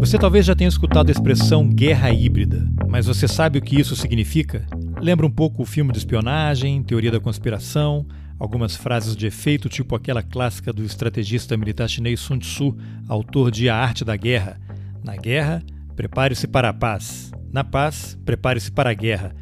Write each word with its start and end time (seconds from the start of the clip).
Você 0.00 0.16
talvez 0.16 0.46
já 0.46 0.54
tenha 0.54 0.68
escutado 0.68 1.08
a 1.08 1.12
expressão 1.12 1.68
guerra 1.68 2.10
híbrida, 2.12 2.70
mas 2.86 3.06
você 3.06 3.26
sabe 3.26 3.58
o 3.58 3.62
que 3.62 3.80
isso 3.80 3.96
significa? 3.96 4.64
Lembra 5.00 5.26
um 5.26 5.30
pouco 5.30 5.62
o 5.62 5.66
filme 5.66 5.90
de 5.90 5.98
espionagem, 5.98 6.84
teoria 6.84 7.10
da 7.10 7.18
conspiração, 7.18 8.06
algumas 8.38 8.76
frases 8.76 9.16
de 9.16 9.26
efeito, 9.26 9.68
tipo 9.68 9.96
aquela 9.96 10.22
clássica 10.22 10.72
do 10.72 10.84
estrategista 10.84 11.56
militar 11.56 11.88
chinês 11.88 12.20
Sun 12.20 12.38
Tzu, 12.38 12.76
autor 13.08 13.50
de 13.50 13.68
A 13.68 13.76
Arte 13.76 14.04
da 14.04 14.16
Guerra. 14.16 14.60
Na 15.02 15.16
guerra, 15.16 15.64
prepare-se 15.96 16.46
para 16.46 16.68
a 16.68 16.72
paz. 16.72 17.32
Na 17.52 17.64
paz, 17.64 18.16
prepare-se 18.24 18.70
para 18.70 18.90
a 18.90 18.94
guerra. 18.94 19.34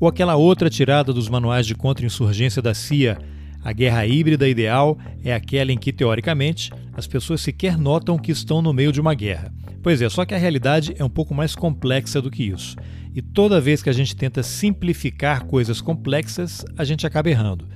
Ou 0.00 0.08
aquela 0.08 0.34
outra 0.34 0.68
tirada 0.68 1.12
dos 1.12 1.28
manuais 1.28 1.66
de 1.66 1.76
contra-insurgência 1.76 2.60
da 2.60 2.74
CIA. 2.74 3.16
A 3.62 3.72
guerra 3.72 4.04
híbrida 4.06 4.48
ideal 4.48 4.98
é 5.22 5.32
aquela 5.32 5.70
em 5.70 5.78
que, 5.78 5.92
teoricamente, 5.92 6.72
as 6.94 7.06
pessoas 7.06 7.42
sequer 7.42 7.78
notam 7.78 8.18
que 8.18 8.32
estão 8.32 8.60
no 8.60 8.72
meio 8.72 8.90
de 8.90 9.00
uma 9.00 9.14
guerra. 9.14 9.52
Pois 9.82 10.02
é, 10.02 10.08
só 10.08 10.24
que 10.24 10.34
a 10.34 10.38
realidade 10.38 10.94
é 10.98 11.04
um 11.04 11.08
pouco 11.08 11.34
mais 11.34 11.54
complexa 11.54 12.20
do 12.20 12.30
que 12.30 12.44
isso. 12.44 12.76
E 13.14 13.22
toda 13.22 13.60
vez 13.60 13.82
que 13.82 13.88
a 13.88 13.92
gente 13.92 14.14
tenta 14.14 14.42
simplificar 14.42 15.46
coisas 15.46 15.80
complexas, 15.80 16.64
a 16.76 16.84
gente 16.84 17.06
acaba 17.06 17.30
errando. 17.30 17.66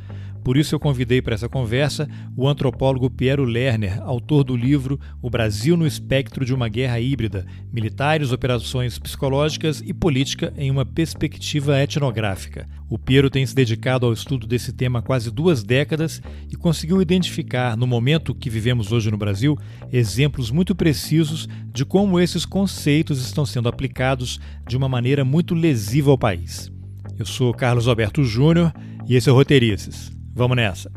Por 0.44 0.58
isso 0.58 0.74
eu 0.74 0.78
convidei 0.78 1.22
para 1.22 1.34
essa 1.34 1.48
conversa 1.48 2.06
o 2.36 2.46
antropólogo 2.46 3.08
Piero 3.08 3.44
Lerner, 3.44 4.02
autor 4.02 4.44
do 4.44 4.54
livro 4.54 5.00
O 5.22 5.30
Brasil 5.30 5.74
no 5.74 5.86
Espectro 5.86 6.44
de 6.44 6.52
uma 6.52 6.68
Guerra 6.68 7.00
Híbrida: 7.00 7.46
Militares, 7.72 8.30
Operações 8.30 8.98
Psicológicas 8.98 9.82
e 9.82 9.94
Política 9.94 10.52
em 10.58 10.70
uma 10.70 10.84
Perspectiva 10.84 11.80
Etnográfica. 11.80 12.68
O 12.90 12.98
Piero 12.98 13.30
tem 13.30 13.46
se 13.46 13.54
dedicado 13.54 14.04
ao 14.04 14.12
estudo 14.12 14.46
desse 14.46 14.70
tema 14.70 14.98
há 14.98 15.02
quase 15.02 15.30
duas 15.30 15.62
décadas 15.62 16.20
e 16.52 16.56
conseguiu 16.56 17.00
identificar, 17.00 17.74
no 17.74 17.86
momento 17.86 18.34
que 18.34 18.50
vivemos 18.50 18.92
hoje 18.92 19.10
no 19.10 19.16
Brasil, 19.16 19.58
exemplos 19.90 20.50
muito 20.50 20.74
precisos 20.74 21.48
de 21.72 21.86
como 21.86 22.20
esses 22.20 22.44
conceitos 22.44 23.18
estão 23.24 23.46
sendo 23.46 23.66
aplicados 23.66 24.38
de 24.68 24.76
uma 24.76 24.90
maneira 24.90 25.24
muito 25.24 25.54
lesiva 25.54 26.10
ao 26.10 26.18
país. 26.18 26.70
Eu 27.18 27.24
sou 27.24 27.54
Carlos 27.54 27.88
Alberto 27.88 28.22
Júnior 28.22 28.74
e 29.08 29.16
esse 29.16 29.30
é 29.30 29.32
o 29.32 29.34
Roteirices. 29.34 30.12
Vamos 30.34 30.56
nessa. 30.56 30.90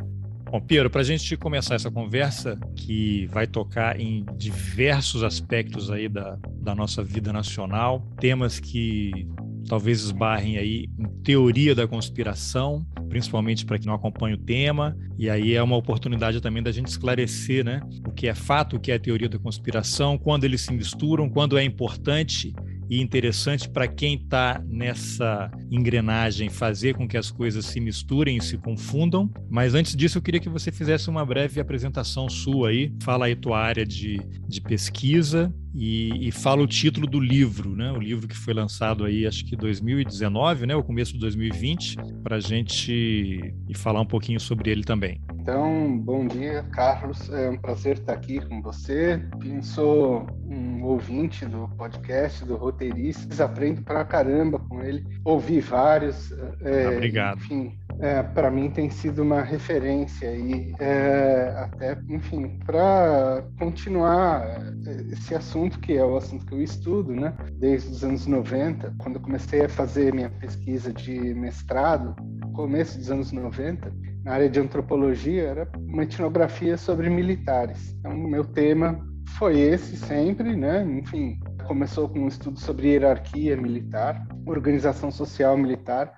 Bom, 0.50 0.60
Piero, 0.60 0.90
para 0.90 1.02
a 1.02 1.04
gente 1.04 1.38
começar 1.38 1.76
essa 1.76 1.92
conversa, 1.92 2.58
que 2.76 3.28
vai 3.28 3.46
tocar 3.46 4.00
em 4.00 4.26
diversos 4.36 5.24
aspectos 5.24 5.92
aí 5.92 6.10
da, 6.10 6.40
da 6.60 6.74
nossa 6.74 7.04
vida 7.04 7.32
nacional, 7.32 8.02
temas 8.20 8.60
que 8.60 9.28
talvez 9.68 10.02
esbarrem 10.02 10.58
aí 10.58 10.90
em 10.98 11.08
teoria 11.22 11.76
da 11.76 11.88
conspiração, 11.88 12.84
principalmente 13.10 13.64
para 13.64 13.78
quem 13.78 13.88
não 13.88 13.94
acompanha 13.94 14.36
o 14.36 14.40
tema, 14.40 14.98
e 15.20 15.30
aí 15.30 15.54
é 15.54 15.62
uma 15.62 15.76
oportunidade 15.76 16.42
também 16.42 16.64
da 16.64 16.72
gente 16.72 16.88
esclarecer, 16.88 17.64
né, 17.64 17.82
o 18.08 18.12
que 18.12 18.28
é 18.28 18.34
fato, 18.34 18.78
o 18.78 18.80
que 18.80 18.92
é 18.92 18.98
teoria 18.98 19.30
da 19.30 19.38
conspiração, 19.38 20.18
quando 20.18 20.46
eles 20.46 20.62
se 20.62 20.74
misturam, 20.74 21.30
quando 21.30 21.58
é 21.58 21.64
importante 21.64 22.56
e 22.90 23.02
interessante 23.02 23.70
para 23.70 23.88
quem 23.88 24.16
está 24.16 24.64
nessa 24.68 25.52
engrenagem 25.70 26.50
fazer 26.50 26.96
com 26.96 27.08
que 27.08 27.18
as 27.18 27.30
coisas 27.30 27.66
se 27.66 27.80
misturem 27.80 28.38
e 28.38 28.42
se 28.42 28.58
confundam. 28.58 29.30
Mas 29.50 29.74
antes 29.74 29.96
disso, 29.96 30.18
eu 30.18 30.22
queria 30.22 30.40
que 30.40 30.50
você 30.50 30.72
fizesse 30.72 31.10
uma 31.10 31.26
breve 31.26 31.60
apresentação 31.60 32.30
sua 32.30 32.70
aí. 32.70 32.94
Fala 33.02 33.26
aí 33.26 33.36
tua 33.36 33.60
área 33.60 33.86
de, 33.86 34.20
de 34.48 34.62
pesquisa 34.62 35.54
e, 35.80 36.28
e, 36.28 36.32
fala 36.32 36.64
o 36.64 36.68
título 36.68 37.06
do 37.06 37.20
livro, 37.20 37.76
né? 37.76 37.92
O 37.92 38.00
livro 38.00 38.28
que 38.28 38.36
foi 38.36 38.52
lançado 38.52 39.06
aí, 39.06 39.28
acho 39.28 39.46
que 39.46 39.56
2019, 39.56 40.66
né? 40.66 40.76
O 40.76 40.84
começo 40.84 41.14
de 41.14 41.20
2020, 41.20 41.98
para 42.24 42.38
a 42.38 42.40
gente 42.40 43.54
e 43.70 43.78
falar 43.78 44.02
um 44.02 44.06
pouquinho 44.06 44.40
sobre 44.40 44.72
ele 44.72 44.84
também. 44.84 45.22
Então, 45.40 45.96
bom 46.00 46.26
dia, 46.26 46.64
Carlos. 46.72 47.30
É 47.30 47.48
um 47.48 47.58
prazer 47.58 48.00
estar 48.00 48.14
aqui 48.14 48.40
com 48.40 48.60
você. 48.60 49.22
Eu 49.46 49.62
sou 49.62 50.26
um 50.50 50.84
ouvinte 50.84 51.46
do 51.46 51.68
podcast 51.78 52.44
do 52.44 52.56
Roteiristas, 52.56 53.40
aprendo 53.40 53.84
pra 53.84 54.04
caramba 54.04 54.58
com 54.58 54.82
ele. 54.82 55.06
Ouvi 55.24 55.60
vários. 55.60 56.32
É, 56.62 56.88
Obrigado. 56.90 57.38
Enfim, 57.38 57.78
é, 58.00 58.22
para 58.22 58.52
mim 58.52 58.70
tem 58.70 58.90
sido 58.90 59.24
uma 59.24 59.42
referência 59.42 60.30
aí, 60.30 60.74
é, 60.80 61.54
até, 61.58 61.98
enfim, 62.10 62.60
para 62.66 63.44
continuar 63.58 64.46
é, 64.86 65.14
esse 65.14 65.34
assunto 65.34 65.80
que 65.80 65.94
é 65.94 66.04
o 66.04 66.16
assunto 66.16 66.46
que 66.46 66.54
eu 66.54 66.62
estudo, 66.62 67.14
né? 67.14 67.36
Desde 67.54 67.90
os 67.90 68.04
anos 68.04 68.28
90, 68.28 68.94
quando 69.00 69.16
eu 69.16 69.22
comecei 69.22 69.66
a 69.66 69.70
fazer 69.70 70.14
minha 70.14 70.30
pesquisa 70.30 70.94
de 70.94 71.34
mestrado, 71.34 72.16
começo 72.54 72.98
dos 72.98 73.10
anos 73.10 73.32
90, 73.32 73.92
na 74.24 74.34
área 74.34 74.50
de 74.50 74.60
antropologia, 74.60 75.44
era 75.44 75.70
uma 75.78 76.04
etnografia 76.04 76.78
sobre 76.78 77.10
militares. 77.10 77.96
Então, 78.00 78.12
o 78.12 78.28
meu 78.28 78.44
tema 78.44 79.00
foi 79.38 79.60
esse 79.60 79.96
sempre, 79.98 80.56
né? 80.56 80.84
Enfim, 80.84 81.40
começou 81.68 82.08
com 82.10 82.20
um 82.20 82.28
estudo 82.28 82.60
sobre 82.60 82.90
hierarquia 82.90 83.58
militar, 83.58 84.28
organização 84.46 85.12
social 85.12 85.58
militar, 85.58 86.14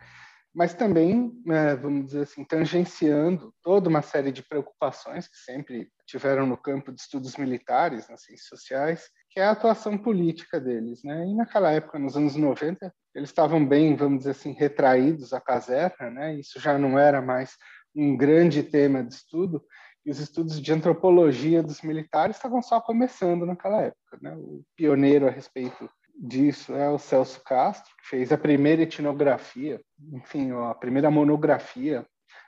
mas 0.53 0.73
também, 0.73 1.31
é, 1.47 1.75
vamos 1.75 2.07
dizer 2.07 2.23
assim, 2.23 2.43
tangenciando 2.43 3.53
toda 3.61 3.87
uma 3.87 4.01
série 4.01 4.31
de 4.31 4.43
preocupações 4.43 5.27
que 5.27 5.37
sempre 5.37 5.89
tiveram 6.07 6.45
no 6.47 6.57
campo 6.57 6.91
de 6.91 7.01
estudos 7.01 7.37
militares, 7.37 8.09
nas 8.09 8.23
ciências 8.23 8.47
sociais, 8.47 9.09
que 9.29 9.39
é 9.39 9.43
a 9.43 9.51
atuação 9.51 9.97
política 9.97 10.59
deles. 10.59 11.03
Né? 11.03 11.27
E 11.27 11.35
naquela 11.35 11.71
época, 11.71 11.99
nos 11.99 12.17
anos 12.17 12.35
90, 12.35 12.91
eles 13.13 13.29
estavam 13.29 13.63
bem, 13.65 13.95
vamos 13.95 14.19
dizer 14.19 14.31
assim, 14.31 14.51
retraídos 14.53 15.33
à 15.33 15.39
caserna, 15.39 16.09
né? 16.09 16.35
isso 16.35 16.59
já 16.59 16.77
não 16.77 16.97
era 16.97 17.21
mais 17.21 17.55
um 17.95 18.17
grande 18.17 18.63
tema 18.63 19.03
de 19.03 19.13
estudo, 19.13 19.63
e 20.05 20.11
os 20.11 20.19
estudos 20.19 20.59
de 20.59 20.73
antropologia 20.73 21.61
dos 21.61 21.81
militares 21.81 22.37
estavam 22.37 22.61
só 22.61 22.81
começando 22.81 23.45
naquela 23.45 23.81
época. 23.81 24.17
Né? 24.21 24.35
O 24.35 24.63
pioneiro 24.75 25.27
a 25.27 25.31
respeito 25.31 25.89
disso 26.19 26.73
é 26.73 26.89
o 26.89 26.97
Celso 26.97 27.41
Castro, 27.43 27.91
que 28.01 28.09
fez 28.09 28.31
a 28.31 28.37
primeira 28.37 28.81
etnografia, 28.83 29.79
enfim, 30.13 30.51
a 30.51 30.73
primeira 30.73 31.09
monografia 31.09 32.05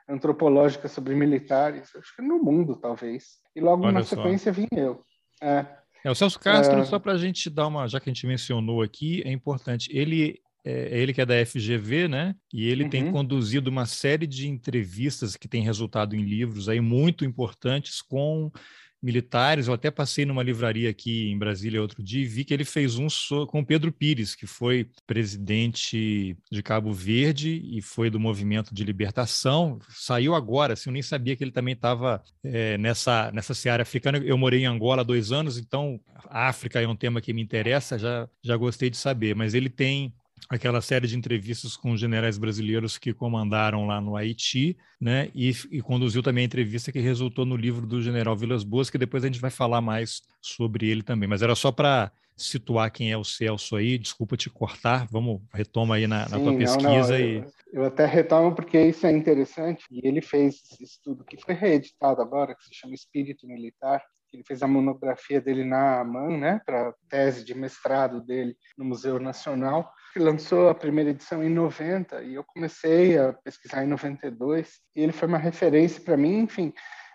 antropológica 0.10 0.88
sobre 0.88 1.16
militares, 1.16 1.90
acho 1.96 2.16
que 2.16 2.22
no 2.22 2.44
mundo, 2.44 2.76
talvez. 2.76 3.40
E 3.56 3.62
logo 3.62 3.84
Olha 3.84 3.94
na 3.94 4.04
só. 4.04 4.16
sequência 4.16 4.52
vim 4.52 4.68
eu. 4.76 5.04
É, 5.42 5.66
é 6.04 6.12
o 6.12 6.16
Celso 6.16 6.40
Castro, 6.40 6.80
é... 6.80 6.86
só 6.86 7.00
para 7.00 7.14
a 7.14 7.18
gente 7.18 7.50
dar 7.50 7.68
uma, 7.68 7.88
já 7.88 8.00
que 8.00 8.10
a 8.10 8.14
gente 8.14 8.28
mencionou 8.28 8.82
aqui, 8.82 9.22
é 9.26 9.32
importante. 9.32 9.90
Ele 9.96 10.40
é, 10.66 10.98
é 10.98 11.00
ele 11.00 11.14
que 11.14 11.22
é 11.22 11.26
da 11.26 11.46
FGV, 11.46 12.08
né? 12.08 12.36
E 12.54 12.68
ele 12.68 12.84
uhum. 12.84 12.90
tem 12.90 13.12
conduzido 13.12 13.70
uma 13.70 13.86
série 13.86 14.28
de 14.28 14.48
entrevistas 14.48 15.36
que 15.36 15.48
tem 15.48 15.64
resultado 15.64 16.16
em 16.16 16.24
livros 16.24 16.68
aí 16.68 16.82
muito 16.82 17.24
importantes 17.24 18.02
com 18.02 18.52
militares. 19.02 19.68
Eu 19.68 19.74
até 19.74 19.90
passei 19.90 20.26
numa 20.26 20.44
livraria 20.44 20.90
aqui 20.90 21.30
em 21.30 21.38
Brasília 21.38 21.82
outro 21.82 22.04
dia 22.04 22.22
e 22.22 22.26
vi 22.26 22.44
que 22.44 22.54
ele 22.54 22.66
fez 22.66 22.98
um 22.98 23.08
com 23.48 23.64
Pedro 23.64 23.92
Pires, 23.92 24.36
que 24.36 24.46
foi 24.46 24.90
presidente 25.08 26.38
de 26.52 26.64
Cabo 26.64 26.94
Verde 26.94 27.62
e 27.64 27.82
foi 27.82 28.10
do 28.10 28.20
movimento 28.20 28.74
de 28.74 28.84
libertação. 28.84 29.80
Saiu 29.90 30.36
agora, 30.36 30.74
assim, 30.74 30.90
eu 30.90 30.94
nem 30.94 31.02
sabia 31.02 31.36
que 31.36 31.44
ele 31.44 31.52
também 31.52 31.74
estava 31.74 32.22
é, 32.44 32.78
nessa, 32.78 33.32
nessa 33.32 33.54
seara 33.54 33.84
africana. 33.84 34.18
Eu 34.20 34.38
morei 34.38 34.62
em 34.62 34.66
Angola 34.66 35.02
há 35.02 35.06
dois 35.06 35.32
anos, 35.32 35.58
então 35.58 36.00
África 36.30 36.82
é 36.82 36.88
um 36.88 36.96
tema 36.96 37.22
que 37.22 37.34
me 37.34 37.42
interessa, 37.42 37.98
já, 37.98 38.28
já 38.44 38.56
gostei 38.56 38.90
de 38.90 38.98
saber. 38.98 39.36
Mas 39.36 39.54
ele 39.54 39.70
tem 39.70 40.14
aquela 40.50 40.82
série 40.82 41.08
de 41.08 41.18
entrevistas 41.18 41.78
com 41.78 41.96
generais 41.96 42.38
brasileiros 42.38 42.98
que 42.98 43.14
comandaram 43.14 43.86
lá 43.86 44.02
no 44.02 44.16
Haiti, 44.16 44.78
né? 45.00 45.30
E, 45.34 45.52
e, 45.72 45.82
conduziu 45.82 46.22
também 46.22 46.44
a 46.44 46.46
entrevista 46.46 46.92
que 46.92 47.00
resultou 47.00 47.46
no 47.46 47.56
livro 47.56 47.86
do 47.86 48.02
general 48.02 48.36
Vilas 48.36 48.64
Boas, 48.64 48.90
que 48.90 48.98
depois 48.98 49.24
a 49.24 49.28
gente 49.28 49.40
vai 49.40 49.52
falar 49.52 49.82
mais 49.82 50.22
sobre 50.42 50.90
ele 50.90 51.04
também. 51.04 51.28
Mas 51.28 51.42
era 51.42 51.56
só 51.56 51.72
para 51.72 52.12
situar 52.36 52.92
quem 52.92 53.12
é 53.12 53.18
o 53.18 53.24
Celso 53.24 53.76
aí. 53.76 53.98
Desculpa 53.98 54.36
te 54.36 54.50
cortar. 54.50 55.08
Vamos 55.10 55.42
retoma 55.54 55.96
aí 55.96 56.08
na, 56.08 56.26
Sim, 56.26 56.32
na 56.32 56.40
tua 56.40 56.58
pesquisa 56.58 56.88
não, 56.88 57.00
não, 57.00 57.20
e 57.20 57.36
eu, 57.38 57.52
eu 57.74 57.86
até 57.86 58.06
retomo 58.06 58.56
porque 58.56 58.80
isso 58.80 59.06
é 59.06 59.12
interessante. 59.12 59.86
E 59.92 60.06
ele 60.08 60.22
fez 60.22 60.56
esse 60.56 60.84
estudo 60.84 61.24
que 61.24 61.42
foi 61.42 61.54
reeditado 61.54 62.22
agora, 62.22 62.56
que 62.56 62.64
se 62.64 62.74
chama 62.74 62.94
Espírito 62.94 63.48
Militar, 63.48 64.04
ele 64.38 64.44
fez 64.44 64.62
a 64.62 64.68
monografia 64.68 65.42
dele 65.42 65.64
na 65.64 66.02
AMAN, 66.02 66.38
né, 66.38 66.62
para 66.66 66.94
tese 67.10 67.44
de 67.44 67.54
mestrado 67.54 68.22
dele 68.22 68.56
no 68.78 68.86
Museu 68.86 69.20
Nacional, 69.20 69.92
que 70.14 70.20
lançou 70.20 70.70
a 70.70 70.76
primeira 70.76 71.10
edição 71.10 71.44
em 71.44 71.50
90 71.50 72.22
e 72.24 72.36
eu 72.36 72.44
comecei 72.44 73.18
a 73.18 73.34
pesquisar 73.34 73.84
em 73.84 73.88
92 73.88 74.80
e 74.96 75.02
ele 75.02 75.12
foi 75.12 75.28
uma 75.28 75.38
referência 75.38 76.02
para 76.02 76.18
mim, 76.18 76.40
enfim, 76.40 76.74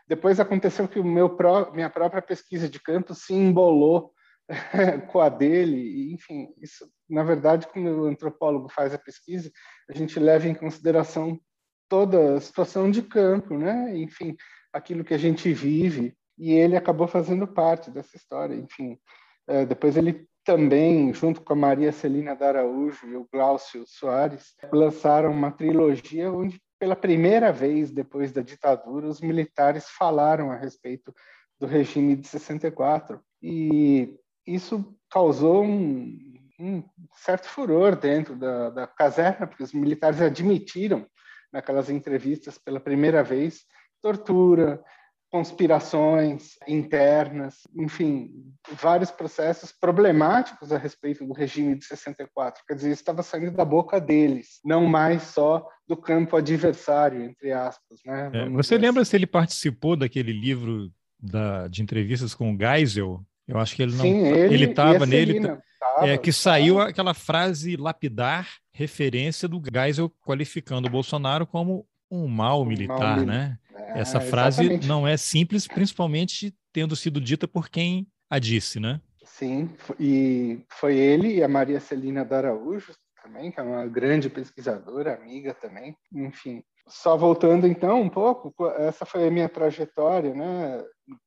Depois 0.08 0.38
aconteceu 0.38 0.86
que 0.86 1.00
o 1.00 1.04
meu 1.04 1.36
pró 1.36 1.72
minha 1.72 1.90
própria 1.90 2.22
pesquisa 2.22 2.68
de 2.68 2.80
campo 2.80 3.12
se 3.14 3.34
embolou 3.34 4.12
com 5.10 5.20
a 5.20 5.28
dele, 5.28 5.76
e, 5.76 6.14
enfim, 6.14 6.54
isso, 6.62 6.88
na 7.08 7.24
verdade, 7.24 7.66
quando 7.66 7.86
o 7.86 8.04
antropólogo 8.06 8.68
faz 8.68 8.94
a 8.94 8.98
pesquisa, 8.98 9.50
a 9.90 9.92
gente 9.92 10.20
leva 10.20 10.46
em 10.46 10.54
consideração 10.54 11.40
toda 11.88 12.36
a 12.36 12.40
situação 12.40 12.90
de 12.90 13.02
campo, 13.02 13.56
né? 13.56 13.96
Enfim, 13.96 14.36
aquilo 14.72 15.04
que 15.04 15.14
a 15.14 15.18
gente 15.18 15.52
vive, 15.52 16.16
e 16.38 16.52
ele 16.52 16.76
acabou 16.76 17.06
fazendo 17.06 17.46
parte 17.46 17.90
dessa 17.90 18.16
história, 18.16 18.54
enfim. 18.54 18.98
É, 19.46 19.64
depois 19.64 19.96
ele 19.96 20.26
também, 20.44 21.12
junto 21.12 21.40
com 21.40 21.52
a 21.52 21.56
Maria 21.56 21.90
Celina 21.90 22.36
da 22.36 22.48
Araújo 22.48 23.06
e 23.08 23.16
o 23.16 23.28
Glaucio 23.32 23.84
Soares, 23.86 24.54
lançaram 24.72 25.30
uma 25.32 25.50
trilogia 25.50 26.30
onde, 26.30 26.60
pela 26.78 26.94
primeira 26.94 27.52
vez 27.52 27.90
depois 27.90 28.32
da 28.32 28.42
ditadura, 28.42 29.08
os 29.08 29.20
militares 29.20 29.88
falaram 29.88 30.52
a 30.52 30.56
respeito 30.56 31.12
do 31.58 31.66
regime 31.66 32.14
de 32.14 32.28
64. 32.28 33.20
E 33.42 34.14
isso 34.46 34.96
causou 35.10 35.64
um, 35.64 36.16
um 36.60 36.84
certo 37.16 37.48
furor 37.48 37.96
dentro 37.96 38.36
da, 38.36 38.70
da 38.70 38.86
caserna, 38.86 39.46
porque 39.46 39.64
os 39.64 39.72
militares 39.72 40.20
admitiram 40.20 41.06
naquelas 41.52 41.90
entrevistas 41.90 42.58
pela 42.58 42.78
primeira 42.78 43.22
vez 43.22 43.64
tortura, 44.00 44.82
conspirações 45.30 46.52
internas, 46.66 47.66
enfim, 47.76 48.30
vários 48.72 49.10
processos 49.10 49.72
problemáticos 49.72 50.72
a 50.72 50.78
respeito 50.78 51.26
do 51.26 51.32
regime 51.32 51.76
de 51.76 51.84
64. 51.84 52.62
Quer 52.66 52.74
dizer, 52.74 52.90
estava 52.90 53.22
saindo 53.22 53.50
da 53.50 53.64
boca 53.64 54.00
deles, 54.00 54.60
não 54.64 54.86
mais 54.86 55.22
só 55.22 55.66
do 55.86 55.96
campo 55.96 56.36
adversário, 56.36 57.22
entre 57.22 57.52
aspas. 57.52 58.00
Né? 58.04 58.30
É, 58.32 58.48
você 58.50 58.78
lembra 58.78 59.02
assim. 59.02 59.10
se 59.10 59.16
ele 59.16 59.26
participou 59.26 59.96
daquele 59.96 60.32
livro 60.32 60.90
da, 61.18 61.68
de 61.68 61.82
entrevistas 61.82 62.34
com 62.34 62.54
o 62.54 62.58
Geisel, 62.58 63.24
eu 63.48 63.58
acho 63.58 63.76
que 63.76 63.82
ele 63.82 63.92
não. 63.92 64.02
Sim, 64.02 64.26
ele 64.26 64.64
estava 64.64 65.06
nele. 65.06 65.40
Tava, 65.40 66.08
é 66.08 66.18
que 66.18 66.32
saiu 66.32 66.80
aquela 66.80 67.14
frase 67.14 67.76
lapidar, 67.76 68.48
referência 68.72 69.46
do 69.48 69.62
Geisel 69.72 70.10
qualificando 70.24 70.88
o 70.88 70.90
Bolsonaro 70.90 71.46
como 71.46 71.86
um 72.10 72.26
mal 72.26 72.62
um 72.62 72.64
militar, 72.64 73.18
mal, 73.18 73.26
né? 73.26 73.58
É, 73.76 74.00
Essa 74.00 74.20
frase 74.20 74.62
exatamente. 74.62 74.88
não 74.88 75.06
é 75.06 75.16
simples, 75.16 75.66
principalmente 75.66 76.54
tendo 76.72 76.96
sido 76.96 77.20
dita 77.20 77.46
por 77.46 77.68
quem 77.68 78.06
a 78.30 78.38
disse, 78.38 78.80
né? 78.80 79.00
Sim, 79.24 79.70
e 79.98 80.64
foi 80.70 80.96
ele 80.96 81.36
e 81.36 81.42
a 81.42 81.48
Maria 81.48 81.80
Celina 81.80 82.24
Daraújo 82.24 82.92
também, 83.22 83.50
que 83.50 83.60
é 83.60 83.62
uma 83.62 83.86
grande 83.86 84.30
pesquisadora, 84.30 85.14
amiga 85.14 85.52
também, 85.52 85.96
enfim. 86.12 86.62
Só 86.88 87.16
voltando 87.16 87.66
então 87.66 88.00
um 88.00 88.08
pouco, 88.08 88.54
essa 88.78 89.04
foi 89.04 89.26
a 89.26 89.30
minha 89.30 89.48
trajetória, 89.48 90.32
né, 90.32 90.82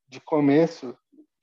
de 0.08 0.22
começo 0.22 0.96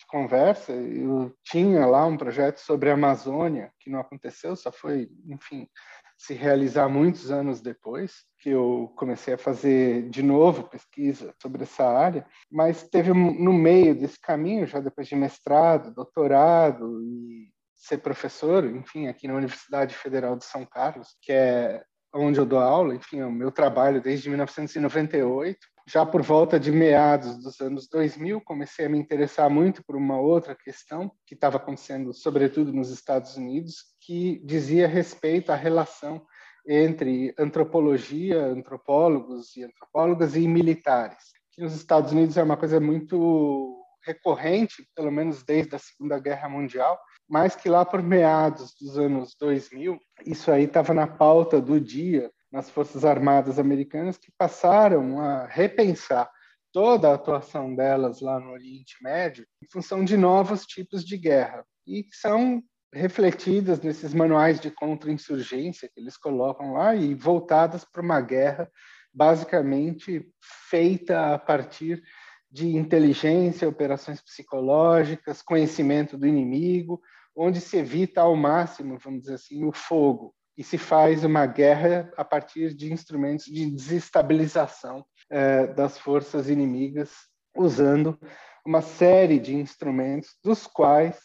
conversa, 0.06 0.72
eu 0.72 1.34
tinha 1.44 1.84
lá 1.86 2.06
um 2.06 2.16
projeto 2.16 2.58
sobre 2.58 2.90
a 2.90 2.94
Amazônia, 2.94 3.72
que 3.80 3.90
não 3.90 4.00
aconteceu, 4.00 4.56
só 4.56 4.70
foi, 4.70 5.08
enfim, 5.28 5.68
se 6.16 6.34
realizar 6.34 6.88
muitos 6.88 7.30
anos 7.30 7.60
depois, 7.60 8.24
que 8.40 8.50
eu 8.50 8.92
comecei 8.96 9.34
a 9.34 9.38
fazer 9.38 10.08
de 10.08 10.22
novo 10.22 10.64
pesquisa 10.64 11.34
sobre 11.40 11.64
essa 11.64 11.84
área, 11.84 12.26
mas 12.50 12.88
teve 12.88 13.12
no 13.12 13.52
meio 13.52 13.94
desse 13.94 14.18
caminho, 14.18 14.66
já 14.66 14.80
depois 14.80 15.06
de 15.06 15.14
mestrado, 15.14 15.94
doutorado 15.94 17.02
e 17.02 17.50
ser 17.74 17.98
professor, 17.98 18.64
enfim, 18.64 19.06
aqui 19.06 19.28
na 19.28 19.34
Universidade 19.34 19.94
Federal 19.94 20.36
de 20.36 20.44
São 20.44 20.64
Carlos, 20.64 21.16
que 21.20 21.32
é 21.32 21.84
onde 22.14 22.38
eu 22.38 22.46
dou 22.46 22.58
aula, 22.58 22.94
enfim, 22.94 23.20
é 23.20 23.26
o 23.26 23.30
meu 23.32 23.52
trabalho 23.52 24.00
desde 24.00 24.28
1998, 24.28 25.58
já 25.88 26.04
por 26.04 26.20
volta 26.20 26.58
de 26.58 26.72
meados 26.72 27.38
dos 27.38 27.60
anos 27.60 27.88
2000, 27.88 28.40
comecei 28.40 28.86
a 28.86 28.88
me 28.88 28.98
interessar 28.98 29.48
muito 29.48 29.84
por 29.84 29.94
uma 29.94 30.18
outra 30.18 30.54
questão 30.54 31.10
que 31.24 31.34
estava 31.34 31.58
acontecendo, 31.58 32.12
sobretudo 32.12 32.72
nos 32.72 32.90
Estados 32.90 33.36
Unidos, 33.36 33.84
que 34.00 34.40
dizia 34.44 34.88
respeito 34.88 35.52
à 35.52 35.54
relação 35.54 36.26
entre 36.68 37.32
antropologia, 37.38 38.46
antropólogos 38.46 39.56
e 39.56 39.62
antropólogas 39.62 40.34
e 40.34 40.48
militares. 40.48 41.32
Que 41.52 41.62
nos 41.62 41.74
Estados 41.76 42.10
Unidos 42.10 42.36
é 42.36 42.42
uma 42.42 42.56
coisa 42.56 42.80
muito 42.80 43.80
recorrente, 44.04 44.88
pelo 44.94 45.12
menos 45.12 45.44
desde 45.44 45.76
a 45.76 45.78
Segunda 45.78 46.18
Guerra 46.18 46.48
Mundial, 46.48 46.98
mas 47.28 47.54
que 47.54 47.68
lá 47.68 47.84
por 47.84 48.02
meados 48.02 48.74
dos 48.80 48.98
anos 48.98 49.36
2000, 49.38 49.98
isso 50.24 50.50
aí 50.50 50.64
estava 50.64 50.92
na 50.92 51.06
pauta 51.06 51.60
do 51.60 51.80
dia 51.80 52.30
nas 52.50 52.70
Forças 52.70 53.04
Armadas 53.04 53.58
Americanas 53.58 54.16
que 54.16 54.32
passaram 54.38 55.20
a 55.20 55.46
repensar 55.46 56.30
toda 56.72 57.10
a 57.10 57.14
atuação 57.14 57.74
delas 57.74 58.20
lá 58.20 58.38
no 58.38 58.50
Oriente 58.50 58.96
Médio 59.02 59.46
em 59.62 59.66
função 59.66 60.04
de 60.04 60.16
novos 60.16 60.64
tipos 60.66 61.04
de 61.04 61.16
guerra. 61.16 61.64
E 61.86 62.02
que 62.02 62.14
são 62.14 62.62
refletidas 62.92 63.80
nesses 63.80 64.14
manuais 64.14 64.60
de 64.60 64.70
contra-insurgência 64.70 65.88
que 65.92 66.00
eles 66.00 66.16
colocam 66.16 66.72
lá 66.74 66.94
e 66.94 67.14
voltadas 67.14 67.84
para 67.84 68.02
uma 68.02 68.20
guerra 68.20 68.70
basicamente 69.12 70.30
feita 70.68 71.34
a 71.34 71.38
partir 71.38 72.02
de 72.50 72.76
inteligência, 72.76 73.68
operações 73.68 74.20
psicológicas, 74.20 75.42
conhecimento 75.42 76.16
do 76.16 76.26
inimigo, 76.26 77.00
onde 77.34 77.60
se 77.60 77.78
evita 77.78 78.20
ao 78.20 78.36
máximo, 78.36 78.98
vamos 78.98 79.20
dizer 79.20 79.34
assim, 79.34 79.64
o 79.64 79.72
fogo 79.72 80.34
e 80.56 80.64
se 80.64 80.78
faz 80.78 81.24
uma 81.24 81.44
guerra 81.46 82.10
a 82.16 82.24
partir 82.24 82.74
de 82.74 82.92
instrumentos 82.92 83.44
de 83.46 83.70
desestabilização 83.70 85.04
é, 85.28 85.66
das 85.66 85.98
forças 85.98 86.48
inimigas, 86.48 87.12
usando 87.54 88.18
uma 88.64 88.80
série 88.80 89.38
de 89.38 89.54
instrumentos, 89.54 90.30
dos 90.42 90.66
quais 90.66 91.18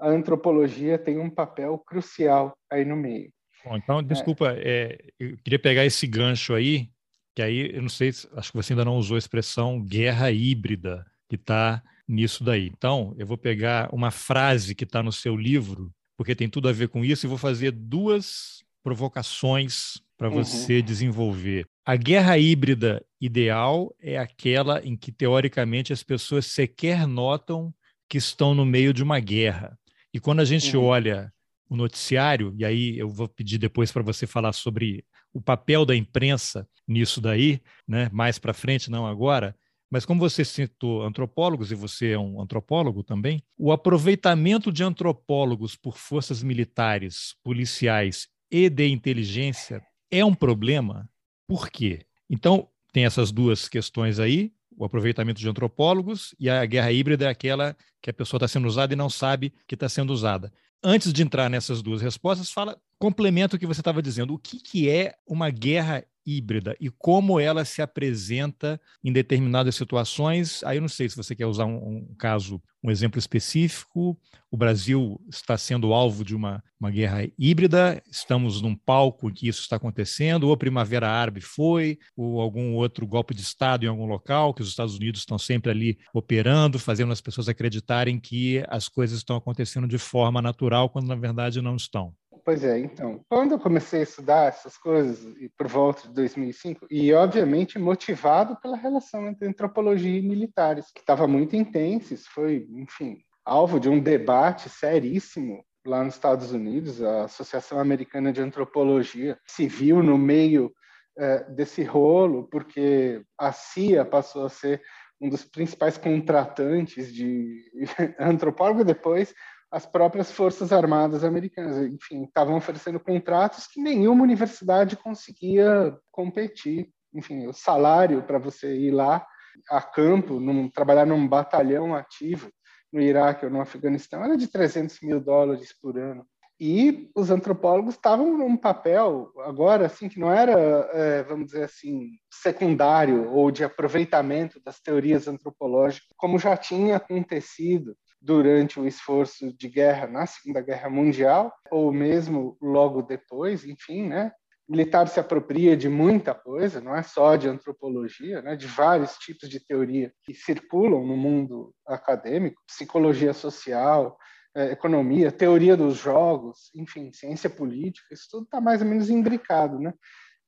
a 0.00 0.08
antropologia 0.08 0.98
tem 0.98 1.18
um 1.18 1.30
papel 1.30 1.78
crucial 1.78 2.56
aí 2.70 2.84
no 2.84 2.96
meio. 2.96 3.32
Bom, 3.64 3.76
então, 3.76 4.02
desculpa, 4.02 4.52
é. 4.52 4.62
É, 4.64 4.98
eu 5.18 5.38
queria 5.38 5.58
pegar 5.58 5.84
esse 5.84 6.06
gancho 6.06 6.52
aí, 6.52 6.90
que 7.34 7.42
aí 7.42 7.74
eu 7.74 7.82
não 7.82 7.88
sei, 7.88 8.08
acho 8.08 8.50
que 8.50 8.56
você 8.56 8.72
ainda 8.72 8.84
não 8.84 8.96
usou 8.96 9.14
a 9.14 9.18
expressão 9.18 9.80
guerra 9.80 10.30
híbrida, 10.32 11.06
que 11.28 11.36
está 11.36 11.80
nisso 12.06 12.42
daí. 12.42 12.66
Então, 12.66 13.14
eu 13.16 13.26
vou 13.26 13.38
pegar 13.38 13.88
uma 13.94 14.10
frase 14.10 14.74
que 14.74 14.84
está 14.84 15.02
no 15.02 15.12
seu 15.12 15.36
livro, 15.36 15.92
porque 16.16 16.34
tem 16.34 16.48
tudo 16.48 16.68
a 16.68 16.72
ver 16.72 16.88
com 16.88 17.04
isso, 17.04 17.24
e 17.24 17.28
vou 17.28 17.38
fazer 17.38 17.70
duas 17.70 18.64
provocações 18.82 20.00
para 20.16 20.28
uhum. 20.28 20.44
você 20.44 20.78
uhum. 20.78 20.82
desenvolver. 20.84 21.66
A 21.84 21.96
guerra 21.96 22.38
híbrida 22.38 23.04
ideal 23.20 23.94
é 24.00 24.18
aquela 24.18 24.80
em 24.84 24.96
que, 24.96 25.10
teoricamente, 25.10 25.92
as 25.92 26.02
pessoas 26.02 26.46
sequer 26.46 27.06
notam 27.06 27.74
que 28.08 28.18
estão 28.18 28.54
no 28.54 28.64
meio 28.64 28.92
de 28.92 29.02
uma 29.02 29.18
guerra. 29.18 29.78
E 30.12 30.20
quando 30.20 30.40
a 30.40 30.44
gente 30.44 30.76
uhum. 30.76 30.84
olha 30.84 31.32
o 31.68 31.76
noticiário, 31.76 32.54
e 32.56 32.64
aí 32.64 32.98
eu 32.98 33.08
vou 33.08 33.26
pedir 33.26 33.58
depois 33.58 33.90
para 33.90 34.02
você 34.02 34.26
falar 34.26 34.52
sobre 34.52 35.04
o 35.32 35.40
papel 35.40 35.86
da 35.86 35.96
imprensa 35.96 36.68
nisso 36.86 37.20
daí, 37.20 37.60
né, 37.88 38.10
mais 38.12 38.38
para 38.38 38.52
frente, 38.52 38.90
não 38.90 39.06
agora, 39.06 39.56
mas 39.90 40.04
como 40.04 40.20
você 40.20 40.44
citou 40.44 41.02
antropólogos, 41.02 41.70
e 41.70 41.74
você 41.74 42.12
é 42.12 42.18
um 42.18 42.40
antropólogo 42.40 43.02
também, 43.02 43.42
o 43.58 43.72
aproveitamento 43.72 44.70
de 44.70 44.82
antropólogos 44.82 45.76
por 45.76 45.96
forças 45.96 46.42
militares, 46.42 47.34
policiais 47.42 48.28
e 48.52 48.68
de 48.68 48.86
inteligência 48.86 49.82
é 50.10 50.22
um 50.22 50.34
problema. 50.34 51.08
Por 51.48 51.70
quê? 51.70 52.04
Então, 52.28 52.68
tem 52.92 53.06
essas 53.06 53.32
duas 53.32 53.66
questões 53.66 54.18
aí, 54.18 54.52
o 54.76 54.84
aproveitamento 54.84 55.40
de 55.40 55.48
antropólogos 55.48 56.34
e 56.38 56.50
a 56.50 56.64
guerra 56.66 56.92
híbrida 56.92 57.24
é 57.24 57.28
aquela 57.28 57.74
que 58.02 58.10
a 58.10 58.12
pessoa 58.12 58.36
está 58.36 58.46
sendo 58.46 58.68
usada 58.68 58.92
e 58.92 58.96
não 58.96 59.08
sabe 59.08 59.54
que 59.66 59.74
está 59.74 59.88
sendo 59.88 60.12
usada. 60.12 60.52
Antes 60.84 61.12
de 61.12 61.22
entrar 61.22 61.48
nessas 61.48 61.80
duas 61.80 62.02
respostas, 62.02 62.50
fala, 62.50 62.76
complementa 63.02 63.56
o 63.56 63.58
que 63.58 63.66
você 63.66 63.80
estava 63.80 64.00
dizendo. 64.00 64.32
O 64.32 64.38
que, 64.38 64.60
que 64.60 64.88
é 64.88 65.16
uma 65.26 65.50
guerra 65.50 66.04
híbrida 66.24 66.76
e 66.78 66.88
como 66.88 67.40
ela 67.40 67.64
se 67.64 67.82
apresenta 67.82 68.80
em 69.02 69.12
determinadas 69.12 69.74
situações. 69.74 70.62
Aí 70.62 70.76
eu 70.76 70.80
não 70.80 70.88
sei 70.88 71.08
se 71.08 71.16
você 71.16 71.34
quer 71.34 71.46
usar 71.46 71.64
um, 71.64 71.78
um, 71.78 72.14
caso, 72.16 72.62
um 72.80 72.92
exemplo 72.92 73.18
específico. 73.18 74.16
O 74.48 74.56
Brasil 74.56 75.20
está 75.28 75.58
sendo 75.58 75.92
alvo 75.92 76.24
de 76.24 76.32
uma, 76.32 76.62
uma 76.78 76.92
guerra 76.92 77.28
híbrida, 77.36 78.00
estamos 78.08 78.62
num 78.62 78.76
palco 78.76 79.28
em 79.28 79.34
que 79.34 79.48
isso 79.48 79.62
está 79.62 79.74
acontecendo, 79.74 80.44
ou 80.44 80.52
a 80.52 80.56
Primavera 80.56 81.10
Árabe 81.10 81.40
foi, 81.40 81.98
ou 82.16 82.40
algum 82.40 82.74
outro 82.74 83.04
golpe 83.04 83.34
de 83.34 83.42
Estado 83.42 83.84
em 83.84 83.88
algum 83.88 84.06
local, 84.06 84.54
que 84.54 84.62
os 84.62 84.68
Estados 84.68 84.94
Unidos 84.94 85.22
estão 85.22 85.38
sempre 85.38 85.72
ali 85.72 85.98
operando, 86.14 86.78
fazendo 86.78 87.12
as 87.12 87.20
pessoas 87.20 87.48
acreditarem 87.48 88.20
que 88.20 88.62
as 88.68 88.88
coisas 88.88 89.18
estão 89.18 89.34
acontecendo 89.34 89.88
de 89.88 89.98
forma 89.98 90.40
natural, 90.40 90.88
quando 90.88 91.08
na 91.08 91.16
verdade 91.16 91.60
não 91.60 91.74
estão. 91.74 92.14
Pois 92.44 92.64
é, 92.64 92.76
então, 92.78 93.24
quando 93.28 93.52
eu 93.52 93.58
comecei 93.58 94.00
a 94.00 94.02
estudar 94.02 94.48
essas 94.48 94.76
coisas, 94.76 95.32
por 95.56 95.68
volta 95.68 96.08
de 96.08 96.14
2005, 96.14 96.86
e 96.90 97.12
obviamente 97.12 97.78
motivado 97.78 98.56
pela 98.60 98.76
relação 98.76 99.28
entre 99.28 99.46
antropologia 99.46 100.18
e 100.18 100.22
militares, 100.22 100.90
que 100.92 101.00
estava 101.00 101.28
muito 101.28 101.54
intensa, 101.54 102.14
isso 102.14 102.28
foi, 102.32 102.66
enfim, 102.72 103.18
alvo 103.44 103.78
de 103.78 103.88
um 103.88 104.00
debate 104.00 104.68
seríssimo 104.68 105.64
lá 105.86 106.02
nos 106.02 106.14
Estados 106.14 106.52
Unidos, 106.52 107.00
a 107.00 107.24
Associação 107.24 107.78
Americana 107.78 108.32
de 108.32 108.40
Antropologia 108.40 109.38
se 109.46 109.68
viu 109.68 110.02
no 110.02 110.18
meio 110.18 110.72
é, 111.16 111.44
desse 111.50 111.82
rolo, 111.82 112.48
porque 112.48 113.22
a 113.38 113.52
CIA 113.52 114.04
passou 114.04 114.46
a 114.46 114.48
ser 114.48 114.82
um 115.20 115.28
dos 115.28 115.44
principais 115.44 115.96
contratantes 115.96 117.12
de 117.12 117.62
antropólogo, 118.18 118.84
depois 118.84 119.32
as 119.72 119.86
próprias 119.86 120.30
Forças 120.30 120.70
Armadas 120.70 121.24
Americanas. 121.24 121.78
Enfim, 121.78 122.24
estavam 122.24 122.56
oferecendo 122.56 123.00
contratos 123.00 123.66
que 123.66 123.80
nenhuma 123.80 124.22
universidade 124.22 124.96
conseguia 124.96 125.96
competir. 126.10 126.90
Enfim, 127.14 127.46
o 127.46 127.54
salário 127.54 128.22
para 128.22 128.38
você 128.38 128.76
ir 128.76 128.90
lá 128.90 129.26
a 129.70 129.80
campo, 129.80 130.38
num, 130.38 130.68
trabalhar 130.68 131.06
num 131.06 131.26
batalhão 131.26 131.94
ativo 131.94 132.50
no 132.92 133.00
Iraque 133.00 133.46
ou 133.46 133.50
no 133.50 133.62
Afeganistão 133.62 134.22
era 134.22 134.36
de 134.36 134.46
300 134.46 135.00
mil 135.00 135.18
dólares 135.18 135.74
por 135.80 135.98
ano. 135.98 136.26
E 136.60 137.10
os 137.16 137.30
antropólogos 137.30 137.94
estavam 137.94 138.36
num 138.36 138.56
papel, 138.56 139.32
agora, 139.38 139.86
assim, 139.86 140.08
que 140.08 140.20
não 140.20 140.30
era, 140.30 140.52
é, 140.92 141.22
vamos 141.24 141.46
dizer 141.46 141.64
assim, 141.64 142.10
secundário 142.30 143.30
ou 143.32 143.50
de 143.50 143.64
aproveitamento 143.64 144.60
das 144.62 144.78
teorias 144.78 145.26
antropológicas, 145.26 146.08
como 146.16 146.38
já 146.38 146.56
tinha 146.56 146.96
acontecido 146.96 147.96
durante 148.22 148.78
o 148.78 148.86
esforço 148.86 149.52
de 149.52 149.68
guerra 149.68 150.06
na 150.06 150.24
Segunda 150.26 150.60
Guerra 150.60 150.88
Mundial, 150.88 151.52
ou 151.70 151.92
mesmo 151.92 152.56
logo 152.62 153.02
depois, 153.02 153.64
enfim, 153.64 154.08
né? 154.08 154.32
militar 154.68 155.08
se 155.08 155.18
apropria 155.18 155.76
de 155.76 155.88
muita 155.88 156.34
coisa, 156.34 156.80
não 156.80 156.94
é 156.96 157.02
só 157.02 157.36
de 157.36 157.48
antropologia, 157.48 158.40
né, 158.40 158.56
de 158.56 158.66
vários 158.66 159.16
tipos 159.16 159.48
de 159.48 159.60
teoria 159.60 160.12
que 160.24 160.32
circulam 160.32 161.04
no 161.04 161.16
mundo 161.16 161.74
acadêmico, 161.86 162.62
psicologia 162.66 163.34
social, 163.34 164.16
é, 164.54 164.70
economia, 164.72 165.32
teoria 165.32 165.76
dos 165.76 165.96
jogos, 165.96 166.70
enfim, 166.74 167.12
ciência 167.12 167.50
política, 167.50 168.14
isso 168.14 168.28
tudo 168.30 168.44
está 168.44 168.60
mais 168.60 168.80
ou 168.80 168.88
menos 168.88 169.10
imbricado, 169.10 169.78
né? 169.78 169.92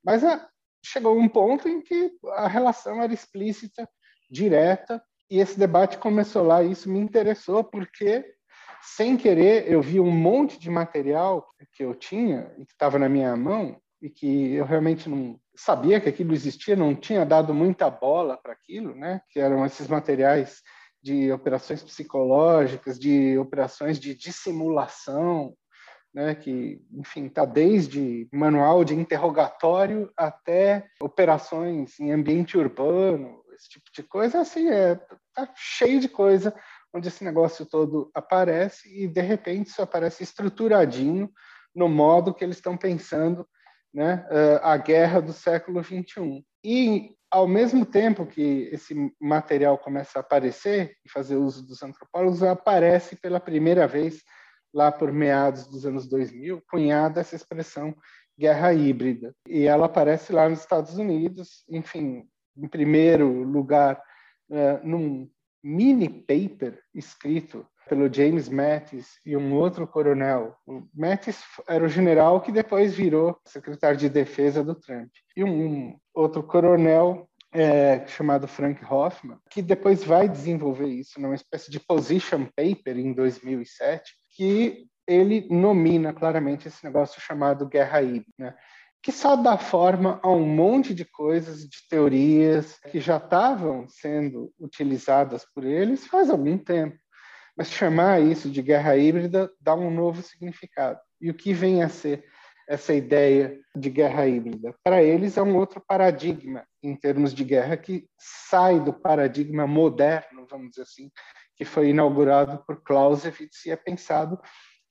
Mas 0.03 0.23
é, 0.23 0.41
chegou 0.85 1.19
um 1.19 1.29
ponto 1.29 1.69
em 1.69 1.81
que 1.81 2.13
a 2.35 2.47
relação 2.47 3.03
era 3.03 3.13
explícita, 3.13 3.89
direta, 4.31 5.03
e 5.31 5.39
esse 5.39 5.59
debate 5.59 5.99
começou 5.99 6.45
lá, 6.45 6.63
e 6.63 6.73
isso 6.73 6.91
me 6.91 6.99
interessou 6.99 7.65
porque 7.65 8.25
sem 8.83 9.17
querer 9.17 9.71
eu 9.71 9.81
vi 9.81 9.99
um 9.99 10.11
monte 10.11 10.59
de 10.59 10.69
material 10.69 11.49
que 11.73 11.83
eu 11.83 11.95
tinha 11.95 12.53
e 12.59 12.67
que 12.67 12.73
estava 12.73 12.99
na 12.99 13.09
minha 13.09 13.35
mão 13.37 13.81
e 14.03 14.11
que 14.11 14.55
eu 14.55 14.65
realmente 14.65 15.09
não 15.09 15.41
sabia 15.57 16.01
que 16.01 16.09
aquilo 16.09 16.35
existia, 16.35 16.77
não 16.77 16.95
tinha 16.95 17.25
dado 17.25 17.55
muita 17.55 17.89
bola 17.89 18.37
para 18.37 18.53
aquilo, 18.53 18.95
né? 18.95 19.23
Que 19.31 19.41
eram 19.41 19.65
esses 19.65 19.89
materiais 19.89 20.61
de 21.03 21.31
operações 21.33 21.83
psicológicas, 21.83 22.99
de 22.99 23.39
operações 23.39 23.99
de 23.99 24.15
dissimulação, 24.15 25.55
né, 26.15 26.35
que, 26.35 26.81
enfim, 26.93 27.27
está 27.27 27.45
desde 27.45 28.29
manual 28.33 28.85
de 28.85 28.95
interrogatório 28.95 30.11
até 30.17 30.87
operações 31.01 31.99
em 31.99 32.13
ambiente 32.13 32.57
urbano, 32.57 33.43
esse 33.55 33.69
tipo 33.69 33.87
de 33.95 34.03
coisa, 34.03 34.41
assim, 34.41 34.69
é, 34.69 34.97
tá 35.35 35.51
cheio 35.55 36.01
de 36.01 36.09
coisa 36.09 36.55
onde 36.93 37.09
esse 37.09 37.25
negócio 37.25 37.67
todo 37.67 38.11
aparece 38.15 38.89
e, 38.89 39.09
de 39.09 39.21
repente, 39.21 39.69
isso 39.69 39.83
aparece 39.83 40.23
estruturadinho 40.23 41.31
no 41.75 41.89
modo 41.89 42.33
que 42.33 42.45
eles 42.45 42.57
estão 42.57 42.77
pensando 42.77 43.47
né, 43.93 44.27
a 44.63 44.77
guerra 44.77 45.21
do 45.21 45.33
século 45.33 45.83
21. 45.83 46.43
E 46.65 47.17
ao 47.31 47.49
mesmo 47.49 47.85
tempo 47.85 48.25
que 48.25 48.69
esse 48.73 48.95
material 49.21 49.77
começa 49.77 50.19
a 50.19 50.21
aparecer 50.21 50.97
e 51.05 51.11
fazer 51.11 51.35
uso 51.35 51.67
dos 51.67 51.83
antropólogos, 51.83 52.45
aparece 52.45 53.17
pela 53.17 53.41
primeira 53.41 53.89
vez 53.89 54.23
lá 54.73 54.91
por 54.93 55.13
meados 55.13 55.67
dos 55.67 55.85
anos 55.85 56.09
2000, 56.09 56.63
cunhada 56.69 57.21
essa 57.21 57.35
expressão 57.35 57.95
guerra 58.39 58.73
híbrida. 58.73 59.35
E 59.49 59.65
ela 59.65 59.87
aparece 59.87 60.33
lá 60.33 60.49
nos 60.49 60.61
Estados 60.61 60.97
Unidos, 60.97 61.65
enfim, 61.69 62.29
em 62.57 62.69
primeiro 62.69 63.29
lugar, 63.43 64.01
uh, 64.51 64.87
num 64.87 65.29
mini 65.63 66.09
paper 66.09 66.79
escrito 66.95 67.67
pelo 67.89 68.13
James 68.13 68.49
Mattis 68.49 69.19
e 69.25 69.37
um 69.37 69.55
outro 69.55 69.87
coronel. 69.87 70.55
O 70.67 70.83
Mattis 70.95 71.43
era 71.69 71.85
o 71.85 71.89
general 71.89 72.41
que 72.41 72.53
depois 72.53 72.95
virou 72.95 73.39
secretário 73.45 73.97
de 73.97 74.09
defesa 74.09 74.63
do 74.65 74.75
Trump. 74.75 75.11
E 75.37 75.45
um 75.45 75.97
outro 76.15 76.43
coronel 76.43 77.29
é, 77.53 78.07
chamado 78.07 78.49
Frank 78.49 78.85
Hoffman, 78.85 79.39
que 79.49 79.63
depois 79.63 80.03
vai 80.03 80.29
desenvolver 80.29 80.89
isso 80.89 81.21
numa 81.21 81.35
espécie 81.35 81.71
de 81.71 81.79
position 81.79 82.47
paper 82.47 82.99
em 82.99 83.13
2007, 83.13 84.13
que 84.37 84.87
ele 85.07 85.47
nomina 85.51 86.13
claramente 86.13 86.67
esse 86.67 86.83
negócio 86.85 87.21
chamado 87.21 87.69
guerra 87.69 88.03
híbrida. 88.03 88.33
Né? 88.39 88.55
Que 89.05 89.13
só 89.13 89.37
dá 89.37 89.59
forma 89.59 90.19
a 90.23 90.31
um 90.31 90.47
monte 90.47 90.95
de 90.95 91.05
coisas, 91.05 91.69
de 91.69 91.87
teorias 91.91 92.81
que 92.91 92.99
já 92.99 93.19
estavam 93.19 93.87
sendo 93.87 94.51
utilizadas 94.59 95.45
por 95.55 95.63
eles 95.63 96.07
faz 96.07 96.31
algum 96.31 96.57
tempo. 96.57 96.97
Mas 97.55 97.69
chamar 97.69 98.23
isso 98.23 98.49
de 98.49 98.63
guerra 98.63 98.97
híbrida 98.97 99.53
dá 99.61 99.75
um 99.75 99.91
novo 99.91 100.23
significado. 100.23 100.99
E 101.21 101.29
o 101.29 101.35
que 101.35 101.53
vem 101.53 101.83
a 101.83 101.89
ser 101.91 102.25
essa 102.67 102.95
ideia 102.95 103.61
de 103.77 103.91
guerra 103.91 104.27
híbrida? 104.27 104.75
Para 104.83 105.03
eles 105.03 105.37
é 105.37 105.43
um 105.43 105.55
outro 105.55 105.85
paradigma 105.87 106.67
em 106.83 106.97
termos 106.97 107.35
de 107.35 107.45
guerra 107.45 107.77
que 107.77 108.09
sai 108.19 108.81
do 108.81 108.91
paradigma 108.91 109.67
moderno, 109.67 110.47
vamos 110.49 110.71
dizer 110.71 110.83
assim, 110.83 111.11
que 111.55 111.67
foi 111.67 111.91
inaugurado 111.91 112.65
por 112.67 112.83
Clausewitz 112.83 113.67
e 113.67 113.71
é 113.71 113.77
pensado 113.77 114.41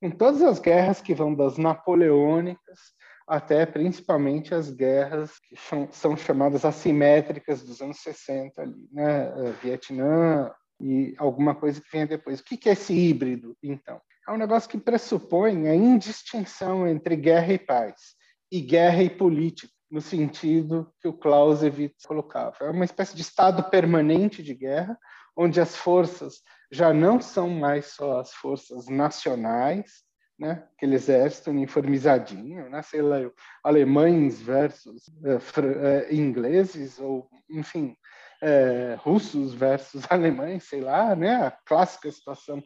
em 0.04 0.12
todas 0.12 0.44
as 0.44 0.60
guerras 0.60 1.02
que 1.02 1.16
vão 1.16 1.34
das 1.34 1.58
napoleônicas 1.58 2.94
até 3.28 3.66
principalmente 3.66 4.54
as 4.54 4.70
guerras 4.70 5.32
que 5.40 5.56
são, 5.56 5.88
são 5.92 6.18
chamadas 6.18 6.66
assimétricas 6.66 7.64
dos 7.64 7.82
anos 7.82 8.00
60 8.02 8.62
ali, 8.62 8.88
né? 8.92 9.28
Eh, 9.28 9.54
Vietnã 9.62 10.52
e 10.80 11.14
alguma 11.18 11.56
coisa 11.56 11.82
que 11.82 11.92
venha 11.92 12.08
depois. 12.08 12.40
O 12.40 12.44
que 12.44 12.68
é 12.68 12.74
esse 12.74 12.94
híbrido, 12.94 13.56
então? 13.64 14.02
É 14.28 14.32
um 14.32 14.38
negócio 14.38 14.70
que 14.70 14.78
pressupõe 14.78 15.68
a 15.68 15.76
indistinção 15.76 16.88
entre 16.88 17.16
guerra 17.16 17.54
e 17.54 17.60
paz 17.60 18.16
e 18.52 18.62
guerra 18.62 19.04
e 19.04 19.10
política, 19.10 19.72
no 19.90 20.02
sentido 20.02 20.92
que 21.02 21.08
o 21.08 21.14
Clausewitz 21.14 22.06
colocava. 22.06 22.56
É 22.62 22.70
uma 22.70 22.86
espécie 22.86 23.16
de 23.16 23.22
estado 23.22 23.70
permanente 23.70 24.42
de 24.42 24.54
guerra, 24.54 24.98
onde 25.36 25.60
as 25.60 25.76
forças 25.76 26.42
já 26.72 26.94
não 26.94 27.20
são 27.20 27.50
mais 27.50 27.88
só 27.88 28.20
as 28.20 28.34
forças 28.34 28.88
nacionais, 28.88 30.04
né? 30.38 30.64
Aquele 30.76 30.96
exército 30.96 31.52
uniformizadinho, 31.52 32.70
né? 32.70 32.82
Sei 32.82 33.02
lá, 33.02 33.18
alemães 33.64 34.42
versus 34.42 35.10
é, 35.24 36.14
ingleses 36.14 37.00
ou, 37.00 37.30
enfim, 37.50 37.96
é, 38.42 38.96
russos 39.00 39.54
versus 39.54 40.04
alemães, 40.10 40.64
sei 40.64 40.82
lá, 40.82 41.16
né? 41.16 41.36
A 41.36 41.52
clássica 41.52 42.12
situação 42.12 42.64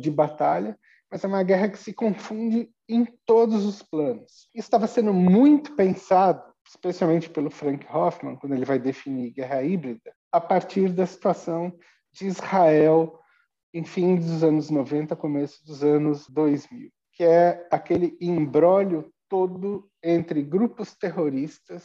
de 0.00 0.10
batalha. 0.10 0.78
Mas 1.10 1.24
é 1.24 1.26
uma 1.26 1.42
guerra 1.42 1.68
que 1.68 1.78
se 1.78 1.92
confunde 1.92 2.70
em 2.88 3.04
todos 3.26 3.64
os 3.64 3.82
planos. 3.82 4.48
Isso 4.54 4.66
estava 4.66 4.86
sendo 4.86 5.12
muito 5.12 5.74
pensado, 5.74 6.42
especialmente 6.66 7.28
pelo 7.28 7.50
Frank 7.50 7.86
Hoffman, 7.90 8.36
quando 8.36 8.54
ele 8.54 8.64
vai 8.64 8.78
definir 8.78 9.32
guerra 9.32 9.62
híbrida, 9.62 10.12
a 10.32 10.40
partir 10.40 10.90
da 10.92 11.06
situação 11.06 11.72
de 12.12 12.26
Israel 12.26 13.18
em 13.72 13.84
fim 13.84 14.16
dos 14.16 14.42
anos 14.42 14.70
90, 14.70 15.14
começo 15.16 15.64
dos 15.64 15.84
anos 15.84 16.28
2000, 16.28 16.90
que 17.12 17.24
é 17.24 17.66
aquele 17.70 18.16
embrólio 18.20 19.12
todo 19.28 19.90
entre 20.02 20.42
grupos 20.42 20.94
terroristas, 20.96 21.84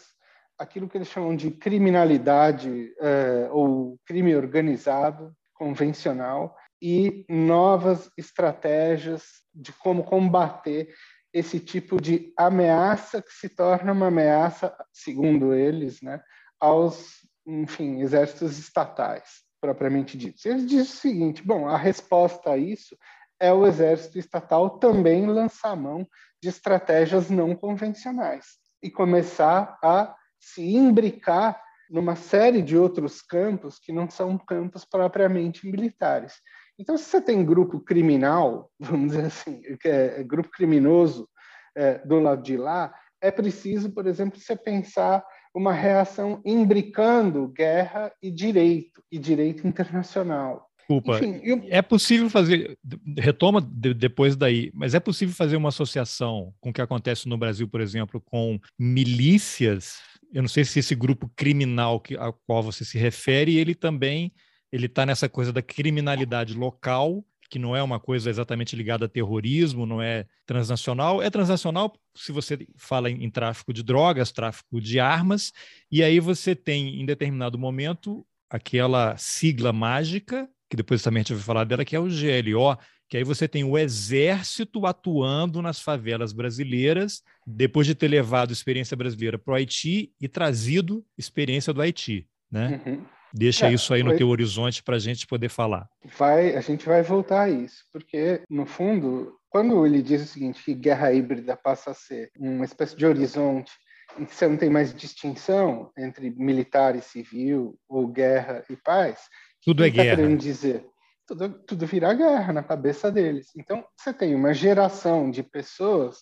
aquilo 0.58 0.88
que 0.88 0.98
eles 0.98 1.10
chamam 1.10 1.36
de 1.36 1.52
criminalidade 1.52 2.94
é, 3.00 3.50
ou 3.52 3.98
crime 4.06 4.36
organizado, 4.36 5.34
convencional, 5.54 6.56
e 6.82 7.26
novas 7.30 8.10
estratégias 8.18 9.24
de 9.54 9.72
como 9.74 10.04
combater 10.04 10.94
esse 11.32 11.60
tipo 11.60 12.00
de 12.00 12.34
ameaça 12.38 13.22
que 13.22 13.32
se 13.32 13.50
torna 13.50 13.92
uma 13.92 14.08
ameaça, 14.08 14.76
segundo 14.92 15.54
eles, 15.54 16.02
né, 16.02 16.22
aos, 16.60 17.28
enfim, 17.46 18.02
exércitos 18.02 18.60
estatais 18.60 19.43
propriamente 19.64 20.18
dito. 20.18 20.46
Ele 20.46 20.66
diz 20.66 20.94
o 20.94 20.98
seguinte: 20.98 21.42
bom, 21.42 21.70
a 21.70 21.78
resposta 21.78 22.52
a 22.52 22.58
isso 22.58 22.98
é 23.40 23.54
o 23.54 23.66
exército 23.66 24.20
estatal 24.20 24.72
também 24.72 25.26
lançar 25.26 25.74
mão 25.78 26.06
de 26.42 26.50
estratégias 26.50 27.30
não 27.30 27.56
convencionais 27.56 28.58
e 28.84 28.92
começar 28.92 29.78
a 29.82 30.14
se 30.38 30.62
imbricar 30.62 31.62
numa 31.90 32.18
série 32.18 32.62
de 32.62 32.78
outros 32.78 33.22
campos 33.22 33.80
que 33.80 33.94
não 33.94 34.10
são 34.10 34.38
campos 34.38 34.84
propriamente 34.84 35.66
militares. 35.66 36.34
Então, 36.78 36.98
se 36.98 37.06
você 37.06 37.22
tem 37.22 37.46
grupo 37.46 37.80
criminal, 37.80 38.70
vamos 38.78 39.14
dizer 39.14 39.28
assim, 39.28 39.62
é, 39.86 40.20
é 40.20 40.24
grupo 40.24 40.50
criminoso 40.50 41.30
é, 41.74 42.00
do 42.00 42.20
lado 42.20 42.44
de 42.44 42.58
lá, 42.58 42.94
é 43.22 43.32
preciso, 43.32 43.90
por 43.94 44.06
exemplo, 44.08 44.38
você 44.38 44.58
pensar 44.58 45.24
uma 45.56 45.72
reação 45.72 46.42
imbricando 46.44 47.48
guerra 47.48 48.12
e 48.22 48.32
direito, 48.32 48.93
e 49.14 49.20
direito 49.20 49.68
internacional. 49.68 50.70
Desculpa, 50.78 51.18
Enfim, 51.18 51.40
eu... 51.44 51.64
é 51.70 51.82
possível 51.82 52.30
fazer, 52.30 52.78
retoma 53.18 53.62
de, 53.62 53.94
depois 53.94 54.36
daí, 54.36 54.70
mas 54.74 54.94
é 54.94 55.00
possível 55.00 55.34
fazer 55.34 55.56
uma 55.56 55.70
associação 55.70 56.54
com 56.60 56.72
o 56.72 56.74
que 56.74 56.82
acontece 56.82 57.30
no 57.30 57.38
Brasil, 57.38 57.68
por 57.68 57.80
exemplo, 57.80 58.20
com 58.20 58.60
milícias 58.78 59.96
eu 60.34 60.42
não 60.42 60.50
sei 60.50 60.66
se 60.66 60.80
esse 60.80 60.96
grupo 60.96 61.32
criminal 61.36 62.00
que, 62.00 62.18
ao 62.18 62.34
qual 62.34 62.64
você 62.64 62.84
se 62.84 62.98
refere, 62.98 63.56
ele 63.56 63.76
também 63.76 64.34
ele 64.72 64.88
está 64.88 65.06
nessa 65.06 65.30
coisa 65.30 65.54
da 65.54 65.62
criminalidade 65.62 66.56
local, 66.56 67.24
que 67.48 67.60
não 67.60 67.76
é 67.76 67.84
uma 67.84 68.00
coisa 68.00 68.32
exatamente 68.32 68.76
ligada 68.76 69.06
a 69.06 69.08
terrorismo, 69.08 69.86
não 69.86 70.02
é 70.02 70.26
transnacional. 70.48 71.22
É 71.22 71.30
transnacional 71.30 71.94
se 72.16 72.32
você 72.32 72.68
fala 72.76 73.12
em, 73.12 73.24
em 73.24 73.30
tráfico 73.30 73.72
de 73.72 73.84
drogas, 73.84 74.32
tráfico 74.32 74.82
de 74.82 75.00
armas, 75.00 75.54
e 75.92 76.02
aí 76.02 76.20
você 76.20 76.56
tem, 76.56 77.00
em 77.00 77.06
determinado 77.06 77.60
momento, 77.60 78.26
aquela 78.54 79.18
sigla 79.18 79.74
mágica, 79.74 80.48
que 80.70 80.78
depois 80.78 81.02
também 81.02 81.22
a 81.22 81.24
gente 81.24 81.34
vai 81.34 81.42
falar 81.42 81.64
dela, 81.64 81.84
que 81.84 81.96
é 81.96 82.00
o 82.00 82.04
GLO, 82.04 82.78
que 83.10 83.18
aí 83.18 83.24
você 83.24 83.48
tem 83.48 83.64
o 83.64 83.76
exército 83.76 84.86
atuando 84.86 85.60
nas 85.60 85.82
favelas 85.82 86.32
brasileiras, 86.32 87.24
depois 87.48 87.88
de 87.88 87.96
ter 87.96 88.08
levado 88.08 88.54
experiência 88.54 88.96
brasileira 88.96 89.40
para 89.40 89.54
o 89.54 89.56
Haiti 89.56 90.14
e 90.22 90.28
trazido 90.28 91.04
experiência 91.18 91.74
do 91.74 91.82
Haiti, 91.82 92.28
né? 92.52 92.80
Uhum. 92.86 93.04
Deixa 93.34 93.68
é, 93.68 93.74
isso 93.74 93.92
aí 93.92 94.04
no 94.04 94.16
teu 94.16 94.30
horizonte 94.30 94.84
para 94.84 94.98
a 94.98 95.00
gente 95.00 95.26
poder 95.26 95.50
falar. 95.50 95.90
Vai, 96.16 96.56
a 96.56 96.62
gente 96.62 96.86
vai 96.86 97.02
voltar 97.02 97.42
a 97.42 97.50
isso, 97.50 97.84
porque 97.92 98.44
no 98.48 98.68
fundo, 98.68 99.36
quando 99.50 99.84
ele 99.84 100.04
diz 100.04 100.22
o 100.22 100.28
seguinte, 100.28 100.64
que 100.64 100.76
guerra 100.76 101.12
híbrida 101.12 101.58
passa 101.58 101.90
a 101.90 101.96
ser 101.96 102.30
uma 102.38 102.66
espécie 102.66 102.96
de 102.96 103.04
horizonte 103.04 103.72
que 104.18 104.36
você 104.36 104.48
não 104.48 104.58
tem 104.58 104.70
mais 104.70 104.94
distinção 104.94 105.92
entre 105.98 106.30
militar 106.30 106.96
e 106.96 107.02
civil 107.02 107.78
ou 107.88 108.08
guerra 108.08 108.64
e 108.70 108.76
paz, 108.76 109.20
tudo 109.64 109.84
é 109.84 109.90
tá 109.90 109.96
guerra. 109.96 110.16
Querendo 110.16 110.38
dizer 110.38 110.86
tudo, 111.26 111.50
tudo 111.66 111.86
vira 111.86 112.14
guerra 112.14 112.54
na 112.54 112.64
cabeça 112.64 113.12
deles. 113.12 113.52
Então, 113.56 113.84
você 113.98 114.14
tem 114.14 114.36
uma 114.36 114.54
geração 114.54 115.30
de 115.32 115.42
pessoas 115.42 116.18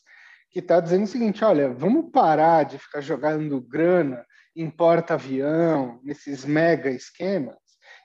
que 0.50 0.60
está 0.60 0.80
dizendo 0.80 1.04
o 1.04 1.08
seguinte: 1.08 1.44
olha, 1.44 1.70
vamos 1.74 2.12
parar 2.12 2.64
de 2.64 2.78
ficar 2.78 3.02
jogando 3.02 3.60
grana 3.62 4.26
em 4.56 4.70
porta-avião, 4.70 6.00
nesses 6.04 6.46
mega 6.46 6.90
esquemas, 6.90 7.58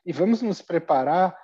e 0.05 0.12
vamos 0.12 0.43
nos 0.43 0.62
preparar 0.62 1.37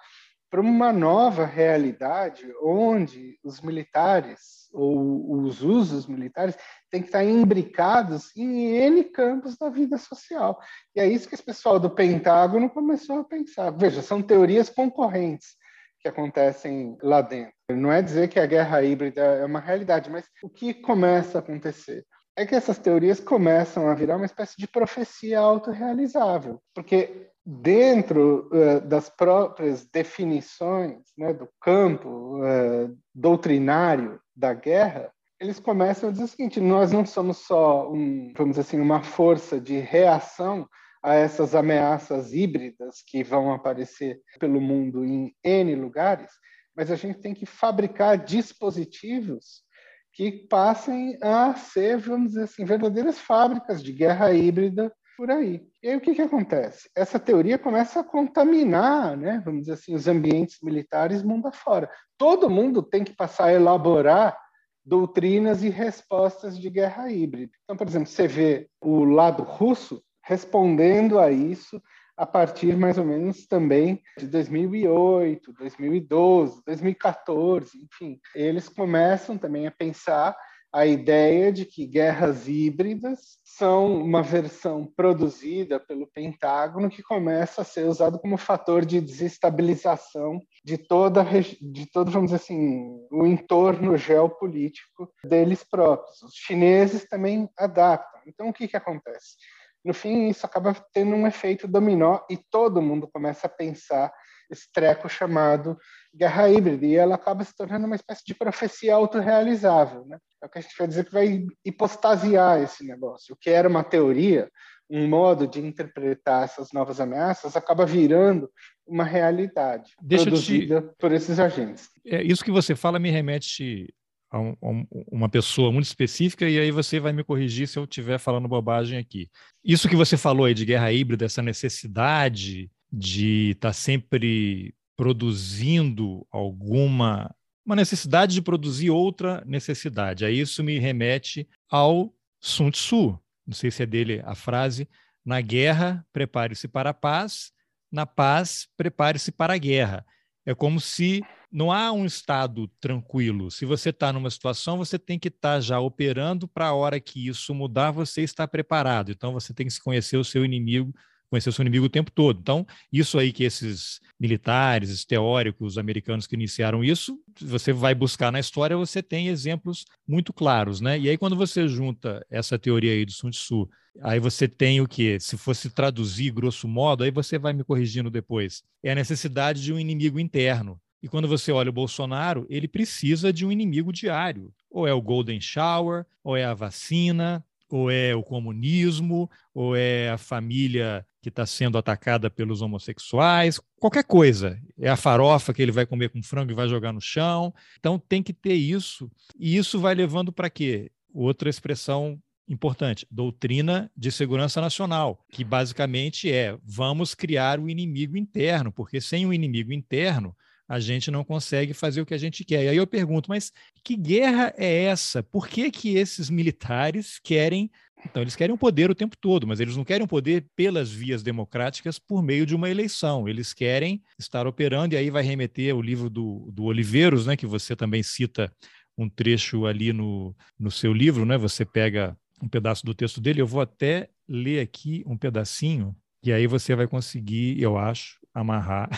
para 0.52 0.60
uma 0.60 0.92
nova 0.92 1.46
realidade 1.46 2.46
onde 2.62 3.38
os 3.42 3.62
militares 3.62 4.68
ou 4.70 5.32
os 5.32 5.62
usos 5.62 6.06
militares 6.06 6.54
têm 6.90 7.00
que 7.00 7.08
estar 7.08 7.24
imbricados 7.24 8.36
em 8.36 8.66
N 8.66 9.02
campos 9.04 9.56
da 9.56 9.70
vida 9.70 9.96
social. 9.96 10.60
E 10.94 11.00
é 11.00 11.08
isso 11.08 11.26
que 11.26 11.34
esse 11.34 11.42
pessoal 11.42 11.80
do 11.80 11.88
Pentágono 11.88 12.68
começou 12.68 13.20
a 13.20 13.24
pensar. 13.24 13.70
Veja, 13.70 14.02
são 14.02 14.20
teorias 14.20 14.68
concorrentes 14.68 15.56
que 15.98 16.06
acontecem 16.06 16.98
lá 17.02 17.22
dentro. 17.22 17.54
Não 17.70 17.90
é 17.90 18.02
dizer 18.02 18.28
que 18.28 18.38
a 18.38 18.44
guerra 18.44 18.82
híbrida 18.82 19.22
é 19.22 19.46
uma 19.46 19.60
realidade, 19.60 20.10
mas 20.10 20.26
o 20.42 20.50
que 20.50 20.74
começa 20.74 21.38
a 21.38 21.40
acontecer? 21.40 22.04
É 22.36 22.46
que 22.46 22.54
essas 22.54 22.78
teorias 22.78 23.20
começam 23.20 23.88
a 23.88 23.94
virar 23.94 24.16
uma 24.16 24.26
espécie 24.26 24.56
de 24.56 24.66
profecia 24.66 25.38
autorrealizável, 25.38 26.62
porque 26.74 27.30
dentro 27.44 28.48
uh, 28.52 28.80
das 28.80 29.10
próprias 29.10 29.84
definições 29.84 31.02
né, 31.18 31.32
do 31.34 31.48
campo 31.60 32.38
uh, 32.38 32.96
doutrinário 33.14 34.18
da 34.34 34.54
guerra, 34.54 35.12
eles 35.38 35.58
começam 35.58 36.08
a 36.08 36.12
dizer 36.12 36.24
o 36.24 36.28
seguinte: 36.28 36.60
nós 36.60 36.90
não 36.92 37.04
somos 37.04 37.38
só 37.38 37.92
um, 37.92 38.32
vamos 38.34 38.58
assim, 38.58 38.80
uma 38.80 39.02
força 39.02 39.60
de 39.60 39.78
reação 39.78 40.66
a 41.02 41.14
essas 41.14 41.54
ameaças 41.54 42.32
híbridas 42.32 43.02
que 43.06 43.24
vão 43.24 43.52
aparecer 43.52 44.20
pelo 44.38 44.60
mundo 44.60 45.04
em 45.04 45.34
N 45.42 45.74
lugares, 45.74 46.30
mas 46.76 46.90
a 46.90 46.96
gente 46.96 47.20
tem 47.20 47.34
que 47.34 47.44
fabricar 47.44 48.16
dispositivos 48.16 49.64
que 50.12 50.30
passem 50.30 51.18
a 51.22 51.54
ser, 51.54 51.98
vamos 51.98 52.28
dizer 52.28 52.44
assim, 52.44 52.64
verdadeiras 52.64 53.18
fábricas 53.18 53.82
de 53.82 53.92
guerra 53.92 54.32
híbrida 54.32 54.92
por 55.16 55.30
aí. 55.30 55.62
E 55.82 55.88
aí 55.88 55.96
o 55.96 56.00
que, 56.00 56.14
que 56.14 56.22
acontece? 56.22 56.90
Essa 56.94 57.18
teoria 57.18 57.58
começa 57.58 58.00
a 58.00 58.04
contaminar, 58.04 59.16
né, 59.16 59.42
vamos 59.44 59.62
dizer 59.62 59.74
assim, 59.74 59.94
os 59.94 60.08
ambientes 60.08 60.58
militares 60.62 61.22
mundo 61.22 61.48
afora. 61.48 61.90
Todo 62.18 62.50
mundo 62.50 62.82
tem 62.82 63.04
que 63.04 63.14
passar 63.14 63.46
a 63.46 63.52
elaborar 63.52 64.38
doutrinas 64.84 65.62
e 65.62 65.68
respostas 65.68 66.58
de 66.58 66.68
guerra 66.68 67.10
híbrida. 67.10 67.52
Então, 67.64 67.76
por 67.76 67.86
exemplo, 67.86 68.08
você 68.08 68.26
vê 68.26 68.68
o 68.80 69.04
lado 69.04 69.42
russo 69.42 70.02
respondendo 70.24 71.18
a 71.18 71.30
isso 71.30 71.80
a 72.16 72.26
partir 72.26 72.76
mais 72.76 72.98
ou 72.98 73.04
menos 73.04 73.46
também 73.46 74.02
de 74.18 74.26
2008, 74.26 75.52
2012, 75.52 76.62
2014, 76.64 77.70
enfim. 77.82 78.20
Eles 78.34 78.68
começam 78.68 79.38
também 79.38 79.66
a 79.66 79.70
pensar 79.70 80.36
a 80.72 80.86
ideia 80.86 81.52
de 81.52 81.66
que 81.66 81.86
guerras 81.86 82.48
híbridas 82.48 83.38
são 83.44 83.94
uma 84.02 84.22
versão 84.22 84.90
produzida 84.96 85.78
pelo 85.78 86.06
Pentágono 86.06 86.88
que 86.88 87.02
começa 87.02 87.60
a 87.60 87.64
ser 87.64 87.86
usado 87.86 88.18
como 88.18 88.38
fator 88.38 88.86
de 88.86 88.98
desestabilização 88.98 90.40
de 90.64 90.78
toda 90.78 91.22
de 91.60 91.86
todo 91.92 92.10
vamos 92.10 92.30
dizer 92.30 92.42
assim 92.42 93.06
o 93.10 93.26
entorno 93.26 93.96
geopolítico 93.98 95.12
deles 95.22 95.62
próprios. 95.62 96.22
Os 96.22 96.34
chineses 96.34 97.06
também 97.06 97.50
adaptam. 97.58 98.22
Então 98.26 98.48
o 98.48 98.52
que 98.52 98.66
que 98.66 98.76
acontece? 98.76 99.36
No 99.84 99.92
fim 99.92 100.28
isso 100.28 100.46
acaba 100.46 100.74
tendo 100.92 101.14
um 101.14 101.26
efeito 101.26 101.66
dominó 101.66 102.20
e 102.30 102.36
todo 102.36 102.82
mundo 102.82 103.08
começa 103.12 103.46
a 103.46 103.50
pensar 103.50 104.12
esse 104.52 104.70
treco 104.72 105.08
chamado 105.08 105.78
guerra 106.14 106.48
híbrida, 106.50 106.84
e 106.84 106.94
ela 106.94 107.14
acaba 107.14 107.42
se 107.42 107.56
tornando 107.56 107.86
uma 107.86 107.96
espécie 107.96 108.22
de 108.26 108.34
profecia 108.34 108.94
autorrealizável. 108.94 110.04
Né? 110.06 110.18
É 110.42 110.46
o 110.46 110.48
que 110.48 110.58
a 110.58 110.60
gente 110.60 110.76
vai 110.76 110.86
dizer 110.86 111.04
que 111.06 111.12
vai 111.12 111.46
hipostasiar 111.64 112.60
esse 112.60 112.86
negócio. 112.86 113.34
O 113.34 113.36
que 113.36 113.48
era 113.48 113.68
uma 113.68 113.82
teoria, 113.82 114.50
um 114.90 115.08
modo 115.08 115.46
de 115.46 115.60
interpretar 115.60 116.44
essas 116.44 116.68
novas 116.72 117.00
ameaças, 117.00 117.56
acaba 117.56 117.86
virando 117.86 118.50
uma 118.86 119.04
realidade 119.04 119.92
Deixa 120.02 120.24
produzida 120.24 120.82
te... 120.82 120.94
por 120.98 121.12
esses 121.12 121.38
agentes. 121.38 121.88
É, 122.04 122.22
isso 122.22 122.44
que 122.44 122.50
você 122.50 122.76
fala 122.76 122.98
me 122.98 123.10
remete 123.10 123.92
a, 124.32 124.40
um, 124.40 124.56
a, 124.62 124.86
uma 125.12 125.28
pessoa 125.28 125.70
muito 125.70 125.84
específica, 125.84 126.48
e 126.48 126.58
aí 126.58 126.70
você 126.70 126.98
vai 126.98 127.12
me 127.12 127.22
corrigir 127.22 127.68
se 127.68 127.78
eu 127.78 127.84
estiver 127.84 128.18
falando 128.18 128.48
bobagem 128.48 128.98
aqui. 128.98 129.28
Isso 129.62 129.88
que 129.88 129.94
você 129.94 130.16
falou 130.16 130.46
aí 130.46 130.54
de 130.54 130.64
guerra 130.64 130.90
híbrida, 130.90 131.26
essa 131.26 131.42
necessidade 131.42 132.70
de 132.90 133.50
estar 133.50 133.68
tá 133.68 133.72
sempre 133.72 134.74
produzindo 134.96 136.26
alguma 136.30 137.34
uma 137.64 137.76
necessidade 137.76 138.34
de 138.34 138.42
produzir 138.42 138.90
outra 138.90 139.42
necessidade. 139.46 140.24
Aí 140.24 140.40
isso 140.40 140.64
me 140.64 140.78
remete 140.80 141.48
ao 141.70 142.12
Sun 142.40 142.70
Tzu. 142.70 143.18
Não 143.46 143.54
sei 143.54 143.70
se 143.70 143.84
é 143.84 143.86
dele 143.86 144.20
a 144.24 144.34
frase: 144.34 144.88
na 145.24 145.40
guerra, 145.40 146.04
prepare-se 146.12 146.66
para 146.66 146.90
a 146.90 146.94
paz, 146.94 147.52
na 147.90 148.04
paz, 148.04 148.68
prepare-se 148.76 149.30
para 149.30 149.54
a 149.54 149.58
guerra. 149.58 150.04
É 150.44 150.54
como 150.54 150.80
se 150.80 151.22
não 151.50 151.70
há 151.70 151.92
um 151.92 152.06
estado 152.06 152.66
tranquilo. 152.80 153.50
Se 153.50 153.64
você 153.64 153.90
está 153.90 154.12
numa 154.12 154.30
situação, 154.30 154.78
você 154.78 154.98
tem 154.98 155.18
que 155.18 155.28
estar 155.28 155.54
tá 155.54 155.60
já 155.60 155.78
operando 155.78 156.48
para 156.48 156.68
a 156.68 156.72
hora 156.72 156.98
que 156.98 157.28
isso 157.28 157.54
mudar, 157.54 157.90
você 157.90 158.22
está 158.22 158.48
preparado. 158.48 159.12
Então 159.12 159.32
você 159.32 159.52
tem 159.52 159.66
que 159.66 159.72
se 159.72 159.82
conhecer 159.82 160.16
o 160.16 160.24
seu 160.24 160.44
inimigo 160.44 160.94
conhecer 161.32 161.50
seu 161.50 161.62
inimigo 161.62 161.86
o 161.86 161.88
tempo 161.88 162.10
todo. 162.10 162.38
Então, 162.38 162.66
isso 162.92 163.18
aí 163.18 163.32
que 163.32 163.42
esses 163.42 164.00
militares, 164.20 164.90
esses 164.90 165.04
teóricos 165.04 165.78
americanos 165.78 166.26
que 166.26 166.34
iniciaram 166.34 166.84
isso, 166.84 167.18
você 167.40 167.72
vai 167.72 167.94
buscar 167.94 168.30
na 168.30 168.38
história, 168.38 168.76
você 168.76 169.02
tem 169.02 169.28
exemplos 169.28 169.86
muito 170.06 170.30
claros, 170.30 170.80
né? 170.82 170.98
E 170.98 171.08
aí 171.08 171.16
quando 171.16 171.34
você 171.34 171.66
junta 171.66 172.24
essa 172.30 172.58
teoria 172.58 172.92
aí 172.92 173.06
do 173.06 173.12
Sun 173.12 173.30
Tzu, 173.30 173.66
aí 174.02 174.20
você 174.20 174.46
tem 174.46 174.82
o 174.82 174.86
que? 174.86 175.18
Se 175.18 175.38
fosse 175.38 175.70
traduzir 175.70 176.30
grosso 176.32 176.68
modo, 176.68 177.02
aí 177.02 177.10
você 177.10 177.38
vai 177.38 177.54
me 177.54 177.64
corrigindo 177.64 178.10
depois. 178.10 178.62
É 178.82 178.92
a 178.92 178.94
necessidade 178.94 179.62
de 179.62 179.72
um 179.72 179.78
inimigo 179.78 180.20
interno. 180.20 180.78
E 181.02 181.08
quando 181.08 181.26
você 181.26 181.50
olha 181.50 181.70
o 181.70 181.72
Bolsonaro, 181.72 182.46
ele 182.50 182.68
precisa 182.68 183.32
de 183.32 183.46
um 183.46 183.50
inimigo 183.50 183.90
diário. 183.90 184.52
Ou 184.70 184.86
é 184.86 184.92
o 184.92 185.00
Golden 185.00 185.40
Shower, 185.40 186.04
ou 186.22 186.36
é 186.36 186.44
a 186.44 186.54
vacina, 186.54 187.44
ou 187.72 187.90
é 187.90 188.14
o 188.14 188.22
comunismo, 188.22 189.30
ou 189.54 189.74
é 189.74 190.10
a 190.10 190.18
família 190.18 191.06
que 191.22 191.28
está 191.28 191.46
sendo 191.46 191.78
atacada 191.78 192.28
pelos 192.28 192.60
homossexuais, 192.60 193.60
qualquer 193.80 194.04
coisa. 194.04 194.60
É 194.78 194.90
a 194.90 194.96
farofa 194.96 195.54
que 195.54 195.62
ele 195.62 195.72
vai 195.72 195.86
comer 195.86 196.10
com 196.10 196.22
frango 196.22 196.52
e 196.52 196.54
vai 196.54 196.68
jogar 196.68 196.92
no 196.92 197.00
chão. 197.00 197.54
Então 197.78 197.98
tem 197.98 198.22
que 198.22 198.32
ter 198.32 198.54
isso. 198.54 199.10
E 199.38 199.56
isso 199.56 199.80
vai 199.80 199.94
levando 199.94 200.32
para 200.32 200.50
quê? 200.50 200.90
Outra 201.14 201.48
expressão 201.48 202.20
importante, 202.48 203.06
doutrina 203.10 203.90
de 203.96 204.12
segurança 204.12 204.60
nacional, 204.60 205.24
que 205.30 205.44
basicamente 205.44 206.30
é 206.30 206.58
vamos 206.64 207.14
criar 207.14 207.58
o 207.58 207.70
inimigo 207.70 208.16
interno, 208.16 208.70
porque 208.70 209.00
sem 209.00 209.24
o 209.24 209.32
inimigo 209.32 209.72
interno, 209.72 210.36
a 210.68 210.80
gente 210.80 211.10
não 211.10 211.24
consegue 211.24 211.74
fazer 211.74 212.00
o 212.00 212.06
que 212.06 212.14
a 212.14 212.18
gente 212.18 212.44
quer. 212.44 212.64
E 212.64 212.68
aí 212.68 212.76
eu 212.76 212.86
pergunto, 212.86 213.28
mas 213.28 213.52
que 213.84 213.96
guerra 213.96 214.54
é 214.56 214.84
essa? 214.84 215.22
Por 215.22 215.48
que, 215.48 215.70
que 215.70 215.96
esses 215.96 216.30
militares 216.30 217.18
querem. 217.22 217.70
Então, 218.04 218.20
eles 218.20 218.34
querem 218.34 218.52
o 218.52 218.58
poder 218.58 218.90
o 218.90 218.94
tempo 218.96 219.16
todo, 219.20 219.46
mas 219.46 219.60
eles 219.60 219.76
não 219.76 219.84
querem 219.84 220.04
o 220.04 220.08
poder 220.08 220.44
pelas 220.56 220.90
vias 220.90 221.22
democráticas 221.22 222.00
por 222.00 222.20
meio 222.20 222.44
de 222.44 222.54
uma 222.54 222.68
eleição. 222.68 223.28
Eles 223.28 223.54
querem 223.54 224.02
estar 224.18 224.44
operando, 224.46 224.94
e 224.94 224.98
aí 224.98 225.08
vai 225.08 225.22
remeter 225.22 225.76
o 225.76 225.80
livro 225.80 226.10
do, 226.10 226.50
do 226.52 226.64
Oliveiros, 226.64 227.26
né, 227.26 227.36
que 227.36 227.46
você 227.46 227.76
também 227.76 228.02
cita 228.02 228.52
um 228.98 229.08
trecho 229.08 229.66
ali 229.66 229.92
no, 229.92 230.34
no 230.58 230.70
seu 230.70 230.92
livro, 230.92 231.24
né? 231.24 231.38
Você 231.38 231.64
pega 231.64 232.16
um 232.42 232.48
pedaço 232.48 232.84
do 232.84 232.94
texto 232.94 233.20
dele. 233.20 233.40
Eu 233.40 233.46
vou 233.46 233.60
até 233.60 234.08
ler 234.28 234.60
aqui 234.60 235.04
um 235.06 235.16
pedacinho, 235.16 235.94
e 236.24 236.32
aí 236.32 236.46
você 236.46 236.74
vai 236.74 236.86
conseguir, 236.86 237.60
eu 237.60 237.78
acho, 237.78 238.18
amarrar 238.34 238.88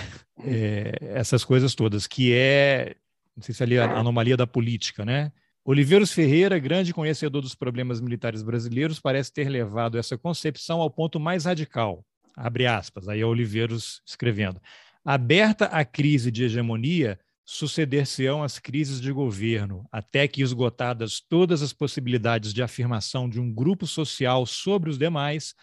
é, 0.45 0.93
essas 1.15 1.45
coisas 1.45 1.75
todas, 1.75 2.07
que 2.07 2.33
é, 2.35 2.95
não 3.37 3.43
sei 3.43 3.55
se 3.55 3.63
ali 3.63 3.79
a 3.79 3.99
anomalia 3.99 4.37
da 4.37 4.47
política, 4.47 5.05
né? 5.05 5.33
Oliveiros 5.65 6.13
Ferreira, 6.13 6.59
grande 6.59 6.93
conhecedor 6.93 7.41
dos 7.41 7.55
problemas 7.55 7.99
militares 7.99 8.43
brasileiros, 8.43 9.01
parece 9.01 9.33
ter 9.33 9.49
levado 9.49 9.97
essa 9.97 10.19
concepção 10.19 10.81
ao 10.81 10.91
ponto 10.91 11.19
mais 11.19 11.47
radical. 11.47 12.05
Abre 12.37 12.67
aspas, 12.67 13.09
aí 13.09 13.21
é 13.21 13.27
Oliveiros 13.27 14.03
escrevendo. 14.07 14.61
Aberta 15.03 15.67
a 15.67 15.83
crise 15.85 16.31
de 16.31 16.45
hegemonia, 16.45 17.19
suceder-se-ão 17.45 18.43
as 18.43 18.59
crises 18.59 19.01
de 19.01 19.13
governo, 19.13 19.87
até 19.91 20.29
que 20.29 20.43
esgotadas 20.43 21.21
todas 21.21 21.63
as 21.63 21.73
possibilidades 21.73 22.53
de 22.53 22.63
afirmação 22.63 23.29
de 23.29 23.41
um 23.41 23.53
grupo 23.53 23.87
social 23.87 24.45
sobre 24.45 24.91
os 24.91 24.99
demais, 24.99 25.55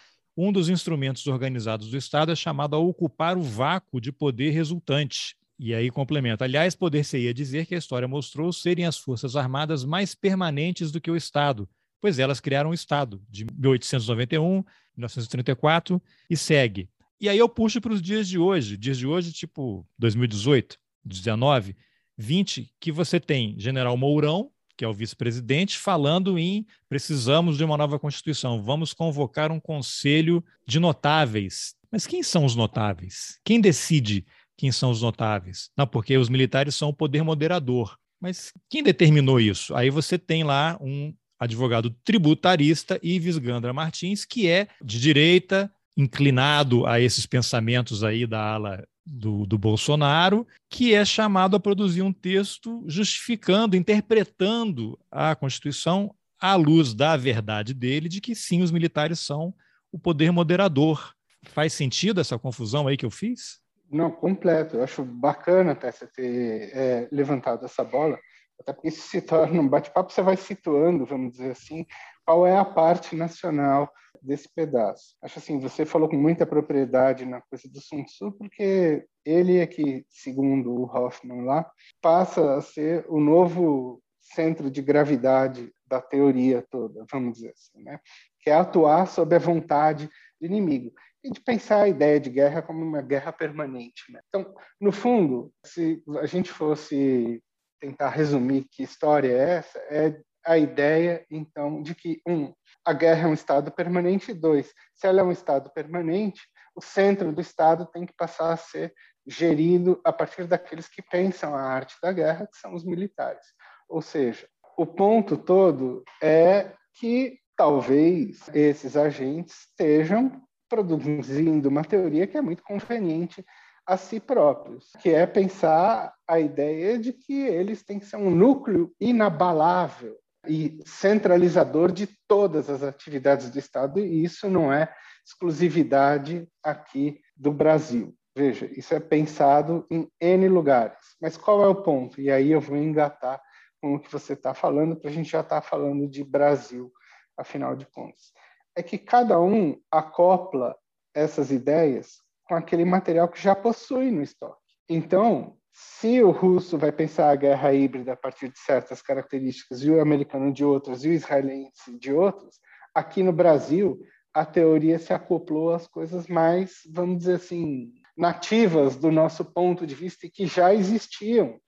um 0.44 0.52
dos 0.52 0.70
instrumentos 0.70 1.28
organizados 1.28 1.92
do 1.92 1.98
Estado 1.98 2.32
é 2.32 2.36
chamado 2.36 2.76
a 2.76 2.80
ocupar 2.80 3.38
o 3.38 3.44
vácuo 3.44 4.02
de 4.02 4.12
poder 4.12 4.50
resultante. 4.50 5.36
E 5.60 5.72
aí 5.72 5.92
complementa. 5.92 6.46
Aliás, 6.46 6.74
poder-se-ia 6.76 7.32
dizer 7.32 7.68
que 7.68 7.76
a 7.76 7.78
história 7.78 8.08
mostrou 8.08 8.52
serem 8.52 8.88
as 8.88 8.98
Forças 8.98 9.36
Armadas 9.36 9.86
mais 9.86 10.16
permanentes 10.16 10.92
do 10.92 11.00
que 11.00 11.12
o 11.12 11.16
Estado, 11.16 11.70
pois 12.02 12.18
elas 12.18 12.40
criaram 12.40 12.72
o 12.72 12.74
Estado 12.74 13.22
de 13.30 13.46
1891, 13.54 14.64
1934 14.98 16.02
e 16.28 16.36
segue. 16.36 16.90
E 17.20 17.30
aí 17.30 17.38
eu 17.38 17.48
puxo 17.48 17.80
para 17.80 17.94
os 17.94 18.02
dias 18.02 18.28
de 18.28 18.40
hoje, 18.40 18.78
dias 18.78 18.98
de 18.98 19.06
hoje, 19.06 19.32
tipo 19.32 19.88
2018, 20.00 20.76
19, 21.06 21.76
20, 22.18 22.74
que 22.80 22.92
você 22.92 23.20
tem 23.20 23.54
General 23.60 23.96
Mourão, 23.96 24.50
que 24.82 24.86
é 24.86 24.88
o 24.88 24.94
vice-presidente, 24.96 25.78
falando 25.78 26.40
em 26.40 26.66
precisamos 26.90 27.56
de 27.56 27.64
uma 27.64 27.78
nova 27.78 28.00
Constituição, 28.00 28.64
vamos 28.64 28.96
convocar 28.96 29.52
um 29.52 29.60
conselho 29.60 30.44
de 30.66 30.80
notáveis. 30.80 31.76
Mas 31.92 32.08
quem 32.08 32.24
são 32.24 32.46
os 32.46 32.56
notáveis? 32.56 33.40
Quem 33.46 33.62
decide 33.62 34.26
quem 34.58 34.72
são 34.72 34.90
os 34.90 35.00
notáveis? 35.00 35.70
Não, 35.78 35.86
porque 35.86 36.18
os 36.18 36.30
militares 36.30 36.74
são 36.74 36.90
o 36.90 36.94
poder 36.96 37.22
moderador. 37.22 37.96
Mas 38.20 38.52
quem 38.68 38.82
determinou 38.82 39.40
isso? 39.40 39.76
Aí 39.76 39.92
você 39.92 40.18
tem 40.18 40.44
lá 40.44 40.80
um 40.82 41.14
advogado 41.40 41.92
tributarista, 42.04 43.00
Ives 43.04 43.38
Gandra 43.38 43.72
Martins, 43.74 44.26
que 44.26 44.48
é 44.48 44.68
de 44.84 45.00
direita, 45.00 45.72
inclinado 45.96 46.88
a 46.88 47.00
esses 47.00 47.28
pensamentos 47.28 48.04
aí 48.04 48.26
da 48.26 48.42
ala 48.42 48.84
do, 49.12 49.46
do 49.46 49.58
Bolsonaro, 49.58 50.48
que 50.70 50.94
é 50.94 51.04
chamado 51.04 51.58
a 51.58 51.60
produzir 51.60 52.02
um 52.02 52.14
texto 52.14 52.84
justificando, 52.88 53.76
interpretando 53.76 54.98
a 55.12 55.36
Constituição 55.36 56.16
à 56.40 56.56
luz 56.56 56.94
da 56.94 57.18
verdade 57.18 57.74
dele 57.74 58.08
de 58.08 58.22
que 58.22 58.34
sim, 58.34 58.62
os 58.62 58.72
militares 58.72 59.20
são 59.20 59.54
o 59.92 60.00
poder 60.00 60.32
moderador. 60.32 61.14
Faz 61.44 61.74
sentido 61.74 62.22
essa 62.22 62.40
confusão 62.40 62.88
aí 62.88 62.96
que 62.96 63.06
eu 63.06 63.12
fiz? 63.12 63.60
Não, 63.92 64.10
completo. 64.10 64.78
Eu 64.78 64.84
acho 64.84 65.04
bacana 65.04 65.74
até 65.74 65.92
você 65.92 66.08
ter 66.08 66.72
é, 66.74 67.10
levantado 67.12 67.66
essa 67.66 67.84
bola, 67.84 68.18
até 68.58 68.72
porque 68.72 68.88
isso 68.88 69.10
se 69.10 69.22
torna 69.22 69.60
um 69.60 69.68
bate-papo, 69.68 70.12
você 70.12 70.22
vai 70.22 70.38
situando, 70.38 71.06
vamos 71.06 71.34
dizer 71.34 71.52
assim, 71.52 71.86
qual 72.26 72.48
é 72.48 72.58
a 72.58 72.64
parte 72.64 73.16
nacional 73.16 73.92
desse 74.22 74.48
pedaço. 74.54 75.16
Acho 75.22 75.40
assim, 75.40 75.60
você 75.60 75.86
falou 75.86 76.08
com 76.08 76.18
muita 76.18 76.46
propriedade 76.46 77.26
na 77.26 77.42
coisa 77.42 77.68
do 77.70 77.82
Sun 77.82 78.04
Tzu, 78.04 78.32
porque 78.34 79.06
ele 79.26 79.58
é 79.58 79.68
que, 79.68 80.06
segundo 80.10 80.72
o 80.72 80.86
Hoffman 80.86 81.44
lá, 81.44 81.70
passa 82.02 82.56
a 82.56 82.62
ser 82.62 83.06
o 83.10 83.20
novo 83.20 84.02
centro 84.20 84.70
de 84.70 84.82
gravidade 84.82 85.74
da 85.86 86.00
teoria 86.00 86.66
toda, 86.70 87.06
vamos 87.12 87.34
dizer 87.34 87.50
assim, 87.50 87.84
né? 87.84 88.00
que 88.40 88.50
é 88.50 88.54
atuar 88.54 89.08
sob 89.08 89.36
a 89.36 89.40
vontade 89.40 90.10
do 90.40 90.46
inimigo 90.46 90.94
e 91.24 91.30
de 91.30 91.40
pensar 91.40 91.84
a 91.84 91.88
ideia 91.88 92.20
de 92.20 92.30
guerra 92.30 92.62
como 92.62 92.84
uma 92.84 93.02
guerra 93.02 93.32
permanente. 93.32 94.12
Né? 94.12 94.22
Então, 94.28 94.54
no 94.80 94.92
fundo, 94.92 95.54
se 95.64 96.02
a 96.20 96.26
gente 96.26 96.50
fosse 96.50 97.44
tentar 97.80 98.10
resumir 98.10 98.68
que 98.72 98.84
história 98.84 99.32
é 99.32 99.50
essa, 99.58 99.80
é 99.90 100.22
a 100.46 100.58
ideia, 100.58 101.26
então, 101.30 101.82
de 101.82 101.94
que, 101.94 102.22
um, 102.28 102.54
a 102.86 102.94
guerra 102.94 103.28
é 103.28 103.30
um 103.30 103.34
estado 103.34 103.72
permanente, 103.72 104.34
dois, 104.34 104.74
se 104.94 105.08
ela 105.08 105.22
é 105.22 105.24
um 105.24 105.32
estado 105.32 105.70
permanente, 105.72 106.42
o 106.76 106.82
centro 106.82 107.32
do 107.32 107.42
estado 107.42 107.86
tem 107.86 108.06
que 108.06 108.14
passar 108.14 108.54
a 108.54 108.58
ser 108.58 108.94
gerido 109.28 110.00
a 110.04 110.12
partir 110.12 110.48
daqueles 110.48 110.88
que 110.88 111.02
pensam 111.02 111.56
a 111.56 111.62
arte 111.62 111.96
da 112.02 112.12
guerra, 112.12 112.48
que 112.48 112.58
são 112.58 112.74
os 112.74 112.84
militares. 112.84 113.46
Ou 113.88 114.02
seja, 114.02 114.48
o 114.78 114.86
ponto 114.86 115.38
todo 115.38 116.04
é 116.22 116.72
que 117.00 117.40
talvez 117.56 118.50
esses 118.54 118.98
agentes 118.98 119.68
estejam 119.68 120.42
produzindo 120.68 121.70
uma 121.70 121.84
teoria 121.84 122.26
que 122.26 122.38
é 122.38 122.42
muito 122.42 122.64
conveniente 122.64 123.46
a 123.86 123.98
si 123.98 124.20
próprios, 124.20 124.92
que 125.02 125.10
é 125.10 125.26
pensar 125.26 126.14
a 126.28 126.40
ideia 126.40 126.98
de 126.98 127.12
que 127.12 127.42
eles 127.42 127.84
têm 127.84 128.00
que 128.00 128.06
ser 128.06 128.16
um 128.16 128.32
núcleo 128.32 128.94
inabalável 129.00 130.21
e 130.48 130.80
centralizador 130.86 131.92
de 131.92 132.08
todas 132.28 132.70
as 132.70 132.84
atividades 132.84 133.50
do 133.50 133.60
Estado, 133.60 134.00
e 134.00 134.24
isso 134.24 134.50
não 134.50 134.72
é 134.72 134.94
exclusividade 135.26 136.48
aqui 136.64 137.22
do 137.36 137.52
Brasil. 137.52 138.16
Veja, 138.36 138.66
isso 138.72 138.94
é 138.94 139.00
pensado 139.00 139.86
em 139.90 140.10
N 140.20 140.48
lugares. 140.48 140.98
Mas 141.22 141.38
qual 141.38 141.64
é 141.64 141.68
o 141.68 141.84
ponto? 141.84 142.20
E 142.22 142.32
aí 142.32 142.52
eu 142.52 142.62
vou 142.62 142.78
engatar 142.78 143.42
com 143.82 143.96
o 143.96 144.00
que 144.00 144.12
você 144.12 144.34
está 144.34 144.54
falando, 144.54 144.96
para 144.96 145.10
a 145.10 145.14
gente 145.14 145.30
já 145.30 145.42
estar 145.42 145.62
tá 145.62 145.68
falando 145.68 146.08
de 146.08 146.24
Brasil, 146.24 146.92
afinal 147.38 147.76
de 147.76 147.86
contas. 147.88 148.32
É 148.76 148.82
que 148.82 148.98
cada 148.98 149.40
um 149.40 149.80
acopla 149.92 150.76
essas 151.14 151.52
ideias 151.52 152.20
com 152.46 152.56
aquele 152.56 152.86
material 152.86 153.28
que 153.28 153.42
já 153.42 153.56
possui 153.56 154.12
no 154.12 154.22
estoque. 154.22 154.60
Então, 154.88 155.58
se 155.74 156.22
o 156.22 156.32
russo 156.32 156.78
vai 156.78 156.92
pensar 156.92 157.30
a 157.30 157.36
guerra 157.36 157.74
híbrida 157.74 158.14
a 158.14 158.18
partir 158.18 158.50
de 158.50 158.60
certas 158.60 159.02
características 159.02 159.84
e 159.84 159.90
o 159.90 160.02
americano 160.02 160.52
de 160.52 160.66
outras 160.66 161.04
e 161.04 161.10
o 161.10 161.14
israelense 161.14 161.98
de 161.98 162.12
outras, 162.12 162.60
aqui 162.94 163.24
no 163.24 163.32
Brasil 163.32 164.02
a 164.34 164.46
teoria 164.46 164.98
se 164.98 165.14
acoplou 165.14 165.74
às 165.74 165.88
coisas 165.88 166.28
mais, 166.28 166.82
vamos 166.90 167.20
dizer 167.20 167.36
assim, 167.36 167.94
nativas 168.16 168.96
do 168.96 169.12
nosso 169.12 169.44
ponto 169.44 169.86
de 169.86 169.96
vista 169.96 170.26
e 170.26 170.30
que 170.30 170.46
já 170.46 170.74
existiam 170.74 171.60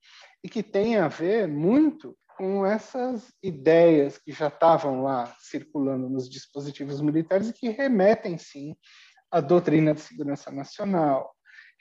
e 0.43 0.49
que 0.49 0.63
têm 0.63 0.97
a 0.97 1.07
ver 1.07 1.47
muito 1.47 2.17
com 2.37 2.65
essas 2.65 3.31
ideias 3.41 4.17
que 4.17 4.31
já 4.31 4.47
estavam 4.47 5.03
lá 5.03 5.33
circulando 5.39 6.09
nos 6.09 6.29
dispositivos 6.29 6.99
militares 6.99 7.49
e 7.49 7.53
que 7.53 7.69
remetem 7.69 8.37
sim 8.37 8.75
à 9.31 9.39
doutrina 9.39 9.93
de 9.93 10.01
segurança 10.01 10.51
nacional, 10.51 11.33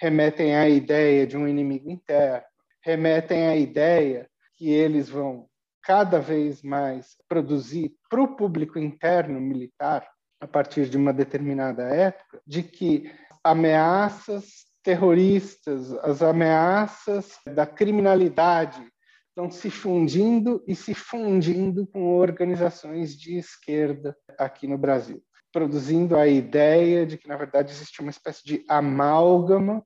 remetem 0.02 0.56
à 0.56 0.68
ideia 0.68 1.24
de 1.24 1.36
um 1.36 1.46
inimigo 1.46 1.88
interno, 1.88 2.44
remetem 2.84 3.46
à 3.46 3.56
ideia 3.56 4.28
que 4.56 4.68
eles 4.68 5.08
vão 5.08 5.46
cada 5.80 6.18
vez 6.18 6.60
mais 6.60 7.16
produzir 7.28 7.94
para 8.10 8.20
o 8.20 8.34
público 8.34 8.80
interno 8.80 9.40
militar, 9.40 10.04
a 10.40 10.46
partir 10.48 10.88
de 10.88 10.96
uma 10.96 11.12
determinada 11.12 11.84
época, 11.84 12.40
de 12.44 12.64
que 12.64 13.12
ameaças 13.44 14.64
terroristas, 14.82 15.92
as 15.98 16.20
ameaças 16.20 17.38
da 17.54 17.64
criminalidade 17.64 18.84
estão 19.28 19.48
se 19.52 19.70
fundindo 19.70 20.64
e 20.66 20.74
se 20.74 20.94
fundindo 20.94 21.86
com 21.86 22.16
organizações 22.16 23.16
de 23.16 23.38
esquerda 23.38 24.16
aqui 24.36 24.66
no 24.66 24.76
Brasil, 24.76 25.22
produzindo 25.52 26.16
a 26.16 26.26
ideia 26.26 27.06
de 27.06 27.16
que, 27.16 27.28
na 27.28 27.36
verdade, 27.36 27.70
existe 27.70 28.00
uma 28.00 28.10
espécie 28.10 28.44
de 28.44 28.64
amálgama 28.68 29.84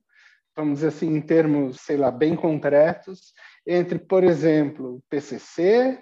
vamos 0.57 0.79
dizer 0.79 0.87
assim, 0.87 1.15
em 1.15 1.21
termos, 1.21 1.79
sei 1.81 1.95
lá, 1.95 2.09
bem 2.09 2.35
concretos, 2.35 3.31
entre, 3.65 3.99
por 3.99 4.23
exemplo, 4.23 4.95
o 4.95 5.03
PCC, 5.07 5.99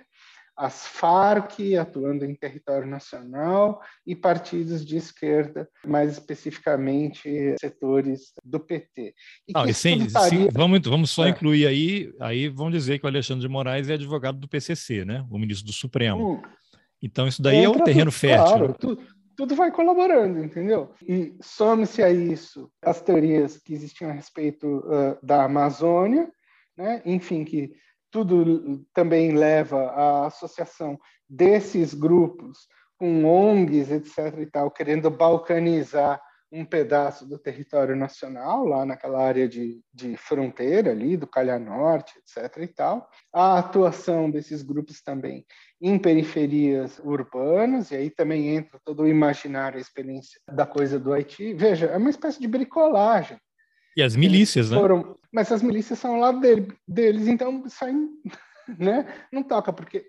as 0.57 0.87
Farc 0.87 1.59
atuando 1.77 2.23
em 2.23 2.33
território 2.33 2.87
nacional 2.87 3.81
e 4.07 4.15
partidos 4.15 4.85
de 4.85 4.95
esquerda, 4.95 5.67
mais 5.85 6.13
especificamente 6.13 7.55
setores 7.59 8.31
do 8.41 8.57
PT. 8.57 9.13
E 9.45 9.53
Não, 9.53 9.65
e 9.65 9.73
sim, 9.73 10.07
sim, 10.29 10.47
vamos, 10.53 10.79
vamos 10.85 11.11
só 11.11 11.25
é. 11.25 11.29
incluir 11.29 11.67
aí, 11.67 12.13
aí 12.21 12.47
vamos 12.47 12.71
dizer 12.71 12.97
que 12.99 13.05
o 13.05 13.09
Alexandre 13.09 13.41
de 13.41 13.49
Moraes 13.49 13.89
é 13.89 13.95
advogado 13.95 14.39
do 14.39 14.47
PCC, 14.47 15.03
né? 15.03 15.25
o 15.29 15.37
ministro 15.37 15.65
do 15.65 15.73
Supremo. 15.73 16.35
Hum. 16.35 16.41
Então 17.01 17.27
isso 17.27 17.41
daí 17.41 17.63
é 17.63 17.69
um 17.69 17.83
terreno 17.83 18.11
fértil. 18.11 18.57
Claro, 18.57 18.75
tu, 18.79 18.97
tudo 19.35 19.55
vai 19.55 19.71
colaborando, 19.71 20.43
entendeu? 20.43 20.93
E 21.01 21.35
some-se 21.41 22.01
a 22.01 22.09
isso 22.09 22.71
as 22.81 23.01
teorias 23.01 23.57
que 23.57 23.73
existiam 23.73 24.09
a 24.09 24.13
respeito 24.13 24.79
uh, 24.79 25.17
da 25.23 25.43
Amazônia, 25.43 26.31
né? 26.77 27.01
enfim, 27.05 27.43
que 27.43 27.73
tudo 28.11 28.85
também 28.93 29.35
leva 29.35 29.89
à 29.91 30.27
associação 30.27 30.97
desses 31.29 31.93
grupos 31.93 32.67
com 32.97 33.25
ONGs, 33.25 33.91
etc. 33.91 34.39
e 34.39 34.45
tal, 34.45 34.71
querendo 34.71 35.09
balcanizar 35.09 36.21
um 36.51 36.63
pedaço 36.63 37.27
do 37.27 37.37
território 37.37 37.95
nacional, 37.95 38.65
lá 38.65 38.85
naquela 38.85 39.21
área 39.21 39.47
de, 39.47 39.81
de 39.93 40.15
fronteira 40.15 40.91
ali, 40.91 41.17
do 41.17 41.27
Calha 41.27 41.59
Norte, 41.59 42.13
etc. 42.19 42.57
e 42.59 42.67
tal. 42.67 43.09
A 43.33 43.59
atuação 43.59 44.31
desses 44.31 44.61
grupos 44.61 45.01
também 45.01 45.45
em 45.87 45.99
periferias 45.99 46.99
urbanas, 47.03 47.91
e 47.91 47.95
aí 47.95 48.09
também 48.09 48.55
entra 48.55 48.79
todo 48.83 49.03
o 49.03 49.07
imaginário, 49.07 49.77
a 49.77 49.81
experiência 49.81 50.41
da 50.51 50.65
coisa 50.65 50.99
do 50.99 51.13
Haiti. 51.13 51.53
Veja, 51.53 51.85
é 51.85 51.97
uma 51.97 52.09
espécie 52.09 52.39
de 52.39 52.47
bricolagem. 52.47 53.37
E 53.95 54.01
as 54.01 54.15
milícias, 54.15 54.71
né? 54.71 54.77
Foram, 54.79 55.15
mas 55.31 55.51
as 55.51 55.61
milícias 55.61 55.99
são 55.99 56.19
lá 56.19 56.31
dele, 56.31 56.75
deles, 56.87 57.27
então 57.27 57.63
saem, 57.69 58.09
né? 58.79 59.05
Não 59.31 59.43
toca, 59.43 59.71
porque, 59.71 60.07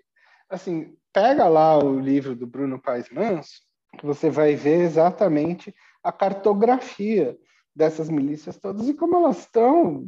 assim, 0.49 0.95
pega 1.13 1.47
lá 1.47 1.77
o 1.77 1.99
livro 1.99 2.35
do 2.35 2.47
Bruno 2.47 2.81
Paes 2.81 3.07
Manso, 3.11 3.61
que 3.99 4.05
você 4.05 4.31
vai 4.31 4.55
ver 4.55 4.81
exatamente 4.81 5.75
a 6.03 6.11
cartografia 6.11 7.37
dessas 7.77 8.09
milícias 8.09 8.57
todas 8.57 8.89
e 8.89 8.93
como 8.95 9.17
elas 9.17 9.37
estão, 9.37 10.03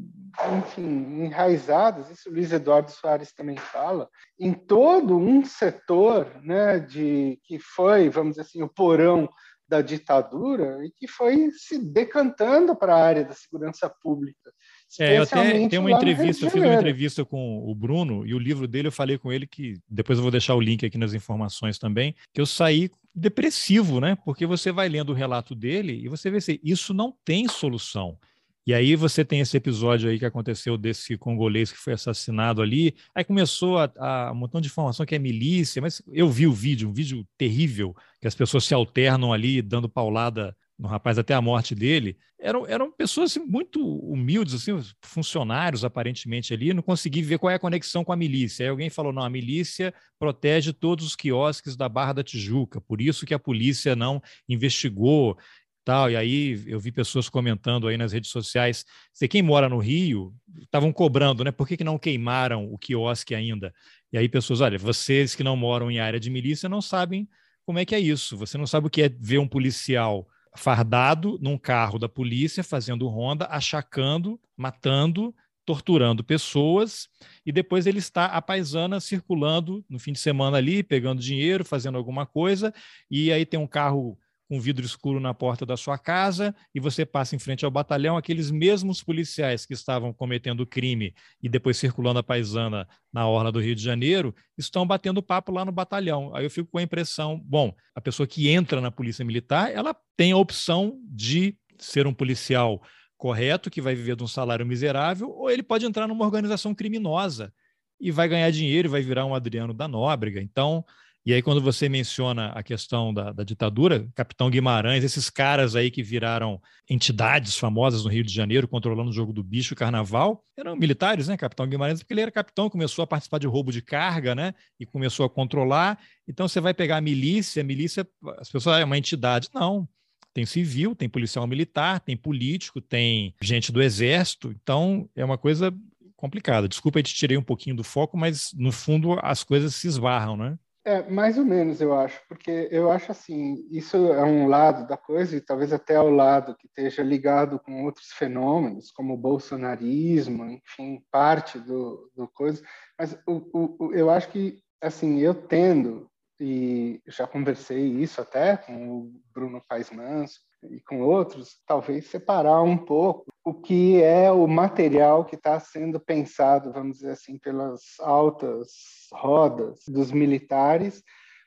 enfim, 0.58 1.24
enraizadas, 1.24 2.10
isso 2.10 2.28
o 2.28 2.34
Luiz 2.34 2.52
Eduardo 2.52 2.90
Soares 2.90 3.32
também 3.32 3.58
fala, 3.58 4.10
em 4.40 4.54
todo 4.54 5.16
um 5.16 5.46
setor 5.46 6.42
né, 6.42 6.80
de 6.80 7.40
que 7.44 7.60
foi, 7.60 8.10
vamos 8.10 8.32
dizer 8.32 8.42
assim, 8.42 8.64
o 8.64 8.68
porão 8.68 9.30
da 9.68 9.84
ditadura 9.84 10.84
e 10.84 10.90
que 10.90 11.08
foi 11.08 11.52
se 11.52 11.78
decantando 11.78 12.76
para 12.76 12.96
a 12.96 13.06
área 13.06 13.24
da 13.24 13.36
segurança 13.36 13.88
pública. 14.02 14.52
É, 14.98 15.18
eu 15.18 15.24
até 15.24 15.68
tenho 15.68 15.82
uma 15.82 15.92
entrevista, 15.92 16.46
eu 16.46 16.50
fiz 16.50 16.64
uma 16.64 16.74
entrevista 16.74 17.24
com 17.24 17.60
o 17.70 17.76
Bruno 17.76 18.26
e 18.26 18.34
o 18.34 18.40
livro 18.40 18.68
dele 18.68 18.88
eu 18.88 18.92
falei 18.92 19.18
com 19.18 19.32
ele 19.32 19.46
que 19.46 19.76
depois 19.88 20.18
eu 20.18 20.24
vou 20.24 20.32
deixar 20.32 20.56
o 20.56 20.62
link 20.62 20.86
aqui 20.86 20.98
nas 20.98 21.14
informações 21.14 21.78
também, 21.78 22.16
que 22.34 22.42
eu 22.42 22.46
saí 22.46 22.90
depressivo, 23.14 24.00
né? 24.00 24.18
Porque 24.26 24.46
você 24.46 24.72
vai 24.72 24.90
lendo 24.90 25.12
o 25.12 25.16
relato 25.16 25.54
dele 25.54 25.94
e 26.04 26.08
você 26.08 26.32
vê 26.32 26.38
assim, 26.38 26.58
isso 26.64 26.94
não 26.94 27.14
tem 27.24 27.48
solução. 27.48 28.18
E 28.66 28.74
aí 28.74 28.96
você 28.96 29.26
tem 29.26 29.40
esse 29.40 29.58
episódio 29.58 30.10
aí 30.10 30.20
que 30.20 30.26
aconteceu 30.26 30.78
desse 30.78 31.18
congolês 31.18 31.72
que 31.72 31.78
foi 31.78 31.94
assassinado 31.94 32.62
ali. 32.62 32.96
Aí 33.16 33.24
começou 33.24 33.80
a, 33.80 33.92
a, 33.98 34.32
um 34.32 34.36
montão 34.36 34.62
de 34.62 34.68
informação 34.68 35.06
que 35.06 35.16
é 35.16 35.20
milícia, 35.20 35.82
mas 35.82 36.02
eu 36.08 36.30
vi 36.30 36.46
o 36.46 36.54
vídeo, 36.54 36.88
um 36.88 36.94
vídeo 36.94 37.26
terrível, 37.38 37.96
que 38.22 38.28
as 38.28 38.36
pessoas 38.36 38.66
se 38.66 38.74
alternam 38.74 39.34
ali, 39.34 39.62
dando 39.62 39.90
paulada 39.90 40.56
no 40.80 40.88
rapaz 40.88 41.20
até 41.20 41.34
a 41.34 41.42
morte 41.42 41.76
dele. 41.76 42.18
Eram, 42.40 42.66
eram 42.66 42.90
pessoas 42.90 43.32
assim, 43.32 43.46
muito 43.46 43.86
humildes, 43.86 44.54
assim, 44.54 44.72
funcionários 45.04 45.84
aparentemente 45.84 46.54
ali. 46.54 46.74
Não 46.74 46.82
consegui 46.82 47.22
ver 47.22 47.38
qual 47.38 47.52
é 47.52 47.56
a 47.56 47.60
conexão 47.60 48.04
com 48.06 48.14
a 48.14 48.16
milícia. 48.16 48.64
Aí 48.64 48.70
alguém 48.70 48.90
falou: 48.90 49.12
não, 49.12 49.22
a 49.22 49.30
milícia 49.30 49.94
protege 50.18 50.72
todos 50.72 51.06
os 51.06 51.16
quiosques 51.18 51.76
da 51.76 51.90
Barra 51.90 52.14
da 52.14 52.24
Tijuca, 52.24 52.80
por 52.80 53.02
isso 53.02 53.26
que 53.26 53.34
a 53.34 53.40
polícia 53.40 53.94
não 53.94 54.22
investigou 54.48 55.38
tal. 55.84 56.10
E 56.10 56.16
aí 56.16 56.64
eu 56.66 56.80
vi 56.80 56.94
pessoas 56.94 57.28
comentando 57.28 57.88
aí 57.88 57.98
nas 57.98 58.14
redes 58.14 58.32
sociais, 58.32 58.86
se 59.12 59.28
quem 59.28 59.42
mora 59.42 59.68
no 59.68 59.80
Rio, 59.80 60.34
estavam 60.62 60.94
cobrando, 60.94 61.44
né? 61.44 61.52
Por 61.52 61.68
que, 61.68 61.76
que 61.76 61.84
não 61.84 62.00
queimaram 62.00 62.72
o 62.72 62.78
quiosque 62.78 63.36
ainda? 63.36 63.74
E 64.14 64.18
aí 64.18 64.30
pessoas, 64.30 64.62
olha, 64.62 64.78
vocês 64.78 65.36
que 65.36 65.44
não 65.44 65.58
moram 65.58 65.92
em 65.92 66.00
área 66.00 66.20
de 66.20 66.30
milícia 66.30 66.70
não 66.70 66.82
sabem 66.82 67.28
como 67.66 67.80
é 67.80 67.86
que 67.86 67.94
é 67.94 68.00
isso. 68.00 68.38
Você 68.38 68.58
não 68.58 68.66
sabe 68.66 68.88
o 68.88 68.90
que 68.90 69.02
é 69.02 69.10
ver 69.10 69.40
um 69.40 69.48
policial 69.48 70.26
fardado 70.56 71.38
num 71.42 71.58
carro 71.58 72.00
da 72.00 72.10
polícia 72.10 72.64
fazendo 72.64 73.08
ronda, 73.08 73.46
achacando, 73.46 74.40
matando, 74.58 75.34
torturando 75.66 76.24
pessoas 76.24 77.08
e 77.46 77.52
depois 77.52 77.86
ele 77.86 78.00
está 78.00 78.26
a 78.26 78.42
paisana 78.42 79.00
circulando 79.00 79.86
no 79.88 80.00
fim 80.00 80.12
de 80.12 80.20
semana 80.20 80.58
ali, 80.58 80.82
pegando 80.82 81.22
dinheiro, 81.22 81.64
fazendo 81.64 81.98
alguma 81.98 82.26
coisa, 82.26 82.74
e 83.10 83.32
aí 83.32 83.46
tem 83.46 83.60
um 83.60 83.68
carro 83.68 84.18
com 84.50 84.60
vidro 84.60 84.84
escuro 84.84 85.20
na 85.20 85.32
porta 85.32 85.64
da 85.64 85.78
sua 85.78 85.96
casa 85.96 86.56
e 86.74 86.80
você 86.80 87.06
passa 87.06 87.36
em 87.36 87.40
frente 87.40 87.64
ao 87.64 87.70
batalhão, 87.70 88.18
aqueles 88.18 88.50
mesmos 88.50 89.04
policiais 89.04 89.64
que 89.64 89.76
estavam 89.76 90.12
cometendo 90.12 90.66
crime 90.66 91.14
e 91.42 91.48
depois 91.48 91.78
circulando 91.78 92.18
a 92.18 92.24
paisana 92.24 92.88
na 93.14 93.28
orla 93.28 93.52
do 93.52 93.60
Rio 93.60 93.76
de 93.76 93.84
Janeiro, 93.84 94.34
estão 94.58 94.88
batendo 94.88 95.22
papo 95.22 95.52
lá 95.52 95.64
no 95.64 95.72
batalhão. 95.72 96.36
Aí 96.36 96.44
eu 96.44 96.50
fico 96.50 96.68
com 96.72 96.80
a 96.80 96.84
impressão, 96.84 97.40
bom, 97.46 97.72
a 97.94 98.02
pessoa 98.02 98.26
que 98.26 98.50
entra 98.50 98.82
na 98.82 98.90
polícia 98.90 99.24
militar, 99.24 99.72
ela 99.72 99.96
tem 100.18 100.32
a 100.32 100.38
opção 100.38 101.00
de 101.06 101.56
ser 101.78 102.08
um 102.08 102.14
policial 102.14 102.82
correto, 103.18 103.70
que 103.70 103.82
vai 103.82 103.94
viver 103.94 104.16
de 104.16 104.24
um 104.24 104.28
salário 104.28 104.66
miserável, 104.66 105.30
ou 105.30 105.52
ele 105.52 105.62
pode 105.62 105.86
entrar 105.86 106.08
numa 106.08 106.26
organização 106.26 106.74
criminosa 106.74 107.54
e 108.02 108.10
vai 108.10 108.28
ganhar 108.28 108.50
dinheiro 108.50 108.88
e 108.88 108.90
vai 108.90 109.02
virar 109.02 109.26
um 109.26 109.36
Adriano 109.36 109.74
da 109.74 109.88
Nóbrega. 109.88 110.42
Então, 110.42 110.84
e 111.26 111.34
aí, 111.34 111.42
quando 111.42 111.62
você 111.62 111.90
menciona 111.90 112.48
a 112.48 112.64
questão 112.64 113.14
da, 113.14 113.32
da, 113.32 113.44
ditadura, 113.44 114.08
Capitão 114.16 114.50
Guimarães, 114.50 115.04
esses 115.04 115.30
caras 115.30 115.76
aí 115.76 115.92
que 115.92 116.02
viraram 116.02 116.62
entidades 116.90 117.58
famosas 117.58 118.04
no 118.04 118.10
Rio 118.10 118.24
de 118.24 118.34
Janeiro, 118.34 118.68
controlando 118.68 119.10
o 119.10 119.14
jogo 119.14 119.34
do 119.34 119.44
bicho, 119.44 119.74
o 119.74 119.78
carnaval, 119.78 120.44
eram 120.58 120.76
militares, 120.76 121.28
né? 121.28 121.36
Capitão 121.36 121.68
Guimarães, 121.68 122.00
porque 122.00 122.14
ele 122.14 122.22
era 122.22 122.32
capitão, 122.32 122.70
começou 122.70 123.04
a 123.04 123.08
participar 123.08 123.38
de 123.38 123.48
roubo 123.48 123.72
de 123.72 123.82
carga, 123.82 124.34
né? 124.34 124.54
E 124.80 124.86
começou 124.86 125.26
a 125.26 125.30
controlar. 125.30 126.00
Então, 126.28 126.48
você 126.48 126.62
vai 126.62 126.74
pegar 126.74 126.98
a 126.98 127.02
milícia, 127.02 127.62
a 127.62 127.66
milícia, 127.66 128.08
as 128.38 128.50
pessoas, 128.50 128.78
ah, 128.78 128.80
é 128.80 128.86
uma 128.86 128.98
entidade. 128.98 129.50
Não. 129.54 129.88
Tem 130.34 130.46
civil, 130.46 130.96
tem 130.96 131.10
policial 131.10 131.46
militar, 131.46 132.00
tem 132.00 132.16
político, 132.16 132.80
tem 132.80 133.36
gente 133.42 133.72
do 133.72 133.82
exército. 133.82 134.56
Então, 134.64 135.10
é 135.16 135.26
uma 135.26 135.38
coisa 135.38 135.76
complicada. 136.16 136.68
Desculpa, 136.68 137.00
eu 137.00 137.04
te 137.04 137.14
tirei 137.14 137.38
um 137.38 137.44
pouquinho 137.44 137.76
do 137.76 137.84
foco, 137.84 138.18
mas 138.18 138.54
no 138.54 138.72
fundo 138.72 139.20
as 139.22 139.44
coisas 139.44 139.76
se 139.76 139.88
esbarram, 139.88 140.38
né? 140.38 140.58
É, 140.86 141.04
mais 141.10 141.38
ou 141.38 141.44
menos, 141.44 141.82
eu 141.82 141.94
acho, 141.94 142.22
porque 142.28 142.70
eu 142.72 142.90
acho 142.90 143.12
assim, 143.12 143.68
isso 143.70 143.98
é 143.98 144.24
um 144.24 144.48
lado 144.48 144.88
da 144.88 144.96
coisa, 144.96 145.36
e 145.36 145.42
talvez 145.42 145.74
até 145.74 145.98
ao 145.98 146.10
lado 146.10 146.56
que 146.56 146.68
esteja 146.68 147.04
ligado 147.04 147.60
com 147.60 147.84
outros 147.84 148.08
fenômenos, 148.14 148.90
como 148.90 149.14
o 149.14 149.18
bolsonarismo, 149.18 150.46
enfim, 150.46 151.04
parte 151.12 151.60
do, 151.60 152.10
do 152.16 152.30
coisa, 152.30 152.64
mas 152.98 153.14
o, 153.28 153.78
o, 153.78 153.94
eu 153.94 154.10
acho 154.10 154.30
que, 154.30 154.64
assim, 154.82 155.20
eu 155.20 155.34
tendo, 155.34 156.10
e 156.40 157.02
já 157.08 157.28
conversei 157.28 157.86
isso 157.86 158.22
até 158.22 158.56
com 158.56 159.00
o 159.00 159.22
Bruno 159.34 159.62
Paes 159.68 159.92
Manso, 159.92 160.40
e 160.64 160.80
com 160.82 161.02
outros, 161.02 161.58
talvez 161.66 162.08
separar 162.08 162.62
um 162.62 162.78
pouco 162.78 163.26
o 163.44 163.54
que 163.54 164.02
é 164.02 164.32
o 164.32 164.48
material 164.48 165.26
que 165.26 165.36
está 165.36 165.60
sendo 165.60 166.00
pensado, 166.00 166.72
vamos 166.74 166.98
dizer 166.98 167.12
assim, 167.12 167.38
pelas 167.38 167.82
altas 168.00 168.70
rodas 169.14 169.80
dos 169.88 170.12
militares, 170.12 171.04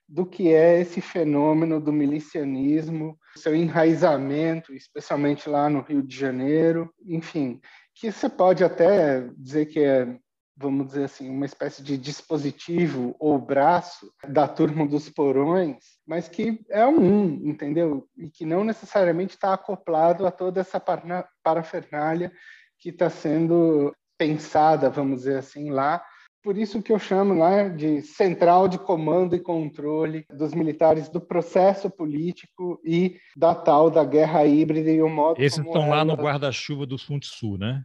do 0.08 0.26
que 0.26 0.52
é 0.52 0.80
esse 0.80 1.00
fenômeno 1.00 1.80
do 1.80 1.92
milicianismo, 1.92 3.18
seu 3.36 3.54
enraizamento, 3.54 4.74
especialmente 4.74 5.48
lá 5.48 5.70
no 5.70 5.80
Rio 5.80 6.02
de 6.02 6.14
Janeiro, 6.14 6.92
enfim, 7.06 7.60
que 7.94 8.10
você 8.10 8.28
pode 8.28 8.64
até 8.64 9.28
dizer 9.38 9.66
que 9.66 9.80
é 9.80 10.18
vamos 10.56 10.88
dizer 10.88 11.04
assim, 11.04 11.28
uma 11.30 11.46
espécie 11.46 11.82
de 11.82 11.96
dispositivo 11.96 13.16
ou 13.18 13.38
braço 13.38 14.12
da 14.28 14.46
turma 14.46 14.86
dos 14.86 15.08
porões, 15.08 15.76
mas 16.06 16.28
que 16.28 16.60
é 16.68 16.86
um, 16.86 17.48
entendeu? 17.48 18.06
E 18.16 18.30
que 18.30 18.44
não 18.44 18.64
necessariamente 18.64 19.34
está 19.34 19.54
acoplado 19.54 20.26
a 20.26 20.30
toda 20.30 20.60
essa 20.60 20.80
parafernália 21.42 22.32
que 22.78 22.90
está 22.90 23.08
sendo 23.08 23.94
pensada, 24.18 24.90
vamos 24.90 25.20
dizer 25.20 25.38
assim, 25.38 25.70
lá. 25.70 26.04
Por 26.42 26.58
isso 26.58 26.82
que 26.82 26.92
eu 26.92 26.98
chamo 26.98 27.34
lá 27.34 27.68
de 27.68 28.02
central 28.02 28.66
de 28.66 28.76
comando 28.76 29.36
e 29.36 29.40
controle 29.40 30.26
dos 30.28 30.52
militares 30.52 31.08
do 31.08 31.20
processo 31.20 31.88
político 31.88 32.80
e 32.84 33.16
da 33.36 33.54
tal 33.54 33.88
da 33.88 34.04
guerra 34.04 34.44
híbrida 34.44 34.90
e 34.90 35.00
o 35.00 35.08
modo 35.08 35.40
Esses 35.40 35.64
estão 35.64 35.88
lá 35.88 36.04
no 36.04 36.14
guarda-chuva 36.14 36.84
do 36.84 36.98
Sun 36.98 37.20
Tzu, 37.20 37.58
né? 37.58 37.84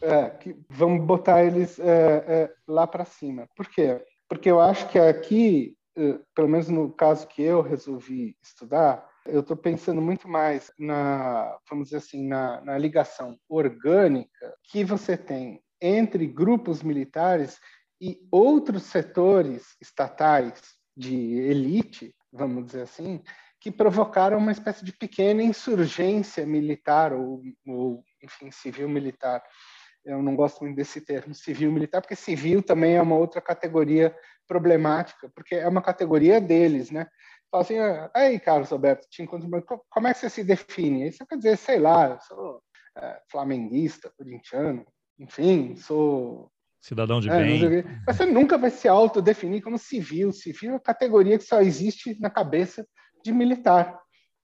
É, 0.00 0.30
que 0.30 0.56
vamos 0.68 1.04
botar 1.04 1.44
eles 1.44 1.78
é, 1.78 2.24
é, 2.28 2.54
lá 2.66 2.86
para 2.86 3.04
cima. 3.04 3.48
Por 3.56 3.66
quê? 3.68 4.00
Porque 4.28 4.50
eu 4.50 4.60
acho 4.60 4.88
que 4.88 4.98
aqui, 4.98 5.76
é, 5.96 6.18
pelo 6.34 6.48
menos 6.48 6.68
no 6.68 6.92
caso 6.92 7.26
que 7.26 7.42
eu 7.42 7.60
resolvi 7.60 8.36
estudar, 8.42 9.06
eu 9.26 9.40
estou 9.40 9.56
pensando 9.56 10.00
muito 10.00 10.28
mais 10.28 10.72
na, 10.78 11.56
vamos 11.68 11.86
dizer 11.86 11.98
assim, 11.98 12.26
na, 12.26 12.60
na 12.62 12.78
ligação 12.78 13.36
orgânica 13.48 14.54
que 14.64 14.84
você 14.84 15.16
tem 15.16 15.60
entre 15.80 16.26
grupos 16.26 16.82
militares 16.82 17.58
e 18.00 18.18
outros 18.30 18.84
setores 18.84 19.76
estatais 19.80 20.60
de 20.96 21.14
elite, 21.14 22.14
vamos 22.32 22.66
dizer 22.66 22.82
assim, 22.82 23.22
que 23.60 23.70
provocaram 23.70 24.38
uma 24.38 24.52
espécie 24.52 24.84
de 24.84 24.92
pequena 24.92 25.42
insurgência 25.42 26.46
militar 26.46 27.12
ou, 27.12 27.42
ou 27.66 28.04
enfim, 28.22 28.50
civil-militar. 28.50 29.42
Eu 30.04 30.22
não 30.22 30.34
gosto 30.34 30.60
muito 30.62 30.76
desse 30.76 31.00
termo 31.00 31.34
civil-militar, 31.34 32.00
porque 32.00 32.16
civil 32.16 32.62
também 32.62 32.96
é 32.96 33.02
uma 33.02 33.16
outra 33.16 33.40
categoria 33.40 34.14
problemática, 34.46 35.30
porque 35.34 35.54
é 35.54 35.68
uma 35.68 35.82
categoria 35.82 36.40
deles, 36.40 36.90
né? 36.90 37.06
Fala 37.50 37.62
assim, 37.62 37.78
ah, 37.78 38.10
aí, 38.14 38.38
Carlos 38.38 38.72
Alberto, 38.72 39.06
te 39.10 39.22
encontro, 39.22 39.48
como 39.88 40.08
é 40.08 40.12
que 40.12 40.20
você 40.20 40.30
se 40.30 40.44
define? 40.44 41.08
Isso 41.08 41.26
quer 41.26 41.36
dizer, 41.36 41.56
sei 41.56 41.78
lá, 41.78 42.10
eu 42.10 42.20
sou 42.20 42.62
é, 42.96 43.20
flamenguista, 43.30 44.12
corintiano, 44.16 44.86
enfim, 45.18 45.74
sou 45.76 46.50
cidadão 46.80 47.20
de 47.20 47.28
é, 47.28 47.38
bem. 47.38 47.84
Mas 48.06 48.16
você 48.16 48.24
nunca 48.24 48.56
vai 48.56 48.70
se 48.70 48.86
autodefinir 48.86 49.62
como 49.62 49.78
civil. 49.78 50.32
Civil 50.32 50.72
é 50.72 50.76
a 50.76 50.80
categoria 50.80 51.38
que 51.38 51.44
só 51.44 51.60
existe 51.60 52.18
na 52.20 52.30
cabeça 52.30 52.86
de 53.24 53.32
militar. 53.32 53.98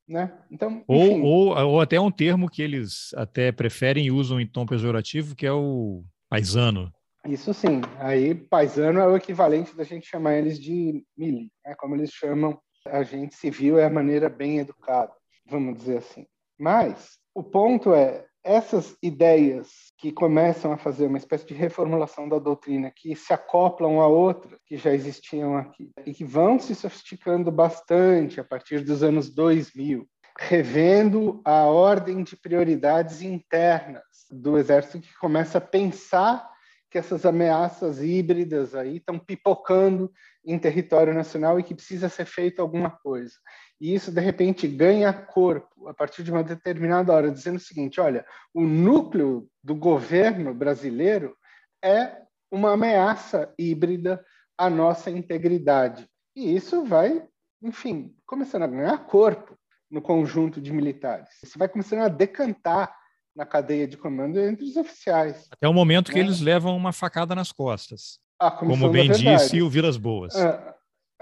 Né? 0.06 0.32
Então, 0.50 0.84
ou, 0.86 1.22
ou, 1.22 1.48
ou 1.56 1.80
até 1.80 1.98
um 1.98 2.10
termo 2.10 2.48
que 2.48 2.60
eles 2.60 3.12
até 3.14 3.50
preferem 3.50 4.06
e 4.06 4.10
usam 4.10 4.38
em 4.40 4.46
tom 4.46 4.66
pejorativo, 4.66 5.34
que 5.34 5.46
é 5.46 5.52
o 5.52 6.04
paisano. 6.28 6.92
Isso 7.26 7.54
sim. 7.54 7.80
Aí, 7.98 8.34
paisano 8.34 9.00
é 9.00 9.06
o 9.06 9.16
equivalente 9.16 9.74
da 9.74 9.82
gente 9.82 10.06
chamar 10.06 10.34
eles 10.34 10.60
de 10.60 11.02
mili, 11.16 11.50
né? 11.64 11.74
como 11.78 11.94
eles 11.94 12.10
chamam 12.10 12.58
a 12.86 13.02
gente 13.02 13.34
civil, 13.34 13.78
é 13.78 13.86
a 13.86 13.90
maneira 13.90 14.28
bem 14.28 14.58
educada, 14.58 15.10
vamos 15.46 15.78
dizer 15.78 15.98
assim. 15.98 16.26
Mas 16.58 17.18
o 17.34 17.42
ponto 17.42 17.94
é, 17.94 18.26
essas 18.44 18.94
ideias 19.02 19.92
que 19.98 20.12
começam 20.12 20.70
a 20.70 20.76
fazer 20.76 21.06
uma 21.06 21.16
espécie 21.16 21.46
de 21.46 21.54
reformulação 21.54 22.28
da 22.28 22.38
doutrina, 22.38 22.92
que 22.94 23.16
se 23.16 23.32
acoplam 23.32 24.00
a 24.00 24.06
outras 24.06 24.60
que 24.66 24.76
já 24.76 24.92
existiam 24.92 25.56
aqui, 25.56 25.90
e 26.04 26.12
que 26.12 26.24
vão 26.24 26.58
se 26.58 26.74
sofisticando 26.74 27.50
bastante 27.50 28.38
a 28.38 28.44
partir 28.44 28.80
dos 28.80 29.02
anos 29.02 29.34
2000, 29.34 30.06
revendo 30.38 31.40
a 31.44 31.64
ordem 31.64 32.22
de 32.22 32.36
prioridades 32.36 33.22
internas 33.22 34.02
do 34.30 34.58
Exército, 34.58 35.00
que 35.00 35.18
começa 35.18 35.58
a 35.58 35.60
pensar 35.60 36.46
que 36.90 36.98
essas 36.98 37.26
ameaças 37.26 38.00
híbridas 38.00 38.72
aí 38.74 38.98
estão 38.98 39.18
pipocando 39.18 40.12
em 40.44 40.58
território 40.58 41.12
nacional 41.12 41.58
e 41.58 41.62
que 41.62 41.74
precisa 41.74 42.08
ser 42.08 42.24
feito 42.24 42.62
alguma 42.62 42.88
coisa. 42.88 43.34
E 43.84 43.94
isso, 43.94 44.10
de 44.10 44.18
repente, 44.18 44.66
ganha 44.66 45.12
corpo 45.12 45.88
a 45.88 45.92
partir 45.92 46.22
de 46.22 46.30
uma 46.30 46.42
determinada 46.42 47.12
hora, 47.12 47.30
dizendo 47.30 47.56
o 47.56 47.60
seguinte: 47.60 48.00
olha, 48.00 48.24
o 48.54 48.62
núcleo 48.62 49.46
do 49.62 49.74
governo 49.74 50.54
brasileiro 50.54 51.36
é 51.84 52.16
uma 52.50 52.72
ameaça 52.72 53.52
híbrida 53.58 54.24
à 54.56 54.70
nossa 54.70 55.10
integridade. 55.10 56.08
E 56.34 56.56
isso 56.56 56.82
vai, 56.86 57.28
enfim, 57.62 58.16
começando 58.24 58.62
a 58.62 58.68
ganhar 58.68 59.04
corpo 59.04 59.54
no 59.90 60.00
conjunto 60.00 60.62
de 60.62 60.72
militares. 60.72 61.28
Isso 61.42 61.58
vai 61.58 61.68
começando 61.68 62.00
a 62.00 62.08
decantar 62.08 62.90
na 63.36 63.44
cadeia 63.44 63.86
de 63.86 63.98
comando 63.98 64.40
entre 64.40 64.64
os 64.64 64.76
oficiais. 64.76 65.46
Até 65.50 65.68
o 65.68 65.74
momento 65.74 66.10
que 66.10 66.20
né? 66.20 66.24
eles 66.24 66.40
levam 66.40 66.74
uma 66.74 66.90
facada 66.90 67.34
nas 67.34 67.52
costas. 67.52 68.18
Como 68.58 68.88
bem 68.88 69.10
disse 69.10 69.60
o 69.60 69.68
Vilas 69.68 69.98
Boas. 69.98 70.34
É, 70.34 70.73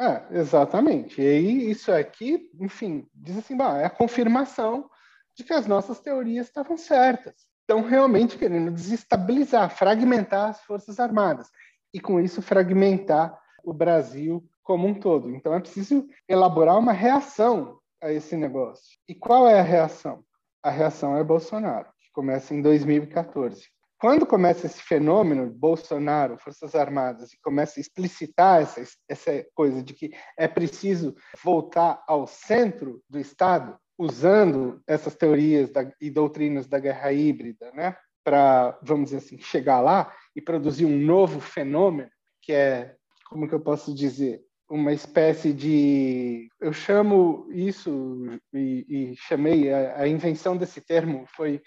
é, 0.03 0.39
exatamente. 0.39 1.21
E 1.21 1.27
aí, 1.27 1.71
isso 1.71 1.93
aqui, 1.93 2.51
enfim, 2.61 3.07
diz 3.15 3.39
assim, 3.39 3.57
bah, 3.57 3.79
é 3.79 3.85
a 3.85 3.91
confirmação 3.91 4.91
de 5.37 5.45
que 5.45 5.53
as 5.53 5.67
nossas 5.67 6.01
teorias 6.01 6.47
estavam 6.47 6.77
certas. 6.77 7.35
Estão 7.61 7.83
realmente 7.83 8.37
querendo 8.37 8.71
desestabilizar, 8.71 9.71
fragmentar 9.71 10.51
as 10.51 10.61
Forças 10.63 10.99
Armadas. 10.99 11.49
E 11.95 12.01
com 12.01 12.21
isso, 12.21 12.43
fragmentar 12.43 13.39
o 13.65 13.73
Brasil 13.73 14.45
como 14.63 14.87
um 14.87 14.95
todo. 14.95 15.31
Então, 15.31 15.55
é 15.55 15.61
preciso 15.61 16.07
elaborar 16.29 16.79
uma 16.79 16.93
reação 16.93 17.79
a 18.03 18.13
esse 18.13 18.37
negócio. 18.37 18.99
E 19.09 19.15
qual 19.15 19.49
é 19.49 19.61
a 19.61 19.63
reação? 19.63 20.25
A 20.63 20.71
reação 20.71 21.17
é 21.17 21.23
Bolsonaro 21.23 21.93
começa 22.13 22.55
em 22.55 22.63
2014. 22.63 23.69
Quando 24.03 24.27
começa 24.27 24.67
esse 24.67 24.83
fenômeno, 24.83 25.49
Bolsonaro, 25.49 26.37
Forças 26.37 26.75
Armadas, 26.75 27.33
e 27.33 27.41
começa 27.41 27.79
a 27.79 27.81
explicitar 27.81 28.61
essa, 28.61 28.83
essa 29.09 29.47
coisa 29.55 29.81
de 29.81 29.95
que 29.95 30.11
é 30.37 30.49
preciso 30.49 31.15
voltar 31.41 32.03
ao 32.09 32.27
centro 32.27 33.01
do 33.09 33.21
Estado, 33.21 33.79
usando 33.97 34.83
essas 34.89 35.15
teorias 35.15 35.71
da, 35.71 35.89
e 36.01 36.11
doutrinas 36.11 36.67
da 36.67 36.81
guerra 36.81 37.13
híbrida, 37.13 37.71
né, 37.71 37.97
para, 38.25 38.77
vamos 38.83 39.11
dizer 39.11 39.19
assim, 39.19 39.39
chegar 39.39 39.81
lá 39.81 40.13
e 40.35 40.43
produzir 40.43 40.85
um 40.85 40.99
novo 40.99 41.39
fenômeno, 41.39 42.11
que 42.43 42.53
é, 42.53 42.97
como 43.31 43.47
que 43.47 43.55
eu 43.55 43.61
posso 43.61 43.95
dizer, 43.95 44.43
uma 44.69 44.93
espécie 44.93 45.53
de. 45.53 46.49
Eu 46.59 46.73
chamo 46.73 47.47
isso 47.53 48.41
e, 48.55 48.87
e 48.89 49.17
chamei 49.17 49.71
a, 49.71 50.01
a, 50.01 50.09
invenção 50.09 50.57
desse 50.57 50.81
termo 50.81 51.25
foi 51.37 51.63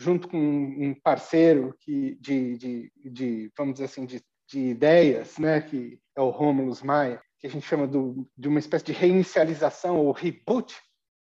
junto 0.00 0.28
com 0.28 0.38
um 0.38 0.94
parceiro 0.94 1.76
que 1.78 2.16
de, 2.18 2.56
de, 2.56 2.92
de 3.04 3.52
vamos 3.54 3.74
dizer 3.74 3.84
assim, 3.84 4.06
de, 4.06 4.22
de 4.48 4.58
ideias, 4.58 5.36
né, 5.36 5.60
que 5.60 5.98
é 6.16 6.22
o 6.22 6.30
Romulus 6.30 6.82
Maia, 6.82 7.20
que 7.38 7.46
a 7.46 7.50
gente 7.50 7.66
chama 7.66 7.86
do, 7.86 8.26
de 8.36 8.48
uma 8.48 8.58
espécie 8.58 8.86
de 8.86 8.92
reinicialização 8.92 9.98
ou 9.98 10.10
reboot. 10.10 10.74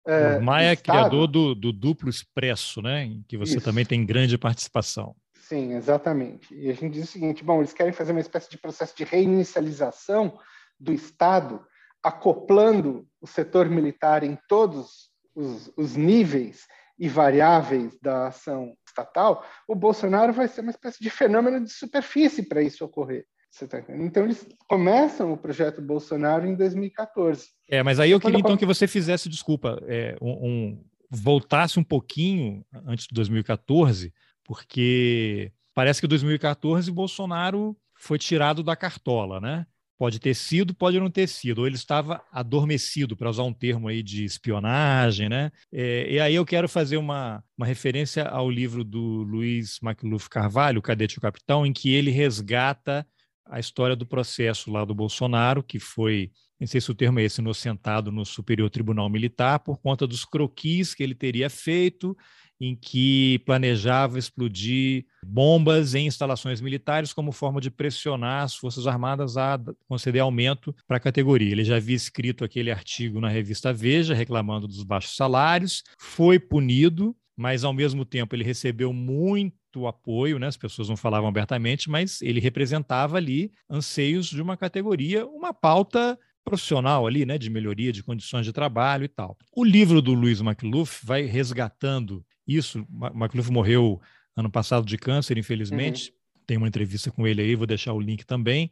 É, 0.06 0.40
Maia 0.40 0.74
é 0.74 0.76
criador 0.76 1.26
do, 1.26 1.56
do, 1.56 1.74
duplo 1.74 2.08
expresso, 2.08 2.80
né, 2.80 3.04
em 3.04 3.26
que 3.28 3.36
você 3.36 3.58
Isso. 3.58 3.66
também 3.66 3.84
tem 3.84 4.06
grande 4.06 4.38
participação. 4.38 5.16
Sim, 5.34 5.74
exatamente. 5.74 6.54
E 6.54 6.70
a 6.70 6.74
gente 6.74 6.94
diz 6.94 7.06
o 7.06 7.12
seguinte: 7.12 7.44
bom, 7.44 7.60
eles 7.60 7.74
querem 7.74 7.94
fazer 7.94 8.12
uma 8.12 8.22
espécie 8.22 8.50
de 8.50 8.60
processo 8.60 8.96
de 8.96 9.04
reinicialização 9.04 10.38
do 10.80 10.94
Estado, 10.94 11.66
acoplando 12.04 13.08
o 13.20 13.26
setor 13.26 13.68
militar 13.70 14.24
em 14.24 14.38
todos 14.48 15.10
os, 15.34 15.72
os 15.76 15.96
níveis 15.96 16.68
e 16.98 17.08
variáveis 17.08 17.98
da 18.02 18.28
ação 18.28 18.74
estatal, 18.88 19.46
o 19.68 19.76
Bolsonaro 19.76 20.34
vai 20.34 20.48
ser 20.48 20.62
uma 20.62 20.72
espécie 20.72 21.02
de 21.02 21.10
fenômeno 21.10 21.64
de 21.64 21.72
superfície 21.72 22.44
para 22.44 22.62
isso 22.62 22.84
ocorrer. 22.84 23.26
Tá 23.66 23.84
então, 23.90 24.24
eles 24.24 24.48
começam 24.68 25.34
o 25.34 25.38
projeto 25.38 25.82
Bolsonaro 25.82 26.46
em 26.46 26.56
2014. 26.56 27.48
É, 27.68 27.82
mas 27.82 28.00
aí 28.00 28.12
eu 28.12 28.20
queria 28.20 28.40
então 28.40 28.58
que 28.58 28.66
você 28.66 28.88
fizesse, 28.88 29.28
desculpa, 29.28 29.82
é, 29.88 30.16
um, 30.22 30.48
um, 30.48 30.86
voltasse 31.10 31.80
um 31.80 31.84
pouquinho 31.84 32.64
antes 32.86 33.08
de 33.08 33.16
2014, 33.16 34.14
porque 34.44 35.52
parece 35.74 36.00
que 36.00 36.08
2014 36.08 36.92
Bolsonaro 36.92 37.76
foi 37.96 38.20
tirado 38.20 38.62
da 38.62 38.76
cartola, 38.76 39.40
né? 39.40 39.66
Pode 39.98 40.20
ter 40.20 40.36
sido, 40.36 40.76
pode 40.76 41.00
não 41.00 41.10
ter 41.10 41.28
sido. 41.28 41.60
Ou 41.60 41.68
ele 41.68 41.76
estava 41.76 42.24
adormecido, 42.32 43.18
para 43.18 43.30
usar 43.30 43.44
um 43.44 43.54
termo 43.54 43.88
aí 43.88 44.04
de 44.04 44.24
espionagem, 44.24 45.28
né? 45.28 45.52
É, 45.72 46.12
e 46.12 46.20
aí 46.20 46.36
eu 46.36 46.46
quero 46.46 46.70
fazer 46.70 46.98
uma, 46.98 47.44
uma 47.58 47.66
referência 47.66 48.24
ao 48.26 48.50
livro 48.50 48.84
do 48.84 49.24
Luiz 49.24 49.80
McLuff 49.82 50.30
Carvalho, 50.30 50.82
Cadete 50.82 51.18
o 51.18 51.22
Capitão, 51.22 51.66
em 51.66 51.74
que 51.74 51.94
ele 51.94 52.12
resgata 52.12 53.08
a 53.50 53.60
história 53.60 53.96
do 53.96 54.06
processo 54.06 54.72
lá 54.72 54.86
do 54.86 54.94
Bolsonaro, 54.94 55.64
que 55.64 55.80
foi, 55.80 56.32
não 56.60 56.68
sei 56.68 56.82
se 56.82 56.92
o 56.92 56.96
termo 56.96 57.20
é 57.20 57.24
esse, 57.24 57.42
inocentado 57.42 58.12
no 58.12 58.26
Superior 58.26 58.70
Tribunal 58.70 59.10
Militar, 59.10 59.60
por 59.60 59.80
conta 59.80 60.06
dos 60.06 60.26
croquis 60.26 60.94
que 60.94 61.02
ele 61.02 61.16
teria 61.16 61.50
feito 61.50 62.16
em 62.60 62.76
que 62.76 63.40
planejava 63.46 64.18
explodir 64.18 65.06
bombas 65.24 65.94
em 65.94 66.08
instalações 66.08 66.60
militares 66.60 67.14
como 67.14 67.32
forma 67.32 67.62
de 67.62 67.70
pressionar 67.70 68.44
as 68.44 68.56
Forças 68.56 68.88
Armadas 68.88 69.38
a 69.38 69.60
conceder 69.88 70.22
aumento 70.22 70.76
para 70.88 70.98
a 70.98 71.00
categoria. 71.02 71.52
Ele 71.52 71.64
já 71.64 71.78
havia 71.78 71.96
escrito 71.96 72.44
aquele 72.44 72.72
artigo 72.72 73.22
na 73.22 73.30
revista 73.30 73.72
Veja 73.72 74.14
reclamando 74.14 74.68
dos 74.68 74.84
baixos 74.84 75.16
salários, 75.16 75.84
foi 76.00 76.40
punido, 76.40 77.16
mas 77.36 77.64
ao 77.64 77.74
mesmo 77.74 78.04
tempo 78.04 78.36
ele 78.36 78.44
recebeu 78.44 78.92
muito 78.92 79.86
apoio, 79.86 80.40
né? 80.40 80.48
as 80.48 80.58
pessoas 80.58 80.90
não 80.90 80.98
falavam 80.98 81.30
abertamente, 81.30 81.90
mas 81.90 82.22
ele 82.22 82.40
representava 82.40 83.18
ali 83.18 83.52
anseios 83.70 84.28
de 84.28 84.42
uma 84.42 84.58
categoria, 84.58 85.26
uma 85.28 85.54
pauta 85.54 86.18
profissional 86.44 87.06
ali, 87.06 87.26
né, 87.26 87.38
de 87.38 87.50
melhoria 87.50 87.92
de 87.92 88.02
condições 88.02 88.46
de 88.46 88.54
trabalho 88.54 89.04
e 89.04 89.10
tal. 89.10 89.38
O 89.54 89.66
livro 89.66 90.02
do 90.02 90.14
Luiz 90.14 90.40
McLuff 90.40 91.06
vai 91.06 91.24
resgatando 91.24 92.26
isso. 92.48 92.86
McLuff 93.14 93.52
morreu 93.52 94.02
ano 94.36 94.50
passado 94.50 94.86
de 94.86 94.98
câncer, 94.98 95.38
infelizmente. 95.38 96.12
Uhum. 96.12 96.42
Tem 96.46 96.58
uma 96.58 96.68
entrevista 96.68 97.12
com 97.12 97.28
ele 97.28 97.42
aí, 97.42 97.56
vou 97.56 97.68
deixar 97.68 97.94
o 97.94 98.00
link 98.00 98.26
também. 98.26 98.72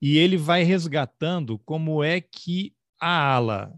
E 0.00 0.18
ele 0.18 0.36
vai 0.36 0.62
resgatando 0.62 1.58
como 1.58 2.02
é 2.02 2.20
que 2.20 2.74
a 3.00 3.34
ala, 3.34 3.72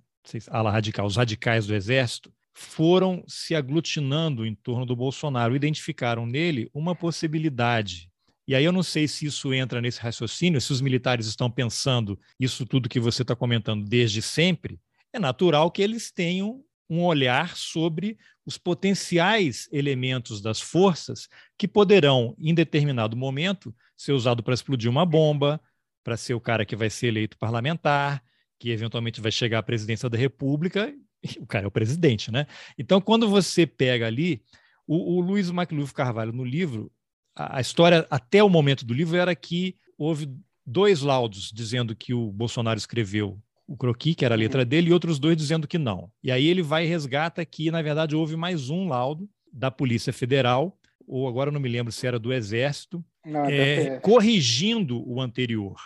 a 0.48 0.58
ala 0.58 0.70
radical, 0.70 1.06
os 1.06 1.16
radicais 1.16 1.66
do 1.66 1.74
exército, 1.74 2.32
foram 2.52 3.22
se 3.28 3.54
aglutinando 3.54 4.46
em 4.46 4.54
torno 4.54 4.86
do 4.86 4.96
Bolsonaro, 4.96 5.54
identificaram 5.54 6.24
nele 6.24 6.70
uma 6.72 6.94
possibilidade. 6.94 8.10
E 8.48 8.54
aí 8.54 8.64
eu 8.64 8.72
não 8.72 8.82
sei 8.82 9.06
se 9.06 9.26
isso 9.26 9.52
entra 9.52 9.80
nesse 9.80 10.00
raciocínio, 10.00 10.60
se 10.60 10.72
os 10.72 10.80
militares 10.80 11.26
estão 11.26 11.50
pensando 11.50 12.18
isso 12.40 12.64
tudo 12.64 12.88
que 12.88 12.98
você 12.98 13.22
está 13.22 13.36
comentando 13.36 13.84
desde 13.84 14.22
sempre, 14.22 14.80
é 15.12 15.18
natural 15.18 15.70
que 15.70 15.82
eles 15.82 16.10
tenham 16.10 16.64
um 16.88 17.04
olhar 17.04 17.56
sobre 17.56 18.16
os 18.44 18.56
potenciais 18.56 19.68
elementos 19.72 20.40
das 20.40 20.60
forças 20.60 21.28
que 21.58 21.66
poderão, 21.66 22.34
em 22.38 22.54
determinado 22.54 23.16
momento, 23.16 23.74
ser 23.96 24.12
usado 24.12 24.42
para 24.42 24.54
explodir 24.54 24.90
uma 24.90 25.04
bomba, 25.04 25.60
para 26.04 26.16
ser 26.16 26.34
o 26.34 26.40
cara 26.40 26.64
que 26.64 26.76
vai 26.76 26.88
ser 26.88 27.08
eleito 27.08 27.36
parlamentar, 27.36 28.22
que 28.58 28.70
eventualmente 28.70 29.20
vai 29.20 29.32
chegar 29.32 29.58
à 29.58 29.62
presidência 29.62 30.08
da 30.08 30.16
República. 30.16 30.94
O 31.40 31.46
cara 31.46 31.64
é 31.64 31.68
o 31.68 31.72
presidente, 31.72 32.30
né? 32.30 32.46
Então, 32.78 33.00
quando 33.00 33.28
você 33.28 33.66
pega 33.66 34.06
ali, 34.06 34.44
o, 34.86 35.16
o 35.16 35.20
Luiz 35.20 35.50
McLuff 35.50 35.92
Carvalho, 35.92 36.32
no 36.32 36.44
livro, 36.44 36.92
a, 37.34 37.58
a 37.58 37.60
história 37.60 38.06
até 38.08 38.44
o 38.44 38.48
momento 38.48 38.84
do 38.84 38.94
livro 38.94 39.16
era 39.16 39.34
que 39.34 39.76
houve 39.98 40.30
dois 40.64 41.00
laudos 41.00 41.50
dizendo 41.52 41.96
que 41.96 42.14
o 42.14 42.30
Bolsonaro 42.30 42.78
escreveu 42.78 43.40
o 43.66 43.76
croqui, 43.76 44.14
que 44.14 44.24
era 44.24 44.34
a 44.34 44.38
letra 44.38 44.62
uhum. 44.62 44.68
dele, 44.68 44.90
e 44.90 44.92
outros 44.92 45.18
dois 45.18 45.36
dizendo 45.36 45.66
que 45.66 45.78
não. 45.78 46.10
E 46.22 46.30
aí 46.30 46.46
ele 46.46 46.62
vai 46.62 46.84
e 46.84 46.88
resgata 46.88 47.44
que, 47.44 47.70
na 47.70 47.82
verdade, 47.82 48.14
houve 48.14 48.36
mais 48.36 48.70
um 48.70 48.88
laudo 48.88 49.28
da 49.52 49.70
Polícia 49.70 50.12
Federal, 50.12 50.78
ou 51.06 51.26
agora 51.28 51.50
não 51.50 51.60
me 51.60 51.68
lembro 51.68 51.92
se 51.92 52.06
era 52.06 52.18
do 52.18 52.32
Exército, 52.32 53.04
não, 53.24 53.44
é, 53.46 53.98
corrigindo 54.00 55.08
o 55.08 55.20
anterior. 55.20 55.76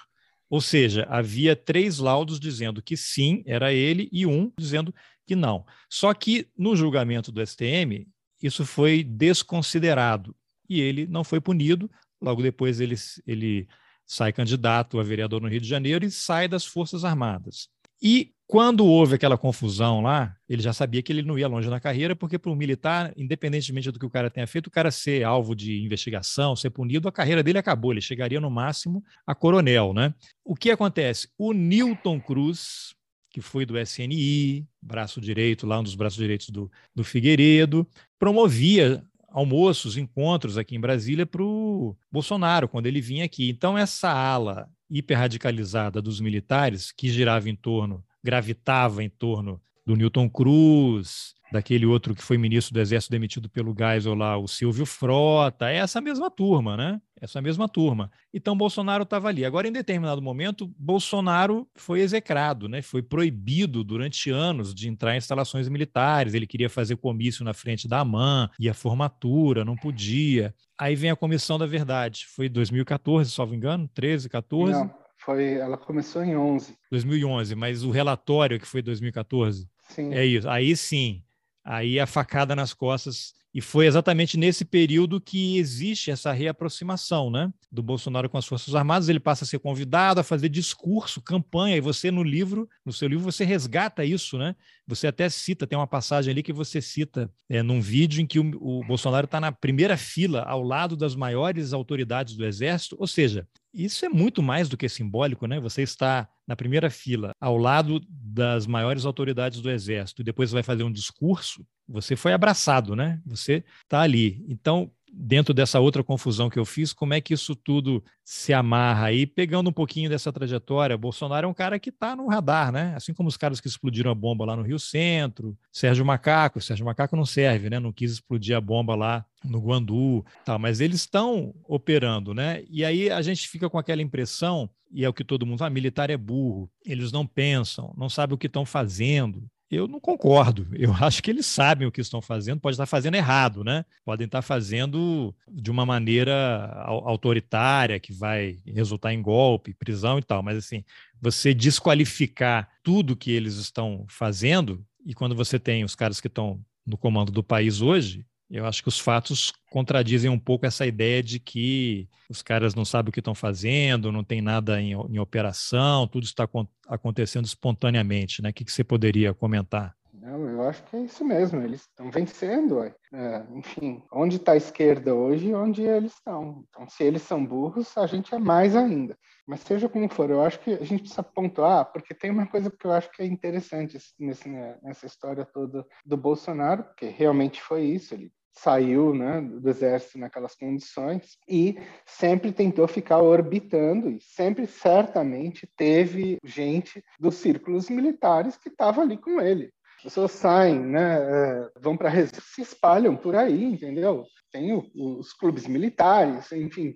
Ou 0.48 0.60
seja, 0.60 1.06
havia 1.08 1.54
três 1.54 1.98
laudos 1.98 2.40
dizendo 2.40 2.82
que 2.82 2.96
sim, 2.96 3.42
era 3.46 3.72
ele, 3.72 4.08
e 4.12 4.26
um 4.26 4.52
dizendo 4.58 4.92
que 5.26 5.36
não. 5.36 5.64
Só 5.88 6.12
que 6.12 6.48
no 6.58 6.74
julgamento 6.74 7.30
do 7.30 7.44
STM, 7.44 8.06
isso 8.42 8.66
foi 8.66 9.04
desconsiderado 9.04 10.34
e 10.68 10.80
ele 10.80 11.06
não 11.06 11.22
foi 11.22 11.40
punido. 11.40 11.90
Logo 12.20 12.42
depois 12.42 12.80
ele, 12.80 12.96
ele 13.26 13.68
sai 14.10 14.32
candidato 14.32 14.98
a 14.98 15.04
vereador 15.04 15.40
no 15.40 15.46
Rio 15.46 15.60
de 15.60 15.68
Janeiro 15.68 16.04
e 16.04 16.10
sai 16.10 16.48
das 16.48 16.66
Forças 16.66 17.04
Armadas. 17.04 17.68
E 18.02 18.32
quando 18.44 18.84
houve 18.84 19.14
aquela 19.14 19.38
confusão 19.38 20.00
lá, 20.00 20.34
ele 20.48 20.60
já 20.60 20.72
sabia 20.72 21.00
que 21.00 21.12
ele 21.12 21.22
não 21.22 21.38
ia 21.38 21.46
longe 21.46 21.70
na 21.70 21.78
carreira, 21.78 22.16
porque 22.16 22.36
para 22.36 22.50
um 22.50 22.56
militar, 22.56 23.12
independentemente 23.16 23.88
do 23.92 24.00
que 24.00 24.04
o 24.04 24.10
cara 24.10 24.28
tenha 24.28 24.48
feito, 24.48 24.66
o 24.66 24.70
cara 24.70 24.90
ser 24.90 25.22
alvo 25.22 25.54
de 25.54 25.80
investigação, 25.84 26.56
ser 26.56 26.70
punido, 26.70 27.06
a 27.06 27.12
carreira 27.12 27.40
dele 27.40 27.58
acabou. 27.58 27.92
Ele 27.92 28.00
chegaria 28.00 28.40
no 28.40 28.50
máximo 28.50 29.00
a 29.24 29.32
coronel, 29.32 29.94
né? 29.94 30.12
O 30.44 30.56
que 30.56 30.72
acontece? 30.72 31.28
O 31.38 31.52
Newton 31.52 32.18
Cruz, 32.18 32.96
que 33.30 33.40
foi 33.40 33.64
do 33.64 33.78
SNI, 33.78 34.66
braço 34.82 35.20
direito, 35.20 35.68
lá 35.68 35.78
um 35.78 35.84
dos 35.84 35.94
braços 35.94 36.18
direitos 36.18 36.50
do, 36.50 36.68
do 36.92 37.04
Figueiredo, 37.04 37.86
promovia 38.18 39.04
almoços, 39.30 39.96
encontros 39.96 40.58
aqui 40.58 40.76
em 40.76 40.80
Brasília 40.80 41.24
para 41.24 41.42
o 41.42 41.96
Bolsonaro, 42.10 42.68
quando 42.68 42.86
ele 42.86 43.00
vinha 43.00 43.24
aqui. 43.24 43.48
Então, 43.48 43.78
essa 43.78 44.10
ala 44.10 44.68
hiperradicalizada 44.90 46.02
dos 46.02 46.20
militares, 46.20 46.92
que 46.92 47.08
girava 47.08 47.48
em 47.48 47.54
torno, 47.54 48.04
gravitava 48.22 49.02
em 49.02 49.08
torno 49.08 49.60
do 49.86 49.96
Newton 49.96 50.28
Cruz, 50.28 51.34
daquele 51.50 51.86
outro 51.86 52.14
que 52.14 52.22
foi 52.22 52.38
ministro 52.38 52.72
do 52.74 52.80
Exército 52.80 53.10
demitido 53.10 53.48
pelo 53.48 53.74
Geisel 53.76 54.14
lá, 54.14 54.36
o 54.36 54.46
Silvio 54.46 54.86
Frota, 54.86 55.68
é 55.68 55.76
essa 55.76 56.00
mesma 56.00 56.30
turma, 56.30 56.76
né? 56.76 57.00
Essa 57.20 57.42
mesma 57.42 57.68
turma. 57.68 58.10
Então 58.32 58.56
Bolsonaro 58.56 59.02
estava 59.02 59.28
ali. 59.28 59.44
Agora, 59.44 59.68
em 59.68 59.72
determinado 59.72 60.22
momento, 60.22 60.72
Bolsonaro 60.78 61.68
foi 61.74 62.00
execrado, 62.00 62.68
né? 62.68 62.80
Foi 62.80 63.02
proibido 63.02 63.84
durante 63.84 64.30
anos 64.30 64.74
de 64.74 64.88
entrar 64.88 65.14
em 65.14 65.18
instalações 65.18 65.68
militares. 65.68 66.32
Ele 66.32 66.46
queria 66.46 66.70
fazer 66.70 66.96
comício 66.96 67.44
na 67.44 67.52
frente 67.52 67.86
da 67.86 68.00
AMAN, 68.00 68.48
ia 68.58 68.72
formatura, 68.72 69.64
não 69.64 69.76
podia. 69.76 70.54
Aí 70.78 70.94
vem 70.96 71.10
a 71.10 71.16
Comissão 71.16 71.58
da 71.58 71.66
Verdade. 71.66 72.26
Foi 72.26 72.48
2014, 72.48 73.30
salvo 73.30 73.54
engano, 73.54 73.88
13, 73.92 74.28
14. 74.30 74.72
Não, 74.72 74.90
foi, 75.18 75.54
ela 75.54 75.76
começou 75.76 76.24
em 76.24 76.34
11. 76.34 76.74
2011, 76.90 77.54
mas 77.54 77.84
o 77.84 77.90
relatório 77.90 78.58
que 78.58 78.66
foi 78.66 78.80
2014. 78.80 79.68
Sim. 79.82 80.14
É 80.14 80.24
isso. 80.24 80.48
Aí 80.48 80.74
sim, 80.74 81.22
aí 81.70 82.00
a 82.00 82.06
facada 82.06 82.56
nas 82.56 82.74
costas. 82.74 83.32
E 83.54 83.60
foi 83.60 83.86
exatamente 83.86 84.36
nesse 84.36 84.64
período 84.64 85.20
que 85.20 85.56
existe 85.58 86.10
essa 86.10 86.32
reaproximação 86.32 87.30
né, 87.30 87.52
do 87.70 87.82
Bolsonaro 87.82 88.28
com 88.28 88.38
as 88.38 88.46
Forças 88.46 88.74
Armadas. 88.74 89.08
Ele 89.08 89.18
passa 89.18 89.44
a 89.44 89.46
ser 89.46 89.58
convidado 89.58 90.20
a 90.20 90.24
fazer 90.24 90.48
discurso, 90.48 91.20
campanha, 91.20 91.76
e 91.76 91.80
você 91.80 92.10
no 92.10 92.22
livro, 92.22 92.68
no 92.84 92.92
seu 92.92 93.08
livro, 93.08 93.24
você 93.24 93.44
resgata 93.44 94.04
isso, 94.04 94.38
né? 94.38 94.54
Você 94.86 95.06
até 95.06 95.28
cita, 95.28 95.66
tem 95.66 95.76
uma 95.76 95.86
passagem 95.86 96.30
ali 96.30 96.42
que 96.42 96.52
você 96.52 96.80
cita 96.80 97.30
é, 97.48 97.60
num 97.60 97.80
vídeo 97.80 98.20
em 98.20 98.26
que 98.26 98.38
o, 98.38 98.50
o 98.60 98.84
Bolsonaro 98.84 99.24
está 99.24 99.40
na 99.40 99.50
primeira 99.50 99.96
fila, 99.96 100.42
ao 100.42 100.62
lado 100.62 100.96
das 100.96 101.16
maiores 101.16 101.72
autoridades 101.72 102.36
do 102.36 102.44
Exército, 102.44 102.96
ou 103.00 103.06
seja, 103.06 103.46
isso 103.72 104.04
é 104.04 104.08
muito 104.08 104.42
mais 104.42 104.68
do 104.68 104.76
que 104.76 104.88
simbólico, 104.88 105.46
né? 105.46 105.60
Você 105.60 105.82
está 105.82 106.28
na 106.46 106.56
primeira 106.56 106.90
fila, 106.90 107.32
ao 107.40 107.56
lado 107.56 108.00
das 108.08 108.66
maiores 108.66 109.04
autoridades 109.04 109.60
do 109.60 109.70
Exército, 109.70 110.22
e 110.22 110.24
depois 110.24 110.50
vai 110.50 110.62
fazer 110.62 110.82
um 110.82 110.92
discurso, 110.92 111.64
você 111.88 112.16
foi 112.16 112.32
abraçado, 112.32 112.94
né? 112.96 113.20
Você 113.26 113.64
está 113.82 114.00
ali. 114.00 114.44
Então, 114.48 114.90
dentro 115.12 115.52
dessa 115.52 115.80
outra 115.80 116.04
confusão 116.04 116.48
que 116.48 116.58
eu 116.58 116.64
fiz, 116.64 116.92
como 116.92 117.14
é 117.14 117.20
que 117.20 117.34
isso 117.34 117.54
tudo 117.54 118.02
se 118.24 118.52
amarra 118.52 119.06
aí, 119.06 119.26
pegando 119.26 119.70
um 119.70 119.72
pouquinho 119.72 120.08
dessa 120.08 120.32
trajetória? 120.32 120.96
Bolsonaro 120.96 121.46
é 121.46 121.50
um 121.50 121.54
cara 121.54 121.78
que 121.78 121.90
está 121.90 122.14
no 122.14 122.28
radar, 122.28 122.70
né? 122.70 122.94
Assim 122.96 123.12
como 123.12 123.28
os 123.28 123.36
caras 123.36 123.60
que 123.60 123.68
explodiram 123.68 124.10
a 124.10 124.14
bomba 124.14 124.44
lá 124.44 124.56
no 124.56 124.62
Rio 124.62 124.78
Centro, 124.78 125.56
Sérgio 125.72 126.04
Macaco, 126.04 126.60
Sérgio 126.60 126.86
Macaco 126.86 127.16
não 127.16 127.26
serve, 127.26 127.68
né? 127.68 127.80
Não 127.80 127.92
quis 127.92 128.12
explodir 128.12 128.56
a 128.56 128.60
bomba 128.60 128.94
lá 128.94 129.24
no 129.44 129.60
Guandu, 129.60 130.24
tal, 130.44 130.58
mas 130.58 130.80
eles 130.80 131.00
estão 131.00 131.54
operando, 131.66 132.34
né? 132.34 132.62
E 132.68 132.84
aí 132.84 133.10
a 133.10 133.22
gente 133.22 133.48
fica 133.48 133.68
com 133.68 133.78
aquela 133.78 134.02
impressão, 134.02 134.68
e 134.92 135.04
é 135.04 135.08
o 135.08 135.14
que 135.14 135.24
todo 135.24 135.46
mundo 135.46 135.58
fala, 135.58 135.70
ah, 135.70 135.74
militar 135.74 136.10
é 136.10 136.16
burro, 136.16 136.70
eles 136.84 137.10
não 137.10 137.26
pensam, 137.26 137.94
não 137.96 138.08
sabem 138.08 138.34
o 138.34 138.38
que 138.38 138.46
estão 138.46 138.64
fazendo. 138.64 139.42
Eu 139.70 139.86
não 139.86 140.00
concordo. 140.00 140.66
Eu 140.74 140.92
acho 140.92 141.22
que 141.22 141.30
eles 141.30 141.46
sabem 141.46 141.86
o 141.86 141.92
que 141.92 142.00
estão 142.00 142.20
fazendo, 142.20 142.60
pode 142.60 142.74
estar 142.74 142.86
fazendo 142.86 143.14
errado, 143.14 143.62
né? 143.62 143.84
Podem 144.04 144.24
estar 144.24 144.42
fazendo 144.42 145.34
de 145.48 145.70
uma 145.70 145.86
maneira 145.86 146.72
autoritária, 146.84 148.00
que 148.00 148.12
vai 148.12 148.58
resultar 148.66 149.12
em 149.12 149.22
golpe, 149.22 149.74
prisão 149.74 150.18
e 150.18 150.22
tal. 150.22 150.42
Mas, 150.42 150.58
assim, 150.58 150.84
você 151.20 151.54
desqualificar 151.54 152.68
tudo 152.82 153.16
que 153.16 153.30
eles 153.30 153.54
estão 153.54 154.04
fazendo, 154.08 154.84
e 155.06 155.14
quando 155.14 155.34
você 155.34 155.58
tem 155.58 155.84
os 155.84 155.94
caras 155.94 156.20
que 156.20 156.26
estão 156.26 156.60
no 156.84 156.98
comando 156.98 157.30
do 157.30 157.42
país 157.42 157.80
hoje, 157.80 158.26
eu 158.50 158.66
acho 158.66 158.82
que 158.82 158.88
os 158.88 158.98
fatos 158.98 159.52
contradizem 159.70 160.28
um 160.28 160.38
pouco 160.38 160.66
essa 160.66 160.84
ideia 160.84 161.22
de 161.22 161.38
que 161.38 162.08
os 162.28 162.42
caras 162.42 162.74
não 162.74 162.84
sabem 162.84 163.10
o 163.10 163.12
que 163.12 163.20
estão 163.20 163.34
fazendo, 163.34 164.10
não 164.10 164.24
tem 164.24 164.40
nada 164.40 164.80
em, 164.80 164.92
em 164.92 165.18
operação, 165.18 166.08
tudo 166.08 166.24
está 166.24 166.48
acontecendo 166.88 167.44
espontaneamente. 167.44 168.42
Né? 168.42 168.50
O 168.50 168.52
que, 168.52 168.64
que 168.64 168.72
você 168.72 168.82
poderia 168.82 169.32
comentar? 169.32 169.94
Não, 170.12 170.48
eu 170.48 170.68
acho 170.68 170.82
que 170.84 170.96
é 170.96 171.00
isso 171.00 171.24
mesmo, 171.24 171.62
eles 171.62 171.80
estão 171.82 172.10
vencendo. 172.10 172.82
É, 172.82 173.46
enfim, 173.54 174.02
onde 174.12 174.36
está 174.36 174.52
a 174.52 174.56
esquerda 174.56 175.14
hoje 175.14 175.54
onde 175.54 175.82
eles 175.82 176.12
estão. 176.12 176.64
Então, 176.68 176.88
se 176.88 177.04
eles 177.04 177.22
são 177.22 177.44
burros, 177.44 177.96
a 177.96 178.06
gente 178.06 178.34
é 178.34 178.38
mais 178.38 178.76
ainda. 178.76 179.16
Mas 179.46 179.60
seja 179.60 179.88
como 179.88 180.08
for, 180.08 180.30
eu 180.30 180.42
acho 180.42 180.60
que 180.60 180.72
a 180.72 180.84
gente 180.84 181.00
precisa 181.00 181.22
pontuar, 181.22 181.90
porque 181.90 182.14
tem 182.14 182.30
uma 182.30 182.46
coisa 182.46 182.70
que 182.70 182.86
eu 182.86 182.92
acho 182.92 183.10
que 183.10 183.22
é 183.22 183.26
interessante 183.26 183.98
nesse, 184.18 184.48
nessa 184.82 185.06
história 185.06 185.44
toda 185.44 185.86
do 186.04 186.16
Bolsonaro, 186.16 186.84
que 186.96 187.06
realmente 187.06 187.60
foi 187.60 187.84
isso, 187.84 188.14
ele 188.14 188.30
saiu 188.52 189.14
né, 189.14 189.40
do 189.40 189.68
exército 189.68 190.18
naquelas 190.18 190.54
condições 190.54 191.38
e 191.48 191.78
sempre 192.04 192.52
tentou 192.52 192.86
ficar 192.86 193.18
orbitando 193.18 194.10
e 194.10 194.20
sempre 194.20 194.66
certamente 194.66 195.68
teve 195.76 196.38
gente 196.44 197.02
dos 197.18 197.36
círculos 197.36 197.88
militares 197.88 198.56
que 198.56 198.68
estava 198.68 199.02
ali 199.02 199.16
com 199.16 199.40
ele. 199.40 199.72
As 199.98 200.04
pessoas 200.04 200.32
saem, 200.32 200.80
né, 200.80 201.18
é, 201.20 201.70
vão 201.78 201.96
para 201.96 202.10
se 202.26 202.62
espalham 202.62 203.16
por 203.16 203.36
aí, 203.36 203.64
entendeu? 203.64 204.24
Tem 204.50 204.72
o, 204.72 204.90
os 204.94 205.32
clubes 205.32 205.66
militares, 205.66 206.50
enfim, 206.52 206.88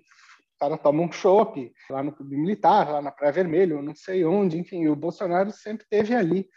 o 0.55 0.59
cara 0.59 0.77
toma 0.77 1.03
um 1.03 1.11
chopp 1.11 1.71
lá 1.89 2.01
no 2.01 2.11
clube 2.11 2.35
militar, 2.37 2.89
lá 2.89 3.01
na 3.01 3.11
Praia 3.11 3.31
Vermelho, 3.31 3.81
não 3.81 3.93
sei 3.93 4.25
onde, 4.25 4.57
enfim, 4.57 4.87
o 4.87 4.95
Bolsonaro 4.95 5.51
sempre 5.51 5.85
teve 5.89 6.15
ali 6.15 6.47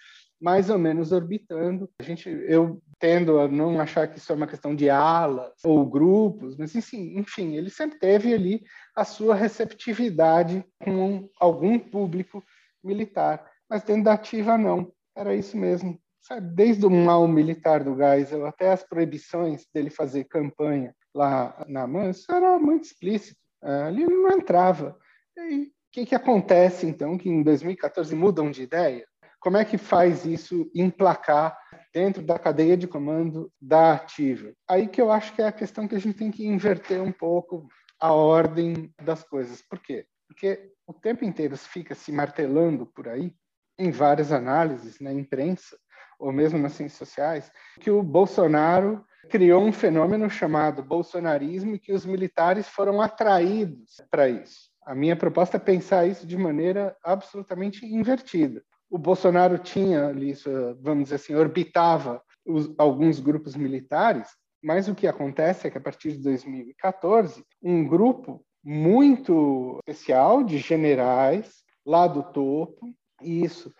mais 0.41 0.71
ou 0.71 0.79
menos 0.79 1.13
orbitando. 1.13 1.91
A 1.99 2.03
gente, 2.03 2.29
eu 2.29 2.81
tendo 2.99 3.39
a 3.39 3.49
não 3.49 3.81
achar 3.81 4.09
que 4.09 4.19
isso 4.19 4.33
é 4.33 4.35
uma 4.35 4.47
questão 4.47 4.75
de 4.75 4.91
alas 4.91 5.53
ou 5.65 5.85
grupos, 5.87 6.57
mas 6.57 6.75
enfim, 6.75 7.19
enfim, 7.19 7.57
ele 7.57 7.71
sempre 7.71 7.99
teve 7.99 8.33
ali 8.33 8.63
a 8.95 9.05
sua 9.05 9.35
receptividade 9.35 10.65
com 10.83 11.29
algum 11.39 11.79
público 11.79 12.43
militar, 12.83 13.51
mas 13.69 13.83
dentro 13.83 14.05
da 14.05 14.15
ativa 14.15 14.57
não. 14.57 14.93
Era 15.17 15.35
isso 15.35 15.57
mesmo. 15.57 15.99
Sabe, 16.21 16.55
desde 16.55 16.85
o 16.85 16.91
mal 16.91 17.27
militar 17.27 17.83
do 17.83 17.97
Geisel 17.97 18.45
até 18.47 18.71
as 18.71 18.83
proibições 18.83 19.67
dele 19.73 19.89
fazer 19.89 20.25
campanha 20.25 20.95
lá 21.15 21.65
na 21.69 21.87
MAN, 21.87 22.11
isso 22.11 22.31
era 22.31 22.59
muito 22.59 22.85
explícito. 22.85 23.41
Ali 23.63 24.03
ele 24.03 24.15
não 24.15 24.33
entrava. 24.33 24.97
E 25.37 25.65
o 25.65 25.71
que, 25.91 26.07
que 26.07 26.15
acontece, 26.15 26.87
então, 26.87 27.17
que 27.17 27.29
em 27.29 27.43
2014 27.43 28.15
mudam 28.15 28.51
de 28.51 28.63
ideia? 28.63 29.08
Como 29.41 29.57
é 29.57 29.65
que 29.65 29.79
faz 29.79 30.25
isso 30.25 30.69
emplacar 30.75 31.57
dentro 31.95 32.23
da 32.23 32.39
cadeia 32.39 32.77
de 32.77 32.89
comando 32.89 33.53
da 33.61 33.93
ativa? 33.93 34.53
Aí 34.69 34.89
que 34.89 35.01
eu 35.01 35.13
acho 35.13 35.33
que 35.33 35.41
é 35.41 35.47
a 35.47 35.53
questão 35.53 35.87
que 35.87 35.95
a 35.95 36.01
gente 36.01 36.19
tem 36.19 36.31
que 36.31 36.47
inverter 36.47 37.01
um 37.01 37.13
pouco 37.13 37.69
a 38.01 38.13
ordem 38.13 38.93
das 39.01 39.23
coisas. 39.23 39.63
Por 39.63 39.79
quê? 39.79 40.07
Porque 40.27 40.73
o 40.87 40.93
tempo 40.93 41.25
inteiro 41.25 41.57
fica 41.57 41.95
se 41.95 42.11
martelando 42.11 42.85
por 42.85 43.09
aí, 43.09 43.33
em 43.79 43.93
várias 43.93 44.33
análises, 44.33 44.99
na 44.99 45.13
imprensa, 45.13 45.79
ou 46.19 46.33
mesmo 46.33 46.59
nas 46.59 46.73
ciências 46.73 46.99
sociais, 46.99 47.51
que 47.81 47.93
o 47.93 48.03
Bolsonaro 48.03 49.05
criou 49.31 49.63
um 49.63 49.73
fenômeno 49.73 50.29
chamado 50.29 50.83
bolsonarismo 50.83 51.77
e 51.77 51.79
que 51.79 51.93
os 51.93 52.05
militares 52.05 52.69
foram 52.69 53.01
atraídos 53.01 54.03
para 54.11 54.29
isso. 54.29 54.71
A 54.85 54.95
minha 54.95 55.15
proposta 55.15 55.59
é 55.59 55.61
pensar 55.61 56.07
isso 56.07 56.27
de 56.27 56.37
maneira 56.37 56.97
absolutamente 57.05 57.87
invertida 57.87 58.65
o 58.91 58.99
Bolsonaro 58.99 59.59
tinha 59.59 60.07
ali, 60.07 60.35
vamos 60.81 61.05
dizer 61.05 61.17
assim, 61.17 61.35
orbitava 61.35 62.23
os, 62.45 62.73
alguns 62.79 63.21
grupos 63.21 63.55
militares, 63.55 64.29
mas 64.63 64.89
o 64.89 64.95
que 64.95 65.07
acontece 65.07 65.67
é 65.67 65.71
que 65.71 65.79
a 65.79 65.81
partir 65.81 66.13
de 66.13 66.23
2014, 66.23 67.45
um 67.63 67.87
grupo 67.87 68.45
muito 68.65 69.79
especial 69.87 70.43
de 70.43 70.59
generais 70.59 71.63
lá 71.87 72.07
do 72.07 72.23
topo, 72.23 72.93
e 73.23 73.45
isso 73.45 73.73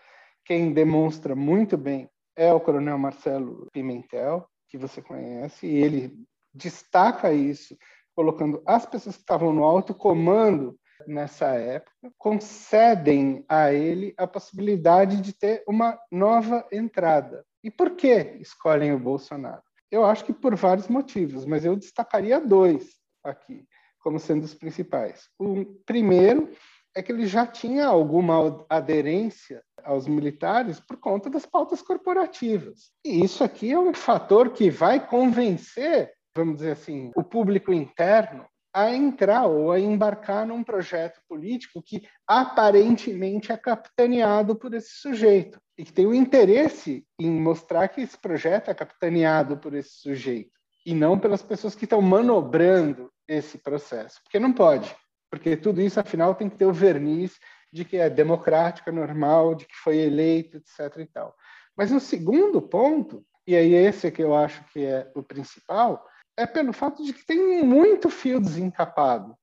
quem 0.45 0.73
demonstra 0.73 1.35
muito 1.35 1.77
bem 1.77 2.09
é 2.35 2.53
o 2.53 2.59
Coronel 2.59 2.97
Marcelo 2.97 3.67
Pimentel, 3.71 4.47
que 4.69 4.77
você 4.77 5.01
conhece, 5.01 5.67
e 5.67 5.75
ele 5.75 6.13
destaca 6.53 7.33
isso, 7.33 7.77
colocando 8.15 8.61
as 8.65 8.85
pessoas 8.85 9.15
que 9.15 9.21
estavam 9.21 9.53
no 9.53 9.63
alto 9.63 9.93
comando 9.93 10.79
nessa 11.07 11.47
época, 11.47 12.11
concedem 12.17 13.45
a 13.47 13.71
ele 13.73 14.13
a 14.17 14.27
possibilidade 14.27 15.21
de 15.21 15.33
ter 15.33 15.63
uma 15.67 15.99
nova 16.11 16.67
entrada. 16.71 17.45
E 17.63 17.69
por 17.69 17.91
que 17.91 18.37
escolhem 18.39 18.93
o 18.93 18.99
Bolsonaro? 18.99 19.63
Eu 19.91 20.05
acho 20.05 20.23
que 20.23 20.33
por 20.33 20.55
vários 20.55 20.87
motivos, 20.87 21.45
mas 21.45 21.65
eu 21.65 21.75
destacaria 21.75 22.39
dois 22.39 22.99
aqui 23.23 23.65
como 23.99 24.19
sendo 24.19 24.43
os 24.43 24.53
principais. 24.53 25.29
O 25.37 25.65
primeiro 25.85 26.49
é 26.95 27.03
que 27.03 27.11
ele 27.11 27.27
já 27.27 27.45
tinha 27.45 27.85
alguma 27.85 28.65
aderência 28.69 29.63
aos 29.83 30.07
militares 30.07 30.79
por 30.79 30.97
conta 30.97 31.29
das 31.29 31.45
pautas 31.45 31.81
corporativas. 31.81 32.91
E 33.05 33.23
isso 33.23 33.43
aqui 33.43 33.71
é 33.71 33.79
um 33.79 33.93
fator 33.93 34.51
que 34.51 34.69
vai 34.69 35.05
convencer, 35.05 36.11
vamos 36.35 36.57
dizer 36.57 36.71
assim, 36.71 37.11
o 37.15 37.23
público 37.23 37.71
interno 37.71 38.45
a 38.73 38.93
entrar 38.93 39.47
ou 39.47 39.71
a 39.71 39.79
embarcar 39.79 40.45
num 40.45 40.63
projeto 40.63 41.19
político 41.27 41.81
que 41.81 42.07
aparentemente 42.27 43.51
é 43.51 43.57
capitaneado 43.57 44.55
por 44.55 44.73
esse 44.73 44.95
sujeito 44.95 45.59
e 45.77 45.83
que 45.83 45.93
tem 45.93 46.05
o 46.05 46.13
interesse 46.13 47.05
em 47.19 47.31
mostrar 47.31 47.87
que 47.87 48.01
esse 48.01 48.17
projeto 48.17 48.69
é 48.69 48.73
capitaneado 48.73 49.57
por 49.57 49.73
esse 49.73 49.91
sujeito 50.01 50.51
e 50.85 50.93
não 50.93 51.17
pelas 51.19 51.41
pessoas 51.41 51.75
que 51.75 51.85
estão 51.85 52.01
manobrando 52.01 53.11
esse 53.27 53.57
processo, 53.57 54.19
porque 54.23 54.39
não 54.39 54.53
pode, 54.53 54.95
porque 55.29 55.55
tudo 55.55 55.81
isso 55.81 55.99
afinal 55.99 56.35
tem 56.35 56.49
que 56.49 56.57
ter 56.57 56.65
o 56.65 56.73
verniz 56.73 57.39
de 57.71 57.85
que 57.85 57.97
é 57.97 58.09
democrática, 58.09 58.91
normal, 58.91 59.55
de 59.55 59.65
que 59.65 59.75
foi 59.75 59.97
eleito, 59.97 60.57
etc. 60.57 60.97
e 60.97 61.05
tal. 61.05 61.35
Mas 61.77 61.91
o 61.91 61.99
segundo 61.99 62.61
ponto, 62.61 63.23
e 63.45 63.55
aí 63.55 63.73
esse 63.73 64.07
é 64.07 64.11
que 64.11 64.23
eu 64.23 64.35
acho 64.35 64.63
que 64.73 64.83
é 64.83 65.11
o 65.15 65.23
principal, 65.23 66.03
é 66.39 66.47
pelo 66.47 66.71
fato 66.71 67.03
de 67.03 67.11
que 67.13 67.25
tem 67.25 67.61
muito 67.63 68.09
fio 68.09 68.39
desencapado 68.39 69.35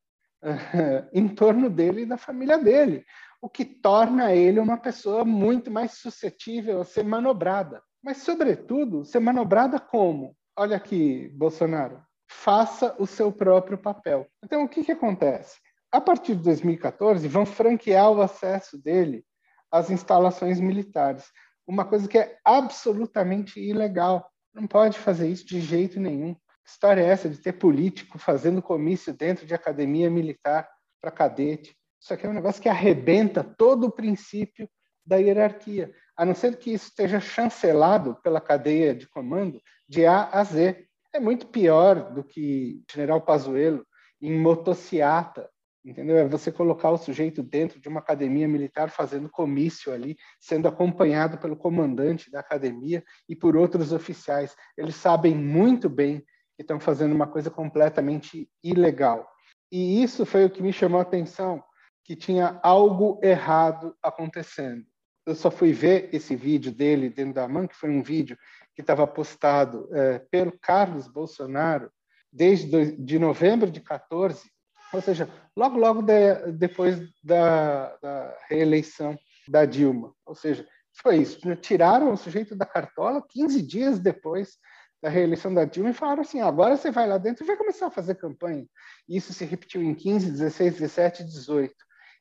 em 1.13 1.29
torno 1.29 1.69
dele 1.69 2.03
e 2.03 2.07
da 2.07 2.17
família 2.17 2.57
dele, 2.59 3.05
o 3.41 3.51
que 3.51 3.67
torna 3.67 4.33
ele 4.33 4.59
uma 4.59 4.79
pessoa 4.79 5.23
muito 5.23 5.71
mais 5.71 5.93
suscetível 5.93 6.81
a 6.81 6.85
ser 6.85 7.05
manobrada. 7.05 7.83
Mas, 8.03 8.19
sobretudo, 8.19 9.05
ser 9.05 9.21
manobrada 9.21 9.79
como? 9.79 10.35
Olha 10.57 10.79
aqui, 10.79 11.29
Bolsonaro, 11.35 12.03
faça 12.27 12.97
o 12.99 13.07
seu 13.07 13.31
próprio 13.31 13.77
papel. 13.77 14.27
Então, 14.43 14.65
o 14.65 14.69
que, 14.69 14.83
que 14.83 14.93
acontece? 14.93 15.59
A 15.93 16.01
partir 16.01 16.35
de 16.35 16.43
2014, 16.45 17.29
vão 17.29 17.45
franquear 17.45 18.11
o 18.11 18.23
acesso 18.23 18.83
dele 18.83 19.23
às 19.71 19.91
instalações 19.91 20.59
militares, 20.61 21.27
uma 21.67 21.85
coisa 21.85 22.09
que 22.09 22.17
é 22.17 22.39
absolutamente 22.43 23.61
ilegal. 23.61 24.31
Não 24.55 24.67
pode 24.67 24.99
fazer 24.99 25.29
isso 25.29 25.47
de 25.47 25.61
jeito 25.61 26.01
nenhum. 26.01 26.35
História 26.67 27.01
é 27.01 27.07
essa 27.07 27.29
de 27.29 27.39
ter 27.39 27.53
político 27.53 28.19
fazendo 28.19 28.61
comício 28.61 29.13
dentro 29.13 29.47
de 29.47 29.55
academia 29.55 30.11
militar 30.11 30.69
para 31.01 31.13
cadete? 31.13 31.77
Isso 32.01 32.13
aqui 32.13 32.27
é 32.27 32.29
um 32.29 32.35
negócio 32.35 32.61
que 32.61 32.69
arrebenta 32.69 33.45
todo 33.45 33.87
o 33.87 33.93
princípio 33.93 34.69
da 35.07 35.17
hierarquia, 35.17 35.93
a 36.17 36.25
não 36.25 36.35
ser 36.35 36.59
que 36.59 36.73
isso 36.73 36.89
esteja 36.89 37.21
chancelado 37.21 38.17
pela 38.23 38.41
cadeia 38.41 38.95
de 38.95 39.09
comando 39.09 39.61
de 39.89 40.05
A 40.05 40.29
a 40.33 40.43
Z. 40.43 40.85
É 41.13 41.21
muito 41.21 41.47
pior 41.47 42.13
do 42.13 42.25
que 42.25 42.83
General 42.91 43.21
Pazuello 43.21 43.87
em 44.21 44.37
motociata, 44.37 45.49
entendeu? 45.85 46.17
É 46.17 46.27
você 46.27 46.51
colocar 46.51 46.91
o 46.91 46.99
sujeito 46.99 47.43
dentro 47.43 47.81
de 47.81 47.89
uma 47.89 48.01
academia 48.01 48.49
militar 48.49 48.91
fazendo 48.91 49.31
comício 49.31 49.93
ali, 49.93 50.17
sendo 50.41 50.67
acompanhado 50.67 51.39
pelo 51.39 51.57
comandante 51.57 52.31
da 52.31 52.41
academia 52.41 53.05
e 53.29 53.37
por 53.37 53.57
outros 53.57 53.93
oficiais. 53.93 54.57
Eles 54.77 54.97
sabem 54.97 55.35
muito 55.35 55.89
bem 55.89 56.25
que 56.57 56.63
estão 56.63 56.81
fazendo 56.81 57.15
uma 57.15 57.27
coisa 57.27 57.51
completamente 57.51 58.49
ilegal. 58.65 59.29
E 59.71 60.03
isso 60.03 60.25
foi 60.25 60.45
o 60.45 60.51
que 60.51 60.63
me 60.63 60.73
chamou 60.73 60.99
a 60.99 61.03
atenção, 61.03 61.63
que 62.05 62.17
tinha 62.17 62.59
algo 62.63 63.21
errado 63.23 63.95
acontecendo 64.03 64.85
eu 65.27 65.35
só 65.35 65.51
fui 65.51 65.73
ver 65.73 66.09
esse 66.13 66.37
vídeo 66.37 66.71
dele 66.71 67.11
dentro 67.11 67.35
da 67.35 67.49
MAN, 67.49 67.67
que 67.67 67.75
foi 67.75 67.91
um 67.91 68.03
vídeo 68.03 68.39
que 68.75 68.81
estava 68.81 69.07
postado 69.07 69.89
é, 69.93 70.21
pelo 70.31 70.57
Carlos 70.61 71.09
Bolsonaro 71.09 71.91
desde 72.33 72.71
do, 72.71 73.05
de 73.05 73.19
novembro 73.19 73.71
de 73.71 73.81
14, 73.81 74.49
ou 74.93 75.03
seja, 75.03 75.29
logo 75.57 75.77
logo 75.77 76.01
de, 76.01 76.53
depois 76.53 77.01
da, 77.25 77.97
da, 77.97 78.39
reeleição 78.49 79.19
da 79.49 79.65
Dilma. 79.65 80.15
Ou 80.25 80.35
seja, 80.35 80.67
foi 81.03 81.17
isso. 81.17 81.39
Tiraram 81.57 82.13
o 82.13 82.17
sujeito 82.17 82.55
da 82.55 82.65
cartola 82.65 83.25
15 83.29 83.63
dias 83.63 83.99
depois 83.99 84.59
da 85.03 85.09
reeleição 85.09 85.53
da 85.53 85.65
Dilma 85.65 85.91
e 85.91 85.95
falaram 85.95 86.23
assim: 86.23 86.41
agora 86.41 86.77
você 86.77 86.91
vai 86.91 87.07
lá 87.07 87.19
dentro 87.19 87.45
e 87.45 87.47
vai 87.47 87.57
começar 87.57 87.87
a 87.87 87.91
fazer 87.91 88.15
campanha. 88.15 88.67
E 89.09 89.17
isso 89.17 89.33
se 89.33 89.45
repetiu 89.45 89.83
em 89.83 89.95
15, 89.95 90.31
16, 90.31 90.75
17 90.75 91.25
18. 91.25 91.75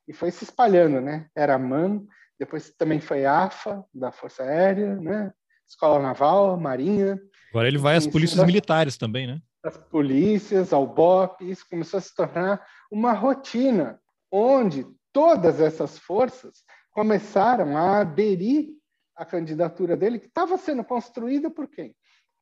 E 0.07 0.13
foi 0.13 0.29
se 0.31 0.43
espalhando, 0.43 1.01
né? 1.01 1.27
Era 1.35 1.57
MAN, 1.57 2.03
depois 2.39 2.69
também 2.77 2.99
foi 2.99 3.25
AFA, 3.25 3.83
da 3.93 4.11
Força 4.11 4.43
Aérea, 4.43 4.95
né? 4.95 5.33
Escola 5.67 6.01
Naval, 6.01 6.57
Marinha. 6.57 7.19
Agora 7.49 7.67
ele 7.67 7.77
vai 7.77 7.95
às 7.95 8.05
polícias 8.05 8.45
militares 8.45 8.97
também, 8.97 9.25
né? 9.25 9.41
As 9.63 9.77
polícias, 9.77 10.71
ao 10.71 10.85
BOP, 10.85 11.41
isso 11.49 11.65
começou 11.67 11.97
a 11.97 12.01
se 12.01 12.13
tornar 12.13 12.63
uma 12.91 13.13
rotina, 13.13 13.99
onde 14.31 14.85
todas 15.11 15.59
essas 15.59 15.97
forças 15.97 16.63
começaram 16.91 17.75
a 17.75 18.01
aderir 18.01 18.67
à 19.15 19.25
candidatura 19.25 19.97
dele, 19.97 20.19
que 20.19 20.27
estava 20.27 20.55
sendo 20.57 20.83
construída 20.83 21.49
por 21.49 21.67
quem? 21.67 21.95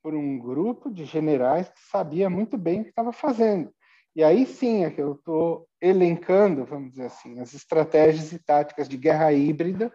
Por 0.04 0.14
um 0.14 0.38
grupo 0.38 0.92
de 0.92 1.06
generais 1.06 1.70
que 1.70 1.80
sabia 1.90 2.30
muito 2.30 2.58
bem 2.58 2.82
o 2.82 2.84
que 2.84 2.90
estava 2.90 3.14
fazendo. 3.14 3.74
E 4.16 4.24
aí 4.24 4.46
sim 4.46 4.84
é 4.84 4.92
que 4.92 5.02
eu 5.02 5.14
estou 5.14 5.68
elencando, 5.82 6.66
vamos 6.66 6.92
dizer 6.92 7.06
assim, 7.06 7.40
as 7.40 7.54
estratégias 7.54 8.32
e 8.32 8.38
táticas 8.38 8.88
de 8.88 8.98
guerra 8.98 9.34
híbrida, 9.34 9.92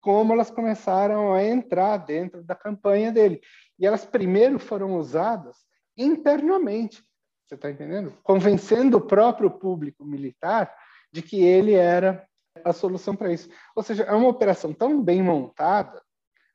como 0.00 0.32
elas 0.32 0.50
começaram 0.50 1.32
a 1.32 1.42
entrar 1.42 1.96
dentro 1.96 2.44
da 2.44 2.54
campanha 2.54 3.10
dele. 3.10 3.40
E 3.78 3.86
elas 3.86 4.04
primeiro 4.04 4.58
foram 4.58 4.96
usadas 4.96 5.56
internamente, 5.96 7.02
você 7.46 7.54
está 7.54 7.70
entendendo? 7.70 8.12
Convencendo 8.22 8.98
o 8.98 9.06
próprio 9.06 9.50
público 9.50 10.04
militar 10.04 10.72
de 11.10 11.22
que 11.22 11.42
ele 11.42 11.72
era 11.72 12.24
a 12.64 12.72
solução 12.72 13.16
para 13.16 13.32
isso. 13.32 13.48
Ou 13.74 13.82
seja, 13.82 14.04
é 14.04 14.12
uma 14.12 14.28
operação 14.28 14.72
tão 14.72 15.02
bem 15.02 15.22
montada, 15.22 16.02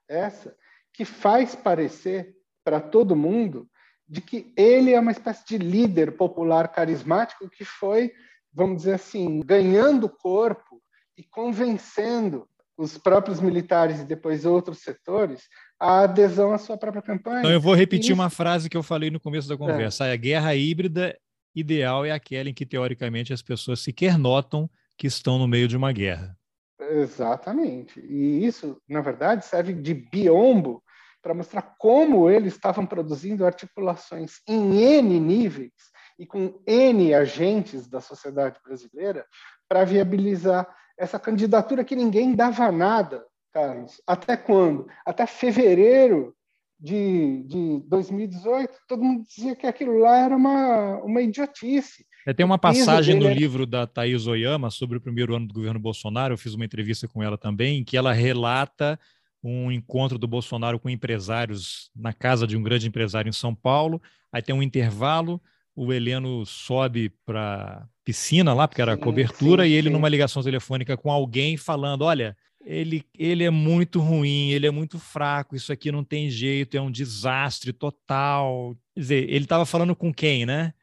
essa, 0.07 0.55
que 0.93 1.03
faz 1.03 1.55
parecer 1.55 2.35
para 2.63 2.79
todo 2.79 3.15
mundo 3.15 3.67
de 4.07 4.21
que 4.21 4.53
ele 4.57 4.91
é 4.91 4.99
uma 4.99 5.11
espécie 5.11 5.45
de 5.45 5.57
líder 5.57 6.17
popular 6.17 6.67
carismático 6.67 7.49
que 7.49 7.63
foi, 7.63 8.11
vamos 8.53 8.77
dizer 8.77 8.95
assim, 8.95 9.39
ganhando 9.41 10.09
corpo 10.09 10.81
e 11.17 11.23
convencendo 11.23 12.47
os 12.77 12.97
próprios 12.97 13.39
militares 13.39 14.01
e 14.01 14.05
depois 14.05 14.45
outros 14.45 14.79
setores 14.79 15.47
a 15.79 16.01
adesão 16.01 16.51
à 16.51 16.57
sua 16.57 16.77
própria 16.77 17.01
campanha. 17.01 17.39
Então 17.39 17.51
eu 17.51 17.61
vou 17.61 17.73
repetir 17.73 18.13
uma 18.13 18.29
frase 18.29 18.69
que 18.69 18.77
eu 18.77 18.83
falei 18.83 19.09
no 19.09 19.19
começo 19.19 19.47
da 19.47 19.57
conversa. 19.57 20.07
É. 20.07 20.13
A 20.13 20.15
guerra 20.15 20.55
híbrida 20.55 21.17
ideal 21.55 22.05
é 22.05 22.11
aquela 22.11 22.49
em 22.49 22.53
que, 22.53 22.65
teoricamente, 22.65 23.33
as 23.33 23.41
pessoas 23.41 23.79
sequer 23.81 24.17
notam 24.17 24.69
que 24.97 25.07
estão 25.07 25.37
no 25.37 25.47
meio 25.47 25.67
de 25.67 25.77
uma 25.77 25.91
guerra. 25.91 26.37
Exatamente. 26.79 27.99
E 27.99 28.45
isso, 28.45 28.77
na 28.87 29.01
verdade, 29.01 29.45
serve 29.45 29.73
de 29.73 29.93
biombo 29.93 30.83
para 31.21 31.33
mostrar 31.33 31.75
como 31.77 32.29
eles 32.29 32.53
estavam 32.53 32.85
produzindo 32.85 33.45
articulações 33.45 34.39
em 34.47 34.81
N 34.81 35.19
níveis 35.19 35.71
e 36.17 36.25
com 36.25 36.61
N 36.65 37.13
agentes 37.13 37.87
da 37.87 38.01
sociedade 38.01 38.59
brasileira 38.65 39.25
para 39.67 39.85
viabilizar 39.85 40.67
essa 40.97 41.19
candidatura 41.19 41.83
que 41.83 41.95
ninguém 41.95 42.35
dava 42.35 42.71
nada, 42.71 43.25
Carlos. 43.51 44.01
Até 44.05 44.37
quando? 44.37 44.87
Até 45.05 45.25
fevereiro 45.25 46.35
de, 46.79 47.43
de 47.43 47.83
2018, 47.87 48.73
todo 48.87 49.03
mundo 49.03 49.23
dizia 49.23 49.55
que 49.55 49.67
aquilo 49.67 49.99
lá 49.99 50.17
era 50.17 50.35
uma, 50.35 50.97
uma 51.03 51.21
idiotice. 51.21 52.05
É, 52.25 52.33
tem 52.33 52.45
uma 52.45 52.57
passagem 52.57 53.19
no 53.19 53.29
livro 53.29 53.65
da 53.65 53.85
Thaís 53.85 54.27
Oyama 54.27 54.69
sobre 54.69 54.97
o 54.97 55.01
primeiro 55.01 55.35
ano 55.35 55.47
do 55.47 55.53
governo 55.53 55.79
Bolsonaro, 55.79 56.33
eu 56.33 56.37
fiz 56.37 56.53
uma 56.53 56.65
entrevista 56.65 57.07
com 57.07 57.21
ela 57.21 57.37
também, 57.37 57.79
em 57.79 57.83
que 57.83 57.97
ela 57.97 58.13
relata 58.13 58.99
um 59.43 59.71
encontro 59.71 60.17
do 60.17 60.27
Bolsonaro 60.27 60.79
com 60.79 60.89
empresários 60.89 61.89
na 61.95 62.13
casa 62.13 62.45
de 62.45 62.55
um 62.55 62.63
grande 62.63 62.87
empresário 62.87 63.29
em 63.29 63.33
São 63.33 63.55
Paulo. 63.55 64.01
Aí 64.31 64.41
tem 64.41 64.53
um 64.53 64.63
intervalo, 64.63 65.41
o 65.75 65.91
Heleno 65.91 66.45
sobe 66.45 67.11
para 67.25 67.87
piscina 68.03 68.53
lá, 68.53 68.67
porque 68.67 68.81
era 68.81 68.95
sim, 68.95 69.01
cobertura, 69.01 69.63
sim, 69.63 69.69
e 69.69 69.73
ele 69.73 69.89
sim. 69.89 69.93
numa 69.93 70.09
ligação 70.09 70.43
telefônica 70.43 70.95
com 70.95 71.11
alguém 71.11 71.57
falando: 71.57 72.03
olha, 72.03 72.35
ele, 72.63 73.03
ele 73.17 73.43
é 73.43 73.49
muito 73.49 73.99
ruim, 73.99 74.51
ele 74.51 74.67
é 74.67 74.71
muito 74.71 74.99
fraco, 74.99 75.55
isso 75.55 75.71
aqui 75.71 75.91
não 75.91 76.03
tem 76.03 76.29
jeito, 76.29 76.77
é 76.77 76.81
um 76.81 76.91
desastre 76.91 77.73
total. 77.73 78.75
Quer 78.93 78.99
dizer, 78.99 79.29
ele 79.29 79.45
estava 79.45 79.65
falando 79.65 79.95
com 79.95 80.13
quem, 80.13 80.45
né? 80.45 80.73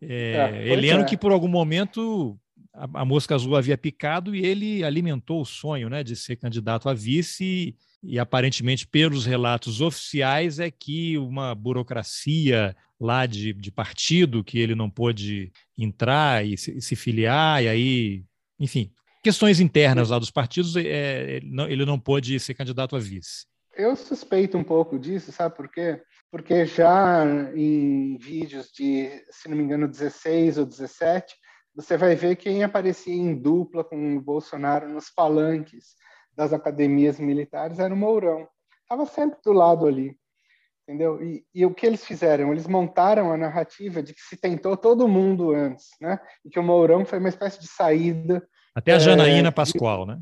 É, 0.00 0.62
é, 0.64 0.72
Heleno, 0.72 1.02
é. 1.02 1.04
que 1.04 1.16
por 1.16 1.32
algum 1.32 1.48
momento 1.48 2.38
a, 2.72 3.00
a, 3.00 3.04
mosca 3.04 3.34
azul 3.34 3.56
havia 3.56 3.76
picado 3.76 4.34
e 4.34 4.44
ele 4.44 4.84
alimentou 4.84 5.40
o 5.40 5.44
sonho 5.44 5.88
né, 5.88 6.04
de 6.04 6.14
ser 6.14 6.36
candidato 6.36 6.88
a 6.88 6.94
vice 6.94 7.74
e 8.02 8.18
aparentemente, 8.18 8.86
pelos 8.86 9.26
relatos 9.26 9.80
oficiais, 9.80 10.58
é 10.58 10.70
que 10.70 11.18
uma 11.18 11.54
burocracia 11.54 12.76
lá 13.00 13.26
de, 13.26 13.52
de 13.52 13.70
partido 13.70 14.44
que 14.44 14.58
ele 14.58 14.74
não 14.74 14.90
pôde 14.90 15.52
entrar 15.76 16.44
e 16.44 16.56
se, 16.56 16.80
se 16.80 16.96
filiar, 16.96 17.62
e 17.62 17.68
aí, 17.68 18.24
enfim, 18.58 18.92
questões 19.22 19.60
internas 19.60 20.10
lá 20.10 20.18
dos 20.18 20.30
partidos, 20.30 20.76
é, 20.76 21.36
ele, 21.36 21.50
não, 21.50 21.68
ele 21.68 21.84
não 21.84 21.98
pôde 21.98 22.38
ser 22.40 22.54
candidato 22.54 22.96
a 22.96 22.98
vice. 22.98 23.46
eu 23.76 23.94
suspeito 23.94 24.56
um 24.56 24.64
pouco 24.64 24.98
disso, 24.98 25.32
sabe 25.32 25.56
por 25.56 25.68
quê? 25.68 26.00
Porque 26.30 26.66
já 26.66 27.24
em 27.54 28.16
vídeos 28.18 28.70
de, 28.70 29.10
se 29.30 29.48
não 29.48 29.56
me 29.56 29.62
engano, 29.62 29.88
16 29.88 30.58
ou 30.58 30.66
17, 30.66 31.34
você 31.74 31.96
vai 31.96 32.14
ver 32.14 32.36
quem 32.36 32.64
aparecia 32.64 33.14
em 33.14 33.34
dupla 33.34 33.84
com 33.84 34.16
o 34.16 34.20
Bolsonaro 34.20 34.88
nos 34.88 35.10
palanques 35.10 35.94
das 36.38 36.52
academias 36.52 37.18
militares 37.18 37.80
era 37.80 37.92
o 37.92 37.96
Mourão. 37.96 38.46
Estava 38.82 39.04
sempre 39.06 39.40
do 39.44 39.52
lado 39.52 39.88
ali, 39.88 40.16
entendeu? 40.84 41.20
E, 41.20 41.44
e, 41.52 41.66
o 41.66 41.74
que 41.74 41.84
eles 41.84 42.04
fizeram? 42.04 42.52
Eles 42.52 42.68
montaram 42.68 43.32
a 43.32 43.36
narrativa 43.36 44.00
de 44.00 44.14
que 44.14 44.20
se 44.20 44.36
tentou 44.36 44.76
todo 44.76 45.08
mundo 45.08 45.52
antes, 45.52 45.88
né? 46.00 46.20
E 46.44 46.48
que 46.48 46.60
o 46.60 46.62
Mourão 46.62 47.04
foi 47.04 47.18
uma 47.18 47.28
espécie 47.28 47.60
de 47.60 47.66
saída. 47.66 48.48
Até 48.72 48.92
a 48.92 49.00
Janaína 49.00 49.48
é, 49.48 49.50
Pascoal, 49.50 50.06
né? 50.06 50.20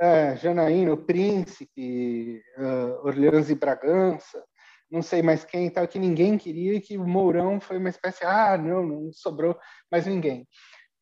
É, 0.00 0.36
Janaína, 0.36 0.94
o 0.94 0.96
Príncipe, 0.96 2.42
uh, 2.58 3.06
Orleans 3.06 3.48
e 3.48 3.54
Bragança, 3.54 4.42
não 4.90 5.00
sei 5.00 5.22
mais 5.22 5.44
quem 5.44 5.70
tal, 5.70 5.86
que 5.86 5.98
ninguém 5.98 6.36
queria 6.36 6.74
e 6.74 6.80
que 6.80 6.98
o 6.98 7.06
Mourão 7.06 7.60
foi 7.60 7.78
uma 7.78 7.88
espécie, 7.88 8.24
ah, 8.24 8.58
não, 8.58 8.84
não 8.84 9.12
sobrou 9.12 9.56
mais 9.88 10.06
ninguém. 10.06 10.44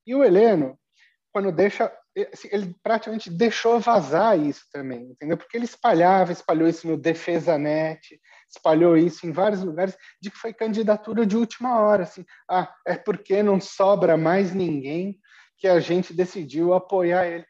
E 0.07 0.15
o 0.15 0.23
Heleno, 0.23 0.79
quando 1.33 1.51
deixa, 1.51 1.91
ele 2.15 2.75
praticamente 2.83 3.31
deixou 3.31 3.79
vazar 3.79 4.39
isso 4.39 4.65
também, 4.73 5.03
entendeu? 5.03 5.37
Porque 5.37 5.57
ele 5.57 5.65
espalhava, 5.65 6.33
espalhou 6.33 6.69
isso 6.69 6.87
no 6.87 6.97
Defesa 6.97 7.57
Net, 7.57 8.21
espalhou 8.49 8.97
isso 8.97 9.27
em 9.27 9.33
vários 9.33 9.63
lugares, 9.63 9.97
de 10.21 10.31
que 10.31 10.37
foi 10.37 10.53
candidatura 10.53 11.25
de 11.25 11.37
última 11.37 11.81
hora, 11.81 12.03
assim, 12.03 12.25
ah, 12.51 12.73
é 12.87 12.97
porque 12.97 13.43
não 13.43 13.61
sobra 13.61 14.17
mais 14.17 14.53
ninguém 14.53 15.19
que 15.57 15.69
a 15.69 15.79
gente 15.79 16.13
decidiu 16.13 16.75
apoiar 16.75 17.27
ele. 17.27 17.45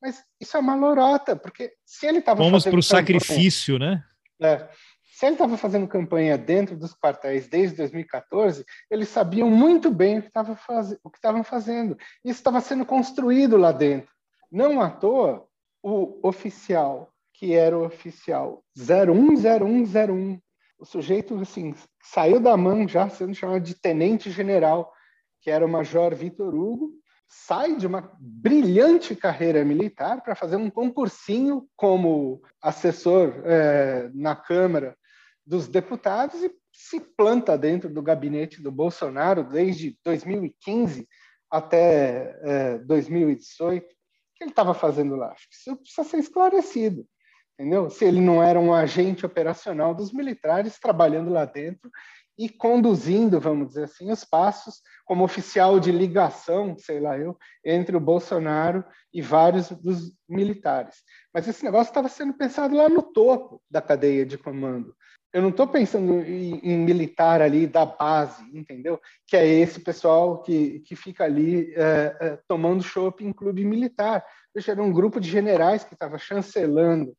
Mas 0.00 0.22
isso 0.40 0.56
é 0.56 0.60
uma 0.60 0.74
lorota, 0.74 1.36
porque 1.36 1.72
se 1.84 2.06
ele 2.06 2.18
estava 2.18 2.42
Vamos 2.42 2.64
para 2.64 2.78
o 2.78 2.82
sacrifício, 2.82 3.78
né? 3.78 4.02
É, 4.40 4.68
se 5.16 5.24
ele 5.24 5.32
estava 5.32 5.56
fazendo 5.56 5.88
campanha 5.88 6.36
dentro 6.36 6.76
dos 6.76 6.92
quartéis 6.92 7.48
desde 7.48 7.78
2014, 7.78 8.66
eles 8.90 9.08
sabiam 9.08 9.48
muito 9.48 9.90
bem 9.90 10.18
o 10.18 10.20
que 10.20 10.28
estavam 10.28 10.54
faz... 10.54 10.94
fazendo. 11.42 11.96
Isso 12.22 12.38
estava 12.38 12.60
sendo 12.60 12.84
construído 12.84 13.56
lá 13.56 13.72
dentro. 13.72 14.12
Não 14.52 14.78
à 14.78 14.90
toa, 14.90 15.48
o 15.82 16.20
oficial, 16.22 17.14
que 17.32 17.54
era 17.54 17.78
o 17.78 17.86
oficial 17.86 18.62
010101, 18.76 20.38
o 20.78 20.84
sujeito 20.84 21.34
assim, 21.40 21.74
saiu 22.02 22.38
da 22.38 22.54
mão 22.54 22.86
já 22.86 23.08
sendo 23.08 23.34
chamado 23.34 23.62
de 23.62 23.74
tenente-general, 23.74 24.92
que 25.40 25.50
era 25.50 25.64
o 25.64 25.68
major 25.68 26.14
Vitor 26.14 26.54
Hugo, 26.54 26.90
sai 27.26 27.74
de 27.74 27.86
uma 27.86 28.12
brilhante 28.20 29.16
carreira 29.16 29.64
militar 29.64 30.20
para 30.20 30.34
fazer 30.34 30.56
um 30.56 30.68
concursinho 30.68 31.66
como 31.74 32.42
assessor 32.60 33.32
é, 33.46 34.10
na 34.12 34.36
Câmara 34.36 34.94
dos 35.46 35.68
deputados 35.68 36.42
e 36.42 36.50
se 36.72 37.00
planta 37.00 37.56
dentro 37.56 37.88
do 37.88 38.02
gabinete 38.02 38.60
do 38.60 38.72
Bolsonaro 38.72 39.44
desde 39.44 39.98
2015 40.04 41.08
até 41.50 42.38
é, 42.42 42.78
2018. 42.78 43.84
O 43.84 43.88
que 44.34 44.44
ele 44.44 44.50
estava 44.50 44.74
fazendo 44.74 45.14
lá? 45.16 45.30
Acho 45.30 45.48
que 45.48 45.54
isso 45.54 45.76
precisa 45.76 46.04
ser 46.04 46.18
esclarecido, 46.18 47.06
entendeu? 47.54 47.88
Se 47.88 48.04
ele 48.04 48.20
não 48.20 48.42
era 48.42 48.58
um 48.58 48.74
agente 48.74 49.24
operacional 49.24 49.94
dos 49.94 50.12
militares 50.12 50.78
trabalhando 50.78 51.30
lá 51.30 51.44
dentro 51.44 51.90
e 52.38 52.50
conduzindo, 52.50 53.40
vamos 53.40 53.68
dizer 53.68 53.84
assim, 53.84 54.10
os 54.10 54.24
passos 54.24 54.82
como 55.06 55.24
oficial 55.24 55.80
de 55.80 55.90
ligação, 55.90 56.76
sei 56.76 57.00
lá 57.00 57.16
eu, 57.16 57.38
entre 57.64 57.96
o 57.96 58.00
Bolsonaro 58.00 58.84
e 59.12 59.22
vários 59.22 59.70
dos 59.70 60.12
militares. 60.28 60.96
Mas 61.32 61.48
esse 61.48 61.64
negócio 61.64 61.90
estava 61.90 62.08
sendo 62.08 62.34
pensado 62.34 62.76
lá 62.76 62.88
no 62.88 63.02
topo 63.02 63.62
da 63.70 63.80
cadeia 63.80 64.26
de 64.26 64.36
comando. 64.36 64.94
Eu 65.36 65.42
não 65.42 65.50
estou 65.50 65.68
pensando 65.68 66.22
em, 66.22 66.60
em, 66.60 66.78
militar 66.78 67.42
ali 67.42 67.66
da 67.66 67.84
base, 67.84 68.42
entendeu? 68.56 68.98
Que 69.26 69.36
é 69.36 69.46
esse 69.46 69.80
pessoal 69.80 70.40
que, 70.40 70.80
que 70.80 70.96
fica 70.96 71.24
ali 71.24 71.74
é, 71.74 72.16
é, 72.18 72.38
tomando 72.48 72.82
chopp 72.82 73.22
em 73.22 73.34
clube 73.34 73.62
militar. 73.62 74.24
Veja, 74.54 74.72
era 74.72 74.82
um 74.82 74.90
grupo 74.90 75.20
de 75.20 75.28
generais 75.28 75.84
que 75.84 75.92
estava 75.92 76.16
chancelando 76.16 77.14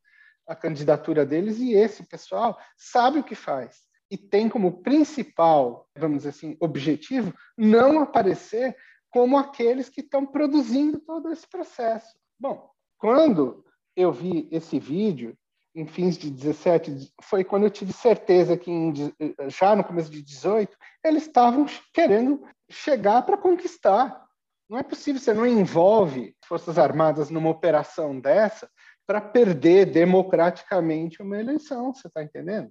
a 0.48 0.56
candidatura 0.56 1.24
deles 1.24 1.60
e 1.60 1.74
esse 1.74 2.02
pessoal 2.02 2.58
sabe 2.76 3.20
o 3.20 3.22
que 3.22 3.36
faz 3.36 3.82
e 4.10 4.18
tem 4.18 4.48
como 4.48 4.82
principal, 4.82 5.88
vamos 5.96 6.16
dizer 6.18 6.30
assim, 6.30 6.56
objetivo 6.58 7.32
não 7.56 8.00
aparecer 8.00 8.76
como 9.10 9.38
aqueles 9.38 9.88
que 9.88 10.00
estão 10.00 10.26
produzindo 10.26 10.98
todo 10.98 11.30
esse 11.30 11.46
processo. 11.46 12.18
Bom, 12.36 12.68
quando 12.98 13.64
eu 13.94 14.10
vi 14.10 14.48
esse 14.50 14.80
vídeo, 14.80 15.38
em 15.74 15.86
fins 15.86 16.16
de 16.16 16.30
17, 16.30 17.12
foi 17.22 17.44
quando 17.44 17.64
eu 17.64 17.70
tive 17.70 17.92
certeza 17.92 18.56
que 18.56 18.70
em, 18.70 18.92
já 19.48 19.76
no 19.76 19.84
começo 19.84 20.10
de 20.10 20.22
18, 20.22 20.76
eles 21.04 21.24
estavam 21.24 21.66
querendo 21.92 22.42
chegar 22.70 23.22
para 23.22 23.36
conquistar. 23.36 24.26
Não 24.68 24.78
é 24.78 24.82
possível, 24.82 25.20
você 25.20 25.32
não 25.32 25.46
envolve 25.46 26.34
Forças 26.44 26.78
Armadas 26.78 27.30
numa 27.30 27.48
operação 27.48 28.18
dessa 28.18 28.68
para 29.06 29.20
perder 29.20 29.86
democraticamente 29.86 31.22
uma 31.22 31.38
eleição, 31.38 31.94
você 31.94 32.08
está 32.08 32.22
entendendo? 32.22 32.70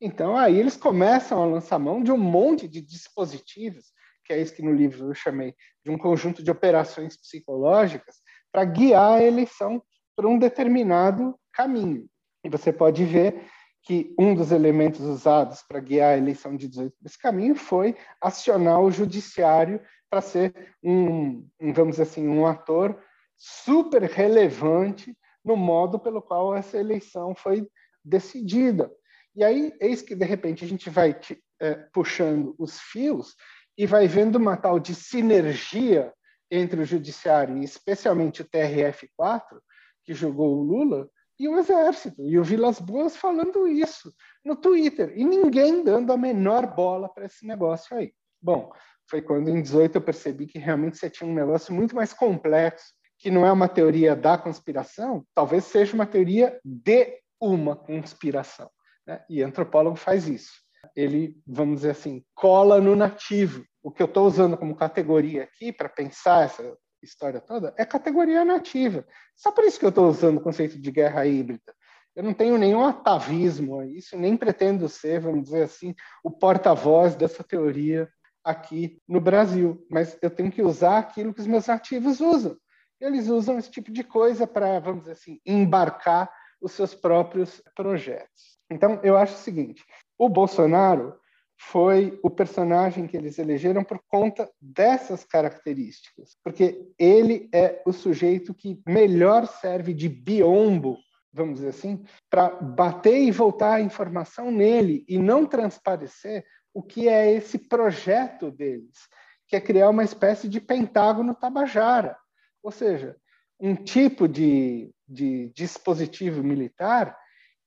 Então, 0.00 0.36
aí 0.36 0.58
eles 0.58 0.76
começam 0.76 1.42
a 1.42 1.46
lançar 1.46 1.78
mão 1.78 2.02
de 2.02 2.12
um 2.12 2.18
monte 2.18 2.68
de 2.68 2.80
dispositivos, 2.80 3.92
que 4.24 4.32
é 4.32 4.40
isso 4.40 4.54
que 4.54 4.62
no 4.62 4.72
livro 4.72 5.08
eu 5.08 5.14
chamei 5.14 5.54
de 5.84 5.90
um 5.90 5.98
conjunto 5.98 6.42
de 6.42 6.50
operações 6.50 7.16
psicológicas, 7.16 8.16
para 8.52 8.64
guiar 8.64 9.18
a 9.18 9.22
eleição 9.22 9.82
para 10.14 10.26
um 10.26 10.38
determinado 10.38 11.38
caminho. 11.52 12.08
E 12.46 12.48
você 12.48 12.72
pode 12.72 13.04
ver 13.04 13.44
que 13.82 14.14
um 14.16 14.34
dos 14.34 14.52
elementos 14.52 15.00
usados 15.00 15.62
para 15.62 15.80
guiar 15.80 16.14
a 16.14 16.16
eleição 16.16 16.56
de 16.56 16.68
18 16.68 16.94
desse 17.00 17.18
caminho 17.18 17.56
foi 17.56 17.96
acionar 18.20 18.80
o 18.80 18.90
judiciário 18.90 19.80
para 20.08 20.20
ser 20.20 20.74
um, 20.80 21.44
um, 21.60 21.72
vamos 21.72 21.98
assim, 21.98 22.28
um 22.28 22.46
ator 22.46 23.02
super 23.36 24.02
relevante 24.02 25.16
no 25.44 25.56
modo 25.56 25.98
pelo 25.98 26.22
qual 26.22 26.54
essa 26.54 26.78
eleição 26.78 27.34
foi 27.34 27.68
decidida. 28.04 28.92
E 29.34 29.42
aí, 29.42 29.72
eis 29.80 30.02
que, 30.02 30.14
de 30.14 30.24
repente, 30.24 30.64
a 30.64 30.68
gente 30.68 30.88
vai 30.88 31.18
é, 31.60 31.74
puxando 31.92 32.54
os 32.58 32.78
fios 32.78 33.34
e 33.76 33.86
vai 33.86 34.06
vendo 34.06 34.36
uma 34.36 34.56
tal 34.56 34.78
de 34.78 34.94
sinergia 34.94 36.12
entre 36.48 36.80
o 36.80 36.84
Judiciário, 36.84 37.58
e 37.58 37.64
especialmente 37.64 38.40
o 38.40 38.44
TRF-4, 38.44 39.58
que 40.04 40.14
julgou 40.14 40.56
o 40.56 40.62
Lula, 40.62 41.10
e 41.38 41.48
o 41.48 41.58
Exército, 41.58 42.22
e 42.22 42.38
o 42.38 42.44
Vilas 42.44 42.80
Boas 42.80 43.16
falando 43.16 43.68
isso 43.68 44.12
no 44.44 44.56
Twitter, 44.56 45.12
e 45.16 45.24
ninguém 45.24 45.84
dando 45.84 46.12
a 46.12 46.16
menor 46.16 46.74
bola 46.74 47.08
para 47.08 47.26
esse 47.26 47.46
negócio 47.46 47.96
aí. 47.96 48.12
Bom, 48.40 48.72
foi 49.08 49.22
quando 49.22 49.48
em 49.48 49.62
18 49.62 49.96
eu 49.96 50.02
percebi 50.02 50.46
que 50.46 50.58
realmente 50.58 50.96
você 50.96 51.10
tinha 51.10 51.28
um 51.28 51.34
negócio 51.34 51.74
muito 51.74 51.94
mais 51.94 52.12
complexo, 52.12 52.94
que 53.18 53.30
não 53.30 53.46
é 53.46 53.52
uma 53.52 53.68
teoria 53.68 54.14
da 54.14 54.36
conspiração, 54.36 55.24
talvez 55.34 55.64
seja 55.64 55.94
uma 55.94 56.06
teoria 56.06 56.58
de 56.64 57.18
uma 57.40 57.76
conspiração. 57.76 58.70
Né? 59.06 59.24
E 59.28 59.42
antropólogo 59.42 59.96
faz 59.96 60.28
isso. 60.28 60.52
Ele, 60.94 61.36
vamos 61.46 61.76
dizer 61.76 61.90
assim, 61.90 62.24
cola 62.34 62.80
no 62.80 62.94
nativo. 62.94 63.64
O 63.82 63.90
que 63.90 64.02
eu 64.02 64.06
estou 64.06 64.26
usando 64.26 64.56
como 64.56 64.76
categoria 64.76 65.44
aqui 65.44 65.72
para 65.72 65.88
pensar 65.88 66.44
essa 66.44 66.76
história 67.06 67.40
toda 67.40 67.74
é 67.76 67.84
categoria 67.84 68.44
nativa. 68.44 69.06
Só 69.34 69.50
por 69.50 69.64
isso 69.64 69.78
que 69.78 69.84
eu 69.84 69.90
estou 69.90 70.08
usando 70.08 70.38
o 70.38 70.42
conceito 70.42 70.78
de 70.78 70.90
guerra 70.90 71.26
híbrida. 71.26 71.74
Eu 72.14 72.22
não 72.22 72.32
tenho 72.32 72.56
nenhum 72.56 72.84
atavismo 72.84 73.80
a 73.80 73.86
isso, 73.86 74.16
nem 74.16 74.36
pretendo 74.36 74.88
ser, 74.88 75.20
vamos 75.20 75.44
dizer 75.44 75.64
assim, 75.64 75.94
o 76.24 76.30
porta-voz 76.30 77.14
dessa 77.14 77.44
teoria 77.44 78.08
aqui 78.42 79.00
no 79.06 79.20
Brasil. 79.20 79.86
Mas 79.90 80.18
eu 80.22 80.30
tenho 80.30 80.50
que 80.50 80.62
usar 80.62 80.98
aquilo 80.98 81.34
que 81.34 81.40
os 81.40 81.46
meus 81.46 81.66
nativos 81.66 82.20
usam. 82.20 82.56
Eles 83.00 83.28
usam 83.28 83.58
esse 83.58 83.70
tipo 83.70 83.92
de 83.92 84.02
coisa 84.02 84.46
para, 84.46 84.80
vamos 84.80 85.00
dizer 85.00 85.12
assim, 85.12 85.40
embarcar 85.44 86.32
os 86.60 86.72
seus 86.72 86.94
próprios 86.94 87.62
projetos. 87.74 88.58
Então, 88.70 88.98
eu 89.02 89.16
acho 89.16 89.34
o 89.34 89.38
seguinte: 89.38 89.84
o 90.18 90.28
Bolsonaro 90.28 91.14
foi 91.58 92.18
o 92.22 92.28
personagem 92.28 93.06
que 93.06 93.16
eles 93.16 93.38
elegeram 93.38 93.82
por 93.82 94.00
conta 94.08 94.50
dessas 94.60 95.24
características, 95.24 96.36
porque 96.44 96.86
ele 96.98 97.48
é 97.52 97.82
o 97.86 97.92
sujeito 97.92 98.54
que 98.54 98.80
melhor 98.86 99.46
serve 99.46 99.94
de 99.94 100.08
biombo, 100.08 100.98
vamos 101.32 101.56
dizer 101.56 101.68
assim, 101.68 102.04
para 102.30 102.50
bater 102.50 103.18
e 103.18 103.30
voltar 103.30 103.74
a 103.74 103.80
informação 103.80 104.50
nele 104.50 105.04
e 105.08 105.18
não 105.18 105.46
transparecer 105.46 106.44
o 106.74 106.82
que 106.82 107.08
é 107.08 107.32
esse 107.32 107.58
projeto 107.58 108.50
deles, 108.50 109.08
que 109.48 109.56
é 109.56 109.60
criar 109.60 109.88
uma 109.88 110.04
espécie 110.04 110.48
de 110.48 110.60
pentágono 110.60 111.34
tabajara, 111.34 112.18
ou 112.62 112.70
seja, 112.70 113.16
um 113.58 113.74
tipo 113.74 114.28
de, 114.28 114.92
de 115.08 115.50
dispositivo 115.54 116.42
militar 116.42 117.16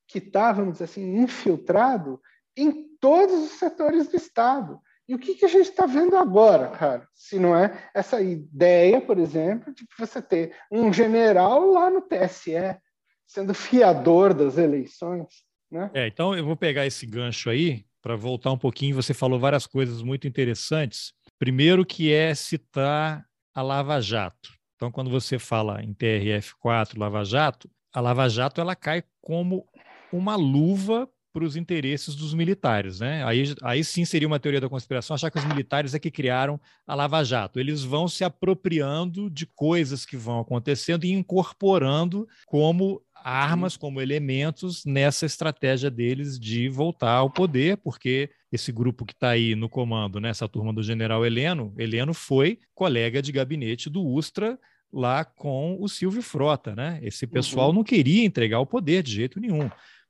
que 0.08 0.20
está, 0.20 0.52
vamos 0.52 0.74
dizer 0.74 0.86
assim, 0.86 1.18
infiltrado 1.18 2.22
em 2.62 2.98
todos 3.00 3.52
os 3.52 3.52
setores 3.52 4.08
do 4.08 4.16
Estado. 4.16 4.80
E 5.08 5.16
o 5.16 5.20
que, 5.20 5.34
que 5.34 5.46
a 5.46 5.50
gente 5.50 5.70
está 5.70 5.86
vendo 5.86 6.16
agora, 6.16 6.68
cara? 6.68 7.08
Se 7.16 7.40
não 7.40 7.56
é 7.58 7.90
essa 7.96 8.22
ideia, 8.22 9.02
por 9.02 9.18
exemplo, 9.18 9.74
de 9.74 9.84
você 9.98 10.22
ter 10.22 10.56
um 10.72 10.94
general 10.94 11.72
lá 11.72 11.90
no 11.90 12.02
TSE 12.02 12.78
sendo 13.26 13.54
fiador 13.54 14.34
das 14.34 14.58
eleições. 14.58 15.28
Né? 15.72 15.90
É, 15.94 16.08
então 16.08 16.36
eu 16.36 16.46
vou 16.46 16.56
pegar 16.56 16.86
esse 16.86 17.06
gancho 17.06 17.50
aí 17.50 17.86
para 18.02 18.16
voltar 18.16 18.52
um 18.52 18.58
pouquinho. 18.58 18.96
Você 18.96 19.14
falou 19.14 19.40
várias 19.40 19.66
coisas 19.66 20.04
muito 20.04 20.28
interessantes. 20.28 21.14
Primeiro, 21.40 21.86
que 21.86 22.14
é 22.14 22.36
citar 22.36 23.26
a 23.54 23.62
Lava 23.62 24.00
Jato. 24.00 24.52
Então, 24.76 24.92
quando 24.92 25.10
você 25.10 25.38
fala 25.38 25.82
em 25.84 25.94
TRF4, 25.94 26.98
Lava 26.98 27.26
Jato, 27.26 27.70
a 27.94 28.00
Lava 28.00 28.30
Jato 28.30 28.62
ela 28.62 28.76
cai 28.76 29.04
como 29.22 29.66
uma 30.12 30.36
luva 30.36 31.10
para 31.32 31.44
os 31.44 31.56
interesses 31.56 32.16
dos 32.16 32.34
militares. 32.34 33.00
Né? 33.00 33.24
Aí, 33.24 33.54
aí 33.62 33.84
sim 33.84 34.06
seria 34.06 34.28
uma 34.28 34.40
teoria 34.40 34.62
da 34.62 34.70
conspiração 34.70 35.14
achar 35.14 35.32
que 35.32 35.40
os 35.40 35.46
militares 35.46 35.94
é 35.94 36.00
que 36.00 36.12
criaram 36.12 36.60
a 36.86 36.96
Lava 36.96 37.24
Jato. 37.24 37.60
Eles 37.60 37.84
vão 37.84 38.08
se 38.08 38.24
apropriando 38.24 39.30
de 39.30 39.46
coisas 39.46 40.06
que 40.06 40.18
vão 40.18 40.40
acontecendo 40.40 41.06
e 41.06 41.12
incorporando 41.12 42.28
como 42.46 43.02
armas, 43.24 43.76
como 43.76 44.02
elementos 44.02 44.86
nessa 44.86 45.26
estratégia 45.26 45.92
deles 45.92 46.40
de 46.40 46.70
voltar 46.70 47.12
ao 47.12 47.30
poder, 47.30 47.78
porque 47.78 48.30
esse 48.52 48.72
grupo 48.72 49.06
que 49.06 49.14
está 49.14 49.30
aí 49.30 49.56
no 49.56 49.70
comando, 49.70 50.20
né, 50.20 50.32
turma 50.52 50.74
do 50.74 50.82
general 50.82 51.26
Heleno, 51.26 51.74
Heleno 51.78 52.14
foi 52.14 52.60
colega 52.74 53.22
de 53.22 53.32
gabinete 53.32 53.90
do 53.90 54.04
Ustra 54.04 54.58
lá 54.92 55.24
com 55.24 55.78
o 55.80 55.88
Silvio 55.88 56.22
Frota, 56.22 56.76
né? 56.76 57.00
Esse 57.04 57.28
pessoal 57.28 57.68
uhum. 57.70 57.76
não 57.76 57.84
queria 57.84 58.26
entregar 58.26 58.60
o 58.60 58.66
poder 58.66 59.04
de 59.04 59.12
jeito 59.12 59.40
nenhum. 59.40 59.70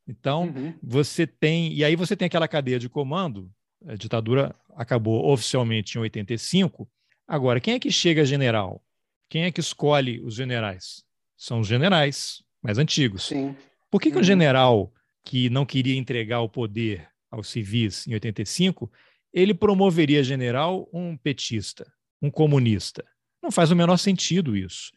Então, 0.09 0.45
uhum. 0.45 0.73
você 0.81 1.27
tem. 1.27 1.71
E 1.71 1.83
aí 1.83 1.95
você 1.95 2.15
tem 2.15 2.25
aquela 2.25 2.47
cadeia 2.47 2.79
de 2.79 2.89
comando. 2.89 3.51
A 3.85 3.95
ditadura 3.95 4.55
acabou 4.75 5.31
oficialmente 5.31 5.97
em 5.97 6.01
85. 6.01 6.89
Agora, 7.27 7.59
quem 7.59 7.75
é 7.75 7.79
que 7.79 7.91
chega 7.91 8.25
general? 8.25 8.83
Quem 9.29 9.43
é 9.43 9.51
que 9.51 9.59
escolhe 9.59 10.19
os 10.21 10.33
generais? 10.33 11.03
São 11.37 11.59
os 11.59 11.67
generais 11.67 12.43
mais 12.61 12.79
antigos. 12.79 13.27
Sim. 13.27 13.55
Por 13.91 14.01
que, 14.01 14.09
que 14.09 14.15
uhum. 14.15 14.21
o 14.21 14.25
general 14.25 14.91
que 15.23 15.47
não 15.49 15.65
queria 15.65 15.95
entregar 15.95 16.41
o 16.41 16.49
poder 16.49 17.07
aos 17.29 17.47
civis 17.47 18.07
em 18.07 18.13
85, 18.13 18.91
ele 19.31 19.53
promoveria 19.53 20.23
general 20.23 20.89
um 20.91 21.15
petista, 21.15 21.85
um 22.19 22.31
comunista? 22.31 23.05
Não 23.43 23.51
faz 23.51 23.69
o 23.69 23.75
menor 23.75 23.97
sentido 23.97 24.57
isso. 24.57 24.91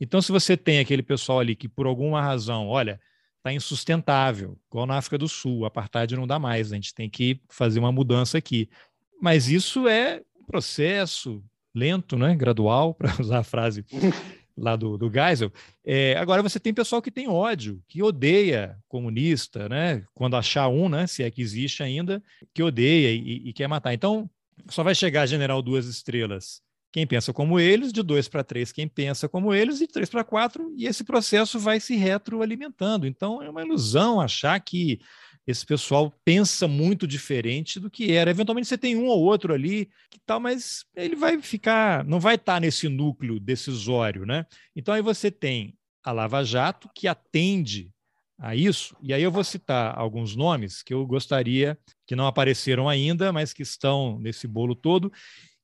Então, 0.00 0.22
se 0.22 0.32
você 0.32 0.56
tem 0.56 0.78
aquele 0.78 1.02
pessoal 1.02 1.40
ali 1.40 1.54
que, 1.54 1.68
por 1.68 1.86
alguma 1.86 2.22
razão, 2.22 2.66
olha, 2.66 2.98
está 3.44 3.52
insustentável, 3.52 4.56
igual 4.70 4.86
na 4.86 4.96
África 4.96 5.18
do 5.18 5.28
Sul, 5.28 5.58
o 5.60 5.64
apartheid 5.66 6.16
não 6.16 6.26
dá 6.26 6.38
mais, 6.38 6.72
a 6.72 6.76
gente 6.76 6.94
tem 6.94 7.10
que 7.10 7.38
fazer 7.50 7.78
uma 7.78 7.92
mudança 7.92 8.38
aqui. 8.38 8.70
Mas 9.20 9.48
isso 9.48 9.86
é 9.86 10.22
um 10.40 10.44
processo 10.44 11.44
lento, 11.74 12.16
né? 12.16 12.34
gradual, 12.34 12.94
para 12.96 13.14
usar 13.20 13.40
a 13.40 13.44
frase 13.44 13.84
lá 14.56 14.76
do, 14.76 14.96
do 14.96 15.12
Geisel. 15.12 15.52
É, 15.84 16.16
agora 16.16 16.42
você 16.42 16.58
tem 16.58 16.72
pessoal 16.72 17.02
que 17.02 17.10
tem 17.10 17.28
ódio, 17.28 17.82
que 17.86 18.02
odeia 18.02 18.78
comunista, 18.88 19.68
né? 19.68 20.02
quando 20.14 20.36
achar 20.36 20.68
um, 20.68 20.88
né? 20.88 21.06
se 21.06 21.22
é 21.22 21.30
que 21.30 21.42
existe 21.42 21.82
ainda, 21.82 22.22
que 22.54 22.62
odeia 22.62 23.12
e, 23.12 23.48
e 23.48 23.52
quer 23.52 23.68
matar. 23.68 23.92
Então, 23.92 24.30
só 24.70 24.82
vai 24.82 24.94
chegar 24.94 25.26
general 25.26 25.60
duas 25.60 25.84
estrelas 25.84 26.62
quem 26.94 27.04
pensa 27.08 27.32
como 27.32 27.58
eles, 27.58 27.92
de 27.92 28.04
dois 28.04 28.28
para 28.28 28.44
três 28.44 28.70
quem 28.70 28.86
pensa 28.86 29.28
como 29.28 29.52
eles, 29.52 29.80
e 29.80 29.86
três 29.88 30.08
para 30.08 30.22
quatro, 30.22 30.72
e 30.76 30.86
esse 30.86 31.02
processo 31.02 31.58
vai 31.58 31.80
se 31.80 31.96
retroalimentando. 31.96 33.04
Então 33.04 33.42
é 33.42 33.50
uma 33.50 33.62
ilusão 33.62 34.20
achar 34.20 34.60
que 34.60 35.00
esse 35.44 35.66
pessoal 35.66 36.14
pensa 36.24 36.68
muito 36.68 37.04
diferente 37.04 37.80
do 37.80 37.90
que 37.90 38.12
era. 38.12 38.30
Eventualmente 38.30 38.68
você 38.68 38.78
tem 38.78 38.94
um 38.94 39.06
ou 39.06 39.20
outro 39.24 39.52
ali 39.52 39.86
que 40.08 40.20
tal, 40.24 40.38
mas 40.38 40.84
ele 40.94 41.16
vai 41.16 41.42
ficar, 41.42 42.04
não 42.04 42.20
vai 42.20 42.36
estar 42.36 42.60
nesse 42.60 42.88
núcleo 42.88 43.40
decisório, 43.40 44.24
né? 44.24 44.46
Então 44.76 44.94
aí 44.94 45.02
você 45.02 45.32
tem 45.32 45.76
a 46.00 46.12
Lava 46.12 46.44
Jato 46.44 46.88
que 46.94 47.08
atende 47.08 47.90
a 48.38 48.54
isso, 48.54 48.96
e 49.02 49.12
aí 49.12 49.22
eu 49.22 49.32
vou 49.32 49.42
citar 49.42 49.98
alguns 49.98 50.36
nomes 50.36 50.80
que 50.80 50.94
eu 50.94 51.04
gostaria 51.04 51.76
que 52.06 52.14
não 52.14 52.28
apareceram 52.28 52.88
ainda, 52.88 53.32
mas 53.32 53.52
que 53.52 53.62
estão 53.62 54.16
nesse 54.20 54.46
bolo 54.46 54.76
todo 54.76 55.10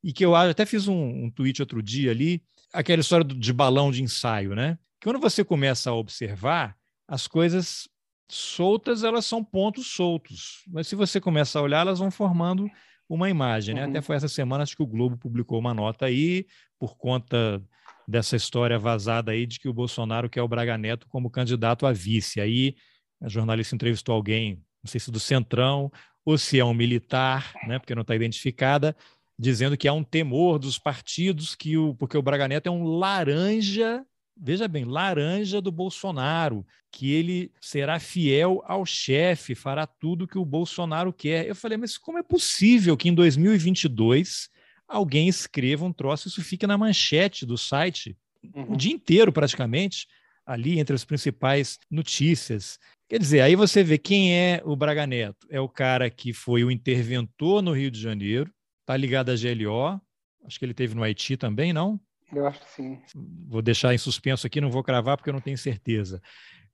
e 0.03 0.13
que 0.13 0.25
eu 0.25 0.35
até 0.35 0.65
fiz 0.65 0.89
um, 0.89 1.25
um 1.25 1.31
tweet 1.31 1.61
outro 1.61 1.83
dia 1.83 2.11
ali, 2.11 2.43
aquela 2.73 3.01
história 3.01 3.25
de 3.25 3.53
balão 3.53 3.91
de 3.91 4.03
ensaio, 4.03 4.55
né? 4.55 4.79
Que 5.01 5.09
quando 5.09 5.21
você 5.21 5.45
começa 5.45 5.91
a 5.91 5.95
observar, 5.95 6.77
as 7.07 7.27
coisas 7.27 7.89
soltas, 8.31 9.03
elas 9.03 9.27
são 9.27 9.43
pontos 9.43 9.89
soltos. 9.89 10.63
Mas 10.69 10.87
se 10.87 10.95
você 10.95 11.21
começa 11.21 11.59
a 11.59 11.63
olhar, 11.63 11.81
elas 11.81 11.99
vão 11.99 12.11
formando 12.11 12.71
uma 13.09 13.29
imagem, 13.29 13.75
né? 13.75 13.85
Uhum. 13.85 13.91
Até 13.91 14.01
foi 14.01 14.15
essa 14.15 14.29
semana, 14.29 14.63
acho 14.63 14.77
que 14.77 14.83
o 14.83 14.87
Globo 14.87 15.19
publicou 15.19 15.59
uma 15.59 15.75
nota 15.75 16.07
aí, 16.07 16.47
por 16.79 16.97
conta 16.97 17.61
dessa 18.07 18.37
história 18.37 18.79
vazada 18.79 19.33
aí 19.33 19.47
de 19.47 19.59
que 19.59 19.69
o 19.69 19.73
Bolsonaro 19.73 20.31
quer 20.31 20.43
o 20.43 20.49
Braga 20.49 20.79
Neto 20.79 21.09
como 21.09 21.31
candidato 21.31 21.87
a 21.87 21.93
vice. 21.93 22.41
Aí 22.41 22.77
a 23.21 23.29
jornalista 23.29 23.75
entrevistou 23.75 24.15
alguém, 24.15 24.63
não 24.83 24.89
sei 24.89 25.01
se 25.01 25.11
do 25.11 25.21
Centrão, 25.21 25.91
ou 26.25 26.39
se 26.39 26.61
é 26.61 26.65
um 26.65 26.75
militar, 26.75 27.53
né? 27.67 27.79
Porque 27.79 27.95
não 27.95 28.03
está 28.03 28.15
identificada, 28.15 28.97
dizendo 29.41 29.75
que 29.75 29.89
há 29.89 29.93
um 29.95 30.05
temor 30.05 30.59
dos 30.59 30.79
partidos 30.79 31.55
que 31.55 31.75
o 31.79 31.95
porque 31.95 32.17
o 32.17 32.21
Braga 32.21 32.47
Neto 32.47 32.67
é 32.67 32.71
um 32.71 32.85
laranja, 32.85 34.05
veja 34.37 34.69
bem, 34.69 34.85
laranja 34.85 35.63
do 35.63 35.73
Bolsonaro, 35.73 36.67
que 36.93 37.11
ele 37.11 37.51
será 37.59 37.99
fiel 37.99 38.63
ao 38.67 38.85
chefe, 38.85 39.55
fará 39.55 39.87
tudo 39.87 40.29
que 40.29 40.37
o 40.37 40.45
Bolsonaro 40.45 41.11
quer. 41.11 41.47
Eu 41.47 41.57
falei, 41.57 41.79
mas 41.79 41.97
como 41.97 42.19
é 42.19 42.23
possível 42.23 42.99
que 42.99 43.09
em 43.09 43.15
2022 43.15 44.51
alguém 44.87 45.27
escreva 45.27 45.87
um 45.87 45.93
troço, 45.93 46.29
isso 46.29 46.43
fica 46.43 46.67
na 46.67 46.77
manchete 46.77 47.47
do 47.47 47.57
site 47.57 48.15
uhum. 48.55 48.75
o 48.75 48.77
dia 48.77 48.93
inteiro 48.93 49.33
praticamente, 49.33 50.07
ali 50.45 50.79
entre 50.79 50.95
as 50.95 51.05
principais 51.05 51.79
notícias. 51.91 52.79
Quer 53.09 53.19
dizer, 53.19 53.41
aí 53.41 53.57
você 53.57 53.83
vê 53.83 53.97
quem 53.97 54.35
é 54.37 54.61
o 54.67 54.77
Braga 54.77 55.07
Neto. 55.07 55.47
É 55.49 55.59
o 55.59 55.69
cara 55.69 56.11
que 56.11 56.35
foi 56.35 56.63
o 56.63 56.71
interventor 56.71 57.63
no 57.63 57.73
Rio 57.73 57.91
de 57.91 57.99
Janeiro, 57.99 58.53
Está 58.91 58.97
ligado 58.97 59.31
à 59.31 59.37
GLO. 59.37 60.01
Acho 60.45 60.59
que 60.59 60.65
ele 60.65 60.75
teve 60.75 60.97
no 60.97 61.05
Haiti 61.05 61.37
também, 61.37 61.73
não? 61.73 62.01
Eu 62.33 62.45
acho 62.45 62.59
que 62.59 62.71
sim. 62.71 62.99
Vou 63.47 63.63
deixar 63.63 63.95
em 63.95 63.99
suspenso 63.99 64.45
aqui, 64.49 64.61
não 64.61 64.69
vou 64.69 64.83
cravar 64.83 65.17
porque 65.17 65.31
eu 65.31 65.33
não 65.33 65.41
tenho 65.41 65.57
certeza. 65.57 66.21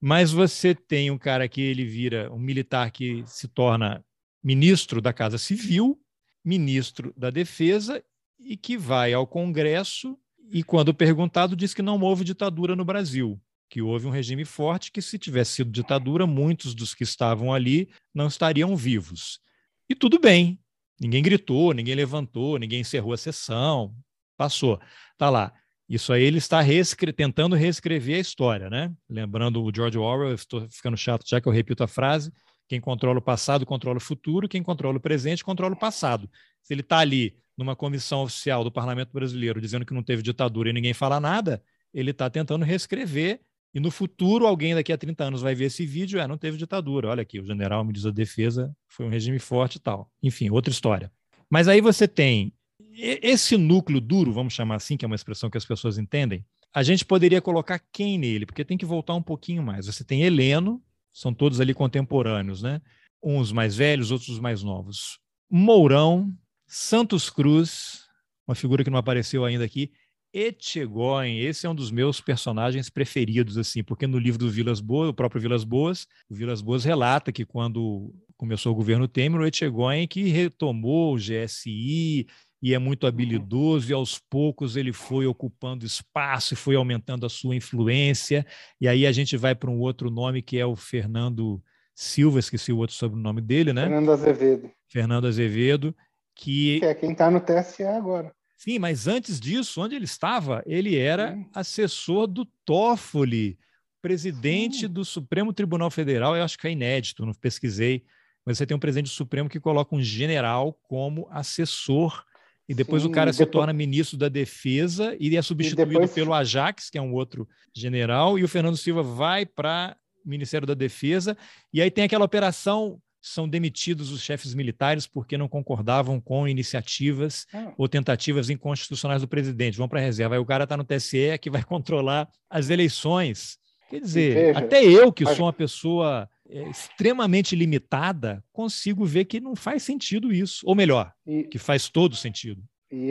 Mas 0.01 0.33
você 0.33 0.75
tem 0.75 1.11
um 1.11 1.19
cara 1.19 1.47
que 1.47 1.61
ele 1.61 1.85
vira 1.85 2.33
um 2.33 2.39
militar 2.39 2.91
que 2.91 3.23
se 3.27 3.47
torna 3.47 4.03
ministro 4.43 5.03
da 5.03 5.13
Casa 5.13 5.37
Civil, 5.37 6.01
ministro 6.43 7.13
da 7.15 7.29
Defesa 7.29 8.03
e 8.41 8.57
que 8.57 8.79
vai 8.79 9.13
ao 9.13 9.27
Congresso 9.27 10.19
e, 10.51 10.63
quando 10.63 10.95
perguntado, 10.95 11.55
diz 11.55 11.75
que 11.75 11.83
não 11.83 12.01
houve 12.01 12.25
ditadura 12.25 12.75
no 12.75 12.85
Brasil, 12.85 13.39
que 13.69 13.83
houve 13.83 14.07
um 14.07 14.11
regime 14.11 14.47
forte, 14.47 14.91
que 14.91 15.03
se 15.03 15.19
tivesse 15.19 15.57
sido 15.57 15.71
ditadura, 15.71 16.27
muitos 16.27 16.75
dos 16.75 16.95
que 16.95 17.03
estavam 17.05 17.53
ali 17.53 17.91
não 18.15 18.27
estariam 18.27 18.75
vivos. 18.75 19.39
E 19.87 19.95
tudo 19.95 20.19
bem, 20.19 20.59
Ninguém 21.01 21.23
gritou, 21.23 21.73
ninguém 21.73 21.95
levantou, 21.95 22.59
ninguém 22.59 22.81
encerrou 22.81 23.13
a 23.13 23.17
sessão, 23.17 23.95
passou. 24.37 24.81
Tá 25.19 25.31
lá. 25.31 25.53
Isso 25.89 26.13
aí 26.13 26.23
ele 26.23 26.39
está 26.39 26.61
reescre 26.61 27.13
tentando 27.13 27.55
reescrever 27.55 28.17
a 28.17 28.21
história, 28.21 28.69
né? 28.69 28.93
Lembrando 29.09 29.63
o 29.63 29.73
George 29.75 29.97
Orwell, 29.97 30.35
estou 30.35 30.69
ficando 30.69 30.97
chato 30.97 31.25
já 31.29 31.41
que 31.41 31.47
eu 31.47 31.53
repito 31.53 31.85
a 31.85 31.87
frase: 31.87 32.33
quem 32.69 32.81
controla 32.81 33.19
o 33.19 33.23
passado 33.23 33.65
controla 33.65 33.99
o 33.99 34.01
futuro, 34.01 34.49
quem 34.49 34.63
controla 34.63 34.97
o 34.97 35.01
presente 35.01 35.45
controla 35.45 35.75
o 35.75 35.79
passado. 35.79 36.29
Se 36.63 36.75
ele 36.75 36.81
está 36.81 36.99
ali 36.99 37.37
numa 37.57 37.77
comissão 37.77 38.23
oficial 38.23 38.65
do 38.65 38.73
Parlamento 38.73 39.13
Brasileiro 39.13 39.61
dizendo 39.61 39.87
que 39.87 39.95
não 39.95 40.03
teve 40.03 40.23
ditadura 40.23 40.71
e 40.71 40.73
ninguém 40.73 40.93
fala 40.93 41.21
nada, 41.21 41.63
ele 41.95 42.11
está 42.11 42.29
tentando 42.29 42.65
reescrever 42.65 43.41
e 43.77 43.81
no 43.81 43.91
futuro, 43.91 44.47
alguém 44.47 44.75
daqui 44.75 44.91
a 44.91 44.97
30 44.97 45.23
anos 45.23 45.43
vai 45.43 45.55
ver 45.55 45.67
esse 45.67 45.85
vídeo, 45.85 46.19
é, 46.19 46.27
não 46.27 46.39
teve 46.39 46.57
ditadura. 46.57 47.11
Olha 47.11 47.21
aqui, 47.21 47.39
o 47.39 47.45
general 47.45 47.85
ministro 47.85 48.11
da 48.11 48.17
Defesa 48.17 48.75
foi 48.89 49.05
um 49.05 49.11
regime 49.11 49.39
forte 49.39 49.77
e 49.77 49.79
tal. 49.79 50.11
Enfim, 50.23 50.49
outra 50.49 50.73
história. 50.73 51.13
Mas 51.51 51.69
aí 51.69 51.83
você 51.83 52.09
tem 52.09 52.55
esse 52.97 53.55
núcleo 53.59 54.01
duro, 54.01 54.33
vamos 54.33 54.55
chamar 54.55 54.77
assim, 54.77 54.97
que 54.97 55.05
é 55.05 55.07
uma 55.07 55.15
expressão 55.15 55.51
que 55.51 55.59
as 55.59 55.65
pessoas 55.67 55.99
entendem. 55.99 56.43
A 56.73 56.83
gente 56.83 57.05
poderia 57.05 57.43
colocar 57.43 57.79
quem 57.93 58.17
nele? 58.17 58.47
Porque 58.47 58.65
tem 58.65 58.79
que 58.79 58.87
voltar 58.87 59.13
um 59.13 59.23
pouquinho 59.23 59.63
mais. 59.63 59.85
Você 59.85 60.03
tem 60.03 60.23
Heleno, 60.23 60.83
são 61.13 61.35
todos 61.35 61.61
ali 61.61 61.75
contemporâneos, 61.75 62.63
né? 62.63 62.81
Uns 63.23 63.53
mais 63.53 63.77
velhos, 63.77 64.11
outros 64.11 64.39
mais 64.39 64.63
novos. 64.63 65.19
Mourão, 65.51 66.35
Santos 66.67 67.29
Cruz, 67.29 68.07
uma 68.49 68.55
figura 68.55 68.83
que 68.83 68.89
não 68.89 68.99
apareceu 68.99 69.45
ainda 69.45 69.67
aqui, 69.67 69.93
Etchegoin, 70.33 71.39
esse 71.39 71.67
é 71.67 71.71
um 71.71 71.75
dos 71.75 71.91
meus 71.91 72.21
personagens 72.21 72.91
preferidos, 72.91 73.57
assim, 73.57 73.83
porque 73.83 74.07
no 74.07 74.19
livro 74.19 74.39
do 74.39 74.51
Vilas 74.51 74.81
Boas, 74.81 75.09
o 75.09 75.15
próprio 75.15 75.41
Vilas 75.41 75.65
Boas, 75.65 76.07
o 76.29 76.35
Vilas 76.35 76.61
Boas 76.61 76.85
relata 76.85 77.33
que 77.33 77.45
quando 77.45 78.15
começou 78.37 78.73
o 78.73 78.75
governo 78.77 79.09
Temer, 79.09 79.41
o 79.41 79.47
Etchegoin 79.47 80.07
que 80.07 80.25
retomou 80.25 81.15
o 81.15 81.17
GSI 81.17 82.27
e 82.63 82.75
é 82.75 82.79
muito 82.79 83.07
habilidoso, 83.07 83.91
e 83.91 83.95
aos 83.95 84.19
poucos 84.19 84.77
ele 84.77 84.93
foi 84.93 85.27
ocupando 85.27 85.85
espaço 85.85 86.55
e 86.55 86.57
foi 86.57 86.75
aumentando 86.75 87.25
a 87.25 87.29
sua 87.29 87.55
influência, 87.55 88.47
e 88.81 88.89
aí 88.89 89.07
a 89.07 89.13
gente 89.13 89.37
vai 89.37 89.55
para 89.55 89.71
um 89.71 89.79
outro 89.79 90.11
nome 90.11 90.43
que 90.43 90.59
é 90.59 90.67
o 90.67 90.75
Fernando 90.75 91.63
Silva, 91.95 92.39
esqueci 92.39 92.73
o 92.73 92.79
outro 92.79 92.97
sobrenome 92.97 93.41
dele, 93.41 93.73
né? 93.73 93.83
Fernando 93.83 94.13
Azevedo. 94.13 94.71
Fernando 94.89 95.27
Azevedo, 95.27 95.97
que... 96.35 96.81
que 96.81 96.87
é 96.87 96.95
quem 96.95 97.13
está 97.13 97.31
no 97.31 97.41
TSE 97.41 97.85
agora. 97.85 98.35
Sim, 98.57 98.79
mas 98.79 99.07
antes 99.07 99.39
disso, 99.39 99.83
onde 99.83 99.95
ele 99.95 100.07
estava, 100.07 100.63
ele 100.67 100.97
era 100.97 101.39
assessor 101.55 102.27
do 102.27 102.45
Toffoli, 102.65 103.59
presidente 104.01 104.81
Sim. 104.81 104.89
do 104.89 105.05
Supremo 105.05 105.53
Tribunal 105.53 105.91
Federal, 105.91 106.37
eu 106.37 106.43
acho 106.43 106.59
que 106.59 106.67
é 106.67 106.73
inédito, 106.73 107.27
não 107.27 107.35
pesquisei, 107.35 108.05
mas 108.45 108.57
você 108.57 108.67
tem 108.67 108.77
um 108.77 108.81
presidente 108.81 109.07
do 109.07 109.15
Supremo 109.15 109.49
que 109.49 109.61
coloca 109.61 109.95
um 109.95 110.03
general 110.03 110.73
como 110.85 111.29
assessor 111.31 112.25
e 112.69 112.75
depois 112.75 113.03
Sim, 113.03 113.09
o 113.09 113.13
cara 113.13 113.33
se 113.33 113.41
depois... 113.41 113.53
torna 113.53 113.73
ministro 113.73 114.17
da 114.17 114.29
Defesa 114.29 115.17
e 115.21 115.37
é 115.37 115.43
substituído 115.43 115.91
depois... 115.91 116.13
pelo 116.13 116.33
Ajax, 116.33 116.91
que 116.91 116.99
é 116.99 117.03
um 117.03 117.13
outro 117.13 117.49
general, 117.75 118.39
e 118.39 118.45
o 118.45 118.49
Fernando 118.49 118.77
Silva 118.77 119.03
vai 119.03 119.45
para 119.45 119.97
Ministério 120.25 120.67
da 120.67 120.75
Defesa, 120.75 121.37
e 121.73 121.81
aí 121.81 121.91
tem 121.91 122.05
aquela 122.05 122.25
operação 122.25 123.01
são 123.27 123.49
demitidos 123.49 124.13
os 124.13 124.23
chefes 124.23 124.55
militares 124.55 125.07
porque 125.07 125.37
não 125.37 125.49
concordavam 125.49 126.21
com 126.21 126.47
iniciativas 126.47 127.47
ah. 127.53 127.73
ou 127.77 127.89
tentativas 127.89 128.51
inconstitucionais 128.51 129.23
do 129.23 129.29
presidente. 129.29 129.77
Vão 129.77 129.89
para 129.89 129.99
a 129.99 130.03
reserva. 130.03 130.37
Aí 130.37 130.41
o 130.41 130.47
cara 130.47 130.65
está 130.65 130.77
no 130.77 130.85
TSE 130.85 131.37
que 131.41 131.51
vai 131.51 131.63
controlar 131.65 132.29
as 132.49 132.71
eleições. 132.71 133.59
Quer 133.91 134.01
dizer, 134.01 134.35
Veja, 134.35 134.59
até 134.59 134.85
eu, 134.85 135.13
que 135.13 135.25
sou 135.27 135.47
uma 135.47 135.53
pessoa 135.53 136.29
é, 136.49 136.69
extremamente 136.69 137.55
limitada, 137.55 138.43
consigo 138.53 139.05
ver 139.05 139.25
que 139.25 139.41
não 139.41 139.57
faz 139.57 139.83
sentido 139.83 140.33
isso. 140.33 140.65
Ou 140.65 140.75
melhor, 140.75 141.13
e, 141.27 141.45
que 141.45 141.59
faz 141.59 141.89
todo 141.89 142.15
sentido. 142.15 142.63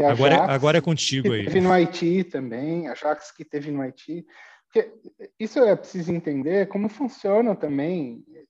agora, 0.10 0.36
é, 0.36 0.38
Jax, 0.38 0.50
agora 0.50 0.78
é 0.78 0.82
contigo 0.82 1.34
aí. 1.34 1.46
Teve 1.46 1.62
no 1.62 1.72
Haiti 1.72 2.24
também, 2.24 2.88
a 2.88 2.96
Jax 2.96 3.32
que 3.32 3.44
teve 3.44 3.72
no 3.72 3.82
Haiti. 3.82 4.26
Porque 4.66 4.92
isso 5.40 5.60
é 5.60 5.76
preciso 5.76 6.12
entender 6.12 6.68
como 6.68 6.90
funciona 6.90 7.56
também 7.56 8.24
é, 8.34 8.44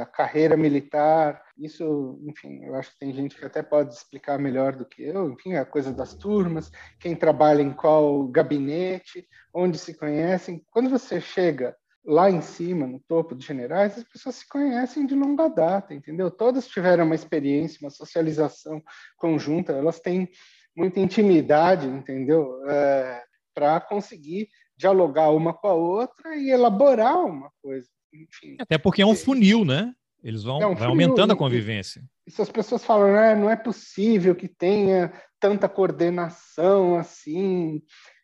a 0.00 0.06
carreira 0.06 0.56
militar. 0.56 1.42
Isso, 1.58 2.18
enfim, 2.24 2.64
eu 2.64 2.74
acho 2.74 2.92
que 2.92 2.98
tem 2.98 3.12
gente 3.12 3.36
que 3.36 3.44
até 3.44 3.62
pode 3.62 3.94
explicar 3.94 4.38
melhor 4.38 4.74
do 4.74 4.86
que 4.86 5.02
eu. 5.02 5.30
Enfim, 5.30 5.54
a 5.54 5.64
coisa 5.64 5.92
das 5.92 6.14
turmas, 6.14 6.70
quem 6.98 7.14
trabalha 7.14 7.62
em 7.62 7.72
qual 7.72 8.26
gabinete, 8.28 9.26
onde 9.54 9.78
se 9.78 9.94
conhecem. 9.94 10.64
Quando 10.70 10.88
você 10.88 11.20
chega 11.20 11.76
lá 12.04 12.30
em 12.30 12.40
cima, 12.40 12.86
no 12.86 13.00
topo 13.00 13.34
de 13.34 13.44
generais, 13.44 13.98
as 13.98 14.04
pessoas 14.04 14.36
se 14.36 14.48
conhecem 14.48 15.06
de 15.06 15.14
longa 15.14 15.48
data, 15.48 15.92
entendeu? 15.92 16.30
Todas 16.30 16.68
tiveram 16.68 17.04
uma 17.04 17.14
experiência, 17.14 17.80
uma 17.82 17.90
socialização 17.90 18.82
conjunta, 19.16 19.72
elas 19.72 19.98
têm 19.98 20.28
muita 20.76 21.00
intimidade, 21.00 21.86
entendeu? 21.86 22.64
É, 22.70 23.24
Para 23.52 23.80
conseguir 23.80 24.48
dialogar 24.76 25.30
uma 25.30 25.52
com 25.52 25.66
a 25.66 25.74
outra 25.74 26.36
e 26.36 26.50
elaborar 26.50 27.18
uma 27.24 27.50
coisa 27.62 27.88
enfim. 28.22 28.56
Até 28.58 28.78
porque 28.78 29.02
é 29.02 29.06
um 29.06 29.14
funil, 29.14 29.64
né? 29.64 29.94
Eles 30.22 30.42
vão 30.42 30.60
é 30.60 30.66
um 30.66 30.84
aumentando 30.84 31.32
a 31.32 31.36
convivência. 31.36 32.02
E, 32.26 32.30
se 32.30 32.42
as 32.42 32.50
pessoas 32.50 32.84
falam, 32.84 33.12
né, 33.12 33.34
não 33.34 33.48
é 33.48 33.56
possível 33.56 34.34
que 34.34 34.48
tenha 34.48 35.12
tanta 35.38 35.68
coordenação 35.68 36.96
assim, 36.96 37.82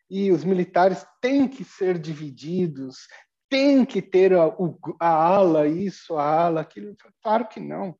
e 0.09 0.31
os 0.31 0.43
militares 0.43 1.05
têm 1.21 1.47
que 1.47 1.63
ser 1.63 1.97
divididos, 1.97 3.07
tem 3.49 3.85
que 3.85 4.01
ter 4.01 4.33
a, 4.33 4.51
a 4.99 5.09
ala 5.09 5.67
isso, 5.67 6.17
a 6.17 6.45
ala 6.45 6.61
aquilo. 6.61 6.95
Claro 7.21 7.47
que 7.47 7.59
não. 7.59 7.95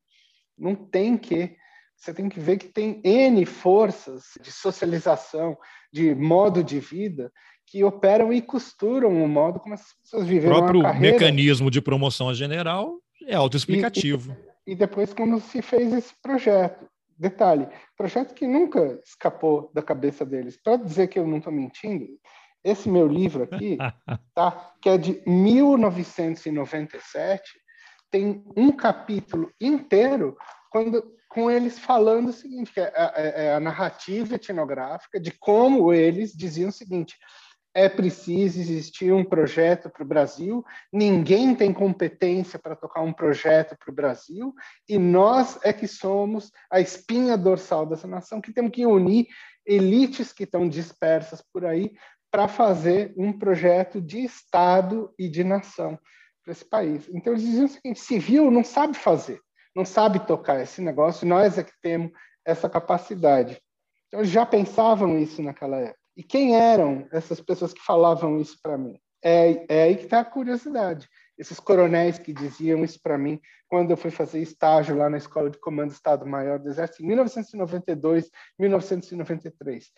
Não 0.56 0.74
tem 0.74 1.16
que. 1.16 1.56
Você 1.96 2.12
tem 2.12 2.28
que 2.28 2.38
ver 2.38 2.58
que 2.58 2.68
tem 2.68 3.00
N 3.04 3.46
forças 3.46 4.24
de 4.42 4.52
socialização, 4.52 5.56
de 5.92 6.14
modo 6.14 6.62
de 6.62 6.78
vida, 6.78 7.32
que 7.66 7.82
operam 7.82 8.32
e 8.32 8.40
costuram 8.40 9.22
o 9.22 9.28
modo 9.28 9.60
como 9.60 9.74
as 9.74 9.82
pessoas 10.02 10.26
vivem. 10.26 10.50
O 10.50 10.54
próprio 10.54 11.00
mecanismo 11.00 11.70
de 11.70 11.80
promoção 11.80 12.28
a 12.28 12.34
general 12.34 12.98
é 13.26 13.34
autoexplicativo. 13.34 14.36
E, 14.66 14.72
e, 14.72 14.74
depois, 14.74 15.12
quando 15.12 15.40
se 15.40 15.62
fez 15.62 15.92
esse 15.92 16.14
projeto, 16.22 16.86
detalhe, 17.18 17.68
projeto 17.96 18.34
que 18.34 18.46
nunca 18.46 19.00
escapou 19.04 19.70
da 19.74 19.82
cabeça 19.82 20.24
deles. 20.24 20.56
Para 20.62 20.76
dizer 20.76 21.08
que 21.08 21.18
eu 21.18 21.26
não 21.26 21.38
estou 21.38 21.52
mentindo, 21.52 22.06
esse 22.62 22.88
meu 22.88 23.06
livro 23.06 23.42
aqui, 23.44 23.76
tá, 24.34 24.72
que 24.80 24.88
é 24.88 24.96
de 24.96 25.22
1997, 25.26 27.42
tem 28.10 28.42
um 28.56 28.72
capítulo 28.72 29.52
inteiro 29.60 30.34
quando, 30.70 31.04
com 31.28 31.50
eles 31.50 31.78
falando 31.78 32.28
o 32.28 32.32
seguinte, 32.32 32.72
que 32.72 32.80
é, 32.80 32.90
é, 32.94 33.46
é 33.46 33.54
a 33.54 33.60
narrativa 33.60 34.36
etnográfica 34.36 35.20
de 35.20 35.30
como 35.32 35.92
eles 35.92 36.32
diziam 36.32 36.70
o 36.70 36.72
seguinte: 36.72 37.18
é 37.74 37.88
preciso 37.88 38.60
existir 38.60 39.12
um 39.12 39.24
projeto 39.24 39.90
para 39.90 40.04
o 40.04 40.06
Brasil, 40.06 40.64
ninguém 40.92 41.54
tem 41.56 41.72
competência 41.72 42.56
para 42.56 42.76
tocar 42.76 43.00
um 43.00 43.12
projeto 43.12 43.76
para 43.76 43.90
o 43.90 43.94
Brasil, 43.94 44.54
e 44.88 44.96
nós 44.96 45.58
é 45.64 45.72
que 45.72 45.88
somos 45.88 46.52
a 46.70 46.80
espinha 46.80 47.36
dorsal 47.36 47.84
dessa 47.84 48.06
nação, 48.06 48.40
que 48.40 48.52
temos 48.52 48.70
que 48.70 48.86
unir 48.86 49.26
elites 49.66 50.32
que 50.32 50.44
estão 50.44 50.68
dispersas 50.68 51.42
por 51.52 51.66
aí 51.66 51.92
para 52.30 52.46
fazer 52.46 53.12
um 53.16 53.32
projeto 53.32 54.00
de 54.00 54.20
Estado 54.20 55.12
e 55.18 55.28
de 55.28 55.42
nação 55.42 55.98
para 56.44 56.52
esse 56.52 56.64
país. 56.64 57.08
Então, 57.12 57.32
eles 57.32 57.44
diziam 57.44 57.64
o 57.64 57.68
seguinte: 57.68 58.00
civil 58.00 58.50
não 58.50 58.62
sabe 58.62 58.96
fazer, 58.96 59.40
não 59.74 59.84
sabe 59.84 60.24
tocar 60.26 60.60
esse 60.60 60.80
negócio, 60.80 61.26
nós 61.26 61.58
é 61.58 61.64
que 61.64 61.72
temos 61.80 62.12
essa 62.44 62.68
capacidade. 62.68 63.60
Então, 64.06 64.20
eles 64.20 64.30
já 64.30 64.46
pensavam 64.46 65.18
isso 65.18 65.42
naquela 65.42 65.78
época. 65.78 66.03
E 66.16 66.22
quem 66.22 66.56
eram 66.56 67.06
essas 67.10 67.40
pessoas 67.40 67.72
que 67.72 67.80
falavam 67.80 68.40
isso 68.40 68.58
para 68.62 68.78
mim? 68.78 68.98
É, 69.22 69.64
é 69.68 69.82
aí 69.84 69.96
que 69.96 70.04
está 70.04 70.20
a 70.20 70.24
curiosidade. 70.24 71.08
Esses 71.36 71.58
coronéis 71.58 72.18
que 72.18 72.32
diziam 72.32 72.84
isso 72.84 73.00
para 73.02 73.18
mim 73.18 73.40
quando 73.68 73.90
eu 73.90 73.96
fui 73.96 74.10
fazer 74.10 74.40
estágio 74.40 74.96
lá 74.96 75.10
na 75.10 75.16
Escola 75.16 75.50
de 75.50 75.58
Comando 75.58 75.90
Estado-Maior 75.90 76.60
do 76.60 76.68
Exército, 76.68 77.02
em 77.02 77.06
1992, 77.08 78.30
1993. 78.58 79.90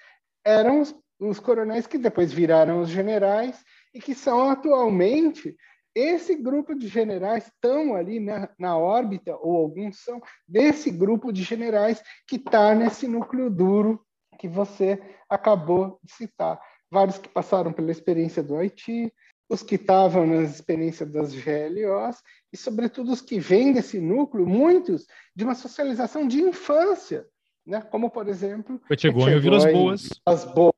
Eram 0.45 0.81
os, 0.81 0.95
os 1.21 1.39
coronéis 1.39 1.87
que 1.87 1.99
depois 1.99 2.33
viraram 2.33 2.81
os 2.81 2.89
generais 2.89 3.63
e 3.93 4.01
que 4.01 4.15
são 4.15 4.49
atualmente 4.49 5.55
esse 5.95 6.35
grupo 6.35 6.75
de 6.75 6.89
generais 6.89 7.47
estão 7.47 7.95
ali 7.95 8.21
na, 8.21 8.51
na, 8.59 8.77
órbita, 8.77 9.35
ou 9.37 9.57
alguns 9.57 10.03
são, 10.05 10.21
desse 10.47 10.91
grupo 10.91 11.33
de 11.33 11.43
generais 11.43 12.03
que 12.29 12.37
está 12.37 12.75
nesse 12.75 13.09
núcleo 13.09 13.49
duro 13.49 14.06
que 14.37 14.49
você 14.49 15.01
acabou 15.29 15.99
de 16.03 16.13
citar. 16.13 16.61
Vários 16.91 17.19
que 17.19 17.29
passaram 17.29 17.73
pela 17.73 17.91
experiência 17.91 18.43
do 18.43 18.57
Haiti, 18.57 19.13
os 19.49 19.63
que 19.63 19.77
estavam 19.77 20.27
nas 20.27 20.55
experiências 20.55 21.11
das 21.11 21.33
GLOs 21.33 22.23
e, 22.53 22.57
sobretudo, 22.57 23.13
os 23.13 23.21
que 23.21 23.39
vêm 23.39 23.73
desse 23.73 24.01
núcleo, 24.01 24.47
muitos 24.47 25.07
de 25.35 25.45
uma 25.45 25.55
socialização 25.55 26.27
de 26.27 26.41
infância, 26.41 27.27
né? 27.65 27.81
como, 27.81 28.11
por 28.11 28.29
exemplo... 28.29 28.81
Chegou 28.99 29.29
em 29.29 29.39
Vilas 29.39 29.65
Boas. 29.65 30.09
As 30.27 30.45
Boas, 30.45 30.75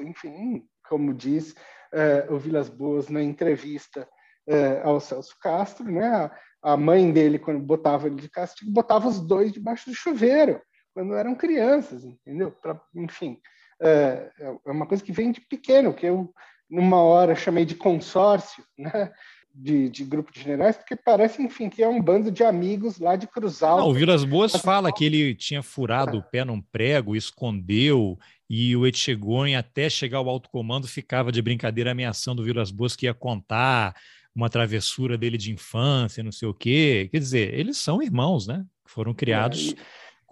enfim, 0.00 0.64
como 0.88 1.12
diz 1.12 1.52
uh, 1.92 2.32
o 2.32 2.38
Vilas 2.38 2.68
Boas 2.68 3.08
na 3.08 3.22
entrevista 3.22 4.08
uh, 4.48 4.88
ao 4.88 5.00
Celso 5.00 5.36
Castro, 5.40 5.90
né? 5.90 6.30
a 6.62 6.76
mãe 6.76 7.10
dele, 7.10 7.40
quando 7.40 7.60
botava 7.60 8.06
ele 8.06 8.16
de 8.16 8.30
castigo, 8.30 8.70
botava 8.70 9.08
os 9.08 9.20
dois 9.20 9.50
debaixo 9.50 9.90
do 9.90 9.96
chuveiro, 9.96 10.60
quando 10.94 11.14
eram 11.14 11.34
crianças, 11.34 12.04
entendeu? 12.04 12.50
Pra, 12.50 12.80
enfim, 12.94 13.38
é, 13.80 14.30
é 14.38 14.70
uma 14.70 14.86
coisa 14.86 15.02
que 15.02 15.12
vem 15.12 15.32
de 15.32 15.40
pequeno, 15.40 15.92
que 15.94 16.06
eu, 16.06 16.32
numa 16.70 17.02
hora, 17.02 17.34
chamei 17.34 17.64
de 17.64 17.74
consórcio, 17.74 18.64
né? 18.78 19.12
De, 19.54 19.90
de, 19.90 20.02
grupo 20.02 20.32
de 20.32 20.40
generais, 20.40 20.78
porque 20.78 20.96
parece, 20.96 21.42
enfim, 21.42 21.68
que 21.68 21.82
é 21.82 21.86
um 21.86 22.00
bando 22.00 22.30
de 22.30 22.42
amigos 22.42 22.98
lá 22.98 23.16
de 23.16 23.26
Cruzal. 23.26 23.80
Não, 23.80 23.88
o 23.88 23.92
Vilas 23.92 24.24
Boas 24.24 24.52
fala 24.52 24.90
que 24.90 25.04
ele 25.04 25.34
tinha 25.36 25.62
furado 25.62 26.16
é. 26.16 26.20
o 26.20 26.22
pé 26.22 26.42
num 26.42 26.58
prego, 26.58 27.14
escondeu, 27.14 28.18
e 28.48 28.74
o 28.74 28.86
Etchegoin, 28.86 29.54
até 29.54 29.90
chegar 29.90 30.18
ao 30.18 30.28
alto 30.30 30.48
comando, 30.48 30.88
ficava 30.88 31.30
de 31.30 31.42
brincadeira 31.42 31.90
ameaçando 31.92 32.40
o 32.40 32.44
Vilas 32.46 32.70
Boas 32.70 32.96
que 32.96 33.04
ia 33.04 33.12
contar 33.12 33.94
uma 34.34 34.48
travessura 34.48 35.18
dele 35.18 35.36
de 35.36 35.52
infância, 35.52 36.22
não 36.22 36.32
sei 36.32 36.48
o 36.48 36.54
quê. 36.54 37.08
Quer 37.12 37.18
dizer, 37.18 37.54
eles 37.54 37.76
são 37.76 38.02
irmãos, 38.02 38.46
né? 38.46 38.64
Foram 38.86 39.12
criados 39.12 39.72
é, 39.72 39.76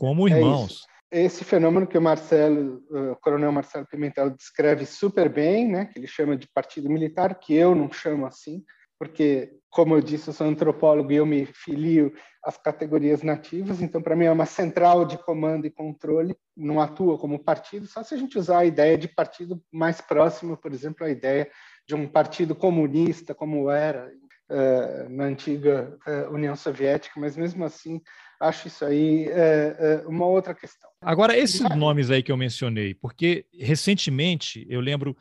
como 0.01 0.27
é 0.27 0.33
irmãos. 0.33 0.87
É 1.13 1.23
Esse 1.23 1.45
fenômeno 1.45 1.87
que 1.87 1.99
o 1.99 2.01
Marcelo, 2.01 2.83
o 2.91 3.17
Coronel 3.17 3.53
Marcelo 3.53 3.87
Pimentel 3.87 4.31
descreve 4.31 4.87
super 4.87 5.29
bem, 5.29 5.69
né, 5.69 5.85
que 5.85 5.99
ele 5.99 6.07
chama 6.07 6.37
de 6.37 6.49
partido 6.49 6.89
militar, 6.89 7.39
que 7.39 7.55
eu 7.55 7.75
não 7.75 7.93
chamo 7.93 8.25
assim, 8.25 8.65
porque, 8.99 9.53
como 9.69 9.95
eu 9.95 10.01
disse, 10.01 10.29
eu 10.29 10.33
sou 10.33 10.47
antropólogo 10.47 11.13
e 11.13 11.17
eu 11.17 11.27
me 11.27 11.45
filio 11.45 12.15
às 12.43 12.57
categorias 12.57 13.23
nativas, 13.23 13.83
então, 13.83 14.01
para 14.01 14.17
mim, 14.17 14.25
é 14.25 14.33
uma 14.33 14.47
central 14.47 15.05
de 15.05 15.19
comando 15.19 15.67
e 15.67 15.71
controle, 15.71 16.35
não 16.57 16.81
atua 16.81 17.19
como 17.19 17.45
partido, 17.45 17.87
só 17.87 18.03
se 18.03 18.15
a 18.15 18.17
gente 18.17 18.39
usar 18.39 18.61
a 18.61 18.65
ideia 18.65 18.97
de 18.97 19.09
partido 19.09 19.63
mais 19.71 20.01
próximo, 20.01 20.57
por 20.57 20.73
exemplo, 20.73 21.05
a 21.05 21.11
ideia 21.11 21.51
de 21.87 21.95
um 21.95 22.09
partido 22.09 22.55
comunista, 22.55 23.35
como 23.35 23.71
era 23.71 24.11
uh, 24.51 25.09
na 25.09 25.25
antiga 25.25 25.97
uh, 26.07 26.35
União 26.35 26.55
Soviética, 26.57 27.19
mas 27.19 27.37
mesmo 27.37 27.65
assim 27.65 28.01
acho 28.41 28.69
isso 28.69 28.87
aí 28.87 29.27
é 29.29 30.03
uma 30.07 30.25
outra 30.25 30.55
questão. 30.55 30.89
Agora, 31.03 31.37
esses 31.37 31.61
nomes 31.77 32.11
aí 32.11 32.23
que 32.23 32.33
eu 32.33 32.39
mencionei, 32.39 32.95
porque 32.95 33.45
recentemente 33.53 34.67
eu 34.71 34.81
lembro, 34.81 35.15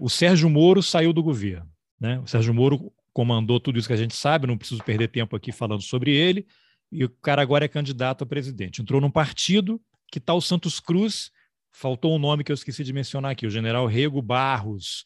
o 0.00 0.10
Sérgio 0.10 0.50
Moro 0.50 0.82
saiu 0.82 1.12
do 1.12 1.22
governo, 1.22 1.70
né? 2.00 2.18
O 2.18 2.26
Sérgio 2.26 2.52
Moro 2.52 2.92
comandou 3.12 3.60
tudo 3.60 3.78
isso 3.78 3.86
que 3.86 3.94
a 3.94 3.96
gente 3.96 4.16
sabe, 4.16 4.48
não 4.48 4.58
preciso 4.58 4.82
perder 4.82 5.08
tempo 5.08 5.36
aqui 5.36 5.52
falando 5.52 5.80
sobre 5.80 6.10
ele, 6.12 6.44
e 6.90 7.04
o 7.04 7.08
cara 7.08 7.40
agora 7.40 7.64
é 7.64 7.68
candidato 7.68 8.24
a 8.24 8.26
presidente. 8.26 8.82
Entrou 8.82 9.00
num 9.00 9.12
partido 9.12 9.80
que 10.10 10.18
está 10.18 10.34
o 10.34 10.40
Santos 10.40 10.80
Cruz, 10.80 11.30
faltou 11.72 12.16
um 12.16 12.18
nome 12.18 12.42
que 12.42 12.50
eu 12.50 12.54
esqueci 12.54 12.82
de 12.82 12.92
mencionar 12.92 13.30
aqui, 13.30 13.46
o 13.46 13.50
general 13.50 13.86
Rego 13.86 14.20
Barros, 14.20 15.04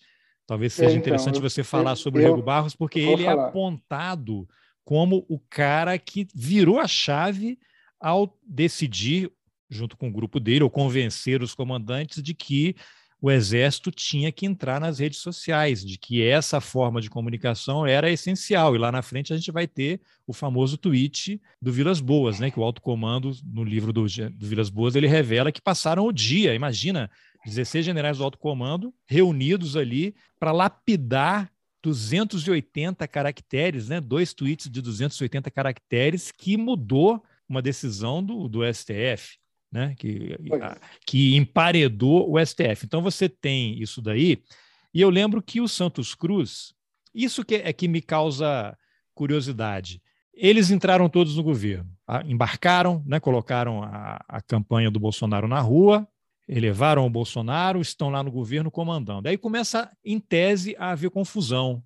Talvez 0.51 0.73
seja 0.73 0.89
é, 0.89 0.93
então, 0.95 1.01
interessante 1.01 1.41
você 1.41 1.63
falar 1.63 1.93
eu, 1.93 1.97
sobre 1.97 2.21
o 2.21 2.25
Rego 2.25 2.43
Barros, 2.43 2.75
porque 2.75 2.99
ele 2.99 3.23
é 3.23 3.27
falar. 3.27 3.45
é 3.45 3.49
apontado 3.51 4.49
como 4.85 5.25
o 5.29 5.39
cara 5.39 5.97
que 5.97 6.27
virou 6.35 6.81
a 6.81 6.89
chave 6.89 7.57
ao 8.01 8.37
decidir, 8.45 9.31
junto 9.71 9.97
com 9.97 10.09
o 10.09 10.13
grupo 10.13 10.41
dele, 10.41 10.65
ou 10.65 10.69
convencer 10.69 11.41
os 11.41 11.55
comandantes 11.55 12.21
de 12.21 12.35
que 12.35 12.75
o 13.23 13.31
exército 13.31 13.93
tinha 13.93 14.33
que 14.33 14.45
entrar 14.45 14.81
nas 14.81 14.99
redes 14.99 15.21
sociais, 15.21 15.85
de 15.85 15.97
que 15.97 16.21
essa 16.21 16.61
forma 16.61 17.01
de 17.01 17.09
comunicação 17.09 17.87
era 17.87 18.11
essencial. 18.11 18.75
E 18.75 18.79
lá 18.79 18.91
na 18.91 19.03
frente 19.03 19.33
a 19.33 19.37
gente 19.37 19.53
vai 19.53 19.69
ter 19.69 20.01
o 20.27 20.33
famoso 20.33 20.77
tweet 20.77 21.41
do 21.63 21.71
Vilas 21.71 22.01
Boas, 22.01 22.41
né, 22.41 22.51
que 22.51 22.59
o 22.59 22.65
alto 22.65 22.83
comando 22.83 23.31
no 23.45 23.63
livro 23.63 23.93
do, 23.93 24.05
do 24.05 24.47
Vilas 24.49 24.69
Boas 24.69 24.97
ele 24.97 25.07
revela 25.07 25.53
que 25.53 25.63
passaram 25.63 26.05
o 26.05 26.13
dia, 26.13 26.57
imagina, 26.57 27.09
16 27.47 27.85
generais 27.85 28.19
do 28.19 28.25
alto 28.25 28.39
comando 28.39 28.93
reunidos 29.07 29.77
ali 29.77 30.15
para 30.39 30.53
lapidar 30.53 31.51
280 31.83 33.09
caracteres, 33.09 33.89
né, 33.89 34.01
dois 34.01 34.35
tweets 34.35 34.69
de 34.69 34.83
280 34.83 35.51
caracteres 35.51 36.31
que 36.31 36.57
mudou 36.57 37.23
uma 37.49 37.63
decisão 37.63 38.23
do, 38.23 38.49
do 38.49 38.61
STF 38.73 39.41
né? 39.71 39.95
que, 39.97 40.37
que 41.07 41.37
emparedou 41.37 42.31
o 42.31 42.45
STF. 42.45 42.85
Então 42.85 43.03
você 43.03 43.29
tem 43.29 43.81
isso 43.81 44.03
daí, 44.03 44.43
e 44.93 45.01
eu 45.01 45.11
lembro 45.11 45.43
que 45.43 45.61
o 45.61 45.69
Santos 45.69 46.15
Cruz, 46.15 46.75
isso 47.15 47.45
que 47.45 47.57
é 47.57 47.73
que 47.73 47.87
me 47.87 48.03
causa 48.03 48.77
curiosidade. 49.15 50.03
Eles 50.35 50.71
entraram 50.71 51.09
todos 51.09 51.37
no 51.37 51.43
governo, 51.43 51.91
embarcaram, 52.25 53.05
né, 53.07 53.21
colocaram 53.21 53.83
a, 53.83 54.25
a 54.27 54.41
campanha 54.41 54.91
do 54.91 54.99
Bolsonaro 54.99 55.47
na 55.47 55.61
rua, 55.61 56.09
elevaram 56.51 57.07
o 57.07 57.11
Bolsonaro, 57.11 57.81
estão 57.81 58.11
lá 58.11 58.23
no 58.23 58.31
governo 58.31 58.71
comandando. 58.71 59.29
Aí 59.29 59.39
começa, 59.39 59.91
em 60.05 60.19
tese, 60.19 60.75
a 60.79 60.91
haver 60.91 61.11
confusão. 61.11 61.83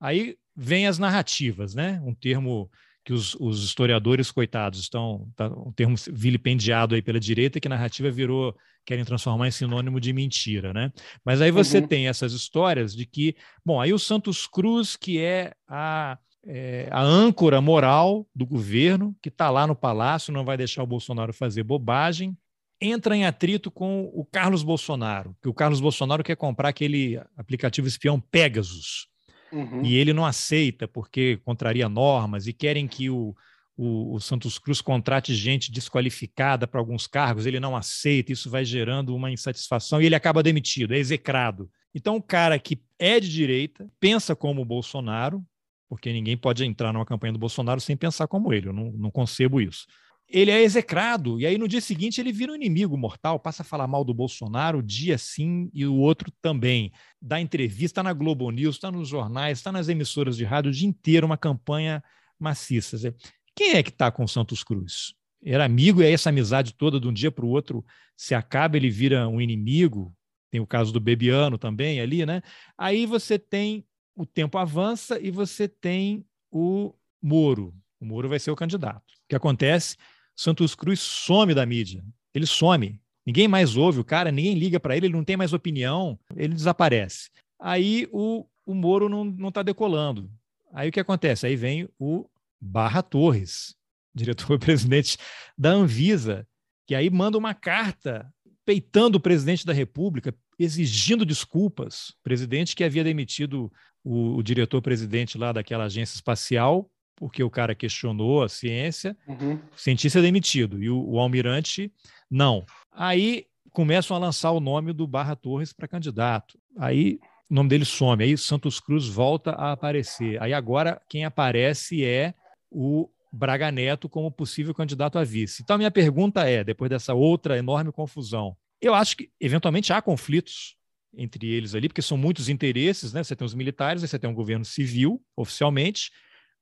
Aí 0.00 0.36
vem 0.56 0.88
as 0.88 0.98
narrativas, 0.98 1.72
né? 1.72 2.02
Um 2.04 2.12
termo 2.12 2.68
que 3.04 3.12
os, 3.12 3.34
os, 3.36 3.64
historiadores, 3.64 4.30
coitados, 4.30 4.80
estão, 4.80 5.30
tá, 5.36 5.46
um 5.48 5.72
termo 5.72 5.94
vilipendiado 6.12 6.94
aí 6.94 7.00
pela 7.00 7.20
direita, 7.20 7.60
que 7.60 7.68
narrativa 7.68 8.10
virou, 8.10 8.54
querem 8.84 9.04
transformar 9.04 9.48
em 9.48 9.52
sinônimo 9.52 10.00
de 10.00 10.12
mentira, 10.12 10.74
né? 10.74 10.92
Mas 11.24 11.40
aí 11.40 11.50
você 11.50 11.78
uhum. 11.78 11.86
tem 11.86 12.08
essas 12.08 12.32
histórias 12.32 12.94
de 12.94 13.06
que, 13.06 13.36
bom, 13.64 13.80
aí 13.80 13.94
o 13.94 13.98
Santos 13.98 14.46
Cruz, 14.46 14.96
que 14.96 15.20
é 15.20 15.54
a, 15.66 16.18
é, 16.44 16.88
a 16.90 17.00
âncora 17.00 17.60
moral 17.60 18.26
do 18.34 18.44
governo, 18.44 19.16
que 19.22 19.28
está 19.28 19.48
lá 19.48 19.66
no 19.66 19.76
palácio, 19.76 20.32
não 20.32 20.44
vai 20.44 20.56
deixar 20.56 20.82
o 20.82 20.86
Bolsonaro 20.86 21.32
fazer 21.32 21.62
bobagem, 21.62 22.36
entra 22.80 23.16
em 23.16 23.24
atrito 23.24 23.70
com 23.70 24.10
o 24.14 24.24
Carlos 24.24 24.62
Bolsonaro, 24.62 25.36
que 25.42 25.48
o 25.48 25.54
Carlos 25.54 25.80
Bolsonaro 25.80 26.22
quer 26.22 26.36
comprar 26.36 26.68
aquele 26.68 27.20
aplicativo 27.36 27.88
espião 27.88 28.20
Pegasus, 28.20 29.08
Uhum. 29.52 29.84
E 29.84 29.96
ele 29.96 30.12
não 30.12 30.24
aceita 30.24 30.86
porque 30.86 31.38
contraria 31.38 31.88
normas 31.88 32.46
e 32.46 32.52
querem 32.52 32.86
que 32.86 33.08
o, 33.10 33.34
o, 33.76 34.14
o 34.14 34.20
Santos 34.20 34.58
Cruz 34.58 34.80
contrate 34.80 35.34
gente 35.34 35.72
desqualificada 35.72 36.66
para 36.66 36.80
alguns 36.80 37.06
cargos, 37.06 37.46
ele 37.46 37.60
não 37.60 37.76
aceita, 37.76 38.32
isso 38.32 38.50
vai 38.50 38.64
gerando 38.64 39.14
uma 39.14 39.30
insatisfação 39.30 40.00
e 40.00 40.06
ele 40.06 40.14
acaba 40.14 40.42
demitido, 40.42 40.94
é 40.94 40.98
execrado. 40.98 41.70
Então, 41.94 42.16
o 42.16 42.22
cara 42.22 42.58
que 42.58 42.80
é 42.98 43.18
de 43.18 43.28
direita, 43.28 43.88
pensa 43.98 44.36
como 44.36 44.62
o 44.62 44.64
Bolsonaro, 44.64 45.42
porque 45.88 46.12
ninguém 46.12 46.36
pode 46.36 46.64
entrar 46.64 46.92
numa 46.92 47.06
campanha 47.06 47.32
do 47.32 47.38
Bolsonaro 47.38 47.80
sem 47.80 47.96
pensar 47.96 48.28
como 48.28 48.52
ele, 48.52 48.68
eu 48.68 48.72
não, 48.72 48.92
não 48.92 49.10
concebo 49.10 49.60
isso 49.60 49.86
ele 50.28 50.50
é 50.50 50.62
execrado. 50.62 51.40
E 51.40 51.46
aí, 51.46 51.56
no 51.56 51.66
dia 51.66 51.80
seguinte, 51.80 52.20
ele 52.20 52.32
vira 52.32 52.52
um 52.52 52.54
inimigo 52.54 52.96
mortal, 52.96 53.40
passa 53.40 53.62
a 53.62 53.64
falar 53.64 53.86
mal 53.86 54.04
do 54.04 54.12
Bolsonaro, 54.12 54.82
dia 54.82 55.16
sim 55.16 55.70
e 55.72 55.86
o 55.86 55.94
outro 55.96 56.30
também. 56.42 56.92
Dá 57.20 57.40
entrevista, 57.40 58.02
na 58.02 58.12
Globo 58.12 58.50
News, 58.50 58.76
está 58.76 58.90
nos 58.90 59.08
jornais, 59.08 59.58
está 59.58 59.72
nas 59.72 59.88
emissoras 59.88 60.36
de 60.36 60.44
rádio 60.44 60.70
o 60.70 60.74
dia 60.74 60.88
inteiro, 60.88 61.26
uma 61.26 61.38
campanha 61.38 62.02
maciça. 62.38 63.14
Quem 63.56 63.72
é 63.72 63.82
que 63.82 63.90
está 63.90 64.10
com 64.10 64.26
Santos 64.26 64.62
Cruz? 64.62 65.14
Era 65.42 65.64
amigo, 65.64 66.02
e 66.02 66.06
aí 66.06 66.12
essa 66.12 66.28
amizade 66.28 66.74
toda, 66.74 67.00
de 67.00 67.08
um 67.08 67.12
dia 67.12 67.30
para 67.30 67.44
o 67.44 67.48
outro, 67.48 67.84
se 68.16 68.34
acaba, 68.34 68.76
ele 68.76 68.90
vira 68.90 69.28
um 69.28 69.40
inimigo. 69.40 70.14
Tem 70.50 70.60
o 70.60 70.66
caso 70.66 70.92
do 70.92 71.00
Bebiano 71.00 71.56
também 71.56 72.00
ali, 72.00 72.26
né? 72.26 72.42
Aí 72.76 73.06
você 73.06 73.38
tem 73.38 73.86
o 74.14 74.26
tempo 74.26 74.58
avança 74.58 75.18
e 75.20 75.30
você 75.30 75.68
tem 75.68 76.24
o 76.50 76.92
Moro. 77.22 77.74
O 78.00 78.04
Moro 78.04 78.28
vai 78.28 78.38
ser 78.38 78.50
o 78.50 78.56
candidato. 78.56 79.12
O 79.12 79.28
que 79.28 79.36
acontece? 79.36 79.96
Santos 80.38 80.72
Cruz 80.76 81.00
some 81.00 81.52
da 81.52 81.66
mídia. 81.66 82.04
Ele 82.32 82.46
some. 82.46 83.00
Ninguém 83.26 83.48
mais 83.48 83.76
ouve 83.76 83.98
o 83.98 84.04
cara, 84.04 84.30
ninguém 84.30 84.54
liga 84.54 84.78
para 84.78 84.96
ele, 84.96 85.06
ele 85.06 85.16
não 85.16 85.24
tem 85.24 85.36
mais 85.36 85.52
opinião, 85.52 86.16
ele 86.36 86.54
desaparece. 86.54 87.28
Aí 87.60 88.08
o, 88.12 88.46
o 88.64 88.72
Moro 88.72 89.08
não 89.08 89.48
está 89.48 89.64
decolando. 89.64 90.30
Aí 90.72 90.88
o 90.88 90.92
que 90.92 91.00
acontece? 91.00 91.44
Aí 91.44 91.56
vem 91.56 91.88
o 91.98 92.24
Barra 92.60 93.02
Torres, 93.02 93.74
diretor-presidente 94.14 95.18
da 95.58 95.70
Anvisa, 95.70 96.46
que 96.86 96.94
aí 96.94 97.10
manda 97.10 97.36
uma 97.36 97.52
carta 97.52 98.32
peitando 98.64 99.18
o 99.18 99.20
presidente 99.20 99.66
da 99.66 99.72
República, 99.72 100.32
exigindo 100.56 101.26
desculpas. 101.26 102.14
Presidente 102.22 102.76
que 102.76 102.84
havia 102.84 103.02
demitido 103.02 103.72
o, 104.04 104.36
o 104.36 104.42
diretor-presidente 104.42 105.36
lá 105.36 105.52
daquela 105.52 105.84
agência 105.84 106.14
espacial 106.14 106.88
porque 107.18 107.42
o 107.42 107.50
cara 107.50 107.74
questionou 107.74 108.44
a 108.44 108.48
ciência, 108.48 109.16
uhum. 109.26 109.54
o 109.54 109.76
cientista 109.76 110.20
é 110.20 110.22
demitido, 110.22 110.80
e 110.80 110.88
o, 110.88 111.04
o, 111.04 111.18
almirante 111.18 111.92
não. 112.30 112.64
Aí 112.92 113.46
começam 113.72 114.16
a 114.16 114.20
lançar 114.20 114.52
o 114.52 114.60
nome 114.60 114.92
do 114.92 115.04
Barra 115.04 115.34
Torres 115.34 115.72
para 115.72 115.88
candidato. 115.88 116.56
Aí 116.78 117.18
o 117.50 117.54
nome 117.54 117.68
dele 117.68 117.84
some, 117.84 118.22
aí 118.22 118.38
Santos 118.38 118.78
Cruz 118.78 119.08
volta 119.08 119.50
a 119.50 119.72
aparecer. 119.72 120.40
Aí 120.40 120.54
agora 120.54 121.02
quem 121.08 121.24
aparece 121.24 122.04
é 122.04 122.34
o 122.70 123.10
Braga 123.32 123.72
Neto 123.72 124.08
como 124.08 124.30
possível 124.30 124.72
candidato 124.72 125.18
a 125.18 125.24
vice. 125.24 125.62
Então 125.62 125.74
a 125.74 125.78
minha 125.78 125.90
pergunta 125.90 126.48
é, 126.48 126.62
depois 126.62 126.88
dessa 126.88 127.14
outra 127.14 127.58
enorme 127.58 127.90
confusão, 127.90 128.56
eu 128.80 128.94
acho 128.94 129.16
que 129.16 129.28
eventualmente 129.40 129.92
há 129.92 130.00
conflitos 130.00 130.76
entre 131.16 131.48
eles 131.48 131.74
ali, 131.74 131.88
porque 131.88 132.02
são 132.02 132.16
muitos 132.16 132.48
interesses, 132.48 133.12
né? 133.12 133.24
Você 133.24 133.34
tem 133.34 133.44
os 133.44 133.54
militares, 133.54 134.02
você 134.02 134.18
tem 134.18 134.30
um 134.30 134.34
governo 134.34 134.64
civil, 134.64 135.20
oficialmente, 135.34 136.12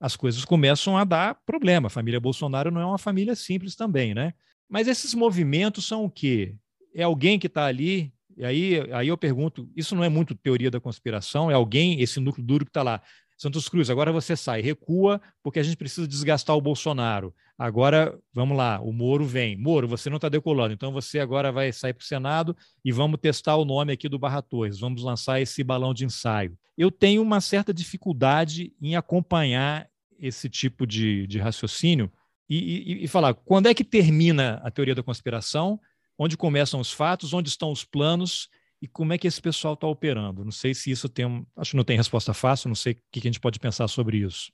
as 0.01 0.17
coisas 0.17 0.45
começam 0.45 0.97
a 0.97 1.05
dar 1.05 1.37
problema. 1.47 1.87
A 1.87 1.91
família 1.91 2.21
Bolsonaro 2.21 2.71
não 2.71 2.81
é 2.81 2.87
uma 2.87 2.99
família 2.99 3.35
simples 3.35 3.75
também, 3.75 4.15
né? 4.15 4.33
Mas 4.69 4.89
esses 4.89 5.15
movimentos 5.15 5.87
são 5.87 6.05
o 6.05 6.11
quê? 6.11 6.57
É 6.95 7.03
alguém 7.03 7.39
que 7.39 7.47
está 7.47 7.67
ali, 7.67 8.13
e 8.37 8.45
aí, 8.45 8.93
aí 8.93 9.09
eu 9.09 9.17
pergunto: 9.17 9.69
isso 9.75 9.95
não 9.95 10.05
é 10.05 10.09
muito 10.09 10.35
teoria 10.35 10.71
da 10.71 10.81
conspiração? 10.81 11.51
É 11.51 11.55
alguém, 11.55 12.01
esse 12.01 12.21
núcleo 12.21 12.47
duro 12.47 12.65
que 12.65 12.71
está 12.71 12.83
lá? 12.83 13.03
Santos 13.39 13.69
Cruz, 13.69 13.91
agora 13.91 14.13
você 14.13 14.35
sai, 14.35 14.63
recua, 14.63 15.21
porque 15.43 15.59
a 15.59 15.63
gente 15.63 15.77
precisa 15.77 16.09
desgastar 16.09 16.57
o 16.57 16.61
Bolsonaro. 16.61 17.35
Agora, 17.59 18.19
vamos 18.35 18.57
lá, 18.57 18.81
o 18.81 18.93
Moro 18.93 19.25
vem. 19.25 19.57
Moro, 19.57 19.89
você 19.89 20.11
não 20.11 20.17
está 20.17 20.29
decolando, 20.29 20.75
então 20.75 20.93
você 20.93 21.19
agora 21.19 21.51
vai 21.51 21.73
sair 21.73 21.95
para 21.95 22.03
o 22.03 22.07
Senado 22.07 22.55
e 22.85 22.93
vamos 22.93 23.19
testar 23.19 23.57
o 23.57 23.65
nome 23.65 23.93
aqui 23.93 24.09
do 24.09 24.19
Barra 24.19 24.43
Torres, 24.43 24.79
vamos 24.79 25.03
lançar 25.03 25.41
esse 25.41 25.65
balão 25.65 25.95
de 25.95 26.05
ensaio. 26.05 26.57
Eu 26.77 26.91
tenho 26.91 27.23
uma 27.23 27.41
certa 27.41 27.73
dificuldade 27.73 28.75
em 28.81 28.95
acompanhar 28.95 29.89
esse 30.19 30.51
tipo 30.51 30.87
de, 30.87 31.27
de 31.27 31.39
raciocínio 31.39 32.13
e, 32.49 32.59
e, 32.59 33.05
e 33.05 33.09
falar 33.09 33.33
quando 33.33 33.67
é 33.67 33.75
que 33.75 33.85
termina 33.85 34.61
a 34.63 34.71
teoria 34.71 34.95
da 34.95 35.03
conspiração, 35.03 35.81
onde 36.19 36.37
começam 36.37 36.79
os 36.79 36.93
fatos, 36.93 37.33
onde 37.33 37.49
estão 37.49 37.73
os 37.73 37.85
planos 37.85 38.49
e 38.81 38.87
como 38.87 39.15
é 39.15 39.19
que 39.19 39.27
esse 39.27 39.41
pessoal 39.41 39.75
está 39.75 39.87
operando. 39.87 40.45
Não 40.45 40.53
sei 40.53 40.75
se 40.75 40.91
isso 40.91 41.09
tem, 41.09 41.47
acho 41.57 41.71
que 41.71 41.77
não 41.77 41.85
tem 41.85 41.97
resposta 41.97 42.35
fácil, 42.35 42.69
não 42.69 42.75
sei 42.75 42.93
o 42.93 42.97
que 43.11 43.19
a 43.19 43.23
gente 43.23 43.41
pode 43.41 43.59
pensar 43.59 43.89
sobre 43.89 44.19
isso. 44.19 44.53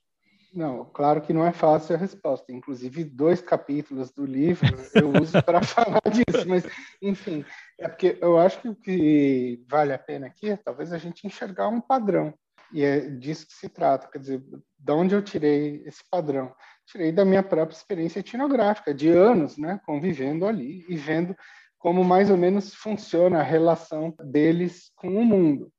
Não, 0.53 0.85
claro 0.85 1.23
que 1.23 1.33
não 1.33 1.47
é 1.47 1.53
fácil 1.53 1.95
a 1.95 1.99
resposta. 1.99 2.53
Inclusive, 2.53 3.05
dois 3.05 3.41
capítulos 3.41 4.11
do 4.13 4.27
livro 4.27 4.67
eu 4.95 5.11
uso 5.21 5.43
para 5.43 5.63
falar 5.65 6.03
disso. 6.11 6.47
Mas, 6.47 6.65
enfim, 7.01 7.45
é 7.79 7.89
porque 7.89 8.19
eu 8.21 8.39
acho 8.39 8.61
que 8.61 8.69
o 8.69 8.75
que 8.75 9.65
vale 9.69 9.95
a 9.95 9.99
pena 9.99 10.27
aqui 10.27 10.51
é 10.51 10.57
talvez 10.57 10.93
a 10.93 10.99
gente 10.99 11.27
enxergar 11.27 11.69
um 11.69 11.81
padrão. 11.81 12.35
E 12.73 12.83
é 12.83 13.01
disso 13.01 13.47
que 13.47 13.55
se 13.55 13.69
trata. 13.69 14.09
Quer 14.09 14.19
dizer, 14.19 14.43
de 14.79 14.93
onde 14.93 15.15
eu 15.15 15.23
tirei 15.23 15.83
esse 15.87 16.03
padrão? 16.11 16.55
Tirei 16.87 17.13
da 17.13 17.25
minha 17.25 17.43
própria 17.43 17.77
experiência 17.77 18.21
etnográfica, 18.21 18.93
de 18.93 19.09
anos, 19.09 19.57
né, 19.57 19.81
convivendo 19.87 20.47
ali 20.47 20.85
e 20.89 20.97
vendo 20.97 21.35
como 21.79 22.05
mais 22.05 22.31
ou 22.31 22.37
menos 22.37 22.75
funciona 22.75 23.41
a 23.41 23.43
relação 23.43 24.15
deles 24.25 24.91
com 24.95 25.17
o 25.17 25.25
mundo, 25.25 25.73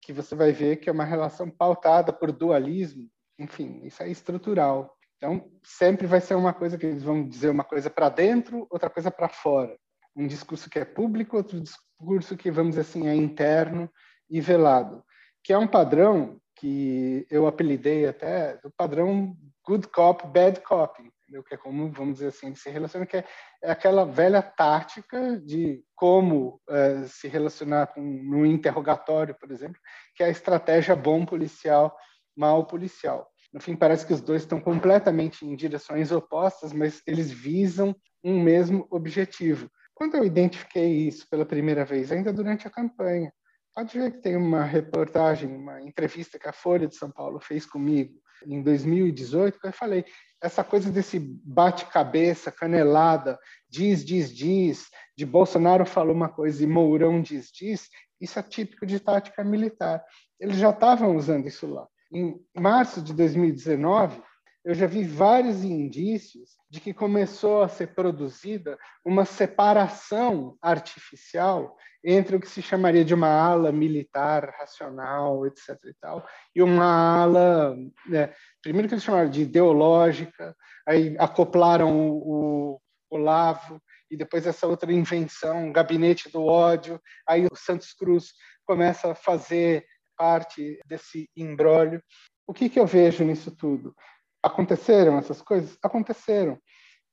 que 0.00 0.12
você 0.12 0.34
vai 0.34 0.52
ver 0.52 0.76
que 0.76 0.88
é 0.88 0.92
uma 0.92 1.04
relação 1.04 1.50
pautada 1.50 2.12
por 2.12 2.32
dualismo, 2.32 3.06
enfim, 3.40 3.80
isso 3.84 4.02
é 4.02 4.08
estrutural. 4.08 4.94
Então, 5.16 5.50
sempre 5.62 6.06
vai 6.06 6.20
ser 6.20 6.34
uma 6.34 6.52
coisa 6.52 6.78
que 6.78 6.86
eles 6.86 7.02
vão 7.02 7.26
dizer 7.26 7.50
uma 7.50 7.64
coisa 7.64 7.90
para 7.90 8.08
dentro, 8.08 8.66
outra 8.70 8.88
coisa 8.88 9.10
para 9.10 9.28
fora. 9.28 9.76
Um 10.14 10.26
discurso 10.26 10.68
que 10.68 10.78
é 10.78 10.84
público, 10.84 11.36
outro 11.36 11.60
discurso 11.60 12.36
que, 12.36 12.50
vamos 12.50 12.70
dizer 12.70 12.82
assim, 12.82 13.08
é 13.08 13.14
interno 13.14 13.90
e 14.28 14.40
velado. 14.40 15.02
Que 15.42 15.52
é 15.52 15.58
um 15.58 15.66
padrão 15.66 16.40
que 16.56 17.26
eu 17.30 17.46
apelidei 17.46 18.06
até 18.06 18.58
do 18.58 18.70
padrão 18.70 19.34
good 19.66 19.88
cop, 19.88 20.26
bad 20.26 20.60
cop. 20.60 21.02
entendeu? 21.02 21.42
Que 21.42 21.54
é 21.54 21.56
como, 21.56 21.90
vamos 21.90 22.14
dizer 22.14 22.28
assim, 22.28 22.54
se 22.54 22.68
relaciona, 22.70 23.06
que 23.06 23.18
é, 23.18 23.24
é 23.62 23.70
aquela 23.70 24.04
velha 24.04 24.42
tática 24.42 25.38
de 25.40 25.82
como 25.94 26.60
é, 26.68 27.04
se 27.06 27.28
relacionar 27.28 27.88
com 27.88 28.00
no 28.00 28.44
interrogatório, 28.44 29.34
por 29.34 29.50
exemplo, 29.50 29.80
que 30.14 30.22
é 30.22 30.26
a 30.26 30.30
estratégia 30.30 30.96
bom 30.96 31.24
policial, 31.24 31.96
mal 32.36 32.66
policial. 32.66 33.29
No 33.52 33.60
fim, 33.60 33.74
parece 33.74 34.06
que 34.06 34.12
os 34.12 34.20
dois 34.20 34.42
estão 34.42 34.60
completamente 34.60 35.44
em 35.44 35.56
direções 35.56 36.12
opostas, 36.12 36.72
mas 36.72 37.02
eles 37.06 37.30
visam 37.30 37.94
um 38.22 38.40
mesmo 38.40 38.86
objetivo. 38.90 39.68
Quando 39.94 40.16
eu 40.16 40.24
identifiquei 40.24 41.08
isso 41.08 41.28
pela 41.28 41.44
primeira 41.44 41.84
vez, 41.84 42.12
ainda 42.12 42.32
durante 42.32 42.66
a 42.66 42.70
campanha, 42.70 43.32
pode 43.74 43.98
ver 43.98 44.12
que 44.12 44.22
tem 44.22 44.36
uma 44.36 44.62
reportagem, 44.62 45.54
uma 45.54 45.82
entrevista 45.82 46.38
que 46.38 46.48
a 46.48 46.52
Folha 46.52 46.86
de 46.86 46.96
São 46.96 47.10
Paulo 47.10 47.40
fez 47.40 47.66
comigo 47.66 48.14
em 48.46 48.62
2018, 48.62 49.60
que 49.60 49.66
eu 49.66 49.72
falei, 49.72 50.04
essa 50.42 50.64
coisa 50.64 50.90
desse 50.90 51.18
bate-cabeça, 51.18 52.50
canelada, 52.50 53.38
diz, 53.68 54.04
diz, 54.04 54.34
diz, 54.34 54.88
de 55.16 55.26
Bolsonaro 55.26 55.84
falou 55.84 56.14
uma 56.14 56.28
coisa 56.28 56.62
e 56.62 56.66
Mourão 56.66 57.20
diz, 57.20 57.50
diz, 57.52 57.88
isso 58.20 58.38
é 58.38 58.42
típico 58.42 58.86
de 58.86 58.98
tática 59.00 59.44
militar. 59.44 60.02
Eles 60.38 60.56
já 60.56 60.70
estavam 60.70 61.16
usando 61.16 61.46
isso 61.46 61.66
lá. 61.66 61.86
Em 62.12 62.40
março 62.56 63.00
de 63.00 63.12
2019, 63.14 64.20
eu 64.64 64.74
já 64.74 64.86
vi 64.86 65.04
vários 65.04 65.64
indícios 65.64 66.50
de 66.68 66.80
que 66.80 66.92
começou 66.92 67.62
a 67.62 67.68
ser 67.68 67.94
produzida 67.94 68.78
uma 69.04 69.24
separação 69.24 70.56
artificial 70.60 71.76
entre 72.04 72.36
o 72.36 72.40
que 72.40 72.48
se 72.48 72.62
chamaria 72.62 73.04
de 73.04 73.14
uma 73.14 73.28
ala 73.28 73.72
militar 73.72 74.54
racional, 74.58 75.46
etc. 75.46 75.78
e 75.84 75.94
tal, 76.00 76.26
e 76.54 76.62
uma 76.62 77.22
ala, 77.22 77.76
né, 78.06 78.32
primeiro 78.62 78.88
que 78.88 78.94
eles 78.94 79.04
chamaram 79.04 79.30
de 79.30 79.42
ideológica, 79.42 80.56
aí 80.86 81.14
acoplaram 81.18 81.98
o, 81.98 82.76
o 82.76 82.80
Olavo, 83.10 83.80
e 84.10 84.16
depois 84.16 84.46
essa 84.46 84.66
outra 84.66 84.92
invenção, 84.92 85.72
gabinete 85.72 86.28
do 86.30 86.44
ódio, 86.44 87.00
aí 87.26 87.46
o 87.46 87.56
Santos 87.56 87.92
Cruz 87.92 88.32
começa 88.66 89.12
a 89.12 89.14
fazer 89.14 89.84
parte 90.20 90.78
desse 90.84 91.30
embrólio. 91.34 92.02
O 92.46 92.52
que, 92.52 92.68
que 92.68 92.78
eu 92.78 92.86
vejo 92.86 93.24
nisso 93.24 93.50
tudo? 93.50 93.96
Aconteceram 94.42 95.16
essas 95.16 95.40
coisas? 95.40 95.78
Aconteceram. 95.82 96.58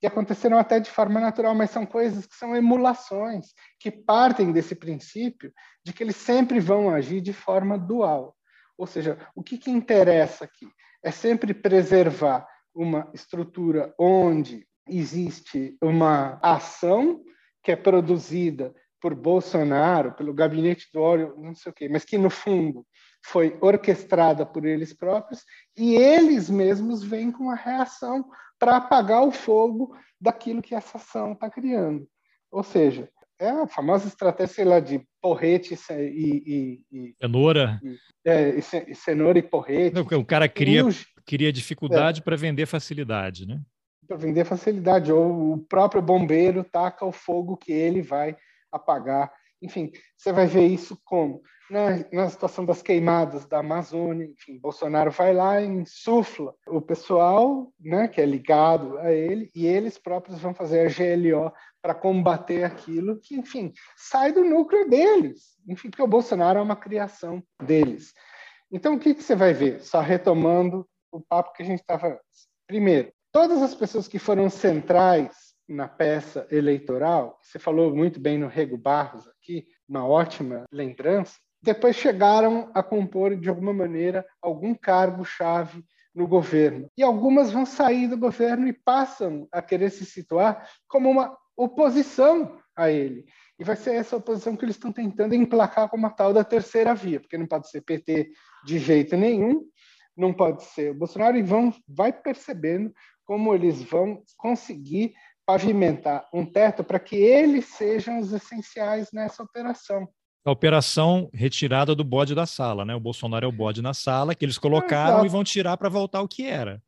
E 0.01 0.05
aconteceram 0.05 0.59
até 0.59 0.77
de 0.77 0.91
forma 0.91 1.21
natural, 1.21 1.55
mas 1.55 1.71
são 1.71 1.85
coisas 1.85 2.25
que 2.25 2.35
são 2.35 2.53
emulações, 2.53 3.53
que 3.79 3.89
partem 3.89 4.51
desse 4.51 4.75
princípio 4.75 5.53
de 5.85 5.93
que 5.93 6.03
eles 6.03 6.17
sempre 6.17 6.59
vão 6.59 6.89
agir 6.89 7.21
de 7.21 7.31
forma 7.31 7.77
dual. 7.77 8.35
Ou 8.77 8.85
seja, 8.85 9.17
o 9.33 9.41
que, 9.41 9.57
que 9.57 9.71
interessa 9.71 10.43
aqui? 10.43 10.67
É 11.01 11.09
sempre 11.09 11.53
preservar 11.53 12.45
uma 12.75 13.09
estrutura 13.13 13.95
onde 13.97 14.67
existe 14.85 15.77
uma 15.81 16.39
ação 16.43 17.23
que 17.63 17.71
é 17.71 17.75
produzida 17.77 18.75
por 19.01 19.13
Bolsonaro, 19.13 20.13
pelo 20.13 20.33
gabinete 20.33 20.87
do 20.93 21.01
óleo, 21.01 21.35
não 21.37 21.53
sei 21.53 21.71
o 21.71 21.75
quê, 21.75 21.87
mas 21.89 22.03
que 22.03 22.17
no 22.17 22.29
fundo 22.29 22.85
foi 23.25 23.57
orquestrada 23.61 24.45
por 24.45 24.65
eles 24.65 24.93
próprios 24.93 25.43
e 25.77 25.95
eles 25.95 26.49
mesmos 26.49 27.03
vêm 27.03 27.31
com 27.31 27.49
a 27.49 27.55
reação 27.55 28.25
para 28.59 28.77
apagar 28.77 29.23
o 29.23 29.31
fogo 29.31 29.95
daquilo 30.19 30.61
que 30.61 30.73
essa 30.73 30.97
ação 30.97 31.33
está 31.33 31.49
criando. 31.49 32.07
Ou 32.51 32.63
seja, 32.63 33.09
é 33.39 33.49
a 33.49 33.67
famosa 33.67 34.07
estratégia 34.07 34.55
sei 34.55 34.65
lá, 34.65 34.79
de 34.79 35.01
porrete 35.21 35.77
e, 35.91 36.01
e, 36.01 36.81
e 36.91 37.15
cenoura. 37.21 37.79
E, 37.83 37.97
é, 38.25 38.57
e 38.57 38.95
cenoura 38.95 39.37
e 39.37 39.43
porrete. 39.43 39.95
Não, 39.95 40.19
o 40.19 40.25
cara 40.25 40.49
cria, 40.49 40.83
cria 41.25 41.51
dificuldade 41.51 42.21
é, 42.21 42.23
para 42.23 42.35
vender 42.35 42.65
facilidade, 42.65 43.45
né? 43.45 43.61
Para 44.07 44.17
vender 44.17 44.45
facilidade. 44.45 45.11
Ou 45.11 45.53
o 45.53 45.57
próprio 45.59 46.01
bombeiro 46.01 46.63
taca 46.63 47.05
o 47.05 47.11
fogo 47.11 47.57
que 47.57 47.71
ele 47.71 48.01
vai 48.01 48.35
apagar. 48.71 49.31
Enfim, 49.61 49.91
você 50.15 50.31
vai 50.31 50.45
ver 50.45 50.67
isso 50.67 50.97
como? 51.03 51.41
Na, 51.69 51.89
na 52.13 52.29
situação 52.29 52.63
das 52.63 52.81
queimadas 52.81 53.45
da 53.45 53.59
Amazônia, 53.59 54.25
enfim, 54.25 54.57
Bolsonaro 54.57 55.11
vai 55.11 55.33
lá 55.33 55.61
e 55.61 55.65
insufla 55.65 56.53
o 56.65 56.81
pessoal 56.81 57.73
né, 57.79 58.07
que 58.07 58.21
é 58.21 58.25
ligado 58.25 58.97
a 58.99 59.11
ele, 59.11 59.51
e 59.53 59.65
eles 59.65 59.97
próprios 59.97 60.39
vão 60.39 60.53
fazer 60.53 60.87
a 60.87 60.89
GLO 60.89 61.51
para 61.81 61.93
combater 61.93 62.63
aquilo 62.63 63.19
que, 63.19 63.35
enfim, 63.35 63.73
sai 63.97 64.31
do 64.31 64.45
núcleo 64.45 64.89
deles. 64.89 65.57
Enfim, 65.67 65.89
porque 65.89 66.03
o 66.03 66.07
Bolsonaro 66.07 66.59
é 66.59 66.61
uma 66.61 66.75
criação 66.75 67.43
deles. 67.61 68.13
Então, 68.71 68.95
o 68.95 68.99
que, 68.99 69.13
que 69.13 69.23
você 69.23 69.35
vai 69.35 69.53
ver? 69.53 69.81
Só 69.81 69.99
retomando 69.99 70.87
o 71.11 71.21
papo 71.21 71.53
que 71.53 71.63
a 71.63 71.65
gente 71.65 71.79
estava 71.79 72.07
antes. 72.07 72.47
Primeiro, 72.65 73.11
todas 73.31 73.61
as 73.61 73.73
pessoas 73.73 74.07
que 74.07 74.19
foram 74.19 74.49
centrais 74.49 75.46
na 75.67 75.87
peça 75.87 76.47
eleitoral, 76.49 77.37
você 77.41 77.59
falou 77.59 77.93
muito 77.95 78.19
bem 78.19 78.37
no 78.37 78.47
Rego 78.47 78.77
Barros 78.77 79.27
aqui, 79.27 79.67
uma 79.87 80.07
ótima 80.07 80.63
lembrança, 80.71 81.37
depois 81.61 81.95
chegaram 81.95 82.71
a 82.73 82.81
compor, 82.81 83.35
de 83.35 83.49
alguma 83.49 83.73
maneira, 83.73 84.25
algum 84.41 84.73
cargo-chave 84.73 85.83
no 86.13 86.27
governo. 86.27 86.89
E 86.97 87.03
algumas 87.03 87.51
vão 87.51 87.65
sair 87.65 88.07
do 88.07 88.17
governo 88.17 88.67
e 88.67 88.73
passam 88.73 89.47
a 89.51 89.61
querer 89.61 89.89
se 89.89 90.05
situar 90.05 90.69
como 90.87 91.09
uma 91.09 91.35
oposição 91.55 92.57
a 92.75 92.89
ele. 92.89 93.25
E 93.59 93.63
vai 93.63 93.75
ser 93.75 93.95
essa 93.95 94.15
oposição 94.15 94.55
que 94.55 94.63
eles 94.63 94.75
estão 94.75 94.91
tentando 94.91 95.33
emplacar 95.33 95.89
como 95.89 96.05
a 96.05 96.09
tal 96.11 96.31
da 96.31 96.43
terceira 96.43 96.93
via, 96.93 97.19
porque 97.19 97.37
não 97.37 97.47
pode 97.47 97.69
ser 97.69 97.81
PT 97.81 98.31
de 98.63 98.79
jeito 98.79 99.17
nenhum, 99.17 99.65
não 100.15 100.33
pode 100.33 100.63
ser 100.63 100.91
o 100.91 100.95
Bolsonaro, 100.95 101.37
e 101.37 101.43
vão, 101.43 101.73
vai 101.87 102.13
percebendo 102.13 102.93
como 103.25 103.53
eles 103.53 103.81
vão 103.83 104.23
conseguir 104.37 105.13
pavimentar 105.47 106.27
um 106.33 106.45
teto 106.45 106.83
para 106.83 106.99
que 106.99 107.15
eles 107.15 107.65
sejam 107.67 108.19
os 108.19 108.33
essenciais 108.33 109.07
nessa 109.13 109.41
operação. 109.41 110.05
A 110.45 110.51
operação 110.51 111.29
retirada 111.33 111.95
do 111.95 112.03
bode 112.03 112.35
da 112.35 112.45
sala, 112.45 112.83
né? 112.83 112.93
O 112.93 112.99
Bolsonaro 112.99 113.45
é 113.45 113.47
o 113.47 113.51
bode 113.51 113.81
na 113.81 113.93
sala 113.93 114.35
que 114.35 114.43
eles 114.43 114.57
colocaram 114.57 115.25
e 115.25 115.29
vão 115.29 115.45
tirar 115.45 115.77
para 115.77 115.87
voltar 115.87 116.21
o 116.21 116.27
que 116.27 116.45
era. 116.45 116.81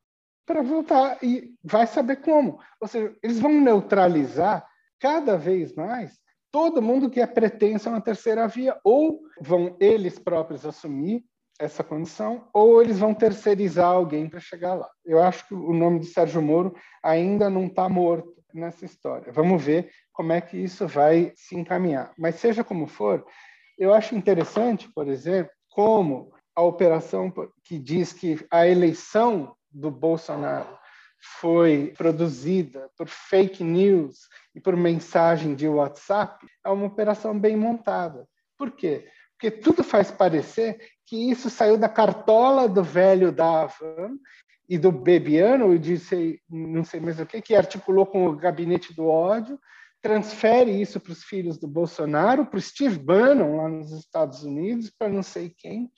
Para 0.45 0.61
voltar 0.61 1.17
e 1.23 1.53
vai 1.63 1.87
saber 1.87 2.17
como. 2.17 2.59
Ou 2.81 2.87
seja, 2.87 3.15
eles 3.23 3.39
vão 3.39 3.61
neutralizar 3.61 4.67
cada 4.99 5.37
vez 5.37 5.73
mais 5.73 6.19
todo 6.51 6.81
mundo 6.81 7.09
que 7.09 7.21
é 7.21 7.27
pretenso 7.27 7.87
a 7.87 7.93
uma 7.93 8.01
terceira 8.01 8.47
via 8.47 8.77
ou 8.83 9.21
vão 9.39 9.77
eles 9.79 10.19
próprios 10.19 10.65
assumir 10.65 11.23
essa 11.59 11.83
condição, 11.83 12.47
ou 12.53 12.81
eles 12.81 12.99
vão 12.99 13.13
terceirizar 13.13 13.91
alguém 13.91 14.29
para 14.29 14.39
chegar 14.39 14.75
lá. 14.75 14.89
Eu 15.05 15.21
acho 15.21 15.45
que 15.45 15.53
o 15.53 15.73
nome 15.73 15.99
de 15.99 16.05
Sérgio 16.05 16.41
Moro 16.41 16.73
ainda 17.03 17.49
não 17.49 17.65
está 17.65 17.89
morto 17.89 18.38
nessa 18.53 18.85
história. 18.85 19.31
Vamos 19.31 19.63
ver 19.63 19.91
como 20.11 20.31
é 20.31 20.41
que 20.41 20.57
isso 20.57 20.87
vai 20.87 21.31
se 21.35 21.55
encaminhar. 21.55 22.13
Mas 22.17 22.35
seja 22.35 22.63
como 22.63 22.87
for, 22.87 23.25
eu 23.77 23.93
acho 23.93 24.15
interessante, 24.15 24.89
por 24.93 25.07
exemplo, 25.07 25.51
como 25.69 26.33
a 26.55 26.61
operação 26.61 27.31
que 27.63 27.79
diz 27.79 28.11
que 28.11 28.45
a 28.51 28.67
eleição 28.67 29.55
do 29.71 29.89
Bolsonaro 29.89 30.77
foi 31.39 31.93
produzida 31.97 32.89
por 32.97 33.07
fake 33.07 33.63
news 33.63 34.27
e 34.55 34.59
por 34.59 34.75
mensagem 34.75 35.55
de 35.55 35.67
WhatsApp 35.67 36.45
é 36.65 36.69
uma 36.69 36.87
operação 36.87 37.37
bem 37.37 37.55
montada. 37.55 38.27
Por 38.57 38.71
quê? 38.71 39.07
Porque 39.33 39.51
tudo 39.51 39.83
faz 39.83 40.11
parecer 40.11 40.79
que 41.05 41.29
isso 41.31 41.49
saiu 41.49 41.77
da 41.77 41.87
cartola 41.87 42.67
do 42.67 42.83
velho 42.83 43.31
da 43.31 43.63
Havan 43.63 44.17
e 44.69 44.77
do 44.77 44.91
Bebiano, 44.91 45.73
e 45.73 46.39
não 46.47 46.83
sei 46.83 46.99
mais 46.99 47.19
o 47.19 47.25
que, 47.25 47.41
que 47.41 47.55
articulou 47.55 48.05
com 48.05 48.27
o 48.27 48.35
gabinete 48.35 48.93
do 48.93 49.07
ódio, 49.07 49.59
transfere 49.99 50.79
isso 50.79 50.99
para 50.99 51.11
os 51.11 51.23
filhos 51.23 51.57
do 51.57 51.67
Bolsonaro, 51.67 52.45
para 52.45 52.59
o 52.59 52.61
Steve 52.61 52.99
Bannon 52.99 53.57
lá 53.57 53.67
nos 53.67 53.91
Estados 53.91 54.43
Unidos, 54.43 54.91
para 54.91 55.09
não 55.09 55.23
sei 55.23 55.49
quem, 55.57 55.91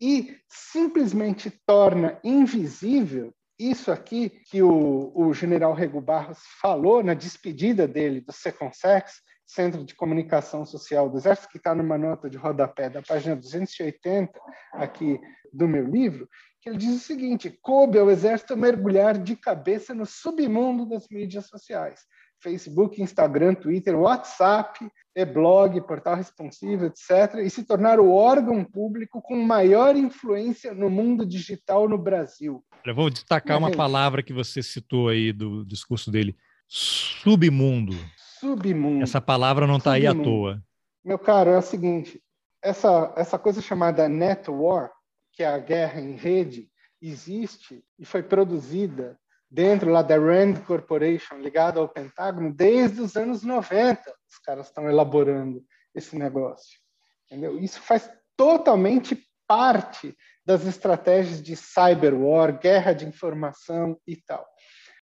e 0.00 0.36
simplesmente 0.48 1.50
torna 1.66 2.18
invisível 2.22 3.34
isso 3.58 3.90
aqui 3.90 4.28
que 4.50 4.62
o, 4.62 5.12
o 5.14 5.34
general 5.34 5.72
Rego 5.72 6.00
Barros 6.00 6.38
falou 6.60 7.02
na 7.02 7.14
despedida 7.14 7.88
dele 7.88 8.20
do 8.20 8.32
Seconsex, 8.32 9.14
Centro 9.46 9.84
de 9.84 9.94
Comunicação 9.94 10.64
Social 10.64 11.08
do 11.08 11.16
Exército, 11.16 11.48
que 11.48 11.56
está 11.56 11.74
numa 11.74 11.96
nota 11.96 12.28
de 12.28 12.36
rodapé 12.36 12.90
da 12.90 13.00
página 13.00 13.34
280 13.34 14.38
aqui 14.74 15.18
do 15.52 15.66
meu 15.66 15.86
livro, 15.86 16.28
ele 16.66 16.76
diz 16.76 16.96
o 16.96 17.04
seguinte: 17.04 17.56
coube 17.62 17.98
ao 17.98 18.10
exército 18.10 18.56
mergulhar 18.56 19.16
de 19.16 19.36
cabeça 19.36 19.94
no 19.94 20.04
submundo 20.04 20.84
das 20.84 21.08
mídias 21.08 21.46
sociais. 21.46 22.00
Facebook, 22.42 23.00
Instagram, 23.00 23.54
Twitter, 23.54 23.98
WhatsApp, 23.98 24.86
e-blog, 25.14 25.80
portal 25.86 26.16
responsivo, 26.16 26.84
etc., 26.84 27.36
e 27.42 27.48
se 27.48 27.64
tornar 27.64 27.98
o 27.98 28.12
órgão 28.12 28.62
público 28.62 29.22
com 29.22 29.36
maior 29.36 29.96
influência 29.96 30.74
no 30.74 30.90
mundo 30.90 31.24
digital 31.24 31.88
no 31.88 31.96
Brasil. 31.96 32.62
Eu 32.84 32.94
vou 32.94 33.08
destacar 33.08 33.56
uma 33.56 33.70
palavra 33.70 34.22
que 34.22 34.34
você 34.34 34.62
citou 34.62 35.08
aí 35.08 35.32
do 35.32 35.64
discurso 35.64 36.10
dele: 36.10 36.36
submundo. 36.68 37.96
Submundo. 38.38 39.02
Essa 39.02 39.20
palavra 39.20 39.66
não 39.66 39.78
está 39.78 39.92
aí 39.92 40.06
à 40.06 40.14
toa. 40.14 40.62
Meu 41.04 41.18
caro, 41.18 41.50
é 41.50 41.58
o 41.58 41.62
seguinte: 41.62 42.20
essa, 42.62 43.14
essa 43.16 43.38
coisa 43.38 43.62
chamada 43.62 44.08
net 44.08 44.50
war, 44.50 44.90
que 45.36 45.42
é 45.42 45.46
a 45.46 45.58
guerra 45.58 46.00
em 46.00 46.16
rede, 46.16 46.68
existe 47.00 47.84
e 47.98 48.06
foi 48.06 48.22
produzida 48.22 49.18
dentro 49.50 49.90
lá 49.90 50.02
da 50.02 50.16
Rand 50.16 50.62
Corporation, 50.66 51.36
ligado 51.36 51.78
ao 51.78 51.88
Pentágono, 51.88 52.52
desde 52.52 53.02
os 53.02 53.16
anos 53.16 53.42
90. 53.42 54.02
Os 54.28 54.38
caras 54.38 54.66
estão 54.66 54.88
elaborando 54.88 55.62
esse 55.94 56.16
negócio. 56.16 56.80
Entendeu? 57.26 57.58
Isso 57.58 57.80
faz 57.80 58.10
totalmente 58.34 59.24
parte 59.46 60.16
das 60.44 60.64
estratégias 60.66 61.42
de 61.42 61.54
cyberwar, 61.54 62.58
guerra 62.58 62.94
de 62.94 63.04
informação 63.04 64.00
e 64.06 64.16
tal. 64.16 64.46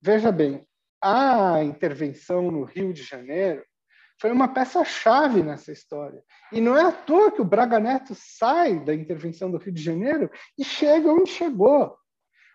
Veja 0.01 0.33
bem, 0.33 0.67
a 1.03 1.63
intervenção 1.63 2.51
no 2.51 2.65
Rio 2.65 2.93
de 2.93 3.03
Janeiro 3.03 3.63
foi 4.21 4.31
uma 4.31 4.49
peça-chave 4.49 5.43
nessa 5.43 5.73
história. 5.73 6.23
E 6.53 6.61
não 6.61 6.77
é 6.77 6.83
à 6.83 6.93
toa 6.93 7.33
que 7.33 7.43
o 7.43 7.45
Braga 7.45 7.79
Neto 7.79 8.15
sai 8.15 8.79
da 8.79 8.95
intervenção 8.95 9.51
do 9.51 9.59
Rio 9.59 9.73
de 9.73 9.83
Janeiro 9.83 10.31
e 10.59 10.65
chega 10.65 11.13
onde 11.13 11.31
chegou. 11.31 11.97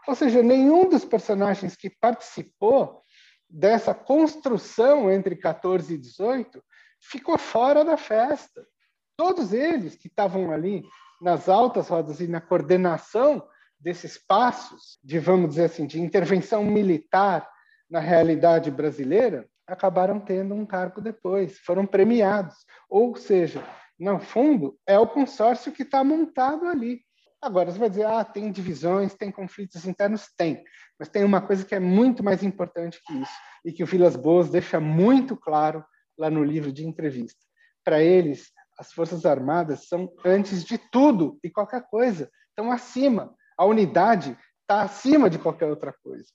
Ou 0.07 0.15
seja, 0.15 0.41
nenhum 0.41 0.90
dos 0.90 1.06
personagens 1.06 1.76
que 1.76 1.90
participou 1.90 3.03
dessa 3.49 3.94
construção 3.94 5.11
entre 5.11 5.36
14 5.36 5.94
e 5.94 5.98
18 5.98 6.64
ficou 7.02 7.38
fora 7.38 7.84
da 7.84 7.98
festa. 7.98 8.65
Todos 9.18 9.53
eles 9.53 9.95
que 9.95 10.07
estavam 10.07 10.52
ali 10.52 10.84
nas 11.22 11.49
altas 11.49 11.90
rodas 11.90 12.22
e 12.22 12.27
na 12.27 12.40
coordenação 12.40 13.45
desses 13.80 14.18
passos 14.18 14.99
de, 15.03 15.19
vamos 15.19 15.49
dizer 15.49 15.65
assim, 15.65 15.86
de 15.86 15.99
intervenção 15.99 16.64
militar 16.64 17.49
na 17.90 17.99
realidade 17.99 18.69
brasileira, 18.69 19.49
acabaram 19.74 20.20
tendo 20.20 20.54
um 20.54 20.66
cargo 20.66 21.02
depois, 21.02 21.58
foram 21.60 21.86
premiados. 21.86 22.56
Ou 22.90 23.16
seja, 23.16 23.64
no 24.00 24.20
fundo, 24.20 24.78
é 24.88 24.98
o 24.98 25.08
consórcio 25.08 25.72
que 25.72 25.84
está 25.84 26.04
montado 26.04 26.66
ali. 26.66 27.02
Agora, 27.41 27.72
você 27.72 27.80
vai 27.80 27.90
dizer, 27.90 28.06
ah, 28.06 28.24
tem 28.24 28.52
divisões, 28.52 29.14
tem 29.14 29.32
conflitos 29.32 29.86
internos? 29.86 30.28
Tem. 30.38 30.64
Mas 31.00 31.08
tem 31.08 31.24
uma 31.24 31.41
coisa 31.41 31.64
que 31.64 31.74
é 31.74 31.80
muito 31.80 32.24
mais 32.24 32.44
importante 32.44 33.00
que 33.06 33.14
isso, 33.14 33.32
e 33.64 33.72
que 33.72 33.84
o 33.84 33.86
Vilas 33.86 34.16
Boas 34.16 34.50
deixa 34.50 34.80
muito 34.80 35.38
claro 35.38 35.84
lá 36.18 36.30
no 36.30 36.44
livro 36.44 36.72
de 36.72 36.86
entrevista. 36.86 37.40
Para 37.84 38.04
eles, 38.04 38.52
as 38.78 38.91
Forças 38.91 39.26
Armadas 39.26 39.88
são, 39.88 40.12
antes 40.26 40.66
de 40.66 40.78
tudo 40.78 41.40
e 41.44 41.50
qualquer 41.50 41.84
coisa, 41.90 42.30
estão 42.50 42.72
acima. 42.72 43.34
A 43.58 43.66
unidade 43.66 44.38
está 44.62 44.82
acima 44.82 45.30
de 45.30 45.40
qualquer 45.40 45.68
outra 45.68 45.94
coisa. 46.04 46.28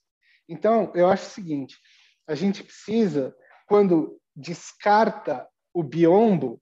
Então, 0.48 0.90
eu 0.94 1.08
acho 1.08 1.26
o 1.26 1.30
seguinte: 1.30 1.76
a 2.26 2.34
gente 2.34 2.62
precisa, 2.62 3.34
quando 3.66 4.18
descarta 4.34 5.46
o 5.72 5.82
biombo, 5.82 6.60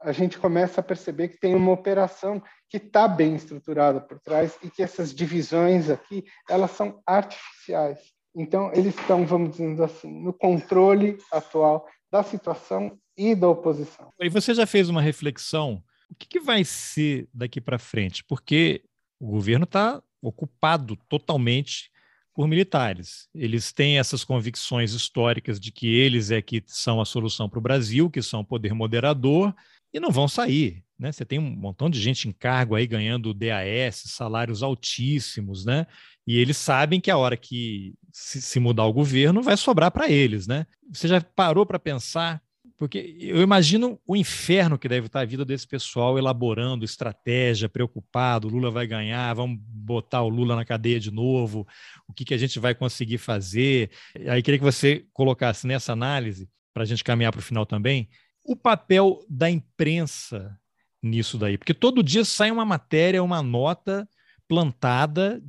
a 0.00 0.12
gente 0.12 0.38
começa 0.38 0.80
a 0.80 0.84
perceber 0.84 1.28
que 1.28 1.38
tem 1.38 1.54
uma 1.54 1.72
operação 1.72 2.42
que 2.68 2.76
está 2.76 3.08
bem 3.08 3.34
estruturada 3.34 4.00
por 4.00 4.20
trás 4.20 4.58
e 4.62 4.70
que 4.70 4.82
essas 4.82 5.14
divisões 5.14 5.88
aqui 5.88 6.24
elas 6.48 6.72
são 6.72 7.00
artificiais. 7.06 7.98
Então 8.34 8.70
eles 8.74 8.94
estão, 8.98 9.24
vamos 9.24 9.56
dizer 9.56 9.82
assim, 9.82 10.22
no 10.22 10.32
controle 10.32 11.16
atual 11.32 11.86
da 12.10 12.22
situação 12.22 12.98
e 13.16 13.34
da 13.34 13.48
oposição. 13.48 14.10
E 14.20 14.28
você 14.28 14.52
já 14.52 14.66
fez 14.66 14.88
uma 14.88 15.00
reflexão? 15.00 15.82
O 16.10 16.14
que, 16.14 16.28
que 16.28 16.40
vai 16.40 16.64
ser 16.64 17.28
daqui 17.32 17.60
para 17.60 17.78
frente? 17.78 18.22
Porque 18.24 18.84
o 19.18 19.26
governo 19.26 19.64
está 19.64 20.02
ocupado 20.20 20.96
totalmente 21.08 21.90
por 22.34 22.48
militares. 22.48 23.28
Eles 23.34 23.72
têm 23.72 23.98
essas 23.98 24.24
convicções 24.24 24.92
históricas 24.92 25.60
de 25.60 25.70
que 25.70 25.86
eles 25.86 26.30
é 26.30 26.42
que 26.42 26.62
são 26.66 27.00
a 27.00 27.04
solução 27.04 27.48
para 27.48 27.58
o 27.58 27.62
Brasil, 27.62 28.10
que 28.10 28.20
são 28.20 28.40
o 28.40 28.44
poder 28.44 28.74
moderador, 28.74 29.54
e 29.92 30.00
não 30.00 30.10
vão 30.10 30.26
sair. 30.26 30.82
Né? 30.98 31.12
Você 31.12 31.24
tem 31.24 31.38
um 31.38 31.50
montão 31.56 31.88
de 31.88 32.00
gente 32.00 32.28
em 32.28 32.32
cargo 32.32 32.74
aí 32.74 32.86
ganhando 32.86 33.32
DAS, 33.32 34.02
salários 34.06 34.62
altíssimos, 34.62 35.64
né? 35.64 35.86
E 36.26 36.38
eles 36.38 36.56
sabem 36.56 37.00
que 37.00 37.10
a 37.10 37.16
hora 37.16 37.36
que 37.36 37.94
se, 38.12 38.40
se 38.40 38.58
mudar 38.58 38.84
o 38.84 38.92
governo 38.92 39.42
vai 39.42 39.56
sobrar 39.56 39.90
para 39.90 40.10
eles, 40.10 40.46
né? 40.46 40.66
Você 40.92 41.06
já 41.06 41.20
parou 41.20 41.66
para 41.66 41.78
pensar 41.78 42.42
porque 42.76 43.16
eu 43.20 43.40
imagino 43.40 44.00
o 44.06 44.16
inferno 44.16 44.78
que 44.78 44.88
deve 44.88 45.06
estar 45.06 45.20
a 45.20 45.24
vida 45.24 45.44
desse 45.44 45.66
pessoal 45.66 46.18
elaborando 46.18 46.84
estratégia, 46.84 47.68
preocupado, 47.68 48.48
Lula 48.48 48.70
vai 48.70 48.86
ganhar, 48.86 49.32
vamos 49.34 49.58
botar 49.60 50.22
o 50.22 50.28
Lula 50.28 50.56
na 50.56 50.64
cadeia 50.64 50.98
de 50.98 51.10
novo, 51.10 51.66
o 52.08 52.12
que, 52.12 52.24
que 52.24 52.34
a 52.34 52.38
gente 52.38 52.58
vai 52.58 52.74
conseguir 52.74 53.18
fazer. 53.18 53.90
Aí 54.28 54.42
queria 54.42 54.58
que 54.58 54.64
você 54.64 55.06
colocasse 55.12 55.66
nessa 55.66 55.92
análise, 55.92 56.48
para 56.72 56.82
a 56.82 56.86
gente 56.86 57.04
caminhar 57.04 57.32
para 57.32 57.38
o 57.38 57.42
final 57.42 57.64
também, 57.64 58.08
o 58.44 58.56
papel 58.56 59.24
da 59.28 59.48
imprensa 59.48 60.58
nisso 61.02 61.38
daí. 61.38 61.56
Porque 61.56 61.74
todo 61.74 62.02
dia 62.02 62.24
sai 62.24 62.50
uma 62.50 62.64
matéria, 62.64 63.22
uma 63.22 63.42
nota 63.42 64.08
plantada 64.48 65.40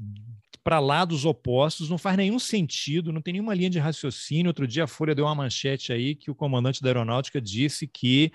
para 0.66 0.80
lados 0.80 1.26
opostos, 1.26 1.92
não 1.92 1.98
faz 2.00 2.18
nenhum 2.18 2.40
sentido, 2.40 3.14
não 3.14 3.22
tem 3.22 3.34
nenhuma 3.34 3.54
linha 3.54 3.70
de 3.70 3.78
raciocínio. 3.78 4.48
Outro 4.48 4.68
dia 4.68 4.86
a 4.86 4.88
Folha 4.88 5.14
deu 5.14 5.26
uma 5.26 5.36
manchete 5.36 5.94
aí 5.94 6.16
que 6.16 6.32
o 6.32 6.36
comandante 6.36 6.82
da 6.82 6.90
aeronáutica 6.90 7.40
disse 7.40 7.86
que 7.86 8.32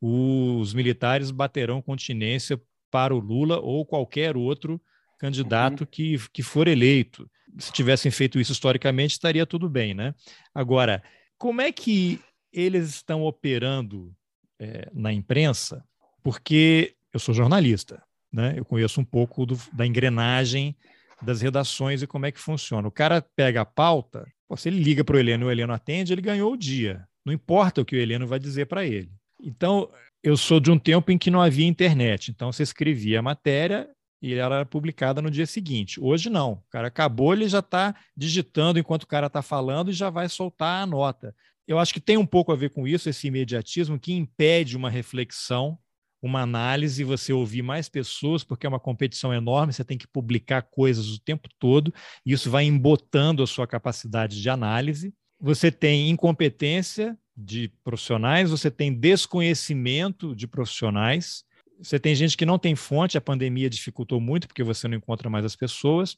os 0.00 0.72
militares 0.74 1.32
baterão 1.32 1.82
continência 1.82 2.60
para 2.88 3.12
o 3.12 3.18
Lula 3.18 3.58
ou 3.58 3.84
qualquer 3.84 4.36
outro 4.36 4.80
candidato 5.18 5.80
uhum. 5.80 5.86
que, 5.90 6.18
que 6.32 6.40
for 6.40 6.68
eleito. 6.68 7.28
Se 7.58 7.72
tivessem 7.72 8.12
feito 8.12 8.38
isso 8.38 8.52
historicamente, 8.52 9.14
estaria 9.14 9.44
tudo 9.44 9.68
bem, 9.68 9.92
né? 9.92 10.14
Agora, 10.54 11.02
como 11.36 11.60
é 11.60 11.72
que 11.72 12.20
eles 12.52 12.90
estão 12.90 13.24
operando 13.24 14.14
é, 14.56 14.88
na 14.94 15.12
imprensa? 15.12 15.84
Porque 16.22 16.94
eu 17.12 17.18
sou 17.18 17.34
jornalista, 17.34 18.00
né? 18.32 18.54
Eu 18.56 18.64
conheço 18.64 19.00
um 19.00 19.04
pouco 19.04 19.44
do, 19.44 19.58
da 19.72 19.84
engrenagem 19.84 20.76
das 21.22 21.40
redações 21.40 22.02
e 22.02 22.06
como 22.06 22.26
é 22.26 22.32
que 22.32 22.40
funciona. 22.40 22.86
O 22.86 22.92
cara 22.92 23.24
pega 23.36 23.60
a 23.62 23.64
pauta, 23.64 24.26
pô, 24.48 24.56
se 24.56 24.68
ele 24.68 24.82
liga 24.82 25.04
para 25.04 25.16
o 25.16 25.18
Heleno 25.18 25.44
e 25.44 25.48
o 25.48 25.50
Heleno 25.50 25.72
atende, 25.72 26.12
ele 26.12 26.22
ganhou 26.22 26.52
o 26.52 26.56
dia. 26.56 27.06
Não 27.24 27.32
importa 27.32 27.80
o 27.80 27.84
que 27.84 27.96
o 27.96 27.98
Heleno 27.98 28.26
vai 28.26 28.38
dizer 28.38 28.66
para 28.66 28.84
ele. 28.84 29.10
Então, 29.40 29.88
eu 30.22 30.36
sou 30.36 30.60
de 30.60 30.70
um 30.70 30.78
tempo 30.78 31.10
em 31.10 31.18
que 31.18 31.30
não 31.30 31.40
havia 31.40 31.66
internet. 31.66 32.30
Então, 32.30 32.52
você 32.52 32.62
escrevia 32.62 33.20
a 33.20 33.22
matéria 33.22 33.88
e 34.20 34.34
ela 34.34 34.56
era 34.56 34.66
publicada 34.66 35.20
no 35.20 35.30
dia 35.30 35.46
seguinte. 35.46 36.00
Hoje, 36.00 36.30
não. 36.30 36.52
O 36.52 36.70
cara 36.70 36.88
acabou, 36.88 37.32
ele 37.32 37.48
já 37.48 37.58
está 37.58 37.94
digitando 38.16 38.78
enquanto 38.78 39.02
o 39.02 39.08
cara 39.08 39.26
está 39.26 39.42
falando 39.42 39.90
e 39.90 39.94
já 39.94 40.10
vai 40.10 40.28
soltar 40.28 40.82
a 40.82 40.86
nota. 40.86 41.34
Eu 41.66 41.78
acho 41.78 41.92
que 41.94 42.00
tem 42.00 42.16
um 42.16 42.26
pouco 42.26 42.52
a 42.52 42.56
ver 42.56 42.70
com 42.70 42.86
isso, 42.86 43.08
esse 43.08 43.28
imediatismo 43.28 43.98
que 43.98 44.12
impede 44.12 44.76
uma 44.76 44.90
reflexão 44.90 45.78
uma 46.22 46.40
análise, 46.40 47.02
você 47.02 47.32
ouvir 47.32 47.62
mais 47.62 47.88
pessoas, 47.88 48.44
porque 48.44 48.64
é 48.64 48.68
uma 48.68 48.78
competição 48.78 49.34
enorme, 49.34 49.72
você 49.72 49.84
tem 49.84 49.98
que 49.98 50.06
publicar 50.06 50.62
coisas 50.62 51.08
o 51.08 51.20
tempo 51.20 51.48
todo, 51.58 51.92
e 52.24 52.32
isso 52.32 52.48
vai 52.48 52.64
embotando 52.64 53.42
a 53.42 53.46
sua 53.46 53.66
capacidade 53.66 54.40
de 54.40 54.48
análise. 54.48 55.12
Você 55.40 55.72
tem 55.72 56.08
incompetência 56.08 57.18
de 57.36 57.68
profissionais, 57.82 58.50
você 58.50 58.70
tem 58.70 58.94
desconhecimento 58.94 60.36
de 60.36 60.46
profissionais, 60.46 61.44
você 61.82 61.98
tem 61.98 62.14
gente 62.14 62.36
que 62.36 62.46
não 62.46 62.58
tem 62.58 62.76
fonte, 62.76 63.18
a 63.18 63.20
pandemia 63.20 63.68
dificultou 63.68 64.20
muito 64.20 64.46
porque 64.46 64.62
você 64.62 64.86
não 64.86 64.96
encontra 64.96 65.28
mais 65.28 65.44
as 65.44 65.56
pessoas. 65.56 66.16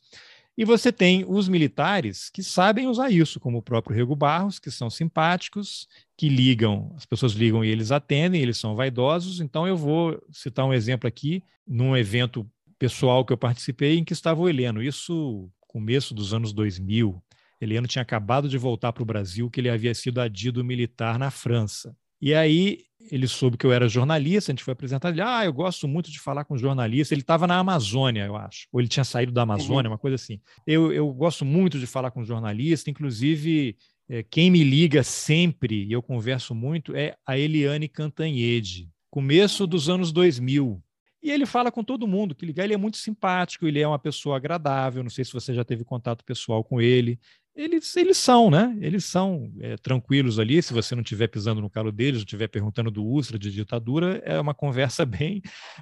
E 0.57 0.65
você 0.65 0.93
tem 0.93 1.25
os 1.27 1.49
militares 1.49 2.31
que 2.31 2.43
sabem 2.43 2.87
usar 2.87 3.11
isso, 3.11 3.41
como 3.41 3.59
o 3.59 3.63
próprio 3.63 3.97
Rego 3.97 4.15
Barros, 4.15 4.61
que 4.61 4.71
são 4.71 4.89
simpáticos, 4.89 5.89
que 6.17 6.29
ligam, 6.29 6.93
as 6.97 7.05
pessoas 7.05 7.33
ligam 7.33 7.65
e 7.65 7.69
eles 7.69 7.91
atendem, 7.91 8.41
eles 8.41 8.57
são 8.57 8.77
vaidosos. 8.77 9.41
Então, 9.41 9.67
eu 9.67 9.77
vou 9.77 10.23
citar 10.31 10.65
um 10.65 10.73
exemplo 10.73 11.09
aqui, 11.09 11.43
num 11.67 11.97
evento 11.97 12.49
pessoal 12.79 13.25
que 13.25 13.33
eu 13.33 13.37
participei, 13.37 13.99
em 13.99 14.05
que 14.05 14.13
estava 14.13 14.41
o 14.41 14.49
Heleno, 14.49 14.81
isso 14.81 15.51
começo 15.67 16.15
dos 16.15 16.33
anos 16.33 16.53
2000. 16.53 17.21
Heleno 17.61 17.89
tinha 17.89 18.03
acabado 18.03 18.49
de 18.49 18.57
voltar 18.57 18.93
para 18.93 19.03
o 19.03 19.07
Brasil, 19.07 19.51
que 19.51 19.61
ele 19.61 19.71
havia 19.71 19.95
sido 19.95 20.21
adido 20.21 20.65
militar 20.65 21.19
na 21.19 21.33
França. 21.33 21.97
E 22.21 22.35
aí 22.35 22.81
ele 23.11 23.29
soube 23.29 23.57
que 23.57 23.67
eu 23.67 23.73
era 23.73 23.89
jornalista, 23.89 24.51
a 24.51 24.53
gente 24.53 24.65
foi 24.65 24.73
apresentar 24.73 25.11
ele, 25.11 25.21
ah, 25.21 25.45
eu 25.45 25.53
gosto 25.53 25.87
muito 25.87 26.11
de 26.11 26.19
falar 26.19 26.45
com 26.45 26.57
jornalista. 26.57 27.15
Ele 27.15 27.21
estava 27.21 27.47
na 27.47 27.59
Amazônia, 27.59 28.25
eu 28.25 28.37
acho, 28.37 28.67
ou 28.73 28.81
ele 28.81 28.89
tinha 28.89 29.05
saído 29.05 29.33
da 29.33 29.43
Amazônia, 29.43 29.89
uhum. 29.89 29.93
uma 29.93 29.99
coisa 29.99 30.15
assim. 30.15 30.41
Eu, 30.67 30.93
eu 30.93 31.13
gosto 31.13 31.45
muito 31.45 31.79
de 31.79 31.87
falar 31.87 32.11
com 32.11 32.25
jornalista, 32.25 32.91
inclusive 32.91 33.77
é, 34.09 34.23
quem 34.23 34.51
me 34.51 34.63
liga 34.63 35.03
sempre, 35.03 35.85
e 35.85 35.93
eu 35.93 36.03
converso 36.03 36.55
muito, 36.55 36.95
é 36.95 37.15
a 37.27 37.39
Eliane 37.39 37.89
Cantanhede, 37.89 38.89
começo 39.11 39.67
dos 39.67 39.89
anos 39.89 40.13
2000. 40.13 40.83
E 41.25 41.31
ele 41.31 41.47
fala 41.47 41.73
com 41.73 41.83
todo 41.83 42.07
mundo 42.07 42.35
que 42.35 42.45
ligar, 42.45 42.65
ele 42.65 42.75
é 42.75 42.77
muito 42.77 42.99
simpático, 42.99 43.67
ele 43.67 43.81
é 43.81 43.89
uma 43.89 43.99
pessoa 43.99 44.37
agradável, 44.37 45.03
não 45.03 45.09
sei 45.09 45.25
se 45.25 45.33
você 45.33 45.55
já 45.55 45.65
teve 45.65 45.83
contato 45.83 46.23
pessoal 46.23 46.63
com 46.63 46.83
ele, 46.83 47.19
eles, 47.57 47.97
eles 47.97 48.19
são, 48.19 48.51
né? 48.51 48.77
Eles 48.81 49.07
são 49.07 49.51
é, 49.61 49.77
tranquilos 49.77 50.39
ali. 50.39 50.61
Se 50.61 50.75
você 50.75 50.95
não 50.95 51.03
estiver 51.03 51.29
pisando 51.29 51.63
no 51.63 51.71
calo 51.71 51.91
deles, 51.91 52.17
não 52.17 52.25
estiver 52.25 52.49
perguntando 52.49 52.91
do 52.91 53.07
Ustra, 53.07 53.39
de 53.39 53.51
ditadura, 53.51 54.21
é 54.25 54.39
uma 54.39 54.53
conversa 54.53 55.07
bem, 55.07 55.41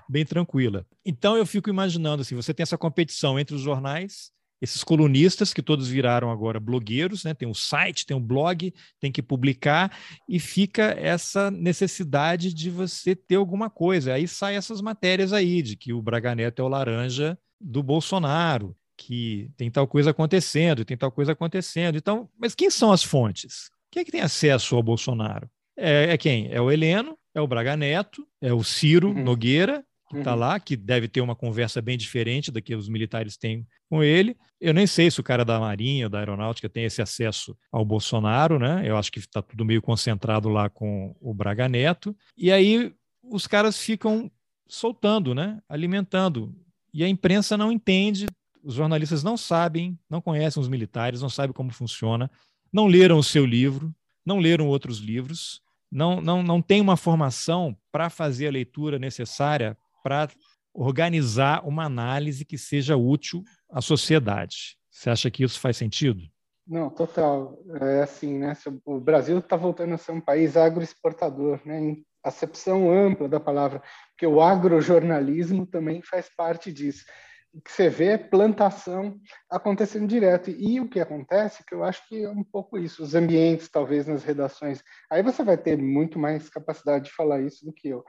bem 0.09 0.25
tranquila. 0.25 0.87
Então 1.05 1.37
eu 1.37 1.45
fico 1.45 1.71
imaginando 1.71 2.23
assim: 2.23 2.37
você 2.37 2.55
tem 2.55 2.63
essa 2.63 2.79
competição 2.79 3.37
entre 3.37 3.57
os 3.57 3.63
jornais, 3.63 4.31
esses 4.63 4.85
colunistas 4.85 5.53
que 5.53 5.61
todos 5.61 5.89
viraram 5.89 6.31
agora 6.31 6.61
blogueiros, 6.61 7.25
né? 7.25 7.35
Tem 7.35 7.49
um 7.49 7.55
site, 7.55 8.07
tem 8.07 8.17
um 8.17 8.23
blog, 8.23 8.73
tem 9.01 9.11
que 9.11 9.21
publicar 9.21 9.99
e 10.29 10.39
fica 10.39 10.95
essa 10.97 11.51
necessidade 11.51 12.55
de 12.55 12.71
você 12.71 13.17
ter 13.17 13.35
alguma 13.35 13.69
coisa. 13.69 14.15
Aí 14.15 14.29
saem 14.29 14.57
essas 14.57 14.81
matérias 14.81 15.33
aí 15.33 15.63
de 15.63 15.75
que 15.75 15.93
o 15.93 16.01
Braga 16.01 16.33
Neto 16.37 16.63
é 16.63 16.65
o 16.65 16.69
laranja 16.69 17.37
do 17.61 17.83
Bolsonaro, 17.83 18.77
que 18.97 19.51
tem 19.57 19.69
tal 19.69 19.89
coisa 19.89 20.11
acontecendo, 20.11 20.85
tem 20.85 20.97
tal 20.97 21.11
coisa 21.11 21.33
acontecendo. 21.33 21.99
Então, 21.99 22.31
mas 22.39 22.55
quem 22.55 22.71
são 22.71 22.93
as 22.93 23.03
fontes? 23.03 23.69
Quem 23.91 24.03
é 24.03 24.05
que 24.05 24.13
tem 24.13 24.21
acesso 24.21 24.77
ao 24.77 24.83
Bolsonaro? 24.83 25.51
É, 25.77 26.13
é 26.13 26.17
quem? 26.17 26.53
É 26.53 26.61
o 26.61 26.71
Heleno, 26.71 27.19
é 27.35 27.41
o 27.41 27.49
Braga 27.49 27.77
Neto, 27.77 28.25
é 28.41 28.53
o 28.53 28.63
Ciro 28.63 29.09
uhum. 29.09 29.25
Nogueira, 29.25 29.85
que 30.09 30.19
está 30.19 30.35
uhum. 30.35 30.39
lá, 30.39 30.61
que 30.61 30.77
deve 30.77 31.09
ter 31.09 31.21
uma 31.21 31.35
conversa 31.35 31.83
bem 31.83 31.99
diferente 31.99 32.53
da 32.53 32.61
que 32.61 32.77
os 32.77 32.89
militares 32.89 33.37
têm 33.37 33.67
com 33.93 34.03
ele. 34.03 34.39
Eu 34.59 34.73
nem 34.73 34.87
sei 34.87 35.11
se 35.11 35.21
o 35.21 35.23
cara 35.23 35.45
da 35.45 35.61
Marinha 35.61 36.09
da 36.09 36.19
Aeronáutica 36.19 36.67
tem 36.67 36.85
esse 36.85 37.03
acesso 37.03 37.55
ao 37.71 37.85
Bolsonaro, 37.85 38.59
né? 38.59 38.81
Eu 38.87 38.97
acho 38.97 39.13
que 39.13 39.19
está 39.19 39.43
tudo 39.43 39.67
meio 39.67 39.83
concentrado 39.83 40.49
lá 40.49 40.71
com 40.71 41.15
o 41.21 41.35
Braga 41.35 41.69
Neto. 41.69 42.17
E 42.35 42.51
aí 42.51 42.91
os 43.23 43.47
caras 43.47 43.79
ficam 43.79 44.31
soltando, 44.67 45.35
né? 45.35 45.61
Alimentando. 45.69 46.57
E 46.95 47.05
a 47.05 47.09
imprensa 47.09 47.55
não 47.55 47.71
entende, 47.71 48.25
os 48.65 48.73
jornalistas 48.73 49.23
não 49.23 49.37
sabem, 49.37 49.99
não 50.09 50.23
conhecem 50.23 50.63
os 50.63 50.71
militares, 50.71 51.21
não 51.21 51.29
sabem 51.29 51.53
como 51.53 51.71
funciona, 51.71 52.31
não 52.73 52.87
leram 52.87 53.19
o 53.19 53.23
seu 53.23 53.45
livro, 53.45 53.95
não 54.25 54.39
leram 54.39 54.69
outros 54.69 55.01
livros, 55.01 55.61
não, 55.91 56.19
não, 56.23 56.43
não 56.43 56.63
tem 56.63 56.81
uma 56.81 56.97
formação 56.97 57.77
para 57.91 58.09
fazer 58.09 58.47
a 58.47 58.53
leitura 58.53 58.99
necessária 58.99 59.77
para 60.03 60.31
organizar 60.75 61.67
uma 61.67 61.85
análise 61.85 62.45
que 62.45 62.57
seja 62.57 62.97
útil 62.97 63.43
à 63.71 63.81
sociedade. 63.81 64.77
Você 64.91 65.11
acha 65.11 65.31
que 65.31 65.45
isso 65.45 65.59
faz 65.59 65.77
sentido? 65.77 66.23
Não, 66.67 66.89
total. 66.91 67.59
É 67.81 68.03
assim, 68.03 68.39
né? 68.39 68.57
O 68.85 69.01
Brasil 69.01 69.39
está 69.39 69.57
voltando 69.57 69.95
a 69.95 69.99
ser 69.99 70.13
um 70.13 70.21
país 70.21 70.57
agroexportador, 70.57 71.61
né? 71.65 71.81
Em 71.81 72.07
acepção 72.23 72.91
ampla 72.91 73.29
da 73.29 73.41
palavra, 73.41 73.83
porque 74.11 74.27
o 74.27 74.41
agrojornalismo 74.41 75.67
também 75.67 76.01
faz 76.03 76.31
parte 76.37 76.73
disso. 76.73 77.05
O 77.53 77.61
que 77.61 77.71
você 77.71 77.89
vê 77.91 78.07
é 78.13 78.19
plantação 78.19 79.19
acontecendo 79.51 80.07
direto. 80.07 80.51
E 80.51 80.81
o 80.81 80.89
que 80.89 81.01
acontece, 81.01 81.65
que 81.67 81.75
eu 81.75 81.85
acho 81.85 82.07
que 82.09 82.23
é 82.23 82.31
um 82.31 82.45
pouco 82.45 82.79
isso, 82.79 83.03
os 83.03 83.15
ambientes, 83.15 83.69
talvez, 83.69 84.07
nas 84.07 84.25
redações. 84.25 84.83
Aí 85.11 85.23
você 85.23 85.45
vai 85.45 85.59
ter 85.59 85.77
muito 85.77 86.19
mais 86.19 86.49
capacidade 86.49 87.07
de 87.07 87.15
falar 87.15 87.43
isso 87.43 87.65
do 87.67 87.73
que 87.73 87.89
eu 87.89 88.03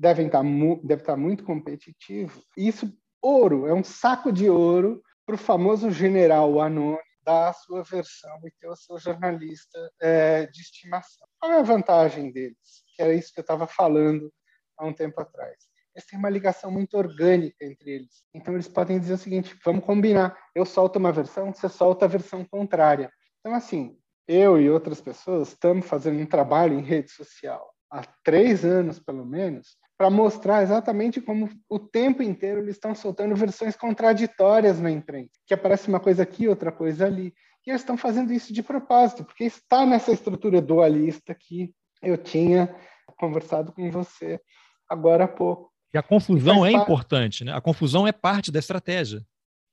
devem 0.00 0.26
estar, 0.26 0.42
deve 0.82 1.02
estar 1.02 1.16
muito 1.16 1.44
competitivo. 1.44 2.42
Isso, 2.56 2.90
ouro, 3.20 3.66
é 3.66 3.74
um 3.74 3.84
saco 3.84 4.32
de 4.32 4.48
ouro 4.48 5.02
para 5.26 5.34
o 5.34 5.38
famoso 5.38 5.90
general 5.90 6.58
anônimo 6.58 6.98
dar 7.22 7.50
a 7.50 7.52
sua 7.52 7.82
versão 7.82 8.40
e 8.46 8.50
ter 8.58 8.66
o 8.66 8.74
seu 8.74 8.98
jornalista 8.98 9.78
é, 10.00 10.46
de 10.46 10.62
estimação. 10.62 11.28
Qual 11.38 11.52
é 11.52 11.58
a 11.58 11.62
vantagem 11.62 12.32
deles? 12.32 12.56
Que 12.96 13.02
era 13.02 13.12
isso 13.12 13.30
que 13.32 13.40
eu 13.40 13.42
estava 13.42 13.66
falando 13.66 14.32
há 14.78 14.86
um 14.86 14.92
tempo 14.94 15.20
atrás. 15.20 15.54
Eles 15.94 16.06
têm 16.06 16.18
uma 16.18 16.30
ligação 16.30 16.70
muito 16.70 16.96
orgânica 16.96 17.62
entre 17.62 17.90
eles. 17.90 18.24
Então, 18.32 18.54
eles 18.54 18.68
podem 18.68 18.98
dizer 18.98 19.14
o 19.14 19.18
seguinte: 19.18 19.54
vamos 19.62 19.84
combinar. 19.84 20.34
Eu 20.54 20.64
solto 20.64 20.98
uma 20.98 21.12
versão, 21.12 21.52
você 21.52 21.68
solta 21.68 22.06
a 22.06 22.08
versão 22.08 22.42
contrária. 22.42 23.12
Então, 23.40 23.54
assim, 23.54 23.98
eu 24.26 24.58
e 24.58 24.70
outras 24.70 25.00
pessoas 25.00 25.48
estamos 25.48 25.86
fazendo 25.86 26.18
um 26.18 26.26
trabalho 26.26 26.78
em 26.78 26.82
rede 26.82 27.10
social 27.10 27.70
há 27.90 28.04
três 28.24 28.64
anos, 28.64 29.00
pelo 29.00 29.26
menos, 29.26 29.76
para 30.00 30.08
mostrar 30.08 30.62
exatamente 30.62 31.20
como 31.20 31.46
o 31.68 31.78
tempo 31.78 32.22
inteiro 32.22 32.58
eles 32.58 32.76
estão 32.76 32.94
soltando 32.94 33.36
versões 33.36 33.76
contraditórias 33.76 34.80
na 34.80 34.90
imprensa, 34.90 35.32
que 35.46 35.52
aparece 35.52 35.88
uma 35.88 36.00
coisa 36.00 36.22
aqui, 36.22 36.48
outra 36.48 36.72
coisa 36.72 37.04
ali. 37.04 37.34
E 37.66 37.70
eles 37.70 37.82
estão 37.82 37.98
fazendo 37.98 38.32
isso 38.32 38.50
de 38.50 38.62
propósito, 38.62 39.26
porque 39.26 39.44
está 39.44 39.84
nessa 39.84 40.10
estrutura 40.10 40.62
dualista 40.62 41.36
que 41.38 41.74
eu 42.00 42.16
tinha 42.16 42.74
conversado 43.18 43.72
com 43.72 43.90
você 43.90 44.40
agora 44.88 45.24
há 45.24 45.28
pouco. 45.28 45.70
E 45.92 45.98
a 45.98 46.02
confusão 46.02 46.64
é 46.64 46.72
importante, 46.72 47.44
né? 47.44 47.52
A 47.52 47.60
confusão 47.60 48.06
é 48.06 48.12
parte 48.12 48.50
da 48.50 48.58
estratégia. 48.58 49.22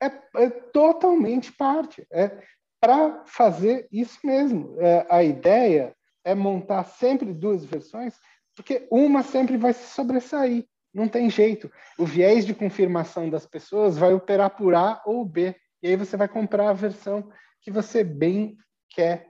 É, 0.03 0.07
é 0.43 0.49
totalmente 0.49 1.53
parte. 1.53 2.05
É 2.11 2.43
para 2.81 3.23
fazer 3.25 3.87
isso 3.89 4.19
mesmo. 4.25 4.75
É, 4.81 5.07
a 5.09 5.23
ideia 5.23 5.95
é 6.25 6.35
montar 6.35 6.83
sempre 6.83 7.33
duas 7.33 7.63
versões 7.63 8.13
porque 8.57 8.87
uma 8.91 9.21
sempre 9.21 9.55
vai 9.55 9.71
se 9.71 9.93
sobressair, 9.93 10.65
não 10.91 11.07
tem 11.07 11.29
jeito. 11.29 11.71
O 11.95 12.07
viés 12.07 12.43
de 12.43 12.55
confirmação 12.55 13.29
das 13.29 13.45
pessoas 13.45 13.99
vai 13.99 14.13
operar 14.13 14.49
por 14.49 14.73
A 14.73 14.99
ou 15.05 15.23
B, 15.23 15.55
e 15.81 15.87
aí 15.87 15.95
você 15.95 16.17
vai 16.17 16.27
comprar 16.27 16.69
a 16.71 16.73
versão 16.73 17.31
que 17.61 17.69
você 17.69 18.03
bem 18.03 18.57
quer 18.89 19.27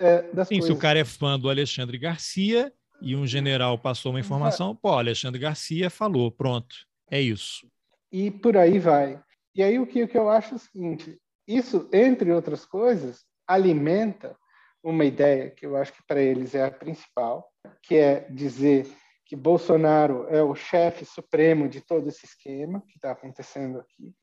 é, 0.00 0.22
das 0.32 0.48
Sim, 0.48 0.54
coisas. 0.54 0.66
se 0.66 0.72
o 0.72 0.80
cara 0.80 0.98
é 0.98 1.04
fã 1.04 1.38
do 1.38 1.50
Alexandre 1.50 1.98
Garcia 1.98 2.72
e 3.02 3.14
um 3.14 3.26
general 3.26 3.78
passou 3.78 4.12
uma 4.12 4.20
informação, 4.20 4.74
pô, 4.74 4.92
Alexandre 4.92 5.38
Garcia 5.38 5.90
falou, 5.90 6.32
pronto, 6.32 6.74
é 7.10 7.20
isso. 7.20 7.70
E 8.10 8.30
por 8.30 8.56
aí 8.56 8.78
vai. 8.78 9.22
E 9.54 9.62
aí 9.62 9.78
o 9.78 9.86
que, 9.86 10.02
o 10.02 10.08
que 10.08 10.16
eu 10.16 10.30
acho 10.30 10.54
é 10.54 10.56
o 10.56 10.58
seguinte, 10.58 11.18
isso, 11.46 11.86
entre 11.92 12.32
outras 12.32 12.64
coisas, 12.64 13.26
alimenta 13.46 14.34
uma 14.82 15.04
ideia 15.04 15.50
que 15.50 15.66
eu 15.66 15.76
acho 15.76 15.92
que 15.92 16.02
para 16.06 16.20
eles 16.20 16.54
é 16.54 16.64
a 16.64 16.70
principal, 16.70 17.50
que 17.82 17.96
é 17.96 18.20
dizer 18.30 18.86
que 19.26 19.36
Bolsonaro 19.36 20.26
é 20.28 20.42
o 20.42 20.54
chefe 20.54 21.04
supremo 21.04 21.68
de 21.68 21.80
todo 21.80 22.08
esse 22.08 22.24
esquema 22.24 22.82
que 22.88 22.96
está 22.96 23.12
acontecendo 23.12 23.78
aqui, 23.78 24.14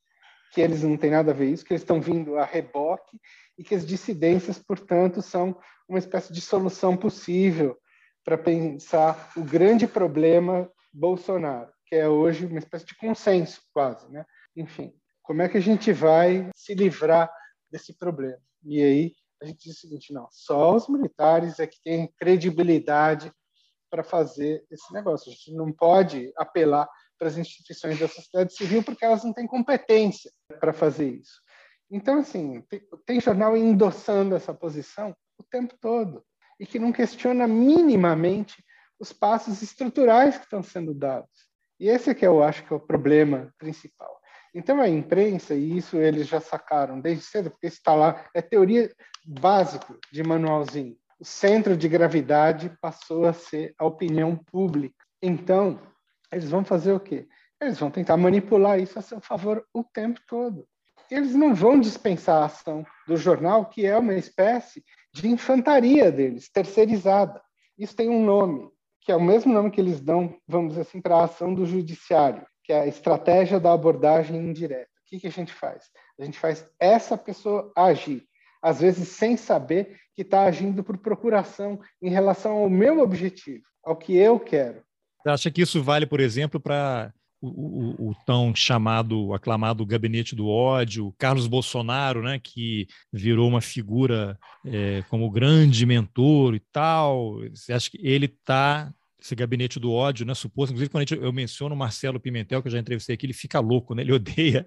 que 0.52 0.62
eles 0.62 0.84
não 0.84 0.98
têm 0.98 1.12
nada 1.12 1.32
a 1.32 1.34
ver 1.34 1.50
isso, 1.50 1.64
que 1.64 1.74
eles 1.74 1.82
estão 1.82 2.02
vindo 2.02 2.38
a 2.38 2.44
reboque 2.44 3.18
e 3.58 3.64
que 3.64 3.76
as 3.76 3.86
dissidências, 3.86 4.60
portanto, 4.60 5.22
são 5.22 5.58
uma 5.88 6.00
espécie 6.00 6.34
de 6.34 6.42
solução 6.42 6.98
possível 6.98 7.78
para 8.26 8.38
pensar 8.38 9.32
o 9.38 9.44
grande 9.44 9.88
problema 9.88 10.70
Bolsonaro, 10.92 11.72
que 11.86 11.96
é 11.96 12.10
hoje 12.10 12.46
uma 12.46 12.60
espécie 12.60 12.86
de 12.86 12.96
consenso 12.98 13.62
quase, 13.74 14.12
né? 14.12 14.26
Enfim, 14.56 14.94
como 15.22 15.42
é 15.42 15.48
que 15.48 15.58
a 15.58 15.62
gente 15.62 15.94
vai 15.94 16.50
se 16.56 16.74
livrar 16.74 17.32
desse 17.72 17.94
problema? 17.98 18.42
E 18.64 18.82
aí 18.84 19.14
a 19.42 19.46
gente 19.46 19.64
diz 19.64 19.78
o 19.78 19.80
seguinte: 19.80 20.14
não, 20.14 20.28
só 20.32 20.76
os 20.76 20.88
militares 20.88 21.60
é 21.60 21.68
que 21.68 21.82
têm 21.84 22.12
credibilidade 22.18 23.32
para 23.90 24.04
fazer 24.04 24.66
esse 24.70 24.92
negócio. 24.94 25.32
A 25.32 25.34
gente 25.34 25.54
não 25.54 25.72
pode 25.72 26.32
apelar 26.36 26.88
para 27.18 27.28
as 27.28 27.38
instituições 27.38 28.00
da 28.00 28.08
sociedade 28.08 28.54
civil 28.54 28.84
porque 28.84 29.06
elas 29.06 29.24
não 29.24 29.34
têm 29.34 29.48
competência 29.48 30.32
para 30.60 30.74
fazer 30.74 31.10
isso. 31.10 31.42
Então, 31.90 32.20
assim, 32.20 32.64
tem, 33.06 33.20
jornal 33.20 33.56
endossando 33.56 34.36
essa 34.36 34.54
posição 34.54 35.16
o 35.38 35.44
tempo 35.44 35.76
todo 35.80 36.24
e 36.60 36.66
que 36.66 36.80
não 36.80 36.92
questiona 36.92 37.48
minimamente 37.48 38.64
os 39.00 39.14
passos 39.14 39.62
estruturais 39.62 40.38
que 40.38 40.44
estão 40.44 40.62
sendo 40.62 40.94
dados. 40.94 41.48
E 41.80 41.88
esse 41.88 42.10
é 42.10 42.16
que 42.16 42.26
eu 42.26 42.44
acho 42.44 42.66
que 42.66 42.74
é 42.74 42.76
o 42.76 42.80
problema 42.80 43.54
principal. 43.58 44.17
Então, 44.58 44.82
a 44.82 44.90
imprensa, 44.90 45.54
e 45.54 45.78
isso 45.78 45.98
eles 45.98 46.28
já 46.28 46.40
sacaram 46.40 47.00
desde 47.00 47.24
cedo, 47.24 47.52
porque 47.52 47.68
está 47.68 47.94
lá, 47.94 48.26
é 48.34 48.42
teoria 48.42 48.92
básica 49.24 49.96
de 50.12 50.24
manualzinho. 50.24 50.98
O 51.20 51.24
centro 51.24 51.78
de 51.78 51.88
gravidade 51.88 52.76
passou 52.82 53.26
a 53.26 53.34
ser 53.34 53.76
a 53.78 53.86
opinião 53.86 54.36
pública. 54.36 54.96
Então, 55.22 55.80
eles 56.32 56.50
vão 56.50 56.66
fazer 56.66 56.92
o 56.92 57.00
quê? 57.00 57.28
Eles 57.62 57.78
vão 57.78 57.92
tentar 57.92 58.18
manipular 58.18 58.80
isso 58.80 58.98
a 58.98 59.02
seu 59.04 59.22
favor 59.22 59.64
o 59.72 59.84
tempo 59.84 60.20
todo. 60.28 60.68
Eles 61.12 61.36
não 61.36 61.54
vão 61.54 61.80
dispensar 61.80 62.42
a 62.42 62.46
ação 62.46 62.84
do 63.08 63.16
jornal, 63.16 63.68
que 63.68 63.86
é 63.86 63.96
uma 63.96 64.16
espécie 64.16 64.84
de 65.14 65.28
infantaria 65.28 66.12
deles, 66.12 66.50
terceirizada. 66.50 67.40
Isso 67.78 67.96
tem 67.96 68.10
um 68.10 68.26
nome, 68.26 68.68
que 69.02 69.12
é 69.12 69.16
o 69.16 69.22
mesmo 69.22 69.54
nome 69.54 69.70
que 69.70 69.80
eles 69.80 70.02
dão, 70.02 70.36
vamos 70.48 70.80
assim, 70.80 71.00
para 71.00 71.18
a 71.18 71.26
ação 71.26 71.54
do 71.54 71.64
judiciário, 71.64 72.44
que 72.68 72.74
é 72.74 72.82
a 72.82 72.86
estratégia 72.86 73.62
da 73.62 73.72
abordagem 73.72 74.36
indireta. 74.36 74.90
O 75.06 75.10
que, 75.10 75.22
que 75.22 75.28
a 75.28 75.32
gente 75.32 75.54
faz? 75.54 75.86
A 76.20 76.26
gente 76.26 76.38
faz 76.38 76.70
essa 76.78 77.18
pessoa 77.18 77.72
agir, 77.74 78.26
às 78.62 78.82
vezes 78.82 79.08
sem 79.08 79.38
saber 79.38 79.98
que 80.14 80.22
está 80.22 80.44
agindo 80.44 80.84
por 80.84 80.98
procuração 80.98 81.80
em 82.02 82.10
relação 82.10 82.58
ao 82.58 82.70
meu 82.70 83.00
objetivo, 83.00 83.64
ao 83.82 83.96
que 83.96 84.18
eu 84.18 84.38
quero. 84.38 84.84
Você 85.24 85.30
acha 85.30 85.50
que 85.50 85.62
isso 85.62 85.82
vale, 85.82 86.06
por 86.06 86.20
exemplo, 86.20 86.60
para 86.60 87.14
o, 87.42 87.48
o, 87.48 88.10
o, 88.10 88.16
tão 88.26 88.54
chamado, 88.54 89.34
aclamado 89.34 89.86
gabinete 89.86 90.36
do 90.36 90.50
ódio, 90.50 91.16
Carlos 91.18 91.48
Bolsonaro, 91.48 92.22
né, 92.22 92.38
que 92.38 92.86
virou 93.14 93.48
uma 93.48 93.62
figura 93.62 94.38
é, 94.66 95.04
como 95.10 95.32
grande 95.32 95.86
mentor 95.86 96.54
e 96.54 96.60
tal. 96.60 97.40
Você 97.50 97.72
acha 97.72 97.90
que 97.90 98.00
ele 98.06 98.26
está 98.26 98.92
esse 99.20 99.36
gabinete 99.36 99.80
do 99.80 99.92
ódio, 99.92 100.26
né? 100.26 100.34
Suposto, 100.34 100.74
inclusive 100.74 100.92
quando 100.92 101.12
eu 101.24 101.34
menciono 101.34 101.74
o 101.74 101.78
Marcelo 101.78 102.20
Pimentel, 102.20 102.62
que 102.62 102.68
eu 102.68 102.72
já 102.72 102.80
entrevistei 102.80 103.16
aqui, 103.16 103.26
ele 103.26 103.34
fica 103.34 103.60
louco, 103.60 103.96
né? 103.96 104.04
Ele 104.04 104.14
odeia 104.14 104.66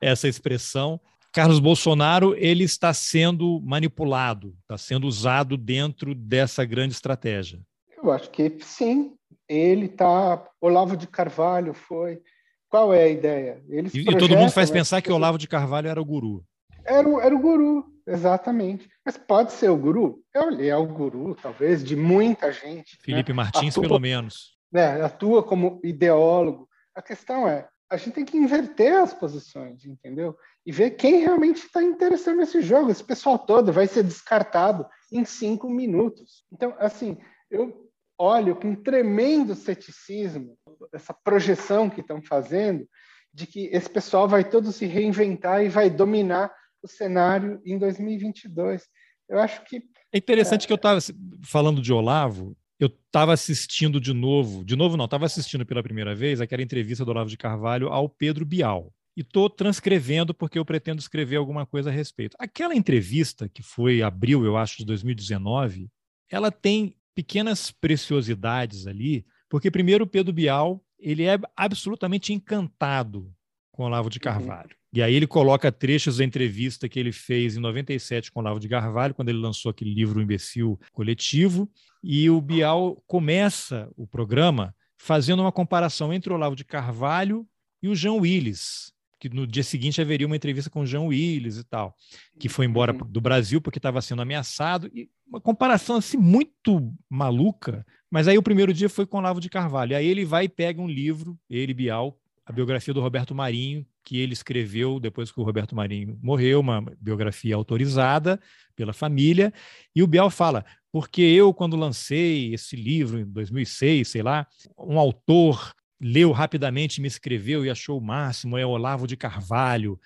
essa 0.00 0.28
expressão. 0.28 1.00
Carlos 1.32 1.58
Bolsonaro 1.58 2.34
ele 2.36 2.64
está 2.64 2.94
sendo 2.94 3.60
manipulado, 3.64 4.54
está 4.62 4.78
sendo 4.78 5.06
usado 5.06 5.56
dentro 5.56 6.14
dessa 6.14 6.64
grande 6.64 6.94
estratégia. 6.94 7.60
Eu 7.96 8.12
acho 8.12 8.30
que 8.30 8.56
sim. 8.60 9.14
Ele 9.48 9.86
está. 9.86 10.44
Olavo 10.60 10.96
de 10.96 11.06
Carvalho 11.06 11.74
foi. 11.74 12.20
Qual 12.68 12.92
é 12.92 13.04
a 13.04 13.08
ideia? 13.08 13.62
Eles 13.68 13.94
e, 13.94 14.00
e 14.00 14.18
todo 14.18 14.36
mundo 14.36 14.50
faz 14.50 14.70
pensar 14.70 15.00
que 15.00 15.12
Olavo 15.12 15.38
de 15.38 15.46
Carvalho 15.46 15.88
era 15.88 16.00
o 16.00 16.04
guru. 16.04 16.44
Era, 16.84 17.08
era 17.22 17.34
o 17.34 17.38
guru, 17.38 17.84
exatamente. 18.06 18.88
Mas 19.04 19.16
pode 19.16 19.52
ser 19.52 19.68
o 19.68 19.76
guru? 19.76 20.22
Ele 20.34 20.68
é 20.68 20.76
o 20.76 20.86
guru, 20.86 21.34
talvez, 21.34 21.82
de 21.82 21.96
muita 21.96 22.52
gente. 22.52 22.96
Felipe 23.00 23.32
né? 23.32 23.36
Martins, 23.36 23.74
atua, 23.74 23.82
pelo 23.82 24.00
menos. 24.00 24.56
Né, 24.72 25.02
atua 25.02 25.42
como 25.42 25.80
ideólogo. 25.84 26.68
A 26.94 27.02
questão 27.02 27.48
é, 27.48 27.68
a 27.90 27.96
gente 27.96 28.12
tem 28.12 28.24
que 28.24 28.36
inverter 28.36 28.94
as 28.94 29.14
posições, 29.14 29.84
entendeu? 29.84 30.36
E 30.66 30.72
ver 30.72 30.92
quem 30.92 31.20
realmente 31.20 31.64
está 31.64 31.82
interessado 31.82 32.36
nesse 32.36 32.60
jogo. 32.60 32.90
Esse 32.90 33.04
pessoal 33.04 33.38
todo 33.38 33.72
vai 33.72 33.86
ser 33.86 34.02
descartado 34.02 34.86
em 35.12 35.24
cinco 35.24 35.68
minutos. 35.68 36.44
Então, 36.52 36.74
assim, 36.78 37.18
eu 37.50 37.90
olho 38.18 38.56
com 38.56 38.74
tremendo 38.74 39.54
ceticismo 39.54 40.56
essa 40.92 41.12
projeção 41.12 41.90
que 41.90 42.00
estão 42.00 42.22
fazendo 42.22 42.88
de 43.32 43.46
que 43.46 43.66
esse 43.72 43.90
pessoal 43.90 44.28
vai 44.28 44.48
todo 44.48 44.70
se 44.70 44.86
reinventar 44.86 45.64
e 45.64 45.68
vai 45.68 45.90
dominar 45.90 46.54
o 46.84 46.88
cenário 46.88 47.60
em 47.64 47.78
2022. 47.78 48.86
Eu 49.28 49.38
acho 49.40 49.64
que 49.64 49.82
é 50.12 50.18
interessante 50.18 50.64
é... 50.64 50.66
que 50.66 50.72
eu 50.72 50.76
estava 50.76 51.00
falando 51.42 51.80
de 51.80 51.92
Olavo, 51.92 52.56
eu 52.78 52.88
estava 52.88 53.32
assistindo 53.32 54.00
de 54.00 54.12
novo, 54.12 54.64
de 54.64 54.76
novo 54.76 54.96
não, 54.96 55.06
estava 55.06 55.24
assistindo 55.24 55.64
pela 55.64 55.82
primeira 55.82 56.14
vez 56.14 56.40
aquela 56.40 56.62
entrevista 56.62 57.04
do 57.04 57.10
Olavo 57.10 57.30
de 57.30 57.38
Carvalho 57.38 57.88
ao 57.88 58.08
Pedro 58.08 58.44
Bial. 58.44 58.92
E 59.16 59.20
estou 59.20 59.48
transcrevendo 59.48 60.34
porque 60.34 60.58
eu 60.58 60.64
pretendo 60.64 60.98
escrever 60.98 61.36
alguma 61.36 61.64
coisa 61.64 61.88
a 61.88 61.92
respeito. 61.92 62.36
Aquela 62.38 62.74
entrevista, 62.74 63.48
que 63.48 63.62
foi 63.62 64.02
abril, 64.02 64.44
eu 64.44 64.56
acho, 64.56 64.78
de 64.78 64.84
2019, 64.84 65.88
ela 66.28 66.50
tem 66.50 66.96
pequenas 67.14 67.70
preciosidades 67.70 68.88
ali, 68.88 69.24
porque 69.48 69.70
primeiro 69.70 70.04
o 70.04 70.08
Pedro 70.08 70.32
Bial 70.32 70.84
ele 70.98 71.24
é 71.24 71.38
absolutamente 71.56 72.32
encantado 72.32 73.32
com 73.70 73.84
Olavo 73.84 74.10
de 74.10 74.18
uhum. 74.18 74.22
Carvalho. 74.22 74.70
Uhum. 74.70 74.83
E 74.94 75.02
aí 75.02 75.12
ele 75.12 75.26
coloca 75.26 75.72
trechos 75.72 76.18
da 76.18 76.24
entrevista 76.24 76.88
que 76.88 77.00
ele 77.00 77.10
fez 77.10 77.56
em 77.56 77.60
97 77.60 78.30
com 78.30 78.38
Olavo 78.38 78.60
de 78.60 78.68
Carvalho, 78.68 79.12
quando 79.12 79.28
ele 79.28 79.38
lançou 79.38 79.70
aquele 79.70 79.92
livro 79.92 80.20
O 80.20 80.22
Imbecil 80.22 80.78
Coletivo, 80.92 81.68
e 82.00 82.30
o 82.30 82.40
Bial 82.40 83.02
começa 83.04 83.90
o 83.96 84.06
programa 84.06 84.72
fazendo 84.96 85.40
uma 85.40 85.50
comparação 85.50 86.12
entre 86.12 86.32
o 86.32 86.36
Olavo 86.36 86.54
de 86.54 86.64
Carvalho 86.64 87.44
e 87.82 87.88
o 87.88 87.94
João 87.96 88.18
Willis, 88.18 88.92
que 89.18 89.28
no 89.28 89.48
dia 89.48 89.64
seguinte 89.64 90.00
haveria 90.00 90.28
uma 90.28 90.36
entrevista 90.36 90.70
com 90.70 90.82
o 90.82 90.86
João 90.86 91.08
Willis 91.08 91.58
e 91.58 91.64
tal, 91.64 91.96
que 92.38 92.48
foi 92.48 92.64
embora 92.64 92.92
uhum. 92.92 93.10
do 93.10 93.20
Brasil 93.20 93.60
porque 93.60 93.80
estava 93.80 94.00
sendo 94.00 94.22
ameaçado, 94.22 94.88
e 94.94 95.10
uma 95.26 95.40
comparação 95.40 95.96
assim 95.96 96.16
muito 96.16 96.94
maluca, 97.10 97.84
mas 98.08 98.28
aí 98.28 98.38
o 98.38 98.42
primeiro 98.44 98.72
dia 98.72 98.88
foi 98.88 99.06
com 99.06 99.16
o 99.16 99.20
Olavo 99.20 99.40
de 99.40 99.50
Carvalho, 99.50 99.96
aí 99.96 100.06
ele 100.06 100.24
vai 100.24 100.44
e 100.44 100.48
pega 100.48 100.80
um 100.80 100.88
livro, 100.88 101.36
ele, 101.50 101.74
Bial, 101.74 102.16
a 102.46 102.52
biografia 102.52 102.94
do 102.94 103.00
Roberto 103.00 103.34
Marinho, 103.34 103.84
que 104.04 104.18
ele 104.18 104.32
escreveu 104.32 105.00
depois 105.00 105.32
que 105.32 105.40
o 105.40 105.42
Roberto 105.42 105.74
Marinho 105.74 106.18
morreu, 106.22 106.60
uma 106.60 106.82
biografia 107.00 107.54
autorizada 107.56 108.38
pela 108.76 108.92
família, 108.92 109.52
e 109.94 110.02
o 110.02 110.06
Biel 110.06 110.28
fala, 110.30 110.64
porque 110.92 111.22
eu, 111.22 111.52
quando 111.52 111.76
lancei 111.76 112.52
esse 112.54 112.76
livro 112.76 113.18
em 113.18 113.24
2006, 113.24 114.06
sei 114.06 114.22
lá, 114.22 114.46
um 114.78 114.98
autor 114.98 115.74
leu 116.00 116.32
rapidamente, 116.32 117.00
me 117.00 117.08
escreveu 117.08 117.64
e 117.64 117.70
achou 117.70 117.98
o 117.98 118.04
máximo, 118.04 118.58
é 118.58 118.66
Olavo 118.66 119.06
de 119.06 119.16
Carvalho. 119.16 119.98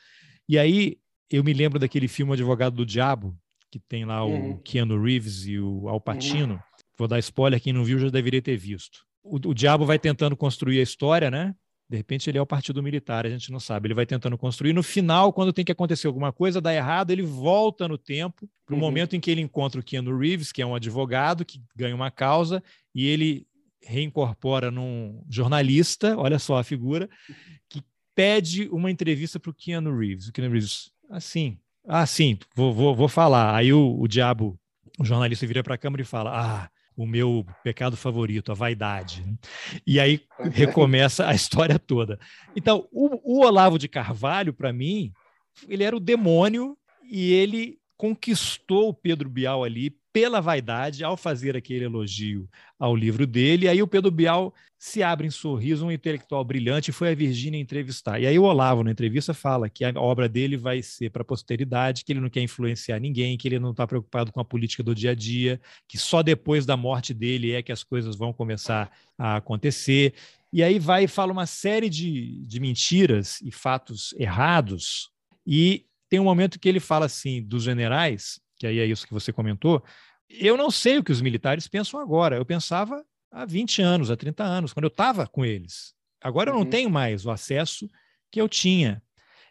E 0.48 0.58
aí 0.58 0.96
eu 1.30 1.42
me 1.42 1.52
lembro 1.52 1.78
daquele 1.78 2.08
filme 2.08 2.32
Advogado 2.32 2.76
do 2.76 2.86
Diabo, 2.86 3.36
que 3.70 3.78
tem 3.78 4.04
lá 4.04 4.24
uhum. 4.24 4.52
o 4.52 4.58
Keanu 4.60 5.02
Reeves 5.02 5.46
e 5.46 5.58
o 5.58 5.88
Al 5.88 6.00
Pacino. 6.00 6.54
Uhum. 6.54 6.60
Vou 6.96 7.08
dar 7.08 7.18
spoiler, 7.18 7.60
quem 7.60 7.72
não 7.72 7.84
viu 7.84 7.98
já 7.98 8.08
deveria 8.08 8.40
ter 8.40 8.56
visto. 8.56 9.04
O, 9.22 9.36
o 9.36 9.54
diabo 9.54 9.84
vai 9.84 9.98
tentando 9.98 10.36
construir 10.36 10.80
a 10.80 10.82
história, 10.82 11.30
né? 11.30 11.54
De 11.88 11.96
repente 11.96 12.28
ele 12.28 12.36
é 12.36 12.42
o 12.42 12.46
partido 12.46 12.82
militar, 12.82 13.24
a 13.24 13.30
gente 13.30 13.50
não 13.50 13.58
sabe. 13.58 13.86
Ele 13.86 13.94
vai 13.94 14.04
tentando 14.04 14.36
construir. 14.36 14.72
No 14.72 14.82
final, 14.82 15.32
quando 15.32 15.52
tem 15.52 15.64
que 15.64 15.72
acontecer 15.72 16.06
alguma 16.06 16.32
coisa, 16.32 16.60
dá 16.60 16.74
errado, 16.74 17.10
ele 17.10 17.22
volta 17.22 17.88
no 17.88 17.96
tempo 17.96 18.48
para 18.66 18.74
o 18.74 18.76
uhum. 18.76 18.84
momento 18.84 19.16
em 19.16 19.20
que 19.20 19.30
ele 19.30 19.40
encontra 19.40 19.80
o 19.80 19.84
Keanu 19.84 20.16
Reeves, 20.18 20.52
que 20.52 20.60
é 20.60 20.66
um 20.66 20.74
advogado 20.74 21.44
que 21.44 21.62
ganha 21.74 21.94
uma 21.94 22.10
causa, 22.10 22.62
e 22.94 23.06
ele 23.06 23.46
reincorpora 23.82 24.70
num 24.70 25.24
jornalista, 25.30 26.16
olha 26.18 26.38
só 26.38 26.58
a 26.58 26.64
figura, 26.64 27.08
que 27.70 27.82
pede 28.14 28.68
uma 28.70 28.90
entrevista 28.90 29.40
para 29.40 29.50
o 29.50 29.54
Keanu 29.54 29.96
Reeves. 29.96 30.28
O 30.28 30.32
Keanu 30.32 30.52
Reeves, 30.52 30.90
assim, 31.08 31.58
ah, 31.86 32.04
sim, 32.04 32.38
vou, 32.54 32.74
vou, 32.74 32.94
vou 32.94 33.08
falar. 33.08 33.56
Aí 33.56 33.72
o, 33.72 33.98
o 33.98 34.06
diabo, 34.06 34.60
o 34.98 35.04
jornalista 35.06 35.46
vira 35.46 35.62
para 35.62 35.74
a 35.74 35.78
câmera 35.78 36.02
e 36.02 36.04
fala: 36.04 36.32
Ah, 36.34 36.70
o 36.98 37.06
meu 37.06 37.46
pecado 37.62 37.96
favorito, 37.96 38.50
a 38.50 38.56
vaidade. 38.56 39.24
E 39.86 40.00
aí 40.00 40.20
recomeça 40.50 41.28
a 41.28 41.32
história 41.34 41.78
toda. 41.78 42.18
Então, 42.56 42.88
o, 42.90 43.38
o 43.38 43.46
Olavo 43.46 43.78
de 43.78 43.86
Carvalho, 43.86 44.52
para 44.52 44.72
mim, 44.72 45.12
ele 45.68 45.84
era 45.84 45.96
o 45.96 46.00
demônio 46.00 46.76
e 47.08 47.32
ele 47.32 47.78
conquistou 47.96 48.88
o 48.88 48.94
Pedro 48.94 49.30
Bial 49.30 49.62
ali 49.62 49.96
pela 50.12 50.40
vaidade 50.40 51.04
ao 51.04 51.16
fazer 51.16 51.56
aquele 51.56 51.84
elogio 51.84 52.48
ao 52.78 52.94
livro 52.94 53.26
dele. 53.26 53.66
E 53.66 53.68
aí 53.68 53.82
o 53.82 53.86
Pedro 53.86 54.10
Bial 54.10 54.54
se 54.78 55.02
abre 55.02 55.26
em 55.26 55.30
sorriso, 55.30 55.84
um 55.84 55.90
intelectual 55.90 56.44
brilhante, 56.44 56.90
e 56.90 56.94
foi 56.94 57.10
a 57.10 57.14
Virgínia 57.14 57.60
entrevistar. 57.60 58.20
E 58.20 58.26
aí 58.26 58.38
o 58.38 58.44
Olavo, 58.44 58.84
na 58.84 58.92
entrevista, 58.92 59.34
fala 59.34 59.68
que 59.68 59.84
a 59.84 59.92
obra 59.96 60.28
dele 60.28 60.56
vai 60.56 60.80
ser 60.82 61.10
para 61.10 61.22
a 61.22 61.24
posteridade, 61.24 62.04
que 62.04 62.12
ele 62.12 62.20
não 62.20 62.30
quer 62.30 62.42
influenciar 62.42 63.00
ninguém, 63.00 63.36
que 63.36 63.48
ele 63.48 63.58
não 63.58 63.72
está 63.72 63.86
preocupado 63.86 64.32
com 64.32 64.40
a 64.40 64.44
política 64.44 64.82
do 64.82 64.94
dia 64.94 65.10
a 65.10 65.14
dia, 65.14 65.60
que 65.88 65.98
só 65.98 66.22
depois 66.22 66.64
da 66.64 66.76
morte 66.76 67.12
dele 67.12 67.52
é 67.52 67.62
que 67.62 67.72
as 67.72 67.82
coisas 67.82 68.16
vão 68.16 68.32
começar 68.32 68.90
a 69.18 69.36
acontecer. 69.36 70.14
E 70.52 70.62
aí 70.62 70.78
vai 70.78 71.04
e 71.04 71.08
fala 71.08 71.32
uma 71.32 71.46
série 71.46 71.90
de, 71.90 72.46
de 72.46 72.60
mentiras 72.60 73.40
e 73.42 73.50
fatos 73.50 74.14
errados. 74.16 75.10
E 75.44 75.84
tem 76.08 76.20
um 76.20 76.24
momento 76.24 76.58
que 76.58 76.68
ele 76.68 76.80
fala 76.80 77.06
assim 77.06 77.42
dos 77.42 77.64
generais, 77.64 78.40
que 78.58 78.66
aí 78.66 78.78
é 78.78 78.86
isso 78.86 79.06
que 79.06 79.12
você 79.12 79.32
comentou, 79.32 79.82
eu 80.28 80.56
não 80.56 80.70
sei 80.70 80.98
o 80.98 81.04
que 81.04 81.12
os 81.12 81.20
militares 81.20 81.66
pensam 81.66 82.00
agora. 82.00 82.36
Eu 82.36 82.44
pensava 82.44 83.04
há 83.30 83.44
20 83.46 83.80
anos, 83.80 84.10
há 84.10 84.16
30 84.16 84.44
anos, 84.44 84.72
quando 84.72 84.84
eu 84.84 84.88
estava 84.88 85.26
com 85.26 85.44
eles. 85.44 85.94
Agora 86.20 86.50
eu 86.50 86.54
não 86.54 86.62
uhum. 86.62 86.70
tenho 86.70 86.90
mais 86.90 87.24
o 87.24 87.30
acesso 87.30 87.88
que 88.30 88.40
eu 88.40 88.48
tinha. 88.48 89.02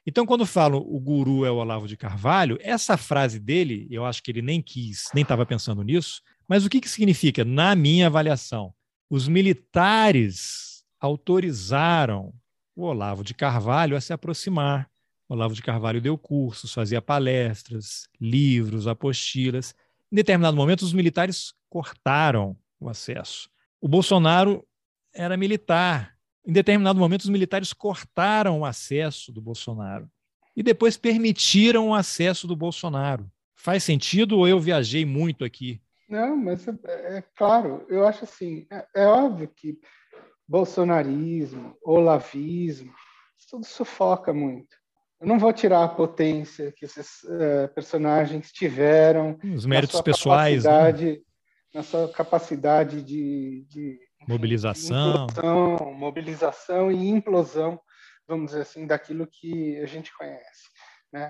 Então, 0.05 0.25
quando 0.25 0.45
falo 0.45 0.77
o 0.77 0.99
guru 0.99 1.45
é 1.45 1.51
o 1.51 1.55
Olavo 1.55 1.87
de 1.87 1.97
Carvalho, 1.97 2.57
essa 2.61 2.95
frase 2.95 3.39
dele, 3.39 3.87
eu 3.91 4.05
acho 4.05 4.23
que 4.23 4.31
ele 4.31 4.41
nem 4.41 4.61
quis, 4.61 5.09
nem 5.13 5.21
estava 5.21 5.45
pensando 5.45 5.83
nisso, 5.83 6.21
mas 6.47 6.65
o 6.65 6.69
que, 6.69 6.79
que 6.79 6.87
significa, 6.87 7.43
na 7.43 7.75
minha 7.75 8.07
avaliação? 8.07 8.73
Os 9.09 9.27
militares 9.27 10.85
autorizaram 10.99 12.33
o 12.73 12.83
Olavo 12.83 13.23
de 13.23 13.33
Carvalho 13.33 13.97
a 13.97 14.01
se 14.01 14.13
aproximar. 14.13 14.89
Olavo 15.29 15.53
de 15.53 15.61
Carvalho 15.61 15.99
deu 15.99 16.17
cursos, 16.17 16.73
fazia 16.73 17.01
palestras, 17.01 18.07
livros, 18.19 18.87
apostilas. 18.87 19.75
Em 20.11 20.15
determinado 20.15 20.55
momento, 20.55 20.83
os 20.83 20.93
militares 20.93 21.53
cortaram 21.69 22.55
o 22.79 22.87
acesso. 22.87 23.49
O 23.81 23.87
Bolsonaro 23.87 24.65
era 25.13 25.35
militar. 25.35 26.15
Em 26.45 26.53
determinado 26.53 26.97
momento, 26.97 27.21
os 27.21 27.29
militares 27.29 27.73
cortaram 27.73 28.59
o 28.59 28.65
acesso 28.65 29.33
do 29.33 29.41
Bolsonaro 29.41 30.09
e 30.55 30.63
depois 30.63 30.95
permitiram 30.95 31.89
o 31.89 31.93
acesso 31.93 32.47
do 32.47 32.55
Bolsonaro. 32.55 33.29
Faz 33.53 33.83
sentido 33.83 34.37
ou 34.37 34.47
eu 34.47 34.59
viajei 34.59 35.05
muito 35.05 35.43
aqui? 35.43 35.81
Não, 36.07 36.37
mas 36.37 36.65
é, 36.67 37.17
é 37.17 37.23
claro, 37.35 37.85
eu 37.89 38.07
acho 38.07 38.23
assim, 38.23 38.65
é, 38.71 38.87
é, 38.95 39.05
óbvio 39.05 39.49
que 39.49 39.77
bolsonarismo, 40.47 41.77
olavismo, 41.83 42.93
tudo 43.49 43.65
sufoca 43.65 44.33
muito. 44.33 44.77
Eu 45.19 45.27
não 45.27 45.39
vou 45.39 45.51
tirar 45.51 45.83
a 45.83 45.89
potência 45.89 46.71
que 46.71 46.85
esses 46.85 47.23
uh, 47.23 47.73
personagens 47.73 48.51
tiveram, 48.51 49.37
os 49.55 49.65
méritos 49.65 49.99
pessoais, 50.01 50.63
né? 50.63 51.17
na 51.73 51.83
sua 51.83 52.11
capacidade 52.11 53.01
de, 53.01 53.65
de 53.67 53.99
mobilização. 54.27 55.27
De 55.27 55.41
mobilização 55.95 56.91
e 56.91 57.07
implosão, 57.07 57.79
vamos 58.27 58.47
dizer 58.47 58.61
assim, 58.61 58.85
daquilo 58.85 59.27
que 59.27 59.77
a 59.79 59.85
gente 59.85 60.15
conhece. 60.15 60.69
Né? 61.11 61.25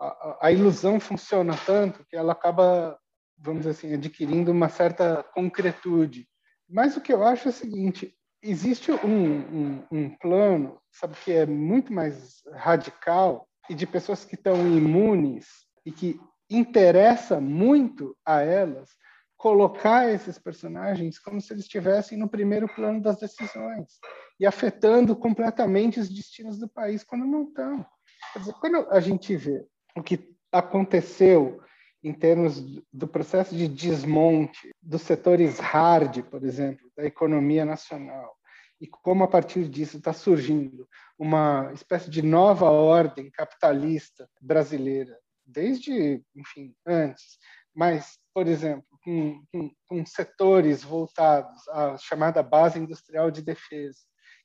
A, 0.00 0.06
a, 0.06 0.38
a, 0.42 0.52
ilusão 0.52 1.00
funciona 1.00 1.56
tanto 1.66 2.04
que 2.06 2.16
ela 2.16 2.32
acaba, 2.32 2.98
vamos 3.38 3.60
dizer 3.60 3.70
assim, 3.70 3.94
adquirindo 3.94 4.50
uma 4.50 4.68
certa 4.68 5.22
concretude. 5.34 6.26
Mas 6.68 6.96
o 6.96 7.00
que 7.00 7.12
eu 7.12 7.24
acho 7.24 7.48
é 7.48 7.50
o 7.50 7.54
seguinte: 7.54 8.14
existe 8.42 8.90
um, 8.90 9.06
um, 9.06 9.86
um 9.90 10.10
plano, 10.16 10.80
sabe, 10.90 11.14
que 11.24 11.32
é 11.32 11.46
muito 11.46 11.92
mais 11.92 12.42
radical 12.52 13.46
e 13.68 13.74
de 13.74 13.86
pessoas 13.86 14.24
que 14.24 14.34
estão 14.34 14.56
imunes 14.66 15.46
e 15.84 15.92
que 15.92 16.20
interessa 16.48 17.40
muito 17.40 18.16
a 18.24 18.40
elas 18.40 18.88
colocar 19.36 20.10
esses 20.10 20.38
personagens 20.38 21.18
como 21.18 21.40
se 21.40 21.52
eles 21.52 21.64
estivessem 21.64 22.18
no 22.18 22.28
primeiro 22.28 22.68
plano 22.68 23.00
das 23.00 23.18
decisões 23.18 23.98
e 24.38 24.44
afetando 24.44 25.16
completamente 25.16 25.98
os 25.98 26.10
destinos 26.10 26.58
do 26.58 26.68
país 26.68 27.02
quando 27.02 27.24
não 27.24 27.44
estão. 27.44 27.86
Quer 28.32 28.38
dizer, 28.40 28.52
quando 28.54 28.86
a 28.90 29.00
gente 29.00 29.34
vê 29.36 29.64
o 29.96 30.02
que 30.02 30.36
aconteceu 30.52 31.62
em 32.02 32.12
termos 32.12 32.60
do 32.92 33.06
processo 33.06 33.54
de 33.54 33.68
desmonte 33.68 34.70
dos 34.82 35.02
setores 35.02 35.58
hard, 35.58 36.22
por 36.24 36.44
exemplo, 36.44 36.90
da 36.96 37.04
economia 37.04 37.64
nacional, 37.64 38.34
e 38.80 38.86
como 38.86 39.24
a 39.24 39.28
partir 39.28 39.68
disso 39.68 39.98
está 39.98 40.12
surgindo 40.12 40.88
uma 41.18 41.70
espécie 41.74 42.08
de 42.10 42.22
nova 42.22 42.70
ordem 42.70 43.30
capitalista 43.30 44.26
brasileira, 44.40 45.18
desde, 45.44 46.24
enfim, 46.34 46.74
antes. 46.86 47.38
Mas, 47.74 48.18
por 48.32 48.46
exemplo, 48.48 48.86
com, 49.04 49.44
com, 49.52 49.70
com 49.86 50.06
setores 50.06 50.82
voltados 50.82 51.68
à 51.68 51.98
chamada 51.98 52.42
base 52.42 52.78
industrial 52.78 53.30
de 53.30 53.42
defesa, 53.42 53.98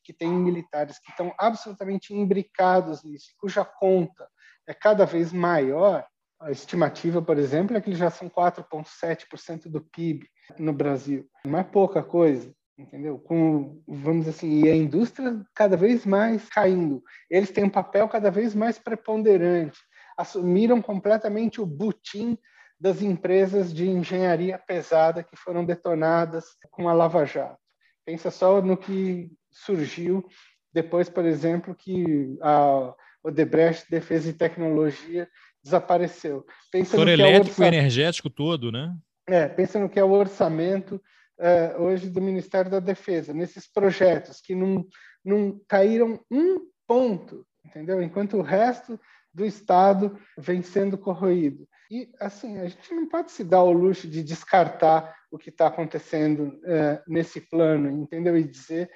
que 0.03 0.13
tem 0.13 0.29
militares 0.29 0.99
que 0.99 1.09
estão 1.11 1.33
absolutamente 1.39 2.13
imbricados 2.13 3.03
nisso, 3.03 3.33
cuja 3.39 3.63
conta 3.63 4.29
é 4.67 4.73
cada 4.73 5.05
vez 5.05 5.31
maior, 5.31 6.05
a 6.45 6.51
estimativa, 6.51 7.21
por 7.23 7.39
exemplo, 7.39 7.75
é 7.75 7.81
que 7.81 7.89
eles 7.89 7.97
já 7.97 8.11
são 8.11 8.29
4,7% 8.29 9.67
do 9.67 9.81
PIB 9.81 10.27
no 10.59 10.71
Brasil. 10.71 11.27
Não 11.43 11.57
é 11.57 11.63
pouca 11.63 12.03
coisa, 12.03 12.53
entendeu? 12.77 13.17
Com, 13.17 13.81
vamos 13.87 14.27
assim, 14.27 14.61
e 14.63 14.69
a 14.69 14.75
indústria 14.75 15.43
cada 15.55 15.75
vez 15.75 16.05
mais 16.05 16.47
caindo. 16.47 17.03
Eles 17.31 17.49
têm 17.49 17.63
um 17.63 17.69
papel 17.69 18.07
cada 18.07 18.29
vez 18.29 18.53
mais 18.53 18.77
preponderante. 18.77 19.79
Assumiram 20.15 20.83
completamente 20.83 21.59
o 21.59 21.65
butim 21.65 22.37
das 22.79 23.01
empresas 23.01 23.73
de 23.73 23.89
engenharia 23.89 24.59
pesada 24.59 25.23
que 25.23 25.35
foram 25.35 25.65
detonadas 25.65 26.45
com 26.69 26.87
a 26.87 26.93
Lava 26.93 27.25
Jato. 27.25 27.57
Pensa 28.05 28.29
só 28.29 28.61
no 28.61 28.77
que 28.77 29.31
surgiu 29.49 30.23
depois, 30.71 31.09
por 31.09 31.25
exemplo, 31.25 31.73
que 31.73 32.37
a 32.39 32.93
Odebrecht 33.23 33.89
Defesa 33.89 34.29
e 34.29 34.33
Tecnologia 34.33 35.27
desapareceu. 35.65 36.45
Pensa 36.71 36.91
Setor 36.91 37.07
elétrico 37.07 37.63
e 37.63 37.65
energético 37.65 38.29
todo, 38.29 38.71
né? 38.71 38.95
É, 39.27 39.47
pensa 39.47 39.79
no 39.79 39.89
que 39.89 39.99
é 39.99 40.03
o 40.03 40.11
orçamento 40.11 41.01
uh, 41.39 41.81
hoje 41.81 42.07
do 42.07 42.21
Ministério 42.21 42.69
da 42.69 42.79
Defesa, 42.79 43.33
nesses 43.33 43.67
projetos 43.67 44.39
que 44.39 44.53
não, 44.53 44.85
não 45.23 45.59
caíram 45.67 46.19
um 46.29 46.59
ponto, 46.87 47.43
entendeu? 47.65 47.99
Enquanto 47.99 48.37
o 48.37 48.43
resto 48.43 48.99
do 49.33 49.43
Estado 49.43 50.15
vem 50.37 50.61
sendo 50.61 50.99
corroído. 50.99 51.67
E, 51.89 52.09
assim, 52.19 52.59
a 52.59 52.67
gente 52.67 52.93
não 52.93 53.09
pode 53.09 53.31
se 53.31 53.43
dar 53.43 53.63
o 53.63 53.71
luxo 53.71 54.07
de 54.07 54.23
descartar 54.23 55.15
o 55.31 55.37
que 55.37 55.49
está 55.49 55.67
acontecendo 55.67 56.59
uh, 56.59 57.01
nesse 57.07 57.41
plano, 57.41 57.89
entendeu? 57.89 58.37
E 58.37 58.43
dizer 58.43 58.91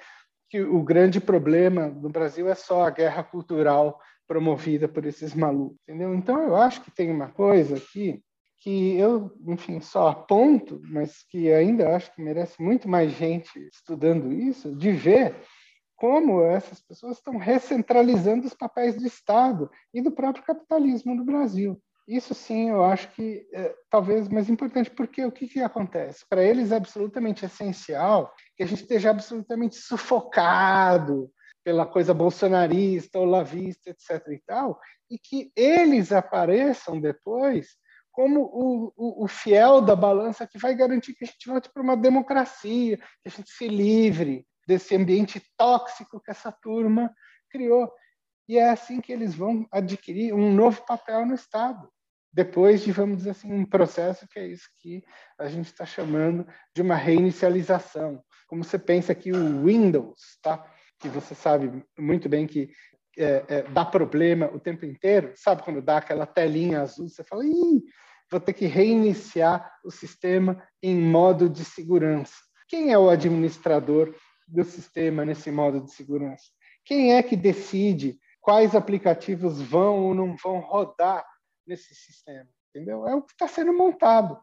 que 0.48 0.60
o 0.60 0.82
grande 0.82 1.20
problema 1.20 1.88
no 1.88 2.08
Brasil 2.08 2.48
é 2.48 2.54
só 2.54 2.84
a 2.84 2.90
guerra 2.90 3.24
cultural 3.24 4.00
promovida 4.30 4.86
por 4.86 5.04
esses 5.06 5.34
malucos, 5.34 5.76
entendeu? 5.82 6.14
Então 6.14 6.40
eu 6.40 6.54
acho 6.54 6.82
que 6.82 6.90
tem 6.92 7.10
uma 7.10 7.26
coisa 7.30 7.78
aqui 7.78 8.22
que 8.58 8.96
eu, 8.96 9.36
enfim, 9.44 9.80
só 9.80 10.06
aponto, 10.06 10.80
mas 10.84 11.24
que 11.28 11.52
ainda 11.52 11.96
acho 11.96 12.14
que 12.14 12.22
merece 12.22 12.62
muito 12.62 12.88
mais 12.88 13.10
gente 13.10 13.50
estudando 13.72 14.32
isso, 14.32 14.72
de 14.76 14.92
ver 14.92 15.34
como 15.96 16.44
essas 16.44 16.80
pessoas 16.80 17.16
estão 17.16 17.38
recentralizando 17.38 18.46
os 18.46 18.54
papéis 18.54 18.94
do 18.94 19.04
Estado 19.04 19.68
e 19.92 20.00
do 20.00 20.12
próprio 20.12 20.44
capitalismo 20.44 21.12
no 21.12 21.24
Brasil. 21.24 21.76
Isso 22.06 22.32
sim, 22.32 22.70
eu 22.70 22.84
acho 22.84 23.10
que 23.10 23.48
é, 23.52 23.74
talvez 23.90 24.28
mais 24.28 24.48
importante, 24.48 24.90
porque 24.90 25.24
o 25.24 25.32
que, 25.32 25.48
que 25.48 25.60
acontece? 25.60 26.24
Para 26.28 26.44
eles 26.44 26.70
é 26.70 26.76
absolutamente 26.76 27.44
essencial 27.44 28.32
que 28.56 28.62
a 28.62 28.66
gente 28.66 28.82
esteja 28.82 29.10
absolutamente 29.10 29.74
sufocado 29.74 31.32
pela 31.62 31.86
coisa 31.86 32.14
bolsonarista, 32.14 33.18
olavista, 33.18 33.90
etc. 33.90 34.26
e 34.28 34.42
tal, 34.46 34.80
e 35.10 35.18
que 35.18 35.52
eles 35.54 36.12
apareçam 36.12 37.00
depois 37.00 37.76
como 38.12 38.40
o, 38.40 38.92
o, 38.96 39.24
o, 39.24 39.28
fiel 39.28 39.80
da 39.80 39.94
balança 39.94 40.46
que 40.46 40.58
vai 40.58 40.74
garantir 40.74 41.14
que 41.14 41.24
a 41.24 41.26
gente 41.26 41.48
volte 41.48 41.70
para 41.72 41.82
uma 41.82 41.96
democracia, 41.96 42.96
que 42.96 43.28
a 43.28 43.30
gente 43.30 43.50
se 43.50 43.68
livre 43.68 44.46
desse 44.66 44.94
ambiente 44.96 45.42
tóxico 45.56 46.20
que 46.20 46.30
essa 46.30 46.50
turma 46.50 47.14
criou. 47.50 47.90
E 48.48 48.58
é 48.58 48.68
assim 48.68 49.00
que 49.00 49.12
eles 49.12 49.34
vão 49.34 49.66
adquirir 49.70 50.34
um 50.34 50.52
novo 50.52 50.84
papel 50.84 51.24
no 51.24 51.34
Estado. 51.34 51.88
Depois 52.32 52.82
de, 52.82 52.92
vamos 52.92 53.18
dizer 53.18 53.30
assim, 53.30 53.52
um 53.52 53.64
processo 53.64 54.26
que 54.28 54.38
é 54.38 54.46
isso 54.46 54.68
que 54.78 55.02
a 55.38 55.48
gente 55.48 55.66
está 55.66 55.84
chamando 55.84 56.46
de 56.74 56.82
uma 56.82 56.94
reinicialização. 56.94 58.22
Como 58.46 58.62
você 58.62 58.78
pensa 58.78 59.14
que 59.14 59.32
o 59.32 59.64
Windows, 59.64 60.38
tá? 60.42 60.68
Que 61.00 61.08
você 61.08 61.34
sabe 61.34 61.82
muito 61.98 62.28
bem 62.28 62.46
que 62.46 62.70
é, 63.18 63.44
é, 63.48 63.62
dá 63.62 63.84
problema 63.84 64.50
o 64.52 64.60
tempo 64.60 64.84
inteiro, 64.84 65.32
sabe 65.34 65.62
quando 65.62 65.82
dá 65.82 65.96
aquela 65.96 66.26
telinha 66.26 66.82
azul, 66.82 67.08
você 67.08 67.24
fala, 67.24 67.44
Ih, 67.44 67.82
vou 68.30 68.38
ter 68.38 68.52
que 68.52 68.66
reiniciar 68.66 69.72
o 69.84 69.90
sistema 69.90 70.62
em 70.82 70.96
modo 70.96 71.48
de 71.48 71.64
segurança. 71.64 72.34
Quem 72.68 72.92
é 72.92 72.98
o 72.98 73.10
administrador 73.10 74.14
do 74.46 74.62
sistema 74.62 75.24
nesse 75.24 75.50
modo 75.50 75.80
de 75.80 75.92
segurança? 75.92 76.44
Quem 76.84 77.14
é 77.14 77.22
que 77.22 77.36
decide 77.36 78.18
quais 78.40 78.74
aplicativos 78.74 79.60
vão 79.60 80.04
ou 80.04 80.14
não 80.14 80.36
vão 80.36 80.60
rodar 80.60 81.24
nesse 81.66 81.94
sistema? 81.94 82.48
Entendeu? 82.68 83.06
É 83.08 83.14
o 83.14 83.22
que 83.22 83.32
está 83.32 83.48
sendo 83.48 83.72
montado. 83.72 84.38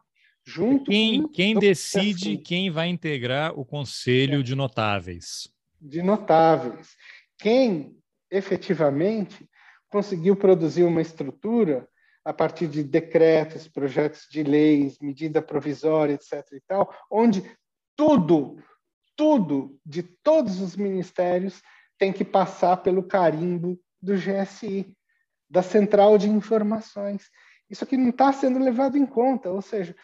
Junto 0.46 0.90
quem, 0.90 1.28
quem 1.28 1.58
decide 1.58 2.38
quem 2.38 2.70
vai 2.70 2.88
integrar 2.88 3.58
o 3.58 3.64
conselho 3.64 4.40
é. 4.40 4.42
de 4.42 4.54
notáveis? 4.54 5.48
De 5.80 6.02
notáveis. 6.02 6.96
Quem 7.38 7.96
efetivamente 8.30 9.48
conseguiu 9.90 10.36
produzir 10.36 10.84
uma 10.84 11.00
estrutura 11.00 11.88
a 12.24 12.32
partir 12.32 12.66
de 12.66 12.82
decretos, 12.82 13.68
projetos 13.68 14.26
de 14.30 14.42
leis, 14.42 14.98
medida 15.00 15.40
provisória, 15.40 16.14
etc. 16.14 16.44
e 16.52 16.60
tal, 16.66 16.94
onde 17.10 17.42
tudo, 17.96 18.62
tudo 19.16 19.78
de 19.84 20.02
todos 20.02 20.60
os 20.60 20.76
ministérios 20.76 21.62
tem 21.96 22.12
que 22.12 22.24
passar 22.24 22.76
pelo 22.78 23.02
carimbo 23.02 23.80
do 24.00 24.14
GSI, 24.14 24.94
da 25.48 25.62
Central 25.62 26.18
de 26.18 26.28
Informações. 26.28 27.30
Isso 27.70 27.84
aqui 27.84 27.96
não 27.96 28.10
está 28.10 28.32
sendo 28.32 28.58
levado 28.58 28.96
em 28.96 29.06
conta, 29.06 29.50
ou 29.50 29.62
seja, 29.62 29.96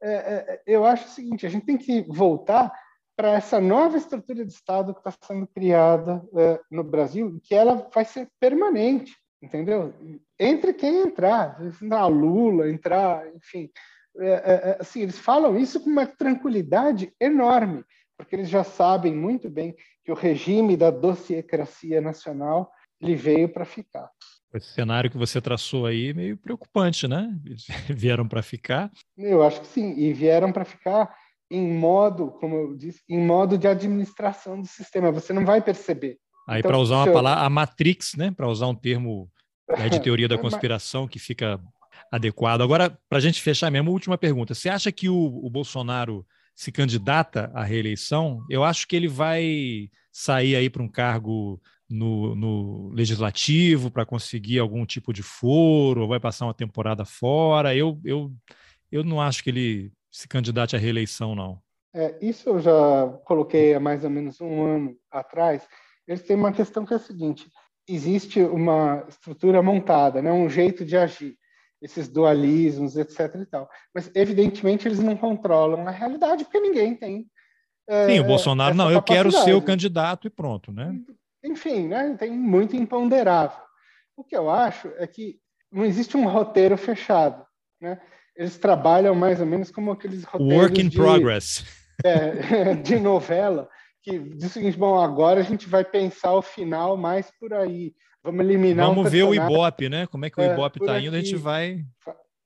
é, 0.00 0.12
é, 0.12 0.62
eu 0.66 0.84
acho 0.84 1.06
o 1.06 1.10
seguinte: 1.10 1.46
a 1.46 1.48
gente 1.48 1.66
tem 1.66 1.76
que 1.76 2.02
voltar 2.08 2.72
para 3.16 3.32
essa 3.32 3.58
nova 3.60 3.96
estrutura 3.96 4.44
de 4.44 4.52
Estado 4.52 4.92
que 4.92 5.00
está 5.00 5.12
sendo 5.26 5.46
criada 5.46 6.22
é, 6.36 6.60
no 6.70 6.84
Brasil, 6.84 7.40
que 7.42 7.54
ela 7.54 7.88
vai 7.92 8.04
ser 8.04 8.28
permanente, 8.38 9.16
entendeu? 9.42 9.94
Entre 10.38 10.74
quem 10.74 11.02
entrar, 11.02 11.58
entrar 11.82 12.06
Lula, 12.06 12.68
entrar, 12.70 13.26
enfim, 13.34 13.70
é, 14.18 14.28
é, 14.28 14.76
assim, 14.80 15.00
eles 15.00 15.18
falam 15.18 15.58
isso 15.58 15.80
com 15.80 15.88
uma 15.88 16.06
tranquilidade 16.06 17.12
enorme, 17.18 17.82
porque 18.18 18.36
eles 18.36 18.48
já 18.48 18.62
sabem 18.62 19.14
muito 19.14 19.48
bem 19.48 19.74
que 20.04 20.12
o 20.12 20.14
regime 20.14 20.76
da 20.76 20.90
dossiecracia 20.90 22.00
nacional 22.00 22.70
ele 23.00 23.14
veio 23.14 23.48
para 23.48 23.64
ficar. 23.64 24.10
Esse 24.54 24.72
cenário 24.72 25.10
que 25.10 25.18
você 25.18 25.40
traçou 25.40 25.84
aí 25.84 26.10
é 26.10 26.14
meio 26.14 26.36
preocupante, 26.36 27.06
né? 27.06 27.28
Eles 27.44 27.66
vieram 27.90 28.26
para 28.26 28.42
ficar. 28.42 28.90
Eu 29.18 29.42
acho 29.42 29.60
que 29.60 29.66
sim, 29.66 29.94
e 29.98 30.12
vieram 30.12 30.50
para 30.52 30.64
ficar 30.64 31.14
em 31.50 31.72
modo, 31.72 32.32
como 32.32 32.56
eu 32.56 32.76
disse, 32.76 33.02
em 33.08 33.18
modo 33.18 33.56
de 33.56 33.66
administração 33.66 34.60
do 34.60 34.66
sistema. 34.66 35.12
Você 35.12 35.32
não 35.32 35.44
vai 35.44 35.60
perceber. 35.60 36.18
Aí, 36.48 36.60
então, 36.60 36.70
para 36.70 36.78
usar 36.78 36.96
uma 36.96 37.06
eu... 37.08 37.12
palavra, 37.12 37.44
a 37.44 37.50
Matrix, 37.50 38.14
né? 38.14 38.30
Para 38.30 38.48
usar 38.48 38.66
um 38.66 38.74
termo 38.74 39.30
né, 39.68 39.88
de 39.88 40.00
teoria 40.02 40.28
da 40.28 40.38
conspiração 40.38 41.08
que 41.08 41.18
fica 41.18 41.60
adequado. 42.10 42.62
Agora, 42.62 42.96
para 43.08 43.18
a 43.18 43.20
gente 43.20 43.42
fechar 43.42 43.70
mesmo, 43.70 43.90
última 43.90 44.16
pergunta. 44.16 44.54
Você 44.54 44.68
acha 44.68 44.92
que 44.92 45.08
o, 45.08 45.16
o 45.16 45.50
Bolsonaro 45.50 46.26
se 46.54 46.70
candidata 46.70 47.50
à 47.54 47.62
reeleição? 47.62 48.44
Eu 48.48 48.64
acho 48.64 48.86
que 48.86 48.96
ele 48.96 49.08
vai 49.08 49.88
sair 50.12 50.56
aí 50.56 50.70
para 50.70 50.82
um 50.82 50.88
cargo 50.88 51.60
no, 51.88 52.34
no 52.34 52.88
legislativo 52.92 53.90
para 53.90 54.06
conseguir 54.06 54.58
algum 54.58 54.84
tipo 54.84 55.12
de 55.12 55.22
foro, 55.22 56.02
ou 56.02 56.08
vai 56.08 56.20
passar 56.20 56.46
uma 56.46 56.54
temporada 56.54 57.04
fora. 57.04 57.74
Eu, 57.74 58.00
eu, 58.04 58.32
eu 58.90 59.04
não 59.04 59.20
acho 59.20 59.42
que 59.42 59.50
ele 59.50 59.92
se 60.16 60.26
candidate 60.26 60.74
à 60.74 60.78
reeleição, 60.78 61.34
não. 61.34 61.60
É, 61.94 62.16
isso 62.22 62.48
eu 62.48 62.58
já 62.58 63.06
coloquei 63.26 63.74
há 63.74 63.80
mais 63.80 64.02
ou 64.02 64.08
menos 64.08 64.40
um 64.40 64.64
ano 64.64 64.96
atrás. 65.10 65.68
Eles 66.08 66.22
têm 66.22 66.36
uma 66.36 66.52
questão 66.52 66.86
que 66.86 66.94
é 66.94 66.96
a 66.96 67.00
seguinte: 67.00 67.50
existe 67.86 68.40
uma 68.40 69.04
estrutura 69.08 69.62
montada, 69.62 70.22
né, 70.22 70.32
um 70.32 70.48
jeito 70.48 70.86
de 70.86 70.96
agir, 70.96 71.36
esses 71.82 72.08
dualismos, 72.08 72.96
etc. 72.96 73.34
E 73.42 73.46
tal. 73.46 73.68
Mas 73.94 74.10
evidentemente 74.14 74.88
eles 74.88 75.00
não 75.00 75.18
controlam 75.18 75.86
a 75.86 75.90
realidade 75.90 76.44
porque 76.44 76.60
ninguém 76.60 76.96
tem. 76.96 77.26
É, 77.86 78.06
Sim, 78.06 78.20
o 78.20 78.24
Bolsonaro 78.24 78.74
não. 78.74 78.90
Eu 78.90 79.02
quero 79.02 79.30
ser 79.30 79.52
o 79.52 79.62
candidato 79.62 80.26
e 80.26 80.30
pronto, 80.30 80.72
né? 80.72 80.98
Enfim, 81.44 81.88
né, 81.88 82.16
tem 82.18 82.30
muito 82.30 82.74
imponderável. 82.74 83.62
O 84.16 84.24
que 84.24 84.34
eu 84.34 84.48
acho 84.48 84.88
é 84.96 85.06
que 85.06 85.38
não 85.70 85.84
existe 85.84 86.16
um 86.16 86.26
roteiro 86.26 86.76
fechado, 86.78 87.44
né? 87.78 88.00
Eles 88.36 88.58
trabalham 88.58 89.14
mais 89.14 89.40
ou 89.40 89.46
menos 89.46 89.70
como 89.70 89.90
aqueles 89.90 90.24
roteiros 90.24 90.56
Work 90.56 90.80
in 90.80 90.88
de, 90.88 90.96
progress. 90.96 91.64
É, 92.04 92.74
de 92.76 93.00
novela, 93.00 93.68
que 94.02 94.18
diz 94.18 94.50
o 94.50 94.52
seguinte, 94.52 94.78
bom, 94.78 95.00
agora 95.00 95.40
a 95.40 95.44
gente 95.44 95.68
vai 95.68 95.84
pensar 95.84 96.34
o 96.34 96.42
final 96.42 96.96
mais 96.96 97.30
por 97.40 97.54
aí. 97.54 97.94
Vamos 98.22 98.44
eliminar 98.44 98.86
Vamos 98.86 99.06
um 99.06 99.10
ver 99.10 99.22
o 99.22 99.34
Ibope, 99.34 99.88
né? 99.88 100.06
Como 100.06 100.24
é 100.24 100.30
que 100.30 100.38
o 100.38 100.42
é, 100.42 100.52
Ibope 100.52 100.80
está 100.80 101.00
indo, 101.00 101.16
a 101.16 101.20
gente 101.20 101.36
vai... 101.36 101.84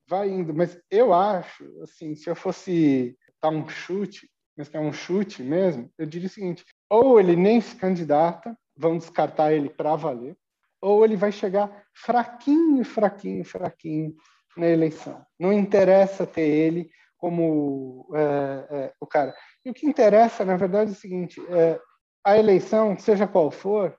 Vai 0.07 0.29
indo, 0.29 0.53
mas 0.53 0.77
eu 0.89 1.13
acho, 1.13 1.63
assim, 1.83 2.15
se 2.15 2.29
eu 2.29 2.35
fosse 2.35 3.15
dar 3.41 3.49
um 3.49 3.67
chute, 3.67 4.29
mas 4.57 4.67
que 4.67 4.75
é 4.75 4.79
um 4.79 4.91
chute 4.91 5.41
mesmo, 5.41 5.89
eu 5.97 6.05
diria 6.05 6.27
o 6.27 6.29
seguinte, 6.29 6.65
ou 6.89 7.19
ele 7.19 7.35
nem 7.35 7.61
se 7.61 7.75
candidata, 7.75 8.55
vão 8.75 8.97
descartar 8.97 9.53
ele 9.53 9.69
para 9.69 9.95
valer, 9.95 10.35
ou 10.81 11.05
ele 11.05 11.15
vai 11.15 11.31
chegar 11.31 11.85
fraquinho, 11.93 12.83
fraquinho, 12.83 13.45
fraquinho 13.45 14.13
na 14.57 14.67
eleição. 14.67 15.25
Não 15.39 15.51
interessa 15.51 16.25
ter 16.25 16.47
ele 16.47 16.89
como 17.17 18.09
é, 18.15 18.67
é, 18.69 18.93
o 18.99 19.05
cara. 19.05 19.33
E 19.63 19.69
o 19.69 19.73
que 19.73 19.85
interessa, 19.85 20.43
na 20.43 20.57
verdade, 20.57 20.91
é 20.91 20.93
o 20.93 20.97
seguinte: 20.97 21.41
é, 21.49 21.79
a 22.25 22.37
eleição, 22.37 22.97
seja 22.97 23.27
qual 23.27 23.51
for, 23.51 23.97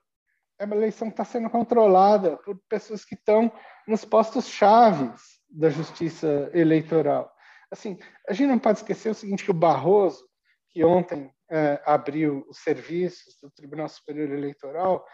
é 0.58 0.64
uma 0.64 0.76
eleição 0.76 1.08
que 1.08 1.14
está 1.14 1.24
sendo 1.24 1.50
controlada 1.50 2.36
por 2.38 2.58
pessoas 2.68 3.04
que 3.04 3.14
estão 3.14 3.50
nos 3.86 4.04
postos 4.04 4.46
chaves 4.48 5.20
da 5.50 5.68
justiça 5.68 6.50
eleitoral. 6.54 7.32
Assim, 7.70 7.98
a 8.28 8.32
gente 8.32 8.48
não 8.48 8.58
pode 8.58 8.78
esquecer 8.78 9.10
o 9.10 9.14
seguinte, 9.14 9.44
que 9.44 9.50
o 9.50 9.54
Barroso, 9.54 10.24
que 10.70 10.84
ontem 10.84 11.32
é, 11.50 11.80
abriu 11.84 12.44
os 12.48 12.58
serviços 12.58 13.36
do 13.42 13.50
Tribunal 13.50 13.88
Superior 13.88 14.30
Eleitoral, 14.30 15.04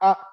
há 0.00 0.26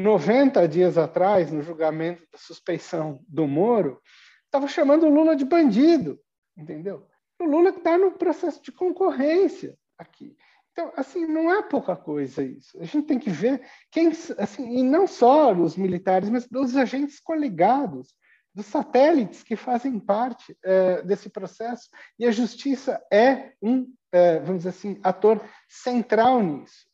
90 0.00 0.66
dias 0.66 0.96
atrás, 0.96 1.52
no 1.52 1.62
julgamento 1.62 2.26
da 2.32 2.38
suspeição 2.38 3.22
do 3.28 3.46
Moro, 3.46 4.00
estava 4.46 4.66
chamando 4.66 5.04
o 5.04 5.10
Lula 5.10 5.36
de 5.36 5.44
bandido, 5.44 6.18
entendeu? 6.56 7.06
O 7.38 7.44
Lula 7.44 7.68
está 7.68 7.98
no 7.98 8.12
processo 8.12 8.62
de 8.62 8.72
concorrência 8.72 9.76
aqui. 9.98 10.34
Então, 10.72 10.90
assim, 10.96 11.26
não 11.26 11.52
é 11.52 11.62
pouca 11.62 11.94
coisa 11.94 12.42
isso. 12.42 12.80
A 12.80 12.84
gente 12.84 13.06
tem 13.06 13.18
que 13.18 13.28
ver 13.28 13.60
quem, 13.90 14.10
assim, 14.38 14.78
e 14.78 14.82
não 14.82 15.06
só 15.06 15.52
os 15.52 15.76
militares, 15.76 16.30
mas 16.30 16.48
os 16.50 16.76
agentes 16.76 17.20
coligados, 17.20 18.08
dos 18.54 18.66
satélites 18.66 19.42
que 19.42 19.54
fazem 19.54 20.00
parte 20.00 20.56
é, 20.64 21.02
desse 21.02 21.28
processo. 21.28 21.88
E 22.18 22.26
a 22.26 22.30
justiça 22.30 23.00
é 23.12 23.52
um, 23.62 23.86
é, 24.10 24.38
vamos 24.40 24.58
dizer 24.58 24.70
assim, 24.70 24.98
ator 25.02 25.40
central 25.68 26.42
nisso. 26.42 26.86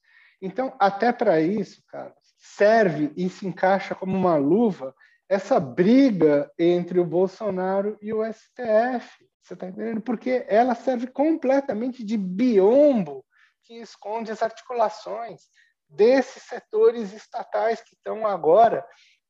Então, 0.43 0.75
até 0.79 1.13
para 1.13 1.41
isso, 1.41 1.83
Carlos, 1.89 2.26
serve 2.57 3.13
e 3.17 3.29
se 3.29 3.47
encaixa 3.47 3.95
como 3.95 4.17
uma 4.17 4.37
luva 4.37 4.95
essa 5.29 5.61
briga 5.61 6.51
entre 6.59 6.99
o 6.99 7.05
Bolsonaro 7.05 7.99
e 8.01 8.13
o 8.13 8.25
STF. 8.25 9.27
Você 9.43 9.55
está 9.55 9.67
entendendo? 9.67 10.01
Porque 10.01 10.45
ela 10.49 10.75
serve 10.75 11.07
completamente 11.09 12.05
de 12.05 12.17
biombo 12.17 13.25
que 13.63 13.75
esconde 13.75 14.31
as 14.31 14.43
articulações 14.43 15.43
desses 15.89 16.45
setores 16.45 17.13
estatais 17.13 17.81
que 17.81 17.95
estão 17.95 18.27
agora 18.27 18.85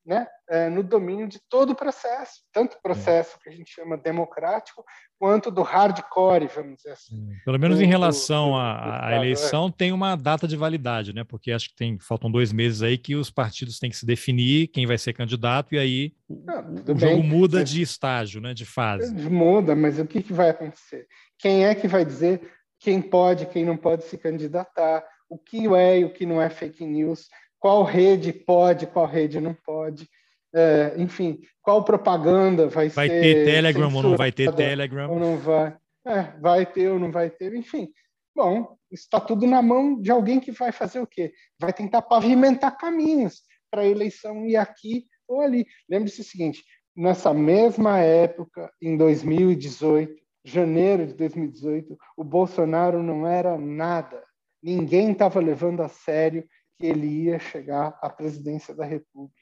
né, 0.06 0.26
é, 0.48 0.70
no 0.70 0.84
domínio 0.84 1.26
de 1.26 1.40
todo 1.50 1.70
o 1.70 1.74
processo, 1.74 2.42
tanto 2.52 2.76
o 2.76 2.82
processo 2.82 3.36
que 3.42 3.48
a 3.48 3.52
gente 3.52 3.72
chama 3.72 3.96
democrático, 3.96 4.84
quanto 5.18 5.50
do 5.50 5.62
hardcore, 5.62 6.46
vamos 6.46 6.76
dizer 6.76 6.92
assim. 6.92 7.28
Pelo 7.44 7.58
menos 7.58 7.78
do, 7.78 7.82
em 7.82 7.86
relação 7.86 8.56
à 8.56 9.10
eleição, 9.16 9.70
tem 9.70 9.90
uma 9.90 10.14
data 10.14 10.46
de 10.46 10.56
validade, 10.56 11.12
né? 11.12 11.24
Porque 11.24 11.50
acho 11.50 11.70
que 11.70 11.74
tem, 11.74 11.98
faltam 11.98 12.30
dois 12.30 12.52
meses 12.52 12.82
aí 12.82 12.96
que 12.96 13.16
os 13.16 13.30
partidos 13.30 13.80
têm 13.80 13.90
que 13.90 13.96
se 13.96 14.06
definir 14.06 14.68
quem 14.68 14.86
vai 14.86 14.96
ser 14.96 15.12
candidato, 15.12 15.74
e 15.74 15.78
aí 15.78 16.14
Não, 16.28 16.94
o 16.94 16.98
jogo 16.98 17.22
muda 17.24 17.64
de 17.64 17.82
estágio, 17.82 18.40
né? 18.40 18.54
De 18.54 18.64
fase. 18.64 19.12
Muda, 19.28 19.74
mas 19.74 19.98
o 19.98 20.06
que, 20.06 20.22
que 20.22 20.32
vai 20.32 20.50
acontecer? 20.50 21.08
Quem 21.36 21.64
é 21.64 21.74
que 21.74 21.88
vai 21.88 22.04
dizer 22.04 22.52
quem 22.78 23.00
pode, 23.02 23.46
quem 23.46 23.64
não 23.64 23.76
pode 23.76 24.04
se 24.04 24.16
candidatar, 24.16 25.04
o 25.28 25.38
que 25.38 25.66
é 25.74 26.00
e 26.00 26.04
o 26.04 26.12
que 26.12 26.24
não 26.24 26.40
é 26.40 26.48
fake 26.48 26.84
news, 26.84 27.28
qual 27.58 27.82
rede 27.82 28.32
pode, 28.32 28.86
qual 28.86 29.06
rede 29.06 29.40
não 29.40 29.54
pode, 29.54 30.08
é, 30.54 30.94
enfim, 30.96 31.40
qual 31.60 31.84
propaganda 31.84 32.68
vai, 32.68 32.88
vai 32.88 33.08
ser. 33.08 33.14
Vai 33.14 33.20
ter 33.20 33.44
Telegram 33.44 33.94
ou 33.94 34.02
não 34.02 34.16
vai 34.16 34.32
ter 34.32 34.54
Telegram? 34.54 35.10
Ou 35.10 35.18
não 35.18 35.36
vai. 35.36 35.76
É, 36.06 36.22
vai 36.40 36.64
ter 36.64 36.88
ou 36.88 36.98
não 36.98 37.10
vai 37.10 37.28
ter, 37.28 37.54
enfim. 37.54 37.88
Bom, 38.34 38.76
está 38.90 39.20
tudo 39.20 39.46
na 39.46 39.60
mão 39.60 40.00
de 40.00 40.10
alguém 40.10 40.38
que 40.38 40.52
vai 40.52 40.70
fazer 40.70 41.00
o 41.00 41.06
quê? 41.06 41.32
Vai 41.58 41.72
tentar 41.72 42.02
pavimentar 42.02 42.76
caminhos 42.76 43.42
para 43.70 43.82
a 43.82 43.86
eleição 43.86 44.46
ir 44.46 44.56
aqui 44.56 45.06
ou 45.26 45.40
ali. 45.40 45.66
Lembre-se 45.88 46.20
o 46.20 46.24
seguinte: 46.24 46.64
nessa 46.94 47.34
mesma 47.34 47.98
época, 47.98 48.70
em 48.80 48.96
2018, 48.96 50.14
janeiro 50.44 51.06
de 51.06 51.14
2018, 51.14 51.98
o 52.16 52.24
Bolsonaro 52.24 53.02
não 53.02 53.26
era 53.26 53.58
nada. 53.58 54.22
Ninguém 54.62 55.12
estava 55.12 55.40
levando 55.40 55.82
a 55.82 55.88
sério 55.88 56.46
que 56.78 56.86
ele 56.86 57.06
ia 57.06 57.38
chegar 57.38 57.98
à 58.02 58.08
presidência 58.08 58.74
da 58.74 58.84
República. 58.84 59.34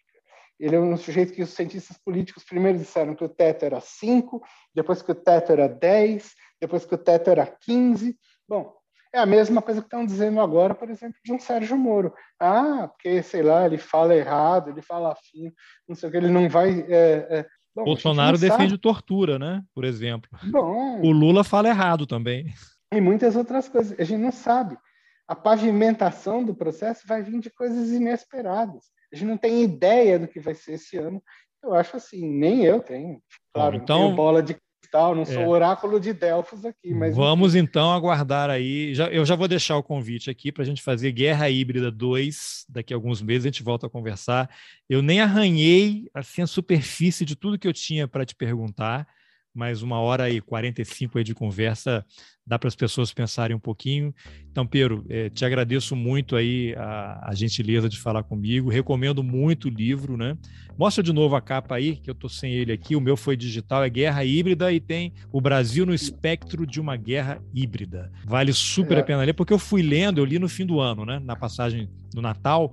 Ele 0.59 0.77
é 0.77 0.81
um 0.81 0.97
sujeito 0.97 1.32
que 1.32 1.43
os 1.43 1.51
cientistas 1.51 1.98
políticos 1.98 2.44
primeiro 2.44 2.78
disseram 2.78 3.15
que 3.15 3.24
o 3.24 3.28
teto 3.28 3.65
era 3.65 3.81
5, 3.81 4.40
depois 4.74 5.02
que 5.02 5.11
o 5.11 5.15
teto 5.15 5.51
era 5.51 5.69
10, 5.69 6.32
depois 6.61 6.85
que 6.86 6.94
o 6.94 6.98
teto 6.98 7.28
era 7.28 7.44
15. 7.44 8.16
Bom, 8.48 8.73
é 9.12 9.19
a 9.19 9.27
mesma 9.27 9.61
coisa 9.61 9.81
que 9.81 9.86
estão 9.86 10.06
dizendo 10.06 10.40
agora, 10.40 10.74
por 10.74 10.90
exemplo, 10.90 11.16
de 11.24 11.32
um 11.32 11.40
Sérgio 11.40 11.77
Moro. 11.77 12.15
Ah, 12.39 12.89
porque, 12.89 13.23
sei 13.23 13.43
lá, 13.43 13.66
ele 13.66 13.78
fala 13.78 14.15
errado, 14.15 14.70
ele 14.70 14.82
fala 14.82 15.12
afim, 15.12 15.52
não 15.89 15.97
sei 15.97 16.09
o 16.09 16.12
que, 16.12 16.19
ele 16.19 16.31
não 16.31 16.48
vai. 16.48 16.81
É, 16.89 17.27
é, 17.31 17.47
Bom, 17.74 17.85
Bolsonaro 17.85 18.39
defende 18.39 18.78
tortura, 18.78 19.39
né? 19.39 19.62
Por 19.74 19.85
exemplo. 19.85 20.31
Bom, 20.44 21.01
o 21.01 21.11
Lula 21.11 21.43
fala 21.43 21.69
errado 21.69 22.06
também. 22.06 22.47
E 22.93 23.01
muitas 23.01 23.35
outras 23.35 23.69
coisas. 23.69 23.98
A 23.98 24.05
gente 24.05 24.20
não 24.20 24.31
sabe. 24.31 24.78
A 25.27 25.35
pavimentação 25.35 26.45
do 26.45 26.55
processo 26.55 27.07
vai 27.07 27.23
vir 27.23 27.41
de 27.41 27.51
coisas 27.51 27.91
inesperadas. 27.91 28.85
A 29.13 29.17
gente 29.17 29.29
não 29.29 29.39
tem 29.39 29.63
ideia 29.63 30.19
do 30.19 30.29
que 30.29 30.41
vai 30.41 30.55
ser 30.55 30.73
esse 30.73 30.97
ano. 30.97 31.23
Eu 31.63 31.75
acho 31.75 31.97
assim, 31.97 32.29
nem 32.29 32.65
eu 32.65 32.81
tenho. 32.81 33.23
Claro, 33.53 33.77
então, 33.77 34.03
tenho 34.03 34.17
bola 34.17 34.43
de 34.43 34.57
cristal, 34.83 35.15
não 35.15 35.25
sou 35.25 35.43
é. 35.43 35.49
oráculo 35.49 35.99
de 35.99 36.13
Delfos 36.13 36.65
aqui. 36.65 36.93
Mas 36.93 37.17
Vamos 37.17 37.55
então 37.55 37.93
aguardar 37.93 38.51
aí. 38.51 38.95
Já, 38.95 39.09
eu 39.09 39.25
já 39.25 39.35
vou 39.35 39.49
deixar 39.49 39.77
o 39.77 39.83
convite 39.83 40.31
aqui 40.31 40.53
para 40.53 40.63
a 40.63 40.67
gente 40.67 40.83
fazer 40.83 41.11
Guerra 41.13 41.49
Híbrida 41.49 41.91
2. 41.91 42.67
Daqui 42.69 42.93
a 42.93 42.97
alguns 42.97 43.23
meses 43.23 43.45
a 43.45 43.49
gente 43.49 43.63
volta 43.63 43.87
a 43.87 43.91
conversar. 43.91 44.49
Eu 44.89 45.03
nem 45.03 45.21
arranhei 45.21 46.09
assim, 46.15 46.43
a 46.43 46.47
superfície 46.47 47.25
de 47.25 47.35
tudo 47.35 47.59
que 47.59 47.67
eu 47.67 47.73
tinha 47.73 48.07
para 48.07 48.25
te 48.25 48.35
perguntar 48.35 49.07
mais 49.55 49.82
uma 49.82 50.01
hora 50.01 50.28
e 50.28 50.40
45 50.40 51.18
aí 51.18 51.24
de 51.24 51.35
conversa, 51.35 52.05
dá 52.47 52.59
para 52.59 52.68
as 52.68 52.74
pessoas 52.74 53.12
pensarem 53.12 53.56
um 53.56 53.60
pouquinho. 53.60 54.12
Então, 54.51 54.66
Pedro, 54.66 55.05
é, 55.09 55.31
te 55.31 55.44
agradeço 55.44 55.94
muito 55.94 56.35
aí 56.35 56.74
a, 56.76 57.31
a, 57.31 57.35
gentileza 57.35 57.89
de 57.89 57.98
falar 57.98 58.24
comigo, 58.24 58.68
recomendo 58.68 59.22
muito 59.22 59.68
o 59.68 59.70
livro, 59.70 60.16
né? 60.16 60.36
Mostra 60.76 61.02
de 61.02 61.12
novo 61.12 61.36
a 61.36 61.40
capa 61.40 61.76
aí, 61.76 61.97
que 61.97 62.10
eu 62.10 62.14
estou 62.14 62.28
sem 62.28 62.52
ele 62.52 62.72
aqui, 62.72 62.97
o 62.97 63.01
meu 63.01 63.16
foi 63.16 63.36
digital, 63.36 63.85
é 63.85 63.89
Guerra 63.89 64.24
Híbrida 64.24 64.72
e 64.72 64.81
tem 64.81 65.12
o 65.32 65.40
Brasil 65.40 65.86
no 65.86 65.94
espectro 65.94 66.66
de 66.66 66.81
uma 66.81 66.97
guerra 66.97 67.40
híbrida. 67.55 68.10
Vale 68.24 68.52
super 68.52 68.98
é. 68.98 69.01
a 69.01 69.05
pena 69.05 69.22
ler, 69.22 69.35
porque 69.35 69.52
eu 69.52 69.59
fui 69.59 69.82
lendo, 69.82 70.18
eu 70.18 70.24
li 70.24 70.39
no 70.39 70.48
fim 70.48 70.66
do 70.66 70.81
ano, 70.81 71.06
né? 71.06 71.20
Na 71.20 71.36
passagem 71.36 71.89
do 72.12 72.20
Natal, 72.20 72.72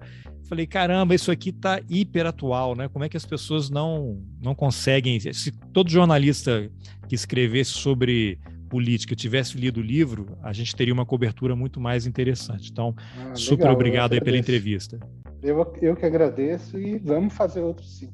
falei, 0.52 0.68
caramba, 0.68 1.16
isso 1.16 1.32
aqui 1.32 1.50
está 1.50 1.80
hiper 1.90 2.26
atual, 2.26 2.76
né? 2.76 2.90
Como 2.90 3.06
é 3.06 3.10
que 3.10 3.16
as 3.16 3.26
pessoas 3.26 3.70
não, 3.70 4.22
não 4.44 4.54
conseguem. 4.54 5.18
Se 5.18 5.50
todo 5.72 5.90
jornalista 5.90 6.70
que 7.08 7.16
escrevesse 7.16 7.72
sobre 7.72 8.38
política 8.68 9.16
tivesse 9.16 9.58
lido 9.58 9.80
o 9.80 9.84
livro, 9.84 10.38
a 10.44 10.52
gente 10.52 10.76
teria 10.76 10.94
uma 10.94 11.06
cobertura 11.06 11.56
muito 11.56 11.80
mais 11.80 12.06
interessante. 12.06 12.70
Então, 12.70 12.94
ah, 12.98 13.34
super 13.34 13.62
legal, 13.62 13.74
obrigado 13.76 14.14
aí 14.14 14.20
pela 14.20 14.38
entrevista. 14.38 15.00
Eu, 15.42 15.74
eu 15.82 15.96
que 15.96 16.06
agradeço 16.06 16.78
e 16.78 17.00
vamos 17.00 17.34
fazer 17.34 17.62
outro 17.62 17.86
sim. 17.86 18.10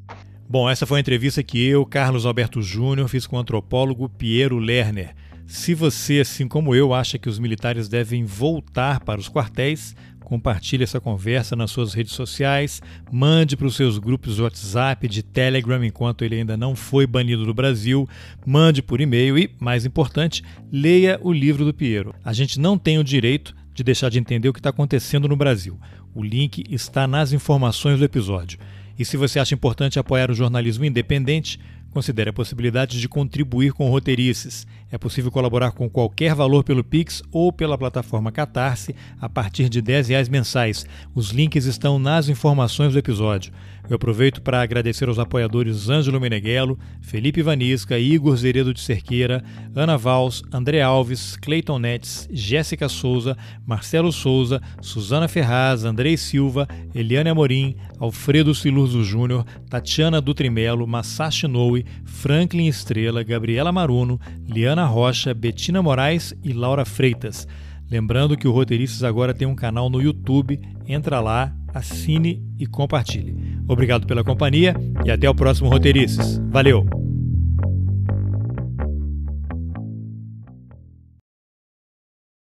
Bom, 0.47 0.69
essa 0.69 0.85
foi 0.85 0.99
a 0.99 1.01
entrevista 1.01 1.41
que 1.41 1.67
eu, 1.67 1.87
Carlos 1.87 2.23
Alberto 2.23 2.61
Júnior, 2.61 3.07
fiz 3.07 3.25
com 3.25 3.35
o 3.35 3.39
antropólogo 3.39 4.07
Piero 4.07 4.59
Lerner. 4.59 5.15
Se 5.47 5.73
você, 5.73 6.19
assim 6.19 6.47
como 6.47 6.75
eu, 6.75 6.93
acha 6.93 7.17
que 7.17 7.29
os 7.29 7.39
militares 7.39 7.89
devem 7.89 8.25
voltar 8.25 8.99
para 8.99 9.19
os 9.19 9.27
quartéis, 9.27 9.95
Compartilhe 10.27 10.83
essa 10.83 10.99
conversa 10.99 11.55
nas 11.55 11.71
suas 11.71 11.93
redes 11.93 12.11
sociais, 12.11 12.81
mande 13.09 13.55
para 13.55 13.65
os 13.65 13.77
seus 13.77 13.97
grupos 13.97 14.35
de 14.35 14.41
WhatsApp, 14.41 15.07
de 15.07 15.23
Telegram, 15.23 15.81
enquanto 15.81 16.21
ele 16.25 16.35
ainda 16.35 16.57
não 16.57 16.75
foi 16.75 17.07
banido 17.07 17.45
do 17.45 17.53
Brasil, 17.53 18.05
mande 18.45 18.81
por 18.81 18.99
e-mail 18.99 19.37
e, 19.37 19.49
mais 19.57 19.85
importante, 19.85 20.43
leia 20.69 21.17
o 21.23 21.31
livro 21.31 21.63
do 21.63 21.73
Piero. 21.73 22.13
A 22.25 22.33
gente 22.33 22.59
não 22.59 22.77
tem 22.77 22.97
o 22.97 23.05
direito 23.05 23.55
de 23.73 23.85
deixar 23.85 24.09
de 24.09 24.19
entender 24.19 24.49
o 24.49 24.53
que 24.53 24.59
está 24.59 24.69
acontecendo 24.69 25.29
no 25.29 25.37
Brasil. 25.37 25.79
O 26.13 26.21
link 26.21 26.61
está 26.69 27.07
nas 27.07 27.31
informações 27.31 27.97
do 27.97 28.03
episódio. 28.03 28.59
E 28.99 29.05
se 29.05 29.15
você 29.15 29.39
acha 29.39 29.55
importante 29.55 29.97
apoiar 29.97 30.29
o 30.29 30.33
jornalismo 30.33 30.83
independente, 30.83 31.57
Considere 31.97 32.29
a 32.29 32.33
possibilidade 32.33 32.99
de 32.99 33.09
contribuir 33.09 33.73
com 33.73 33.89
roteirices. 33.89 34.67
É 34.89 34.97
possível 34.97 35.29
colaborar 35.29 35.71
com 35.71 35.89
qualquer 35.89 36.33
valor 36.33 36.63
pelo 36.63 36.83
Pix 36.83 37.21
ou 37.31 37.51
pela 37.51 37.77
plataforma 37.77 38.31
Catarse 38.31 38.95
a 39.19 39.27
partir 39.27 39.67
de 39.67 39.79
R$ 39.79 40.01
reais 40.01 40.29
mensais. 40.29 40.85
Os 41.13 41.31
links 41.31 41.65
estão 41.65 41.99
nas 41.99 42.29
informações 42.29 42.93
do 42.93 42.99
episódio. 42.99 43.51
Eu 43.89 43.95
aproveito 43.95 44.41
para 44.41 44.61
agradecer 44.61 45.07
aos 45.07 45.17
apoiadores 45.17 45.89
Ângelo 45.89 46.19
Meneghello, 46.19 46.77
Felipe 47.01 47.41
Vanisca, 47.41 47.97
Igor 47.97 48.35
Zeredo 48.35 48.73
de 48.73 48.81
Cerqueira, 48.81 49.41
Ana 49.73 49.97
Vals, 49.97 50.43
André 50.51 50.81
Alves, 50.81 51.37
Cleiton 51.37 51.79
Netes, 51.79 52.27
Jéssica 52.29 52.89
Souza, 52.89 53.37
Marcelo 53.65 54.11
Souza, 54.11 54.61
Suzana 54.81 55.29
Ferraz, 55.29 55.85
Andrei 55.85 56.17
Silva, 56.17 56.67
Eliane 56.93 57.29
Amorim, 57.29 57.77
Alfredo 57.97 58.53
Silurzo 58.53 59.05
Júnior, 59.05 59.45
Tatiana 59.69 60.19
Dutrimelo, 60.19 60.85
Masashi 60.85 61.47
Noe, 61.47 61.85
Franklin 62.03 62.67
Estrela, 62.67 63.23
Gabriela 63.23 63.71
Maruno, 63.71 64.19
Liana 64.45 64.76
Rocha, 64.85 65.33
Betina 65.33 65.81
Moraes 65.81 66.33
e 66.43 66.53
Laura 66.53 66.85
Freitas. 66.85 67.47
Lembrando 67.89 68.35
que 68.37 68.47
o 68.47 68.51
Roteiristas 68.51 69.03
agora 69.03 69.33
tem 69.33 69.47
um 69.47 69.55
canal 69.55 69.89
no 69.89 70.01
YouTube, 70.01 70.59
entra 70.85 71.19
lá, 71.19 71.53
assine 71.73 72.43
e 72.59 72.65
compartilhe. 72.65 73.57
Obrigado 73.67 74.05
pela 74.05 74.23
companhia 74.23 74.75
e 75.05 75.11
até 75.11 75.29
o 75.29 75.35
próximo 75.35 75.69
Roteirices. 75.69 76.41
Valeu! 76.49 77.06